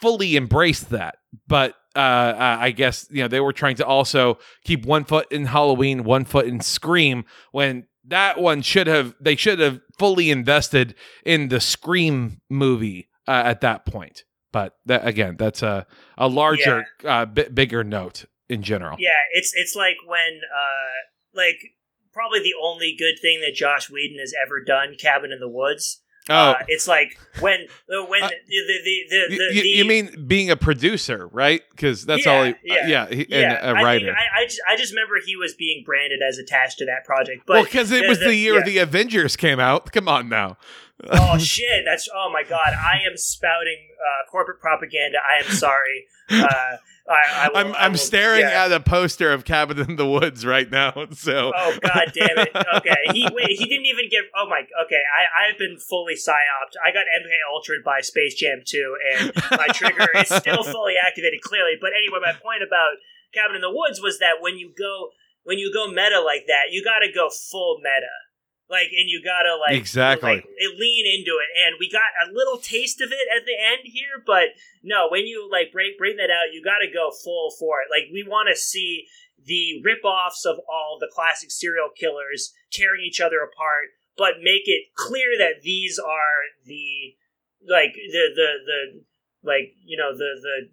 fully 0.00 0.36
embraced 0.36 0.90
that. 0.90 1.16
But 1.46 1.74
uh, 1.94 2.56
I 2.60 2.70
guess, 2.72 3.06
you 3.10 3.22
know, 3.22 3.28
they 3.28 3.40
were 3.40 3.52
trying 3.52 3.76
to 3.76 3.86
also 3.86 4.38
keep 4.64 4.84
one 4.84 5.04
foot 5.04 5.30
in 5.30 5.46
Halloween, 5.46 6.04
one 6.04 6.24
foot 6.24 6.46
in 6.46 6.60
Scream 6.60 7.24
when 7.52 7.86
that 8.08 8.38
one 8.38 8.62
should 8.62 8.86
have, 8.86 9.14
they 9.20 9.34
should 9.34 9.58
have 9.58 9.80
fully 9.98 10.30
invested 10.30 10.94
in 11.24 11.48
the 11.48 11.60
Scream 11.60 12.40
movie 12.50 13.08
uh, 13.26 13.42
at 13.44 13.62
that 13.62 13.86
point. 13.86 14.24
But 14.52 14.76
that, 14.86 15.06
again, 15.06 15.36
that's 15.38 15.62
a, 15.62 15.86
a 16.16 16.28
larger, 16.28 16.86
uh, 17.04 17.26
bit 17.26 17.54
bigger 17.54 17.82
note 17.82 18.26
in 18.48 18.62
general. 18.62 18.96
Yeah, 18.98 19.10
it's 19.32 19.52
it's 19.54 19.74
like 19.74 19.96
when 20.06 20.40
uh 20.54 21.34
like 21.34 21.56
probably 22.12 22.40
the 22.40 22.54
only 22.60 22.94
good 22.98 23.20
thing 23.20 23.40
that 23.40 23.54
Joss 23.54 23.90
Whedon 23.90 24.18
has 24.18 24.32
ever 24.40 24.62
done, 24.64 24.96
Cabin 24.98 25.32
in 25.32 25.40
the 25.40 25.48
Woods. 25.48 26.00
Oh, 26.28 26.34
Uh, 26.34 26.54
it's 26.66 26.88
like 26.88 27.16
when 27.40 27.66
uh, 27.88 28.04
when 28.06 28.22
Uh, 28.24 28.28
the, 28.28 28.36
the, 28.48 29.04
the, 29.10 29.36
the, 29.36 29.54
you, 29.54 29.62
you- 29.62 29.84
mean 29.84 30.24
being 30.26 30.50
a 30.50 30.56
producer, 30.56 31.28
right? 31.28 31.62
Because 31.70 32.04
that's 32.04 32.26
Yeah, 32.26 32.32
all. 32.32 32.44
He, 32.44 32.54
yeah, 32.64 32.74
uh, 32.74 32.86
yeah, 32.88 33.06
he, 33.08 33.26
yeah, 33.28 33.38
and 33.68 33.76
a 33.76 33.80
I, 33.80 33.82
writer. 33.84 34.06
think, 34.06 34.16
I, 34.18 34.40
I, 34.40 34.44
just, 34.46 34.60
I 34.68 34.76
just 34.76 34.92
remember 34.92 35.14
he 35.24 35.36
was 35.36 35.54
being 35.54 35.84
branded 35.86 36.20
as 36.28 36.38
attached 36.38 36.78
to 36.78 36.86
that 36.86 37.04
project. 37.04 37.42
But 37.46 37.52
well, 37.54 37.64
because 37.64 37.92
it 37.92 38.08
was 38.08 38.18
the, 38.18 38.26
the- 38.26 38.34
year 38.34 38.56
yeah. 38.58 38.64
the 38.64 38.78
Avengers 38.78 39.36
came 39.36 39.60
out. 39.60 39.92
Come 39.92 40.08
on 40.08 40.28
now. 40.28 40.56
oh 41.08 41.38
shit! 41.54 41.84
That's 41.84 42.08
oh 42.12 42.30
my 42.32 42.42
god! 42.42 42.72
I 42.72 43.00
am 43.08 43.16
spouting 43.16 43.88
uh, 44.00 44.30
corporate 44.30 44.60
propaganda. 44.60 45.18
I 45.18 45.44
am 45.44 45.50
sorry. 45.52 46.06
I, 47.08 47.48
will, 47.48 47.56
I'm 47.58 47.74
I'm 47.76 47.92
will- 47.92 47.98
staring 47.98 48.40
yeah. 48.40 48.64
at 48.64 48.72
a 48.72 48.80
poster 48.80 49.32
of 49.32 49.44
Cabin 49.44 49.78
in 49.78 49.96
the 49.96 50.06
Woods 50.06 50.44
right 50.44 50.70
now. 50.70 50.92
So 51.16 51.52
Oh 51.54 51.78
god 51.80 52.12
damn 52.12 52.38
it! 52.38 52.50
Okay, 52.54 53.02
he 53.12 53.26
wait. 53.32 53.56
He 53.56 53.64
didn't 53.64 53.86
even 53.86 54.08
get. 54.10 54.24
Oh 54.34 54.48
my. 54.48 54.60
Okay, 54.84 55.02
I 55.06 55.48
I've 55.48 55.58
been 55.58 55.78
fully 55.78 56.14
psyoped. 56.14 56.74
I 56.84 56.90
got 56.92 57.06
MK 57.06 57.30
altered 57.52 57.82
by 57.84 58.00
Space 58.00 58.34
Jam 58.34 58.60
2, 58.64 58.96
and 59.16 59.32
my 59.52 59.66
trigger 59.72 60.06
is 60.16 60.28
still 60.28 60.62
fully 60.74 60.94
activated. 61.00 61.40
Clearly, 61.42 61.74
but 61.80 61.90
anyway, 61.96 62.18
my 62.20 62.32
point 62.32 62.62
about 62.66 62.98
Cabin 63.32 63.56
in 63.56 63.62
the 63.62 63.70
Woods 63.72 64.00
was 64.02 64.18
that 64.18 64.40
when 64.40 64.58
you 64.58 64.72
go 64.76 65.10
when 65.44 65.58
you 65.58 65.72
go 65.72 65.86
meta 65.86 66.20
like 66.20 66.46
that, 66.48 66.70
you 66.72 66.82
got 66.82 67.00
to 67.00 67.12
go 67.12 67.30
full 67.30 67.78
meta. 67.78 68.25
Like, 68.68 68.90
and 68.90 69.08
you 69.08 69.22
gotta 69.22 69.54
like 69.56 69.78
Exactly. 69.78 70.42
like, 70.42 70.44
lean 70.76 71.06
into 71.06 71.38
it. 71.38 71.50
And 71.66 71.76
we 71.78 71.88
got 71.88 72.10
a 72.26 72.32
little 72.32 72.58
taste 72.58 73.00
of 73.00 73.12
it 73.12 73.28
at 73.34 73.46
the 73.46 73.54
end 73.54 73.82
here, 73.84 74.22
but 74.26 74.48
no, 74.82 75.08
when 75.08 75.26
you 75.26 75.48
like 75.50 75.70
break 75.72 75.96
bring 75.98 76.16
that 76.16 76.30
out, 76.30 76.52
you 76.52 76.62
got 76.62 76.78
to 76.78 76.90
go 76.92 77.10
full 77.24 77.54
for 77.58 77.80
it. 77.80 77.88
Like, 77.90 78.10
we 78.12 78.24
want 78.26 78.48
to 78.50 78.56
see 78.56 79.06
the 79.44 79.80
rip-offs 79.84 80.44
of 80.44 80.56
all 80.68 80.98
the 80.98 81.10
classic 81.12 81.50
serial 81.52 81.90
killers 81.94 82.52
tearing 82.72 83.02
each 83.06 83.20
other 83.20 83.38
apart, 83.38 83.94
but 84.16 84.42
make 84.42 84.66
it 84.66 84.90
clear 84.96 85.38
that 85.38 85.62
these 85.62 85.98
are 86.00 86.38
the 86.64 87.14
like 87.68 87.94
the 87.94 88.24
the 88.34 88.48
the 88.66 89.04
like 89.44 89.74
you 89.84 89.96
know 89.96 90.10
the 90.16 90.40
the 90.42 90.68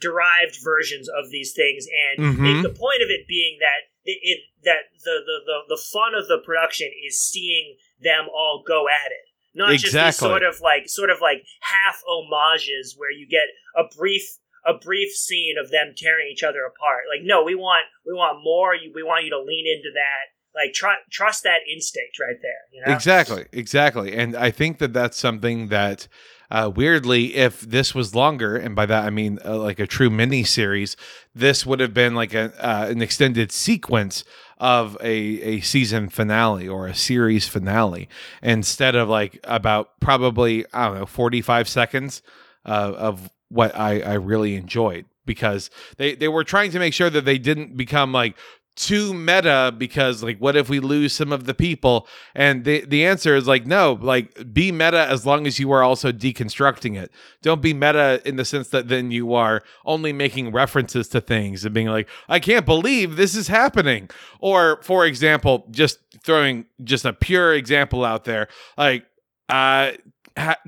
derived 0.00 0.58
versions 0.64 1.08
of 1.08 1.30
these 1.30 1.52
things, 1.52 1.86
and 1.86 2.24
Mhm. 2.36 2.38
make 2.40 2.62
the 2.62 2.76
point 2.78 3.02
of 3.02 3.10
it 3.10 3.26
being 3.28 3.58
that 3.60 3.86
it, 4.06 4.18
it 4.22 4.38
that 4.64 4.88
the, 5.04 5.20
the 5.26 5.36
the 5.44 5.76
the 5.76 5.82
fun 5.92 6.14
of 6.14 6.28
the 6.28 6.38
production 6.44 6.88
is 7.06 7.20
seeing 7.20 7.76
them 8.00 8.26
all 8.32 8.64
go 8.66 8.86
at 8.88 9.12
it. 9.12 9.26
Not 9.54 9.72
just 9.78 9.94
these 9.94 10.16
sort 10.16 10.42
of 10.42 10.60
like 10.60 10.88
sort 10.88 11.10
of 11.10 11.20
like 11.20 11.44
half 11.60 12.02
homages 12.06 12.94
where 12.96 13.10
you 13.10 13.26
get 13.28 13.46
a 13.76 13.84
brief 13.96 14.38
a 14.66 14.74
brief 14.74 15.12
scene 15.12 15.56
of 15.62 15.70
them 15.70 15.94
tearing 15.96 16.28
each 16.30 16.42
other 16.42 16.64
apart. 16.64 17.04
Like, 17.08 17.24
no, 17.24 17.44
we 17.44 17.54
want 17.54 17.84
we 18.04 18.12
want 18.12 18.42
more. 18.42 18.74
You, 18.74 18.92
we 18.94 19.02
want 19.02 19.24
you 19.24 19.30
to 19.30 19.38
lean 19.38 19.64
into 19.66 19.90
that. 19.94 20.34
Like, 20.54 20.72
tr- 20.72 21.04
trust 21.10 21.42
that 21.44 21.60
instinct 21.70 22.18
right 22.18 22.36
there. 22.40 22.52
You 22.72 22.82
know? 22.86 22.94
Exactly, 22.94 23.44
exactly. 23.52 24.14
And 24.14 24.34
I 24.34 24.50
think 24.50 24.78
that 24.78 24.94
that's 24.94 25.18
something 25.18 25.68
that, 25.68 26.08
uh, 26.50 26.72
weirdly, 26.74 27.34
if 27.34 27.60
this 27.60 27.94
was 27.94 28.14
longer, 28.14 28.56
and 28.56 28.74
by 28.74 28.86
that 28.86 29.04
I 29.04 29.10
mean 29.10 29.38
uh, 29.44 29.58
like 29.58 29.78
a 29.78 29.86
true 29.86 30.08
mini 30.08 30.44
series, 30.44 30.96
this 31.36 31.66
would 31.66 31.80
have 31.80 31.92
been 31.92 32.14
like 32.14 32.32
a, 32.32 32.50
uh, 32.58 32.86
an 32.88 33.02
extended 33.02 33.52
sequence 33.52 34.24
of 34.56 34.96
a, 35.02 35.12
a 35.12 35.60
season 35.60 36.08
finale 36.08 36.66
or 36.66 36.86
a 36.86 36.94
series 36.94 37.46
finale 37.46 38.08
instead 38.42 38.96
of 38.96 39.06
like 39.06 39.38
about 39.44 40.00
probably, 40.00 40.64
I 40.72 40.88
don't 40.88 40.98
know, 40.98 41.06
45 41.06 41.68
seconds 41.68 42.22
uh, 42.64 42.94
of 42.96 43.30
what 43.50 43.76
I, 43.78 44.00
I 44.00 44.14
really 44.14 44.56
enjoyed 44.56 45.04
because 45.26 45.68
they, 45.98 46.14
they 46.14 46.28
were 46.28 46.42
trying 46.42 46.70
to 46.70 46.78
make 46.78 46.94
sure 46.94 47.10
that 47.10 47.26
they 47.26 47.36
didn't 47.36 47.76
become 47.76 48.12
like 48.12 48.34
too 48.76 49.14
meta 49.14 49.74
because 49.76 50.22
like 50.22 50.38
what 50.38 50.54
if 50.54 50.68
we 50.68 50.80
lose 50.80 51.12
some 51.12 51.32
of 51.32 51.44
the 51.44 51.54
people? 51.54 52.06
And 52.34 52.64
the 52.64 52.84
the 52.84 53.04
answer 53.04 53.34
is 53.34 53.48
like 53.48 53.66
no 53.66 53.98
like 54.00 54.52
be 54.52 54.70
meta 54.70 55.06
as 55.08 55.26
long 55.26 55.46
as 55.46 55.58
you 55.58 55.72
are 55.72 55.82
also 55.82 56.12
deconstructing 56.12 56.96
it. 56.96 57.10
Don't 57.42 57.62
be 57.62 57.74
meta 57.74 58.20
in 58.24 58.36
the 58.36 58.44
sense 58.44 58.68
that 58.68 58.88
then 58.88 59.10
you 59.10 59.34
are 59.34 59.62
only 59.84 60.12
making 60.12 60.52
references 60.52 61.08
to 61.08 61.20
things 61.20 61.64
and 61.64 61.74
being 61.74 61.88
like 61.88 62.08
i 62.28 62.38
can't 62.38 62.66
believe 62.66 63.16
this 63.16 63.34
is 63.34 63.48
happening. 63.48 64.08
Or 64.40 64.80
for 64.82 65.06
example 65.06 65.66
just 65.70 65.98
throwing 66.22 66.66
just 66.84 67.04
a 67.04 67.12
pure 67.12 67.54
example 67.54 68.04
out 68.04 68.24
there 68.24 68.48
like 68.76 69.06
uh 69.48 69.92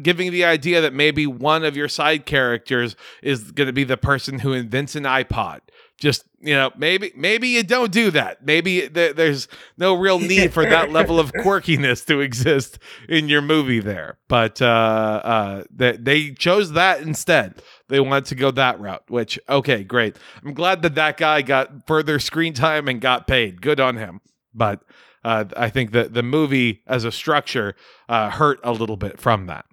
giving 0.03 0.33
the 0.33 0.45
idea 0.45 0.81
that 0.81 0.95
maybe 0.95 1.27
one 1.27 1.65
of 1.65 1.77
your 1.77 1.89
side 1.89 2.27
characters 2.27 2.97
is 3.23 3.51
going 3.53 3.67
to 3.67 3.73
be 3.73 3.85
the 3.85 3.97
person 3.97 4.39
who 4.41 4.53
invents 4.53 4.97
an 4.97 5.05
iPod. 5.05 5.61
Just 5.99 6.25
you 6.41 6.55
know, 6.55 6.71
maybe 6.77 7.13
maybe 7.17 7.49
you 7.49 7.65
don't 7.65 7.91
do 7.91 8.11
that. 8.13 8.47
Maybe 8.47 8.89
th- 8.89 9.17
there's 9.17 9.49
no 9.77 9.95
real 9.95 10.21
need 10.21 10.53
for 10.53 10.65
that 10.65 10.93
level 10.93 11.19
of 11.19 11.33
quirkiness 11.45 12.07
to 12.07 12.21
exist 12.21 12.79
in 13.09 13.29
your 13.29 13.43
movie 13.43 13.81
there. 13.81 14.19
But 14.29 14.63
uh, 14.63 15.21
uh, 15.25 15.65
they, 15.71 15.97
they 15.97 16.31
chose 16.31 16.73
that 16.73 17.03
instead. 17.03 17.61
They 17.89 17.99
wanted 17.99 18.27
to 18.27 18.37
go 18.37 18.53
that 18.53 18.79
route. 18.79 19.03
Which 19.09 19.41
okay, 19.49 19.83
great. 19.83 20.17
I'm 20.45 20.55
glad 20.55 20.83
that 20.83 20.95
that 20.95 21.17
guy 21.17 21.43
got 21.43 21.87
further 21.89 22.21
screen 22.21 22.55
time 22.55 22.87
and 22.87 23.01
got 23.01 23.27
paid. 23.27 23.61
Good 23.61 23.81
on 23.81 23.97
him. 23.97 24.21
But 24.55 24.83
uh, 25.25 25.47
I 25.57 25.69
think 25.69 25.91
that 25.93 26.15
the 26.15 26.23
movie 26.23 26.83
as 26.87 27.05
a 27.05 27.13
structure 27.13 27.75
uh, 28.09 28.31
hurt 28.31 28.61
a 28.63 28.73
little 28.73 28.97
bit 28.97 29.19
from 29.19 29.47
that. 29.47 29.67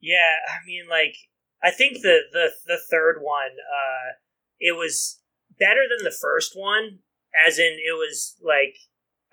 Yeah, 0.00 0.34
I 0.48 0.64
mean, 0.66 0.88
like, 0.88 1.14
I 1.62 1.70
think 1.70 2.02
the 2.02 2.20
the 2.32 2.50
the 2.66 2.78
third 2.90 3.18
one, 3.20 3.52
uh, 3.52 4.12
it 4.58 4.76
was 4.76 5.20
better 5.58 5.82
than 5.88 6.04
the 6.04 6.10
first 6.16 6.52
one, 6.54 7.00
as 7.46 7.58
in 7.58 7.76
it 7.86 7.92
was 7.92 8.36
like, 8.42 8.76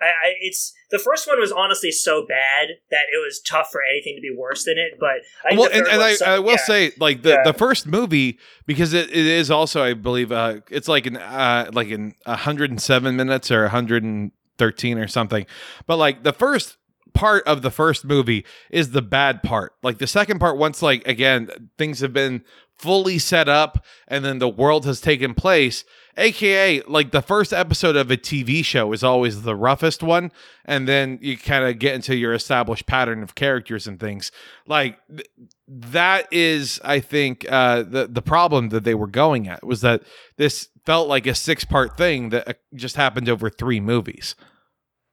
I, 0.01 0.05
I 0.07 0.34
it's 0.41 0.73
the 0.91 0.99
first 0.99 1.28
one 1.28 1.39
was 1.39 1.51
honestly 1.51 1.91
so 1.91 2.25
bad 2.28 2.67
that 2.91 3.05
it 3.13 3.17
was 3.25 3.41
tough 3.41 3.69
for 3.71 3.82
anything 3.82 4.15
to 4.17 4.21
be 4.21 4.36
worse 4.38 4.65
than 4.65 4.75
it. 4.78 4.99
But 4.99 5.21
I 5.49 5.55
well, 5.57 5.69
and, 5.71 5.88
and 5.88 6.01
I, 6.01 6.13
so- 6.15 6.25
I 6.25 6.39
will 6.39 6.51
yeah. 6.51 6.57
say, 6.65 6.91
like 6.99 7.21
the, 7.23 7.30
Yeah. 7.30 7.43
the 7.45 7.53
first 7.53 7.88
movie, 7.88 8.39
because 8.65 8.93
it, 8.93 9.09
it 9.09 9.25
is 9.25 9.49
also, 9.49 9.82
I 9.84 9.93
believe, 9.93 10.32
uh, 10.32 10.59
it's 10.69 10.88
like 10.88 11.05
an 11.05 11.17
uh, 11.17 11.69
like 11.73 11.88
in 11.88 12.13
107 12.25 13.15
minutes 13.15 13.51
or 13.51 13.61
113 13.63 14.97
or 14.97 15.07
something. 15.07 15.45
But 15.86 15.97
like 15.97 16.23
the 16.23 16.34
first 16.34 16.78
part 17.18 17.43
of 17.47 17.63
the 17.63 17.72
first 17.72 18.05
movie 18.05 18.45
is 18.70 18.91
the 18.91 19.01
bad 19.01 19.41
part. 19.41 19.74
Like 19.82 19.97
the 19.97 20.05
second 20.05 20.39
part, 20.39 20.57
once 20.57 20.84
like 20.84 21.05
again 21.07 21.49
things 21.78 21.99
have 22.01 22.13
been 22.13 22.43
fully 22.78 23.18
set 23.18 23.49
up 23.49 23.84
and 24.07 24.24
then 24.24 24.38
the 24.38 24.47
world 24.47 24.86
has 24.86 25.01
taken 25.01 25.34
place. 25.34 25.84
AKA, 26.15 26.82
like 26.84 27.11
the 27.11 27.22
first 27.22 27.53
episode 27.53 27.95
of 27.95 28.11
a 28.11 28.18
TV 28.18 28.63
show 28.63 28.93
is 28.93 29.03
always 29.03 29.41
the 29.41 29.55
roughest 29.55 30.01
one, 30.01 30.32
and 30.65 30.88
then 30.88 31.20
you 31.22 31.38
kind 31.38 31.63
of 31.63 31.78
get 31.80 31.93
into 31.93 32.15
your 32.15 32.34
established 32.34 32.86
pattern 32.88 33.22
of 33.22 33.36
characters 33.36 33.88
and 33.88 33.99
things. 33.99 34.32
Like 34.68 34.97
th- 35.07 35.28
that 35.68 36.28
is, 36.32 36.80
I 36.84 36.99
think, 36.99 37.45
uh, 37.51 37.84
the 37.84 38.07
the 38.07 38.22
problem 38.22 38.70
that 38.70 38.84
they 38.84 38.95
were 38.95 39.07
going 39.07 39.47
at 39.47 39.65
was 39.65 39.82
that 39.82 40.03
this 40.38 40.70
felt 40.86 41.07
like 41.07 41.28
a 41.28 41.36
six 41.36 41.65
part 41.65 41.97
thing 41.97 42.30
that 42.30 42.47
uh, 42.47 42.53
just 42.76 42.95
happened 42.95 43.30
over 43.30 43.49
three 43.49 43.80
movies. 43.80 44.36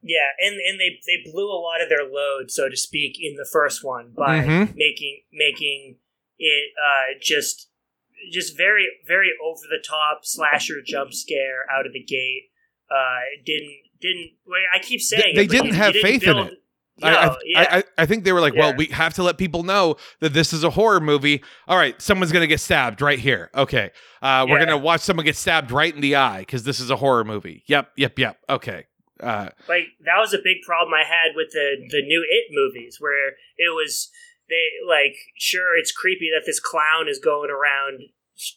Yeah, 0.07 0.29
and 0.39 0.55
and 0.61 0.79
they 0.79 1.01
they 1.07 1.31
blew 1.33 1.49
a 1.51 1.57
lot 1.59 1.81
of 1.81 1.89
their 1.89 2.05
load, 2.05 2.51
so 2.51 2.69
to 2.69 2.77
speak, 2.77 3.17
in 3.19 3.37
the 3.37 3.49
first 3.51 3.83
one 3.83 4.13
by 4.15 4.41
Mhm. 4.41 4.75
making 4.77 5.23
making 5.33 5.97
it 6.39 6.73
uh, 6.79 7.19
just 7.23 7.71
just 8.31 8.55
very 8.57 8.87
very 9.07 9.31
over 9.43 9.63
the 9.71 9.83
top 9.83 10.21
slasher 10.27 10.83
jump 10.85 11.15
scare 11.15 11.65
out 11.73 11.87
of 11.87 11.95
the 11.95 12.03
gate. 12.05 12.51
Uh, 12.91 13.21
didn't 13.47 13.79
didn't. 14.01 14.33
Well, 14.47 14.61
I 14.75 14.79
keep 14.81 15.01
saying 15.01 15.35
They 15.37 15.45
it, 15.45 15.51
didn't 15.51 15.73
have 15.75 15.95
faith 15.95 16.23
in 16.25 16.37
it. 16.37 16.61
No, 16.99 17.09
I, 17.09 17.13
I, 17.27 17.37
yeah. 17.45 17.67
I, 17.71 17.85
I 18.03 18.07
think 18.07 18.23
they 18.25 18.33
were 18.33 18.41
like, 18.43 18.55
well, 18.55 18.73
we 18.77 18.87
have 18.87 19.15
to 19.15 19.23
let 19.25 19.37
people 19.37 19.65
know 19.65 19.97
that 20.21 20.33
this 20.33 20.53
is 20.53 20.63
a 20.63 20.71
horror 20.71 21.01
movie. 21.01 21.43
All 21.67 21.77
right, 21.77 22.01
someone's 22.01 22.31
gonna 22.31 22.47
get 22.47 22.61
stabbed 22.61 23.01
right 23.01 23.19
here. 23.19 23.51
Okay, 23.55 23.91
uh, 24.23 24.47
we're 24.49 24.59
Yeah. 24.59 24.67
gonna 24.67 24.79
watch 24.79 25.01
someone 25.01 25.25
get 25.25 25.35
stabbed 25.37 25.71
right 25.73 25.93
in 25.95 26.01
the 26.03 26.15
eye 26.15 26.41
because 26.41 26.63
this 26.65 26.79
is 26.79 26.91
a 26.91 26.97
horror 26.97 27.25
movie. 27.25 27.65
Yep, 27.67 27.93
yep, 27.97 28.19
yep. 28.19 28.39
Okay. 28.51 28.85
Uh, 29.23 29.49
like 29.69 29.89
that 30.05 30.19
was 30.19 30.35
a 30.35 30.43
big 30.43 30.63
problem 30.67 30.93
I 30.93 31.05
had 31.05 31.37
with 31.37 31.51
the 31.53 31.77
the 31.89 32.03
new 32.03 32.27
It 32.29 32.47
movies, 32.51 32.97
where 32.99 33.29
it 33.57 33.75
was 33.75 34.11
they 34.49 34.65
like 34.87 35.15
sure 35.39 35.77
it's 35.79 35.93
creepy 35.93 36.31
that 36.35 36.47
this 36.47 36.61
clown 36.61 37.09
is 37.09 37.19
going 37.19 37.51
around 37.51 38.03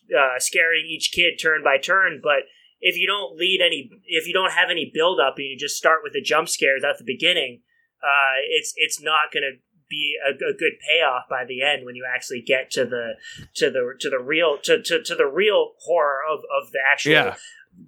uh, 0.10 0.40
scaring 0.40 0.86
each 0.86 1.12
kid 1.12 1.38
turn 1.40 1.64
by 1.64 1.78
turn, 1.78 2.20
but 2.22 2.50
if 2.80 2.98
you 2.98 3.08
don't 3.08 3.38
lead 3.38 3.62
any, 3.64 3.90
if 4.06 4.28
you 4.28 4.34
don't 4.34 4.52
have 4.52 4.70
any 4.70 4.92
build 4.94 5.20
up 5.20 5.36
and 5.38 5.48
you 5.48 5.58
just 5.58 5.78
start 5.78 6.02
with 6.04 6.14
the 6.14 6.22
jump 6.22 6.50
scares 6.50 6.84
at 6.84 6.98
the 6.98 7.04
beginning, 7.06 7.62
uh, 8.04 8.38
it's 8.50 8.74
it's 8.76 9.02
not 9.02 9.32
going 9.34 9.44
to 9.44 9.60
be 9.90 10.16
a, 10.26 10.32
a 10.32 10.54
good 10.54 10.74
payoff 10.88 11.24
by 11.30 11.46
the 11.46 11.62
end 11.62 11.86
when 11.86 11.96
you 11.96 12.06
actually 12.08 12.44
get 12.46 12.70
to 12.72 12.86
the 12.86 13.14
to 13.56 13.70
the 13.70 13.94
to 14.00 14.10
the 14.10 14.20
real 14.20 14.58
to, 14.64 14.82
to, 14.82 15.02
to 15.02 15.16
the 15.16 15.26
real 15.26 15.72
horror 15.86 16.20
of, 16.30 16.40
of 16.40 16.72
the 16.72 16.80
actual 16.92 17.12
Yeah. 17.14 17.36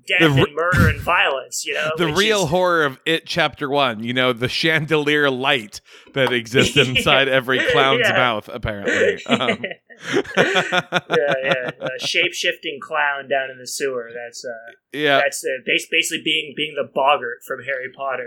Death 0.09 0.19
The 0.19 0.29
re- 0.29 0.41
and 0.43 0.55
murder 0.55 0.89
and 0.89 0.99
violence. 0.99 1.65
You 1.65 1.75
know, 1.75 1.91
the 1.97 2.11
real 2.13 2.43
is- 2.43 2.49
horror 2.49 2.83
of 2.83 2.99
it, 3.05 3.25
chapter 3.25 3.69
one. 3.69 4.03
You 4.03 4.13
know, 4.13 4.33
the 4.33 4.49
chandelier 4.49 5.29
light 5.29 5.79
that 6.13 6.33
exists 6.33 6.75
inside 6.87 7.27
every 7.29 7.59
clown's 7.71 8.01
Yeah. 8.03 8.13
mouth. 8.17 8.49
Apparently. 8.51 9.21
Um, 9.29 9.63
yeah, 10.15 11.33
yeah. 11.43 11.71
A 11.81 12.05
shape 12.05 12.31
shifting 12.31 12.79
clown 12.81 13.27
down 13.27 13.49
in 13.51 13.57
the 13.59 13.67
sewer. 13.67 14.09
That's 14.13 14.45
uh, 14.45 14.71
yeah. 14.93 15.17
that's 15.19 15.43
uh, 15.43 15.61
basically 15.65 16.21
being 16.23 16.53
being 16.55 16.73
the 16.75 16.89
boggart 16.93 17.39
from 17.45 17.59
Harry 17.63 17.91
Potter. 17.93 18.25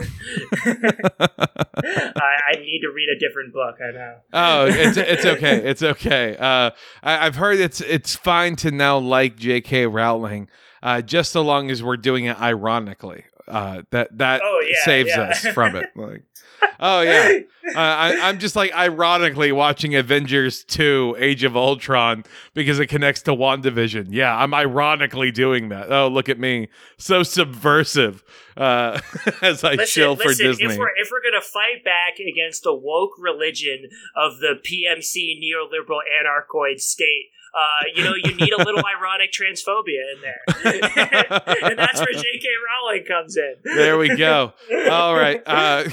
I, 1.04 2.52
I 2.52 2.60
need 2.60 2.80
to 2.82 2.92
read 2.94 3.08
a 3.14 3.18
different 3.18 3.52
book. 3.52 3.76
I 3.80 3.90
know. 3.92 4.14
Oh, 4.32 4.66
it's 4.66 4.96
it's 4.96 5.24
okay. 5.24 5.56
It's 5.68 5.82
okay. 5.82 6.36
Uh, 6.36 6.70
I, 7.02 7.26
I've 7.26 7.36
heard 7.36 7.58
it's 7.58 7.80
it's 7.80 8.14
fine 8.14 8.56
to 8.56 8.70
now 8.70 8.98
like 8.98 9.36
J.K. 9.36 9.86
Rowling, 9.86 10.48
uh, 10.82 11.02
just 11.02 11.32
so 11.32 11.42
long 11.42 11.70
as 11.70 11.82
we're 11.82 11.96
doing 11.96 12.24
it 12.26 12.40
ironically. 12.40 13.24
Uh, 13.48 13.82
that 13.90 14.16
that 14.16 14.40
Oh, 14.42 14.62
yeah, 14.66 14.84
saves 14.84 15.08
yeah. 15.10 15.20
us 15.22 15.44
from 15.48 15.74
it. 15.74 15.86
Like, 15.96 16.22
oh 16.80 17.00
yeah, 17.00 17.40
uh, 17.74 17.78
I, 17.78 18.20
I'm 18.28 18.38
just 18.38 18.54
like 18.54 18.72
ironically 18.72 19.50
watching 19.50 19.96
Avengers 19.96 20.62
Two: 20.62 21.16
Age 21.18 21.42
of 21.42 21.56
Ultron 21.56 22.24
because 22.54 22.78
it 22.78 22.86
connects 22.86 23.22
to 23.22 23.32
Wandavision. 23.32 24.06
Yeah, 24.10 24.34
I'm 24.36 24.54
ironically 24.54 25.32
doing 25.32 25.70
that. 25.70 25.90
Oh, 25.92 26.06
look 26.06 26.28
at 26.28 26.38
me, 26.38 26.68
so 26.98 27.24
subversive. 27.24 28.22
Uh, 28.56 29.00
as 29.42 29.64
I 29.64 29.72
Listen, 29.72 29.86
chill 29.86 30.16
for 30.16 30.28
listen, 30.28 30.46
Disney. 30.46 30.66
If 30.66 30.78
we're 30.78 30.94
if 30.96 31.10
we're 31.10 31.22
gonna 31.28 31.42
fight 31.42 31.84
back 31.84 32.20
against 32.20 32.62
the 32.62 32.74
woke 32.74 33.12
religion 33.18 33.88
of 34.14 34.38
the 34.38 34.54
PMC 34.62 35.40
neoliberal 35.42 35.98
anarchoid 36.14 36.80
state, 36.80 37.26
uh, 37.54 37.84
you 37.94 38.02
know, 38.02 38.14
you 38.14 38.34
need 38.34 38.52
a 38.52 38.58
little 38.58 38.82
ironic 38.98 39.30
transphobia 39.30 40.14
in 40.14 40.20
there, 40.22 40.40
and 41.70 41.78
that's 41.78 42.00
where 42.00 42.12
J.K. 42.12 42.48
Rowling 42.66 43.04
comes 43.04 43.36
in. 43.36 43.54
There 43.62 43.98
we 43.98 44.16
go. 44.16 44.54
All 44.90 45.14
right. 45.14 45.42
Uh, 45.44 45.84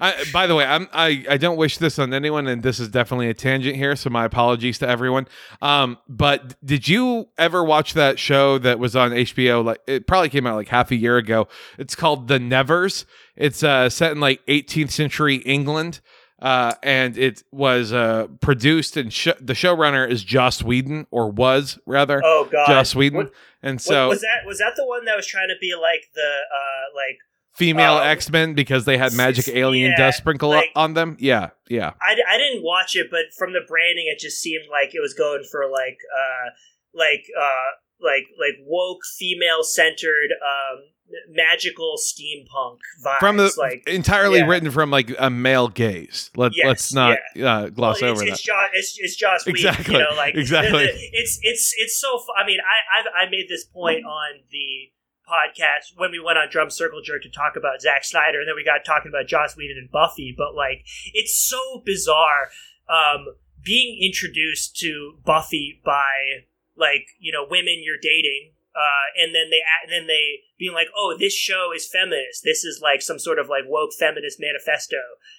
I, 0.00 0.24
by 0.32 0.46
the 0.48 0.56
way, 0.56 0.64
I'm 0.64 0.88
I, 0.92 1.24
I 1.30 1.36
don't 1.36 1.56
wish 1.56 1.78
this 1.78 1.98
on 2.00 2.12
anyone, 2.12 2.48
and 2.48 2.62
this 2.62 2.80
is 2.80 2.88
definitely 2.88 3.28
a 3.28 3.34
tangent 3.34 3.76
here, 3.76 3.94
so 3.94 4.10
my 4.10 4.24
apologies 4.24 4.78
to 4.78 4.88
everyone. 4.88 5.28
Um, 5.62 5.98
but 6.08 6.56
did 6.64 6.88
you 6.88 7.28
ever 7.38 7.62
watch 7.62 7.94
that 7.94 8.18
show 8.18 8.58
that 8.58 8.80
was 8.80 8.96
on 8.96 9.12
HBO? 9.12 9.64
Like 9.64 9.80
it 9.86 10.08
probably 10.08 10.28
came 10.28 10.46
out 10.46 10.56
like 10.56 10.68
half 10.68 10.90
a 10.90 10.96
year 10.96 11.18
ago. 11.18 11.46
It's 11.78 11.94
called 11.94 12.26
The 12.26 12.40
Nevers. 12.40 13.06
It's 13.36 13.62
uh, 13.62 13.90
set 13.90 14.12
in 14.12 14.18
like 14.20 14.44
18th 14.46 14.90
century 14.90 15.36
England. 15.36 16.00
Uh, 16.40 16.74
and 16.82 17.16
it 17.16 17.42
was 17.50 17.92
uh, 17.94 18.26
produced 18.40 18.96
and 18.98 19.10
sh- 19.12 19.28
the 19.40 19.54
showrunner 19.54 20.08
is 20.08 20.22
Joss 20.22 20.62
Whedon, 20.62 21.06
or 21.10 21.30
was 21.30 21.78
rather 21.86 22.20
Oh 22.24 22.46
God, 22.50 22.66
Joss 22.66 22.94
Whedon. 22.94 23.16
What- 23.18 23.32
and 23.62 23.80
So 23.80 23.90
so 23.92 24.08
was 24.10 24.20
that 24.20 24.46
was 24.46 24.58
that 24.58 24.74
the 24.76 24.84
one 24.86 25.06
that 25.06 25.16
was 25.16 25.26
trying 25.26 25.48
to 25.48 25.56
be 25.60 25.74
like 25.74 26.02
the 26.14 26.20
uh 26.20 26.94
like 26.94 27.18
female 27.54 27.94
Oh. 27.94 28.02
X 28.02 28.30
Men 28.30 28.52
because 28.52 28.84
they 28.84 28.98
had 28.98 29.14
magic 29.14 29.48
alien 29.48 29.92
yeah, 29.92 29.96
dust 29.96 30.18
sprinkle 30.18 30.50
like- 30.50 30.70
on 30.76 30.92
them. 30.92 31.16
Yeah, 31.18 31.50
yeah. 31.70 31.92
I, 32.02 32.14
I 32.28 32.36
didn't 32.36 32.62
watch 32.62 32.96
it, 32.96 33.06
but 33.10 33.32
from 33.38 33.54
the 33.54 33.60
branding, 33.66 34.04
it 34.12 34.18
just 34.20 34.38
seemed 34.40 34.64
like 34.70 34.94
it 34.94 35.00
was 35.00 35.14
going 35.14 35.42
for 35.50 35.62
like 35.72 35.96
uh 36.14 36.50
like 36.94 37.24
uh 37.38 37.70
like 37.98 38.26
like 38.38 38.58
woke 38.66 39.00
female 39.18 39.62
centered 39.62 40.28
um 40.44 40.82
magical 41.28 41.96
steampunk 41.98 42.78
vibes. 43.04 43.18
From 43.18 43.36
the 43.36 43.52
like 43.58 43.88
entirely 43.88 44.38
yeah. 44.40 44.46
written 44.46 44.70
from 44.70 44.90
like 44.90 45.12
a 45.18 45.30
male 45.30 45.68
gaze. 45.68 46.30
Let 46.36 46.56
Yes, 46.56 46.66
let's 46.66 46.94
not 46.94 47.18
uh, 47.42 47.68
gloss 47.68 48.00
well, 48.02 48.12
over 48.12 48.22
it's, 48.22 48.30
that. 48.30 48.34
it's 48.34 48.42
Joss, 48.42 48.70
it's, 48.72 48.98
it's 48.98 49.16
Joss 49.16 49.46
Whedon, 49.46 49.68
Exactly, 49.68 49.94
You 49.94 50.00
know, 50.00 50.16
like 50.16 50.34
exactly. 50.36 50.86
the- 50.86 50.92
the- 50.92 51.10
it's 51.12 51.38
it's 51.42 51.74
it's 51.76 52.00
so. 52.00 52.18
fu- 52.18 52.34
I 52.36 52.46
mean, 52.46 52.58
I 52.60 53.00
I've, 53.00 53.26
I 53.28 53.30
made 53.30 53.46
this 53.48 53.64
point 53.64 54.04
on 54.04 54.40
the 54.50 54.90
podcast 55.28 55.96
when 55.96 56.10
we 56.12 56.20
went 56.20 56.38
on 56.38 56.48
Drum 56.50 56.70
Circle 56.70 57.02
Jerk 57.02 57.22
to 57.22 57.30
talk 57.30 57.54
about 57.56 57.80
Zack 57.82 58.04
Snyder, 58.04 58.38
and 58.40 58.48
then 58.48 58.54
we 58.56 58.64
got 58.64 58.84
talking 58.84 59.10
about 59.10 59.26
Joss 59.26 59.56
Whedon 59.56 59.76
and 59.78 59.90
Buffy. 59.90 60.34
But 60.36 60.54
like, 60.54 60.84
it's 61.14 61.36
so 61.36 61.82
bizarre 61.84 62.50
um, 62.88 63.34
being 63.64 63.98
introduced 64.02 64.76
to 64.78 65.18
Buffy 65.24 65.80
by 65.84 66.46
like 66.76 67.06
you 67.18 67.32
know 67.32 67.46
women 67.48 67.82
you're 67.82 68.00
dating. 68.00 68.52
Uh, 68.76 69.08
and 69.16 69.34
then 69.34 69.48
they 69.48 69.62
and 69.82 69.90
then 69.90 70.06
they 70.06 70.40
being 70.58 70.74
like, 70.74 70.88
oh, 70.94 71.16
this 71.18 71.32
show 71.32 71.70
is 71.74 71.88
feminist. 71.88 72.44
This 72.44 72.62
is 72.62 72.80
like 72.82 73.00
some 73.00 73.18
sort 73.18 73.38
of 73.38 73.48
like 73.48 73.62
woke 73.66 73.92
feminist 73.98 74.38
manifesto, 74.38 74.98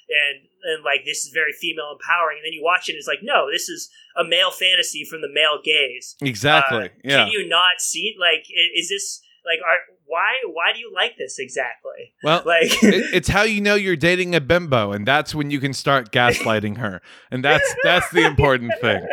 and 0.09 0.47
and 0.64 0.84
like 0.84 1.05
this 1.05 1.19
is 1.19 1.30
very 1.31 1.53
female 1.53 1.93
empowering. 1.93 2.39
And 2.41 2.45
then 2.45 2.53
you 2.53 2.64
watch 2.64 2.89
it, 2.89 2.93
and 2.93 2.97
it's 2.97 3.07
like, 3.07 3.22
no, 3.22 3.45
this 3.51 3.69
is 3.69 3.91
a 4.18 4.23
male 4.23 4.49
fantasy 4.49 5.05
from 5.05 5.22
the 5.22 5.30
male 5.31 5.59
gaze. 5.64 6.15
exactly. 6.19 6.85
Uh, 6.85 6.89
yeah. 7.03 7.26
Can 7.26 7.31
you 7.31 7.47
not 7.47 7.80
see? 7.80 8.15
Like, 8.19 8.45
is 8.76 8.89
this 8.89 9.22
like? 9.45 9.59
Are 9.61 9.77
why 10.07 10.31
why 10.51 10.73
do 10.73 10.80
you 10.80 10.91
like 10.95 11.18
this 11.18 11.38
exactly? 11.38 12.15
well, 12.23 12.41
Like, 12.45 12.72
it, 12.81 13.14
it's 13.14 13.27
how 13.27 13.43
you 13.43 13.61
know 13.61 13.76
you're 13.76 13.95
dating 13.95 14.34
a 14.34 14.41
bimbo, 14.41 14.93
and 14.93 15.05
that's 15.05 15.35
when 15.35 15.51
you 15.51 15.59
can 15.59 15.73
start 15.73 16.11
gaslighting 16.11 16.77
her, 16.77 17.03
and 17.30 17.43
that's 17.43 17.76
that's 17.84 18.09
the 18.09 18.26
important 18.26 18.73
thing. 18.81 19.07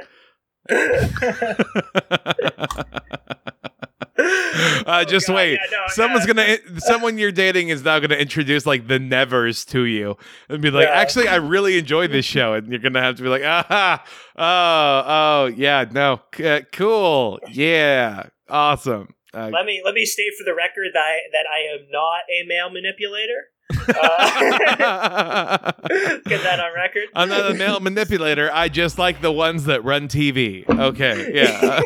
uh, 4.86 5.04
just 5.04 5.28
Oh, 5.28 5.32
God, 5.32 5.36
wait. 5.36 5.52
yeah, 5.52 5.58
no, 5.70 5.84
Someone's 5.88 6.26
yeah. 6.26 6.34
gonna, 6.34 6.80
someone 6.80 7.18
you're 7.18 7.32
dating 7.32 7.68
is 7.68 7.84
now 7.84 7.98
gonna 7.98 8.14
introduce 8.16 8.66
like 8.66 8.86
the 8.88 8.98
Nevers 8.98 9.64
to 9.66 9.84
you 9.84 10.16
and 10.48 10.60
be 10.62 10.70
like, 10.70 10.86
Yeah. 10.86 10.94
actually, 10.94 11.28
I 11.28 11.36
really 11.36 11.78
enjoy 11.78 12.06
this 12.08 12.24
show, 12.24 12.54
and 12.54 12.68
you're 12.68 12.78
gonna 12.80 13.02
have 13.02 13.16
to 13.16 13.22
be 13.22 13.28
like, 13.28 13.42
ah, 13.44 14.04
oh, 14.36 15.04
oh, 15.06 15.46
yeah, 15.56 15.84
no, 15.90 16.20
uh, 16.44 16.60
cool, 16.72 17.38
yeah, 17.50 18.28
awesome. 18.48 19.08
Uh, 19.32 19.50
let 19.52 19.66
me 19.66 19.82
let 19.84 19.94
me 19.94 20.04
state 20.04 20.30
for 20.38 20.44
the 20.44 20.54
record 20.54 20.88
that 20.94 21.00
I, 21.00 21.18
that 21.32 21.44
I 21.52 21.74
am 21.74 21.86
not 21.90 22.20
a 22.30 22.46
male 22.46 22.70
manipulator. 22.70 23.48
Uh, 23.88 25.72
get 26.26 26.42
that 26.44 26.60
on 26.60 26.72
record. 26.74 27.04
I'm 27.14 27.28
not 27.28 27.50
a 27.50 27.54
male 27.54 27.80
manipulator. 27.80 28.48
I 28.52 28.68
just 28.68 28.96
like 28.98 29.20
the 29.22 29.32
ones 29.32 29.64
that 29.64 29.82
run 29.84 30.06
TV. 30.06 30.68
Okay, 30.68 31.32
yeah. 31.34 31.80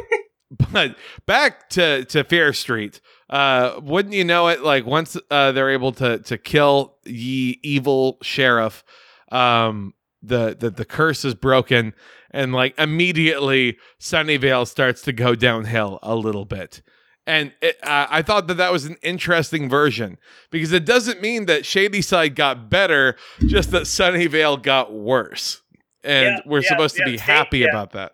But 0.50 0.96
back 1.26 1.68
to 1.70 2.04
to 2.06 2.24
Fear 2.24 2.52
Street. 2.52 3.00
Uh, 3.28 3.78
wouldn't 3.82 4.14
you 4.14 4.24
know 4.24 4.48
it? 4.48 4.62
Like 4.62 4.86
once 4.86 5.16
uh, 5.30 5.52
they're 5.52 5.70
able 5.70 5.92
to 5.92 6.18
to 6.20 6.38
kill 6.38 6.96
ye 7.04 7.60
evil 7.62 8.16
sheriff, 8.22 8.82
um, 9.30 9.92
the 10.22 10.56
the 10.58 10.70
the 10.70 10.84
curse 10.86 11.24
is 11.24 11.34
broken, 11.34 11.92
and 12.30 12.52
like 12.54 12.78
immediately 12.78 13.76
Sunnyvale 14.00 14.66
starts 14.66 15.02
to 15.02 15.12
go 15.12 15.34
downhill 15.34 15.98
a 16.02 16.14
little 16.16 16.46
bit. 16.46 16.80
And 17.26 17.52
it, 17.60 17.76
uh, 17.82 18.06
I 18.08 18.22
thought 18.22 18.46
that 18.46 18.54
that 18.54 18.72
was 18.72 18.86
an 18.86 18.96
interesting 19.02 19.68
version 19.68 20.16
because 20.50 20.72
it 20.72 20.86
doesn't 20.86 21.20
mean 21.20 21.44
that 21.44 21.66
Shadyside 21.66 22.34
got 22.34 22.70
better, 22.70 23.16
just 23.48 23.70
that 23.72 23.82
Sunnyvale 23.82 24.62
got 24.62 24.94
worse. 24.94 25.60
And 26.02 26.36
Yeah, 26.36 26.40
we're 26.46 26.62
yeah, 26.62 26.68
supposed 26.68 26.96
to 26.96 27.02
yeah, 27.04 27.10
be 27.12 27.18
happy 27.18 27.64
about 27.64 27.90
that. 27.92 28.12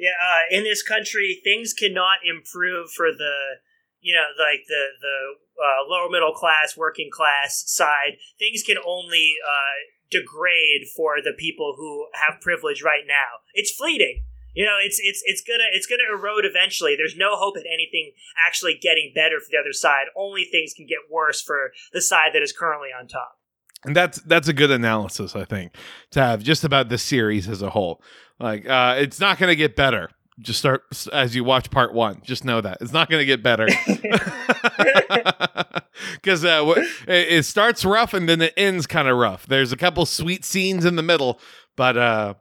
Yeah, 0.00 0.16
uh, 0.16 0.56
in 0.56 0.64
this 0.64 0.82
country, 0.82 1.42
things 1.44 1.74
cannot 1.74 2.24
improve 2.24 2.90
for 2.90 3.12
the 3.12 3.60
you 4.00 4.14
know 4.14 4.24
like 4.42 4.64
the 4.66 4.84
the 4.96 5.16
uh, 5.60 5.84
lower 5.86 6.08
middle 6.08 6.32
class, 6.32 6.74
working 6.74 7.10
class 7.12 7.64
side. 7.66 8.16
Things 8.38 8.62
can 8.64 8.78
only 8.78 9.34
uh, 9.44 9.76
degrade 10.10 10.88
for 10.96 11.20
the 11.22 11.34
people 11.36 11.74
who 11.76 12.08
have 12.14 12.40
privilege 12.40 12.82
right 12.82 13.04
now. 13.06 13.44
It's 13.52 13.70
fleeting. 13.70 14.24
You 14.54 14.64
know, 14.64 14.78
it's 14.82 14.98
it's 15.02 15.22
it's 15.26 15.42
gonna 15.42 15.68
it's 15.72 15.86
gonna 15.86 16.08
erode 16.10 16.46
eventually. 16.46 16.96
There's 16.96 17.14
no 17.14 17.36
hope 17.36 17.58
at 17.58 17.66
anything 17.66 18.12
actually 18.46 18.78
getting 18.80 19.12
better 19.14 19.38
for 19.38 19.48
the 19.50 19.58
other 19.58 19.74
side. 19.74 20.06
Only 20.16 20.44
things 20.44 20.72
can 20.72 20.86
get 20.86 21.10
worse 21.10 21.42
for 21.42 21.72
the 21.92 22.00
side 22.00 22.30
that 22.32 22.42
is 22.42 22.52
currently 22.52 22.88
on 22.88 23.06
top. 23.06 23.36
And 23.84 23.94
that's 23.94 24.18
that's 24.22 24.48
a 24.48 24.52
good 24.52 24.70
analysis, 24.70 25.36
I 25.36 25.44
think, 25.44 25.74
to 26.12 26.20
have 26.20 26.42
just 26.42 26.64
about 26.64 26.88
the 26.88 26.98
series 26.98 27.48
as 27.50 27.60
a 27.60 27.70
whole. 27.70 28.02
Like, 28.40 28.68
uh, 28.68 28.96
it's 28.98 29.20
not 29.20 29.38
going 29.38 29.50
to 29.50 29.56
get 29.56 29.76
better. 29.76 30.10
Just 30.40 30.60
start 30.60 30.82
as 31.12 31.36
you 31.36 31.44
watch 31.44 31.70
part 31.70 31.92
one. 31.92 32.22
Just 32.24 32.44
know 32.44 32.62
that 32.62 32.78
it's 32.80 32.92
not 32.92 33.10
going 33.10 33.20
to 33.20 33.26
get 33.26 33.42
better 33.42 33.66
because 36.14 36.44
uh, 36.44 36.74
it 37.06 37.44
starts 37.44 37.84
rough 37.84 38.14
and 38.14 38.28
then 38.28 38.40
it 38.40 38.54
ends 38.56 38.86
kind 38.86 39.06
of 39.06 39.18
rough. 39.18 39.46
There's 39.46 39.72
a 39.72 39.76
couple 39.76 40.06
sweet 40.06 40.46
scenes 40.46 40.86
in 40.86 40.96
the 40.96 41.02
middle, 41.02 41.38
but 41.76 41.98
uh, 41.98 42.34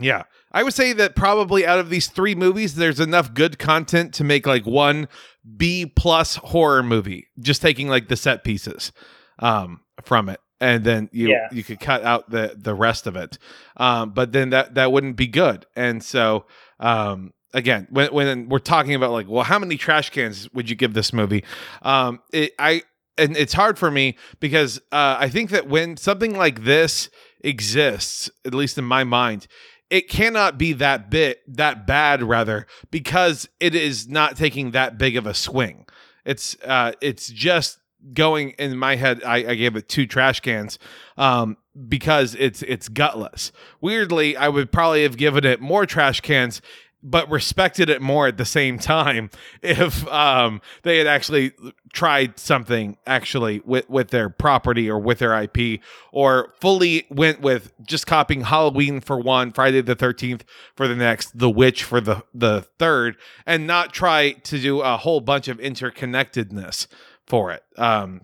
yeah, 0.00 0.24
I 0.52 0.62
would 0.62 0.74
say 0.74 0.92
that 0.94 1.16
probably 1.16 1.66
out 1.66 1.78
of 1.78 1.90
these 1.90 2.08
three 2.08 2.34
movies, 2.34 2.74
there's 2.74 3.00
enough 3.00 3.34
good 3.34 3.58
content 3.58 4.14
to 4.14 4.24
make 4.24 4.46
like 4.46 4.66
one 4.66 5.08
B 5.56 5.86
plus 5.86 6.36
horror 6.36 6.82
movie. 6.82 7.28
Just 7.38 7.62
taking 7.62 7.88
like 7.88 8.08
the 8.08 8.16
set 8.16 8.44
pieces 8.44 8.92
um, 9.38 9.80
from 10.04 10.28
it, 10.28 10.40
and 10.60 10.84
then 10.84 11.08
you 11.12 11.28
Yeah. 11.28 11.48
you 11.52 11.62
could 11.62 11.80
cut 11.80 12.02
out 12.02 12.30
the 12.30 12.54
the 12.56 12.74
rest 12.74 13.06
of 13.06 13.16
it. 13.16 13.38
Um, 13.76 14.10
but 14.10 14.32
then 14.32 14.50
that 14.50 14.74
that 14.74 14.92
wouldn't 14.92 15.16
be 15.16 15.26
good. 15.26 15.66
And 15.76 16.02
so 16.02 16.46
um, 16.80 17.32
again, 17.54 17.86
when 17.90 18.12
when 18.12 18.48
we're 18.48 18.58
talking 18.58 18.94
about 18.94 19.12
like, 19.12 19.28
well, 19.28 19.44
how 19.44 19.58
many 19.58 19.76
trash 19.76 20.10
cans 20.10 20.52
would 20.52 20.68
you 20.70 20.76
give 20.76 20.94
this 20.94 21.12
movie? 21.12 21.44
Um, 21.82 22.20
it, 22.32 22.52
I 22.58 22.82
and 23.18 23.36
it's 23.36 23.54
hard 23.54 23.78
for 23.78 23.90
me 23.90 24.16
because 24.40 24.78
uh, 24.92 25.16
I 25.18 25.28
think 25.28 25.50
that 25.50 25.68
when 25.68 25.96
something 25.96 26.36
like 26.36 26.64
this 26.64 27.08
exists, 27.40 28.30
at 28.44 28.54
least 28.54 28.76
in 28.78 28.84
my 28.84 29.04
mind, 29.04 29.46
it 29.88 30.08
cannot 30.08 30.58
be 30.58 30.72
that 30.74 31.10
bit 31.10 31.40
that 31.56 31.86
bad 31.86 32.22
rather 32.22 32.66
because 32.90 33.48
it 33.60 33.74
is 33.74 34.08
not 34.08 34.36
taking 34.36 34.72
that 34.72 34.98
big 34.98 35.16
of 35.16 35.26
a 35.26 35.34
swing. 35.34 35.86
It's 36.24 36.56
uh, 36.64 36.92
it's 37.00 37.28
just 37.28 37.78
going 38.12 38.50
in 38.50 38.76
my 38.76 38.96
head. 38.96 39.22
I, 39.24 39.36
I 39.36 39.54
gave 39.54 39.76
it 39.76 39.88
two 39.88 40.06
trash 40.06 40.40
cans 40.40 40.78
um, 41.16 41.56
because 41.88 42.34
it's 42.34 42.62
it's 42.62 42.88
gutless. 42.88 43.52
Weirdly, 43.80 44.36
I 44.36 44.48
would 44.48 44.72
probably 44.72 45.02
have 45.02 45.16
given 45.16 45.44
it 45.44 45.60
more 45.60 45.86
trash 45.86 46.20
cans 46.20 46.60
but 47.06 47.30
respected 47.30 47.88
it 47.88 48.02
more 48.02 48.26
at 48.26 48.36
the 48.36 48.44
same 48.44 48.78
time 48.78 49.30
if 49.62 50.06
um, 50.08 50.60
they 50.82 50.98
had 50.98 51.06
actually 51.06 51.52
tried 51.92 52.38
something 52.38 52.96
actually 53.06 53.62
with, 53.64 53.88
with 53.88 54.08
their 54.08 54.28
property 54.28 54.90
or 54.90 54.98
with 54.98 55.20
their 55.20 55.40
IP 55.40 55.80
or 56.12 56.52
fully 56.60 57.06
went 57.08 57.40
with 57.40 57.72
just 57.86 58.06
copying 58.06 58.42
Halloween 58.42 59.00
for 59.00 59.18
one, 59.18 59.52
Friday 59.52 59.80
the 59.80 59.96
13th 59.96 60.42
for 60.74 60.88
the 60.88 60.96
next, 60.96 61.38
The 61.38 61.48
Witch 61.48 61.84
for 61.84 62.00
the, 62.00 62.24
the 62.34 62.62
third, 62.78 63.16
and 63.46 63.66
not 63.66 63.92
try 63.92 64.32
to 64.32 64.58
do 64.58 64.80
a 64.80 64.96
whole 64.96 65.20
bunch 65.20 65.46
of 65.48 65.58
interconnectedness 65.58 66.88
for 67.26 67.52
it. 67.52 67.62
Um, 67.76 68.22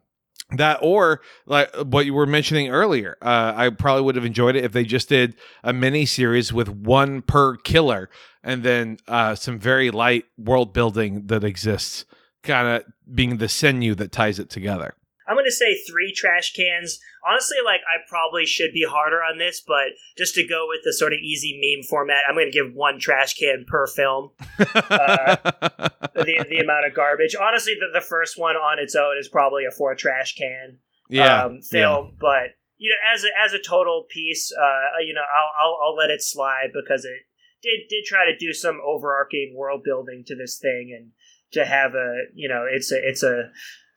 that 0.57 0.79
or 0.83 1.21
like 1.47 1.75
what 1.77 2.07
you 2.07 2.15
were 2.15 2.27
mentioning 2.27 2.69
earlier 2.69 3.17
uh, 3.23 3.53
i 3.57 3.71
probably 3.71 4.03
would 4.03 4.17
have 4.17 4.25
enjoyed 4.25 4.57
it 4.57 4.65
if 4.65 4.73
they 4.73 4.85
just 4.85 5.09
did 5.09 5.35
a 5.63 5.73
mini 5.73 6.05
series 6.05 6.53
with 6.53 6.69
one 6.69 7.23
per 7.23 7.57
killer 7.57 8.11
and 8.43 8.63
then 8.63 8.99
uh, 9.09 9.35
some 9.35 9.59
very 9.59 9.91
light 9.91 10.25
world 10.37 10.73
building 10.73 11.27
that 11.27 11.45
exists 11.45 12.05
kind 12.43 12.69
of 12.69 12.85
being 13.15 13.39
the 13.39 13.49
sinew 13.49 13.95
that 13.95 14.13
ties 14.13 14.39
it 14.39 14.51
together 14.51 14.95
I'm 15.27 15.37
going 15.37 15.47
to 15.47 15.53
say 15.53 15.77
three 15.89 16.13
trash 16.13 16.53
cans. 16.53 16.99
Honestly, 17.29 17.59
like 17.65 17.81
I 17.81 18.03
probably 18.09 18.47
should 18.47 18.73
be 18.73 18.85
harder 18.89 19.19
on 19.19 19.39
this, 19.39 19.63
but 19.67 19.95
just 20.19 20.35
to 20.35 20.47
go 20.47 20.67
with 20.69 20.81
the 20.85 20.93
sort 20.93 21.13
of 21.13 21.19
easy 21.21 21.59
meme 21.61 21.87
format, 21.89 22.25
I'm 22.29 22.35
going 22.35 22.51
to 22.51 22.53
give 22.53 22.75
one 22.75 22.99
trash 22.99 23.35
can 23.35 23.65
per 23.67 23.87
film. 23.87 24.31
Uh, 24.59 25.37
the 26.15 26.47
the 26.49 26.61
amount 26.63 26.87
of 26.87 26.95
garbage. 26.95 27.37
Honestly, 27.41 27.75
the, 27.79 27.99
the 27.99 28.05
first 28.05 28.39
one 28.39 28.57
on 28.57 28.79
its 28.79 28.95
own 28.95 29.17
is 29.19 29.29
probably 29.29 29.65
a 29.65 29.71
four 29.71 29.95
trash 29.95 30.35
can 30.35 30.79
yeah 31.09 31.45
um, 31.45 31.61
film, 31.61 32.17
but 32.21 32.57
you 32.79 32.91
know, 32.91 33.15
as 33.15 33.23
a, 33.23 33.29
as 33.39 33.53
a 33.53 33.63
total 33.63 34.07
piece, 34.11 34.53
uh, 34.53 34.99
you 35.07 35.15
know, 35.15 35.21
I'll, 35.21 35.67
I'll 35.67 35.79
I'll 35.85 35.97
let 35.97 36.11
it 36.11 36.23
slide 36.23 36.71
because 36.75 37.05
it 37.05 37.27
did 37.63 37.89
did 37.89 38.05
try 38.05 38.25
to 38.25 38.37
do 38.37 38.53
some 38.53 38.81
overarching 38.85 39.55
world 39.57 39.83
building 39.85 40.25
to 40.27 40.35
this 40.35 40.59
thing 40.59 40.93
and 40.97 41.13
to 41.53 41.65
have 41.65 41.95
a 41.95 42.25
you 42.35 42.49
know, 42.49 42.67
it's 42.69 42.91
a 42.91 42.97
it's 42.97 43.23
a 43.23 43.51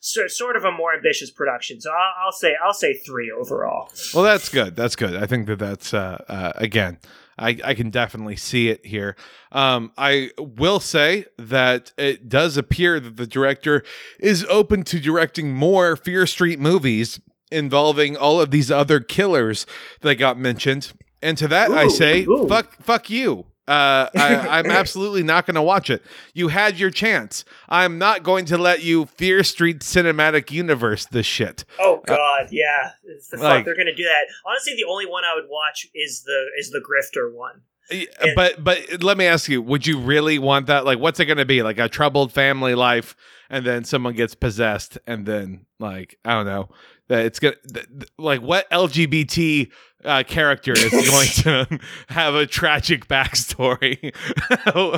so- 0.06 0.28
sort 0.28 0.56
of 0.56 0.64
a 0.64 0.72
more 0.72 0.94
ambitious 0.94 1.32
production. 1.32 1.82
So 1.82 1.90
I'll, 1.92 2.26
I'll 2.26 2.32
say 2.32 2.56
I'll 2.64 2.74
say 2.74 2.94
three 2.94 3.32
overall. 3.32 3.90
Well, 4.14 4.24
that's 4.24 4.50
good. 4.50 4.76
That's 4.76 4.96
good. 4.96 5.16
I 5.16 5.26
think 5.26 5.48
that 5.48 5.60
that's 5.60 5.94
uh, 5.94 6.24
uh, 6.28 6.54
again, 6.56 7.00
I, 7.38 7.58
I 7.64 7.74
can 7.74 7.90
definitely 7.90 8.36
see 8.36 8.70
it 8.70 8.86
here. 8.86 9.16
Um, 9.52 9.92
I 9.98 10.32
will 10.38 10.80
say 10.80 11.26
that 11.38 11.92
it 11.98 12.30
does 12.30 12.56
appear 12.56 13.00
that 13.00 13.18
the 13.18 13.28
director 13.28 13.84
is 14.20 14.46
open 14.50 14.84
to 14.84 15.00
directing 15.00 15.54
more 15.54 15.96
Fear 15.96 16.28
Street 16.28 16.60
movies 16.60 17.20
involving 17.52 18.16
all 18.16 18.40
of 18.40 18.52
these 18.52 18.72
other 18.72 19.00
killers 19.00 19.66
that 20.02 20.16
got 20.16 20.38
mentioned. 20.38 20.94
And 21.22 21.38
to 21.38 21.48
that, 21.48 21.72
I 21.72 21.88
say, 21.88 22.24
ooh. 22.26 22.48
fuck, 22.48 22.76
fuck 22.82 23.10
you. 23.10 23.46
Uh, 23.68 24.10
I, 24.16 24.48
I'm 24.60 24.70
absolutely 24.70 25.24
not 25.24 25.46
going 25.46 25.56
to 25.56 25.62
watch 25.62 25.90
it. 25.90 26.04
You 26.34 26.50
had 26.50 26.80
your 26.80 26.92
chance. 26.92 27.46
I'm 27.68 27.98
not 27.98 28.24
going 28.24 28.46
to 28.46 28.58
let 28.58 28.84
you 28.84 29.06
Fear 29.06 29.44
Street 29.44 29.80
cinematic 29.80 30.52
universe 30.52 31.06
this 31.06 31.26
shit. 31.26 31.66
Oh 31.80 32.02
God, 32.06 32.50
yeah, 32.52 32.92
It's 33.04 33.30
the 33.30 33.38
fuck 33.38 33.66
they're 33.66 33.76
gonna 33.76 33.96
do 33.96 34.04
that. 34.04 34.26
Honestly, 34.46 34.74
the 34.76 34.86
only 34.90 35.06
one 35.06 35.24
I 35.24 35.36
would 35.36 35.50
watch 35.50 35.88
is 35.96 36.24
the 36.24 36.46
is 36.58 36.70
the 36.70 36.80
Grifter 36.80 37.34
one. 37.34 37.62
Yeah, 37.92 38.06
And- 38.22 38.32
but 38.36 38.64
but 38.64 39.04
let 39.04 39.18
me 39.18 39.26
ask 39.26 39.48
you 39.50 39.62
would 39.62 39.86
you 39.86 40.00
really 40.00 40.40
want 40.40 40.68
that? 40.68 40.86
Like 40.86 41.00
what's 41.00 41.20
it 41.20 41.26
going 41.26 41.38
to 41.38 41.46
be? 41.46 41.62
Like 41.64 41.78
a 41.80 41.88
troubled 41.90 42.32
family 42.32 42.76
life 42.76 43.16
and 43.50 43.66
then 43.66 43.84
someone 43.84 44.16
gets 44.16 44.34
possessed 44.34 44.98
and 45.06 45.26
then 45.28 45.66
like 45.80 46.18
i 46.26 46.32
don't 46.32 46.48
know 46.48 46.68
that 47.10 47.26
it's 47.28 47.38
gonna 47.38 47.54
th- 47.72 47.86
th- 47.88 48.10
like 48.18 48.42
what 48.42 48.68
lgbt 48.72 49.70
uh, 50.04 50.24
character 50.24 50.72
is 50.74 50.90
going 51.10 51.28
to 51.28 51.80
have 52.08 52.34
a 52.34 52.46
tragic 52.48 53.08
backstory 53.08 54.14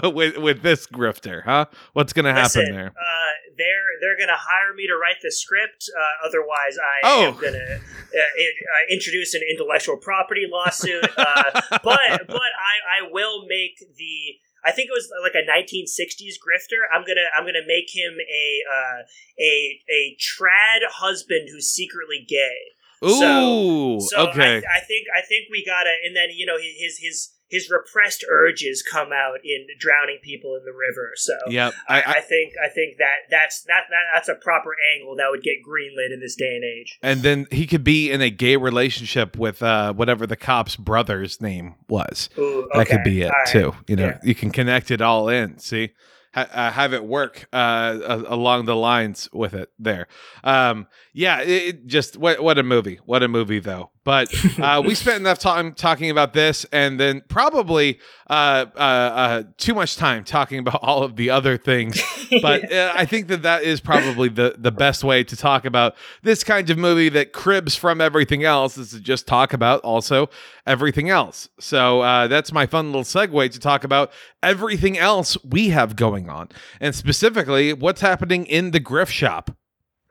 with 0.15 0.37
with 0.37 0.61
this 0.61 0.87
grifter 0.87 1.43
huh? 1.43 1.65
What's 1.93 2.13
going 2.13 2.25
to 2.25 2.33
happen 2.33 2.61
Listen, 2.61 2.75
there? 2.75 2.87
Uh, 2.87 3.26
they're 3.57 3.89
they're 4.01 4.17
gonna 4.17 4.37
hire 4.39 4.73
me 4.75 4.87
to 4.87 4.95
write 4.97 5.21
the 5.23 5.31
script. 5.31 5.89
Uh, 5.95 6.27
otherwise, 6.27 6.77
I 6.77 6.97
Oh. 7.03 7.23
am 7.29 7.33
gonna 7.35 7.79
uh, 7.79 8.31
in- 8.37 8.59
uh, 8.73 8.85
introduce 8.93 9.33
an 9.33 9.41
intellectual 9.49 9.97
property 9.97 10.45
lawsuit. 10.49 11.05
Uh, 11.17 11.51
but 11.83 12.27
but 12.27 12.51
I 12.59 12.75
I 12.99 13.09
will 13.11 13.45
make 13.47 13.77
the. 13.95 14.39
I 14.65 14.71
think 14.71 14.89
it 14.89 14.95
was 14.97 15.07
like 15.23 15.35
a 15.35 15.45
1960s 15.47 16.35
grifter. 16.43 16.83
I'm 16.93 17.01
gonna 17.07 17.27
I'm 17.35 17.45
gonna 17.45 17.65
make 17.65 17.87
him 17.95 18.17
a 18.19 18.47
uh, 18.67 18.99
a 19.39 19.79
a 19.89 20.17
trad 20.19 20.81
husband 20.99 21.47
who's 21.51 21.69
secretly 21.69 22.25
gay. 22.27 22.73
ooh 23.05 23.99
So 24.01 24.27
okay 24.29 24.57
I, 24.65 24.77
I 24.77 24.79
think 24.81 25.05
I 25.15 25.21
think 25.21 25.47
we 25.51 25.63
gotta, 25.65 25.93
and 26.05 26.15
then 26.15 26.29
you 26.35 26.45
know 26.45 26.57
his 26.57 26.97
his 26.99 27.29
his 27.49 27.69
repressed 27.69 28.25
urges 28.29 28.83
come 28.83 29.09
out 29.13 29.39
in 29.43 29.67
drowning 29.79 30.19
people 30.21 30.55
in 30.55 30.63
the 30.65 30.71
river. 30.71 31.11
So 31.15 31.33
yep 31.49 31.73
I, 31.87 32.01
I, 32.01 32.03
I, 32.17 32.21
think 32.21 32.53
I 32.63 32.69
think 32.69 32.97
that 32.97 33.27
that's 33.29 33.63
that, 33.63 33.83
that 33.89 34.03
that's 34.13 34.29
a 34.29 34.35
proper 34.35 34.75
angle 34.95 35.15
that 35.17 35.27
would 35.29 35.43
get 35.43 35.55
greenlit 35.67 36.13
in 36.13 36.19
this 36.19 36.35
day 36.35 36.55
and 36.55 36.63
age. 36.63 36.99
and 37.01 37.21
then 37.21 37.47
he 37.51 37.65
could 37.67 37.83
be 37.83 38.11
in 38.11 38.21
a 38.21 38.29
gay 38.29 38.57
relationship 38.57 39.37
with 39.37 39.63
uh 39.63 39.93
whatever 39.93 40.27
the 40.27 40.35
cop's 40.35 40.75
brother's 40.75 41.41
name 41.41 41.75
was 41.87 42.29
Ooh, 42.37 42.67
that 42.73 42.87
could 42.87 43.03
be 43.03 43.21
it 43.21 43.29
right. 43.29 43.47
too 43.47 43.73
you 43.87 43.95
know 43.95 44.07
Yeah. 44.07 44.19
you 44.23 44.35
can 44.35 44.51
connect 44.51 44.91
it 44.91 45.01
all 45.01 45.29
in 45.29 45.57
see 45.59 45.91
ha- 46.33 46.47
uh, 46.51 46.71
have 46.71 46.93
it 46.93 47.03
work 47.03 47.47
uh, 47.53 47.97
a- 48.03 48.33
along 48.33 48.65
the 48.65 48.75
lines 48.75 49.29
with 49.33 49.53
it 49.53 49.69
there. 49.79 50.07
Um 50.43 50.87
yeah 51.13 51.41
it, 51.41 51.49
it 51.49 51.87
just 51.87 52.17
what 52.17 52.41
what 52.41 52.57
a 52.57 52.63
movie. 52.63 52.99
What 53.05 53.23
a 53.23 53.27
movie 53.27 53.59
though. 53.59 53.91
But 54.03 54.29
uh, 54.59 54.81
we 54.85 54.95
spent 54.95 55.17
enough 55.19 55.39
time 55.39 55.73
talking 55.73 56.09
about 56.09 56.33
this 56.33 56.65
and 56.71 56.97
then 56.99 57.23
probably 57.27 57.99
uh, 58.29 58.65
uh, 58.75 58.79
uh, 58.79 59.43
too 59.57 59.73
much 59.73 59.95
time 59.95 60.23
talking 60.23 60.59
about 60.59 60.79
all 60.83 61.03
of 61.03 61.15
the 61.15 61.29
other 61.29 61.57
things 61.57 62.01
but 62.41 62.71
uh, 62.71 62.93
I 62.95 63.05
think 63.05 63.27
that 63.27 63.43
that 63.43 63.63
is 63.63 63.79
probably 63.79 64.29
the 64.29 64.55
the 64.57 64.71
best 64.71 65.03
way 65.03 65.23
to 65.23 65.35
talk 65.35 65.65
about 65.65 65.95
this 66.23 66.43
kind 66.43 66.69
of 66.69 66.77
movie 66.77 67.09
that 67.09 67.33
cribs 67.33 67.75
from 67.75 68.01
everything 68.01 68.43
else 68.43 68.77
is 68.77 68.91
to 68.91 68.99
just 68.99 69.27
talk 69.27 69.53
about 69.53 69.81
also 69.81 70.29
everything 70.65 71.09
else. 71.09 71.49
So 71.59 72.01
uh, 72.01 72.27
that's 72.27 72.51
my 72.51 72.65
fun 72.65 72.87
little 72.87 73.03
segue 73.03 73.51
to 73.51 73.59
talk 73.59 73.83
about 73.83 74.11
everything 74.43 74.97
else 74.97 75.37
we 75.43 75.69
have 75.69 75.95
going 75.95 76.29
on, 76.29 76.49
and 76.79 76.93
specifically 76.93 77.73
what's 77.73 78.01
happening 78.01 78.45
in 78.45 78.71
the 78.71 78.79
Grift 78.79 79.09
Shop. 79.09 79.51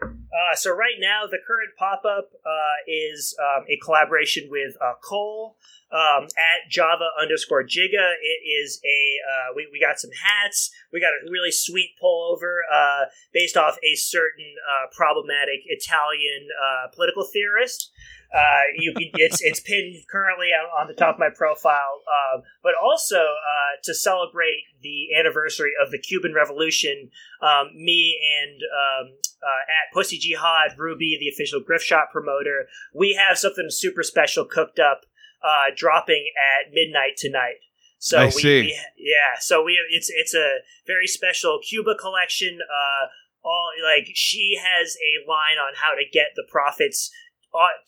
Uh, 0.03 0.55
so 0.55 0.71
right 0.71 0.97
now, 0.99 1.23
the 1.31 1.39
current 1.47 1.71
pop 1.79 2.03
up 2.05 2.31
uh, 2.45 2.77
is 2.87 3.35
um, 3.41 3.65
a 3.69 3.79
collaboration 3.83 4.49
with 4.51 4.77
uh, 4.83 4.93
Cole 5.03 5.57
um, 5.91 6.25
at 6.25 6.71
Java 6.71 7.09
underscore 7.21 7.63
Giga. 7.63 8.15
It 8.21 8.41
is 8.47 8.81
a 8.85 9.17
uh, 9.25 9.53
we 9.57 9.69
we 9.73 9.81
got 9.81 9.99
some 9.99 10.11
hats. 10.13 10.71
We 10.93 11.01
got 11.01 11.13
a 11.13 11.31
really 11.31 11.53
sweet 11.53 11.91
pullover 12.03 12.61
uh, 12.71 13.07
based 13.33 13.57
off 13.57 13.79
a 13.83 13.95
certain 13.97 14.55
uh, 14.61 14.95
problematic 14.95 15.61
Italian 15.67 16.49
political 16.95 17.25
theorist. 17.25 17.91
Uh, 18.35 18.63
you 18.77 18.93
can, 18.93 19.11
it's 19.15 19.41
it's 19.43 19.61
pinned 19.61 19.97
currently 20.11 20.49
on, 20.49 20.83
on 20.83 20.89
the 20.89 20.95
top 20.95 21.15
of 21.15 21.19
my 21.19 21.31
profile, 21.35 22.03
um, 22.07 22.43
but 22.63 22.73
also 22.83 23.17
uh, 23.17 23.81
to 23.85 23.95
celebrate 23.95 24.63
the 24.83 25.15
anniversary 25.19 25.73
of 25.83 25.91
the 25.91 25.99
Cuban 25.99 26.35
Revolution, 26.35 27.11
um, 27.41 27.69
me 27.75 28.19
and 28.43 28.61
um, 28.63 29.15
uh, 29.43 29.63
at 29.71 29.95
Pussy 29.95 30.19
Jihad, 30.19 30.77
Ruby, 30.77 31.17
the 31.19 31.29
official 31.29 31.61
Grift 31.61 31.83
Shop 31.83 32.11
promoter, 32.13 32.67
we 32.95 33.15
have 33.15 33.39
something 33.39 33.67
super 33.69 34.03
special 34.03 34.45
cooked 34.45 34.79
up, 34.79 35.03
uh, 35.43 35.73
dropping 35.75 36.31
at 36.37 36.73
midnight 36.73 37.17
tonight. 37.17 37.63
So 37.99 38.19
I 38.19 38.25
we, 38.27 38.31
see. 38.31 38.61
we 38.61 38.79
yeah, 38.99 39.39
so 39.41 39.65
we 39.65 39.79
it's 39.91 40.11
it's 40.11 40.35
a 40.35 40.59
very 40.87 41.07
special 41.07 41.59
Cuba 41.67 41.95
collection. 41.95 42.59
Uh, 42.61 43.07
all 43.43 43.71
like 43.85 44.09
she 44.15 44.59
has 44.61 44.97
a 44.97 45.29
line 45.29 45.57
on 45.57 45.75
how 45.77 45.95
to 45.95 46.03
get 46.13 46.35
the 46.35 46.45
profits 46.51 47.11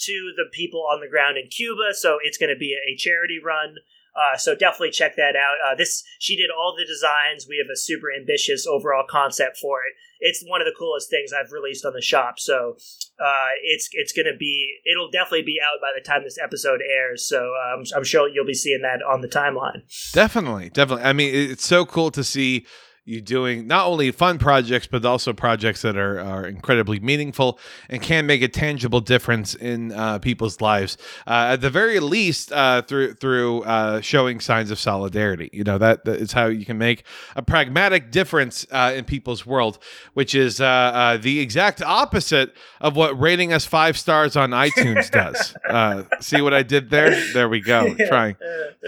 to 0.01 0.33
the 0.37 0.47
people 0.53 0.87
on 0.91 1.01
the 1.01 1.09
ground 1.09 1.37
in 1.37 1.49
Cuba. 1.49 1.93
So 1.93 2.19
it's 2.23 2.39
going 2.39 2.53
to 2.53 2.59
be 2.59 2.75
a 2.75 2.97
charity 2.97 3.39
run. 3.43 3.77
Uh, 4.19 4.37
so 4.37 4.55
definitely 4.55 4.91
check 4.91 5.15
that 5.17 5.37
out. 5.37 5.57
Uh, 5.65 5.75
this 5.77 6.03
she 6.19 6.35
did 6.37 6.51
all 6.51 6.75
the 6.77 6.85
designs. 6.85 7.47
We 7.49 7.59
have 7.59 7.71
a 7.73 7.77
super 7.77 8.09
ambitious 8.13 8.67
overall 8.67 9.05
concept 9.09 9.57
for 9.59 9.79
it. 9.83 9.95
It's 10.21 10.43
one 10.45 10.61
of 10.61 10.67
the 10.67 10.75
coolest 10.77 11.09
things 11.09 11.31
I've 11.33 11.53
released 11.53 11.85
on 11.85 11.93
the 11.93 12.03
shop. 12.03 12.41
So 12.41 12.77
uh, 13.21 13.51
it's 13.63 13.89
it's 13.93 14.13
going 14.13 14.27
to 14.27 14.37
be 14.37 14.79
it'll 14.91 15.11
definitely 15.11 15.43
be 15.43 15.61
out 15.63 15.81
by 15.81 15.93
the 15.95 16.05
time 16.05 16.25
this 16.25 16.39
episode 16.43 16.81
airs. 16.83 17.29
So 17.29 17.53
um, 17.55 17.85
I'm 17.95 18.03
sure 18.03 18.29
you'll 18.29 18.45
be 18.45 18.55
seeing 18.55 18.83
that 18.83 19.03
on 19.03 19.21
the 19.21 19.29
timeline. 19.29 19.83
Definitely, 20.13 20.71
definitely. 20.71 21.05
I 21.05 21.13
mean, 21.13 21.33
it's 21.33 21.67
so 21.67 21.87
cool 21.87 22.11
to 22.11 22.25
see 22.25 22.67
you 23.09 23.23
doing 23.23 23.67
not 23.67 23.87
only 23.87 24.11
fun 24.11 24.39
projects 24.39 24.87
but 24.87 25.05
also 25.05 25.33
projects 25.33 25.81
that 25.81 25.97
are, 25.97 26.21
are 26.21 26.47
incredibly 26.47 27.01
meaningful 27.01 27.59
and 27.89 28.03
can 28.03 28.27
make 28.27 28.43
a 28.43 28.49
tangible 28.49 29.01
difference 29.01 29.55
in 29.55 29.93
uh, 29.93 30.19
people's 30.19 30.61
lives 30.61 30.99
uh, 31.27 31.53
at 31.53 31.63
the 31.63 31.71
very 31.71 32.01
least 32.01 32.53
uh, 32.53 32.83
through 32.83 33.15
through 33.15 33.63
uh, 33.63 34.01
showing 34.03 34.41
signs 34.41 34.71
of 34.71 34.79
solidarity. 34.79 35.49
You 35.53 35.65
know 35.65 35.79
that, 35.79 36.05
that 36.05 36.21
is 36.21 36.33
how 36.33 36.47
you 36.47 36.67
can 36.67 36.77
make 36.77 37.05
a 37.35 37.43
pragmatic 37.43 38.11
difference 38.11 38.67
uh, 38.71 38.93
in 38.95 39.05
people's 39.05 39.47
world 39.47 39.79
which 40.13 40.35
is 40.35 40.61
uh, 40.61 40.67
uh, 40.67 41.17
the 41.17 41.41
exact 41.41 41.81
opposite 41.81 42.55
of 42.81 42.95
what 42.95 43.19
rating 43.19 43.53
us 43.55 43.65
five 43.65 43.97
stars 43.97 44.37
on 44.37 44.51
itunes 44.51 45.11
does. 45.23 45.55
Uh, 45.69 46.03
see 46.21 46.43
what 46.43 46.53
i 46.53 46.63
did 46.63 46.91
there? 46.91 47.19
There 47.33 47.49
we 47.49 47.61
go. 47.61 47.95
Trying 48.09 48.37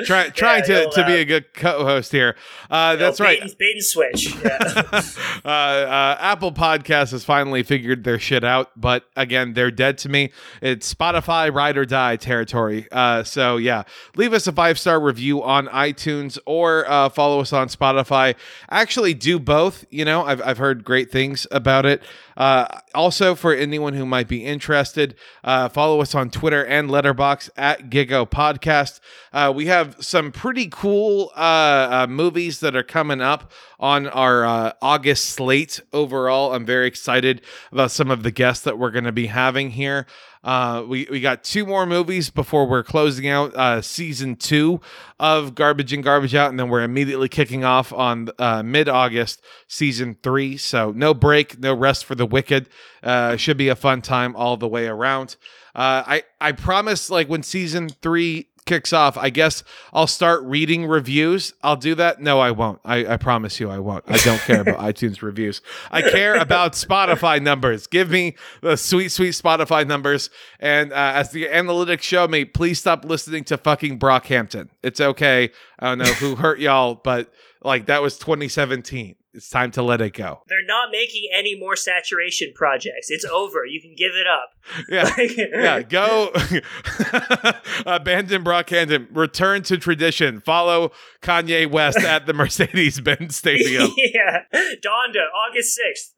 try, 0.04 0.28
trying 0.28 0.64
to, 0.64 0.90
to 0.90 1.06
be 1.06 1.14
a 1.14 1.24
good 1.24 1.54
co-host 1.54 2.12
here. 2.12 2.36
Uh, 2.70 2.96
that's 2.96 3.20
right. 3.20 3.40
Bait 3.40 3.48
and, 3.48 3.58
bait 3.58 3.72
and 3.72 3.84
switch. 3.84 4.09
Yeah. 4.40 4.58
uh, 5.44 5.48
uh, 5.48 6.16
Apple 6.20 6.52
Podcast 6.52 7.12
has 7.12 7.24
finally 7.24 7.62
figured 7.62 8.04
their 8.04 8.18
shit 8.18 8.44
out, 8.44 8.70
but 8.76 9.04
again, 9.16 9.52
they're 9.52 9.70
dead 9.70 9.98
to 9.98 10.08
me. 10.08 10.32
It's 10.62 10.92
Spotify 10.92 11.52
ride 11.52 11.76
or 11.76 11.84
die 11.84 12.16
territory. 12.16 12.86
Uh, 12.90 13.22
so 13.22 13.56
yeah, 13.56 13.82
leave 14.16 14.32
us 14.32 14.46
a 14.46 14.52
five 14.52 14.78
star 14.78 15.00
review 15.00 15.42
on 15.42 15.66
iTunes 15.68 16.38
or 16.46 16.88
uh, 16.90 17.08
follow 17.08 17.40
us 17.40 17.52
on 17.52 17.68
Spotify. 17.68 18.34
Actually, 18.70 19.14
do 19.14 19.38
both. 19.38 19.84
You 19.90 20.04
know, 20.04 20.24
I've 20.24 20.40
I've 20.42 20.58
heard 20.58 20.84
great 20.84 21.10
things 21.10 21.46
about 21.50 21.86
it. 21.86 22.02
Uh, 22.36 22.66
also, 22.94 23.34
for 23.34 23.54
anyone 23.54 23.94
who 23.94 24.06
might 24.06 24.28
be 24.28 24.44
interested, 24.44 25.14
uh, 25.44 25.68
follow 25.68 26.00
us 26.00 26.14
on 26.14 26.30
Twitter 26.30 26.64
and 26.64 26.88
Letterboxd 26.88 27.50
at 27.56 27.90
Gigo 27.90 28.28
Podcast. 28.28 29.00
Uh, 29.32 29.52
we 29.54 29.66
have 29.66 29.96
some 30.00 30.32
pretty 30.32 30.68
cool 30.68 31.30
uh, 31.36 31.40
uh, 31.40 32.06
movies 32.08 32.60
that 32.60 32.74
are 32.74 32.82
coming 32.82 33.20
up 33.20 33.50
on 33.78 34.08
our 34.08 34.44
uh, 34.44 34.72
August 34.82 35.26
slate. 35.26 35.80
Overall, 35.92 36.52
I'm 36.54 36.66
very 36.66 36.86
excited 36.86 37.42
about 37.72 37.90
some 37.90 38.10
of 38.10 38.22
the 38.22 38.30
guests 38.30 38.64
that 38.64 38.78
we're 38.78 38.90
going 38.90 39.04
to 39.04 39.12
be 39.12 39.26
having 39.26 39.70
here. 39.70 40.06
Uh, 40.42 40.84
we 40.88 41.06
we 41.10 41.20
got 41.20 41.44
two 41.44 41.66
more 41.66 41.84
movies 41.84 42.30
before 42.30 42.66
we're 42.66 42.82
closing 42.82 43.28
out 43.28 43.54
uh, 43.54 43.82
season 43.82 44.36
two 44.36 44.80
of 45.18 45.54
Garbage 45.54 45.92
in 45.92 46.00
Garbage 46.00 46.34
Out, 46.34 46.48
and 46.48 46.58
then 46.58 46.70
we're 46.70 46.82
immediately 46.82 47.28
kicking 47.28 47.62
off 47.62 47.92
on 47.92 48.30
uh, 48.38 48.62
mid 48.62 48.88
August 48.88 49.42
season 49.68 50.16
three. 50.22 50.56
So 50.56 50.92
no 50.92 51.12
break, 51.12 51.58
no 51.58 51.74
rest 51.74 52.06
for 52.06 52.14
the 52.14 52.24
wicked. 52.24 52.68
Uh, 53.02 53.36
should 53.36 53.58
be 53.58 53.68
a 53.68 53.76
fun 53.76 54.00
time 54.00 54.34
all 54.34 54.56
the 54.56 54.68
way 54.68 54.86
around. 54.86 55.36
Uh, 55.74 56.02
I 56.06 56.22
I 56.40 56.52
promise, 56.52 57.10
like 57.10 57.28
when 57.28 57.42
season 57.42 57.88
three 57.88 58.48
kicks 58.66 58.92
off, 58.92 59.16
I 59.16 59.30
guess 59.30 59.62
I'll 59.92 60.06
start 60.06 60.42
reading 60.44 60.86
reviews. 60.86 61.54
I'll 61.62 61.76
do 61.76 61.94
that. 61.96 62.20
No, 62.20 62.40
I 62.40 62.50
won't. 62.50 62.80
I, 62.84 63.14
I 63.14 63.16
promise 63.16 63.58
you, 63.60 63.70
I 63.70 63.78
won't. 63.78 64.04
I 64.08 64.18
don't 64.18 64.40
care 64.40 64.60
about 64.60 64.78
iTunes 64.78 65.22
reviews. 65.22 65.60
I 65.90 66.02
care 66.02 66.36
about 66.36 66.72
Spotify 66.72 67.42
numbers. 67.42 67.86
Give 67.86 68.10
me 68.10 68.36
the 68.60 68.76
sweet, 68.76 69.08
sweet 69.08 69.32
Spotify 69.32 69.86
numbers. 69.86 70.30
And 70.58 70.92
uh, 70.92 71.12
as 71.14 71.30
the 71.30 71.46
analytics 71.46 72.02
show 72.02 72.28
me, 72.28 72.44
please 72.44 72.78
stop 72.78 73.04
listening 73.04 73.44
to 73.44 73.56
fucking 73.56 73.98
Brockhampton. 73.98 74.68
It's 74.82 75.00
okay. 75.00 75.50
I 75.78 75.86
don't 75.86 75.98
know 75.98 76.12
who 76.14 76.36
hurt 76.36 76.60
y'all, 76.60 76.94
but 76.94 77.32
like 77.62 77.86
that 77.86 78.02
was 78.02 78.18
2017. 78.18 79.16
It's 79.32 79.48
time 79.48 79.70
to 79.72 79.82
let 79.82 80.00
it 80.00 80.12
go. 80.14 80.42
They're 80.48 80.66
not 80.66 80.90
making 80.90 81.28
any 81.32 81.56
more 81.58 81.76
saturation 81.76 82.52
projects. 82.54 83.10
It's 83.10 83.24
over. 83.24 83.64
You 83.64 83.80
can 83.80 83.94
give 83.96 84.12
it 84.14 84.26
up. 84.26 84.50
Yeah. 84.90 85.10
yeah, 85.18 85.82
go 85.82 86.30
abandon 87.86 88.42
Brockhampton, 88.44 89.06
return 89.12 89.62
to 89.64 89.78
tradition, 89.78 90.40
follow 90.40 90.90
Kanye 91.22 91.70
West 91.70 91.98
at 91.98 92.26
the 92.26 92.32
Mercedes 92.34 93.00
Benz 93.00 93.36
Stadium. 93.40 93.90
yeah. 93.96 94.42
Donda, 94.52 95.26
August 95.48 95.78
6th. 95.78 96.12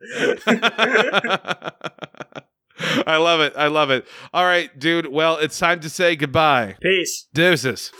I 3.06 3.16
love 3.16 3.40
it. 3.40 3.52
I 3.56 3.68
love 3.68 3.90
it. 3.90 4.06
All 4.34 4.44
right, 4.44 4.76
dude. 4.78 5.06
Well, 5.06 5.36
it's 5.36 5.58
time 5.58 5.80
to 5.80 5.88
say 5.90 6.16
goodbye. 6.16 6.76
Peace. 6.80 7.28
Deuces. 7.32 7.92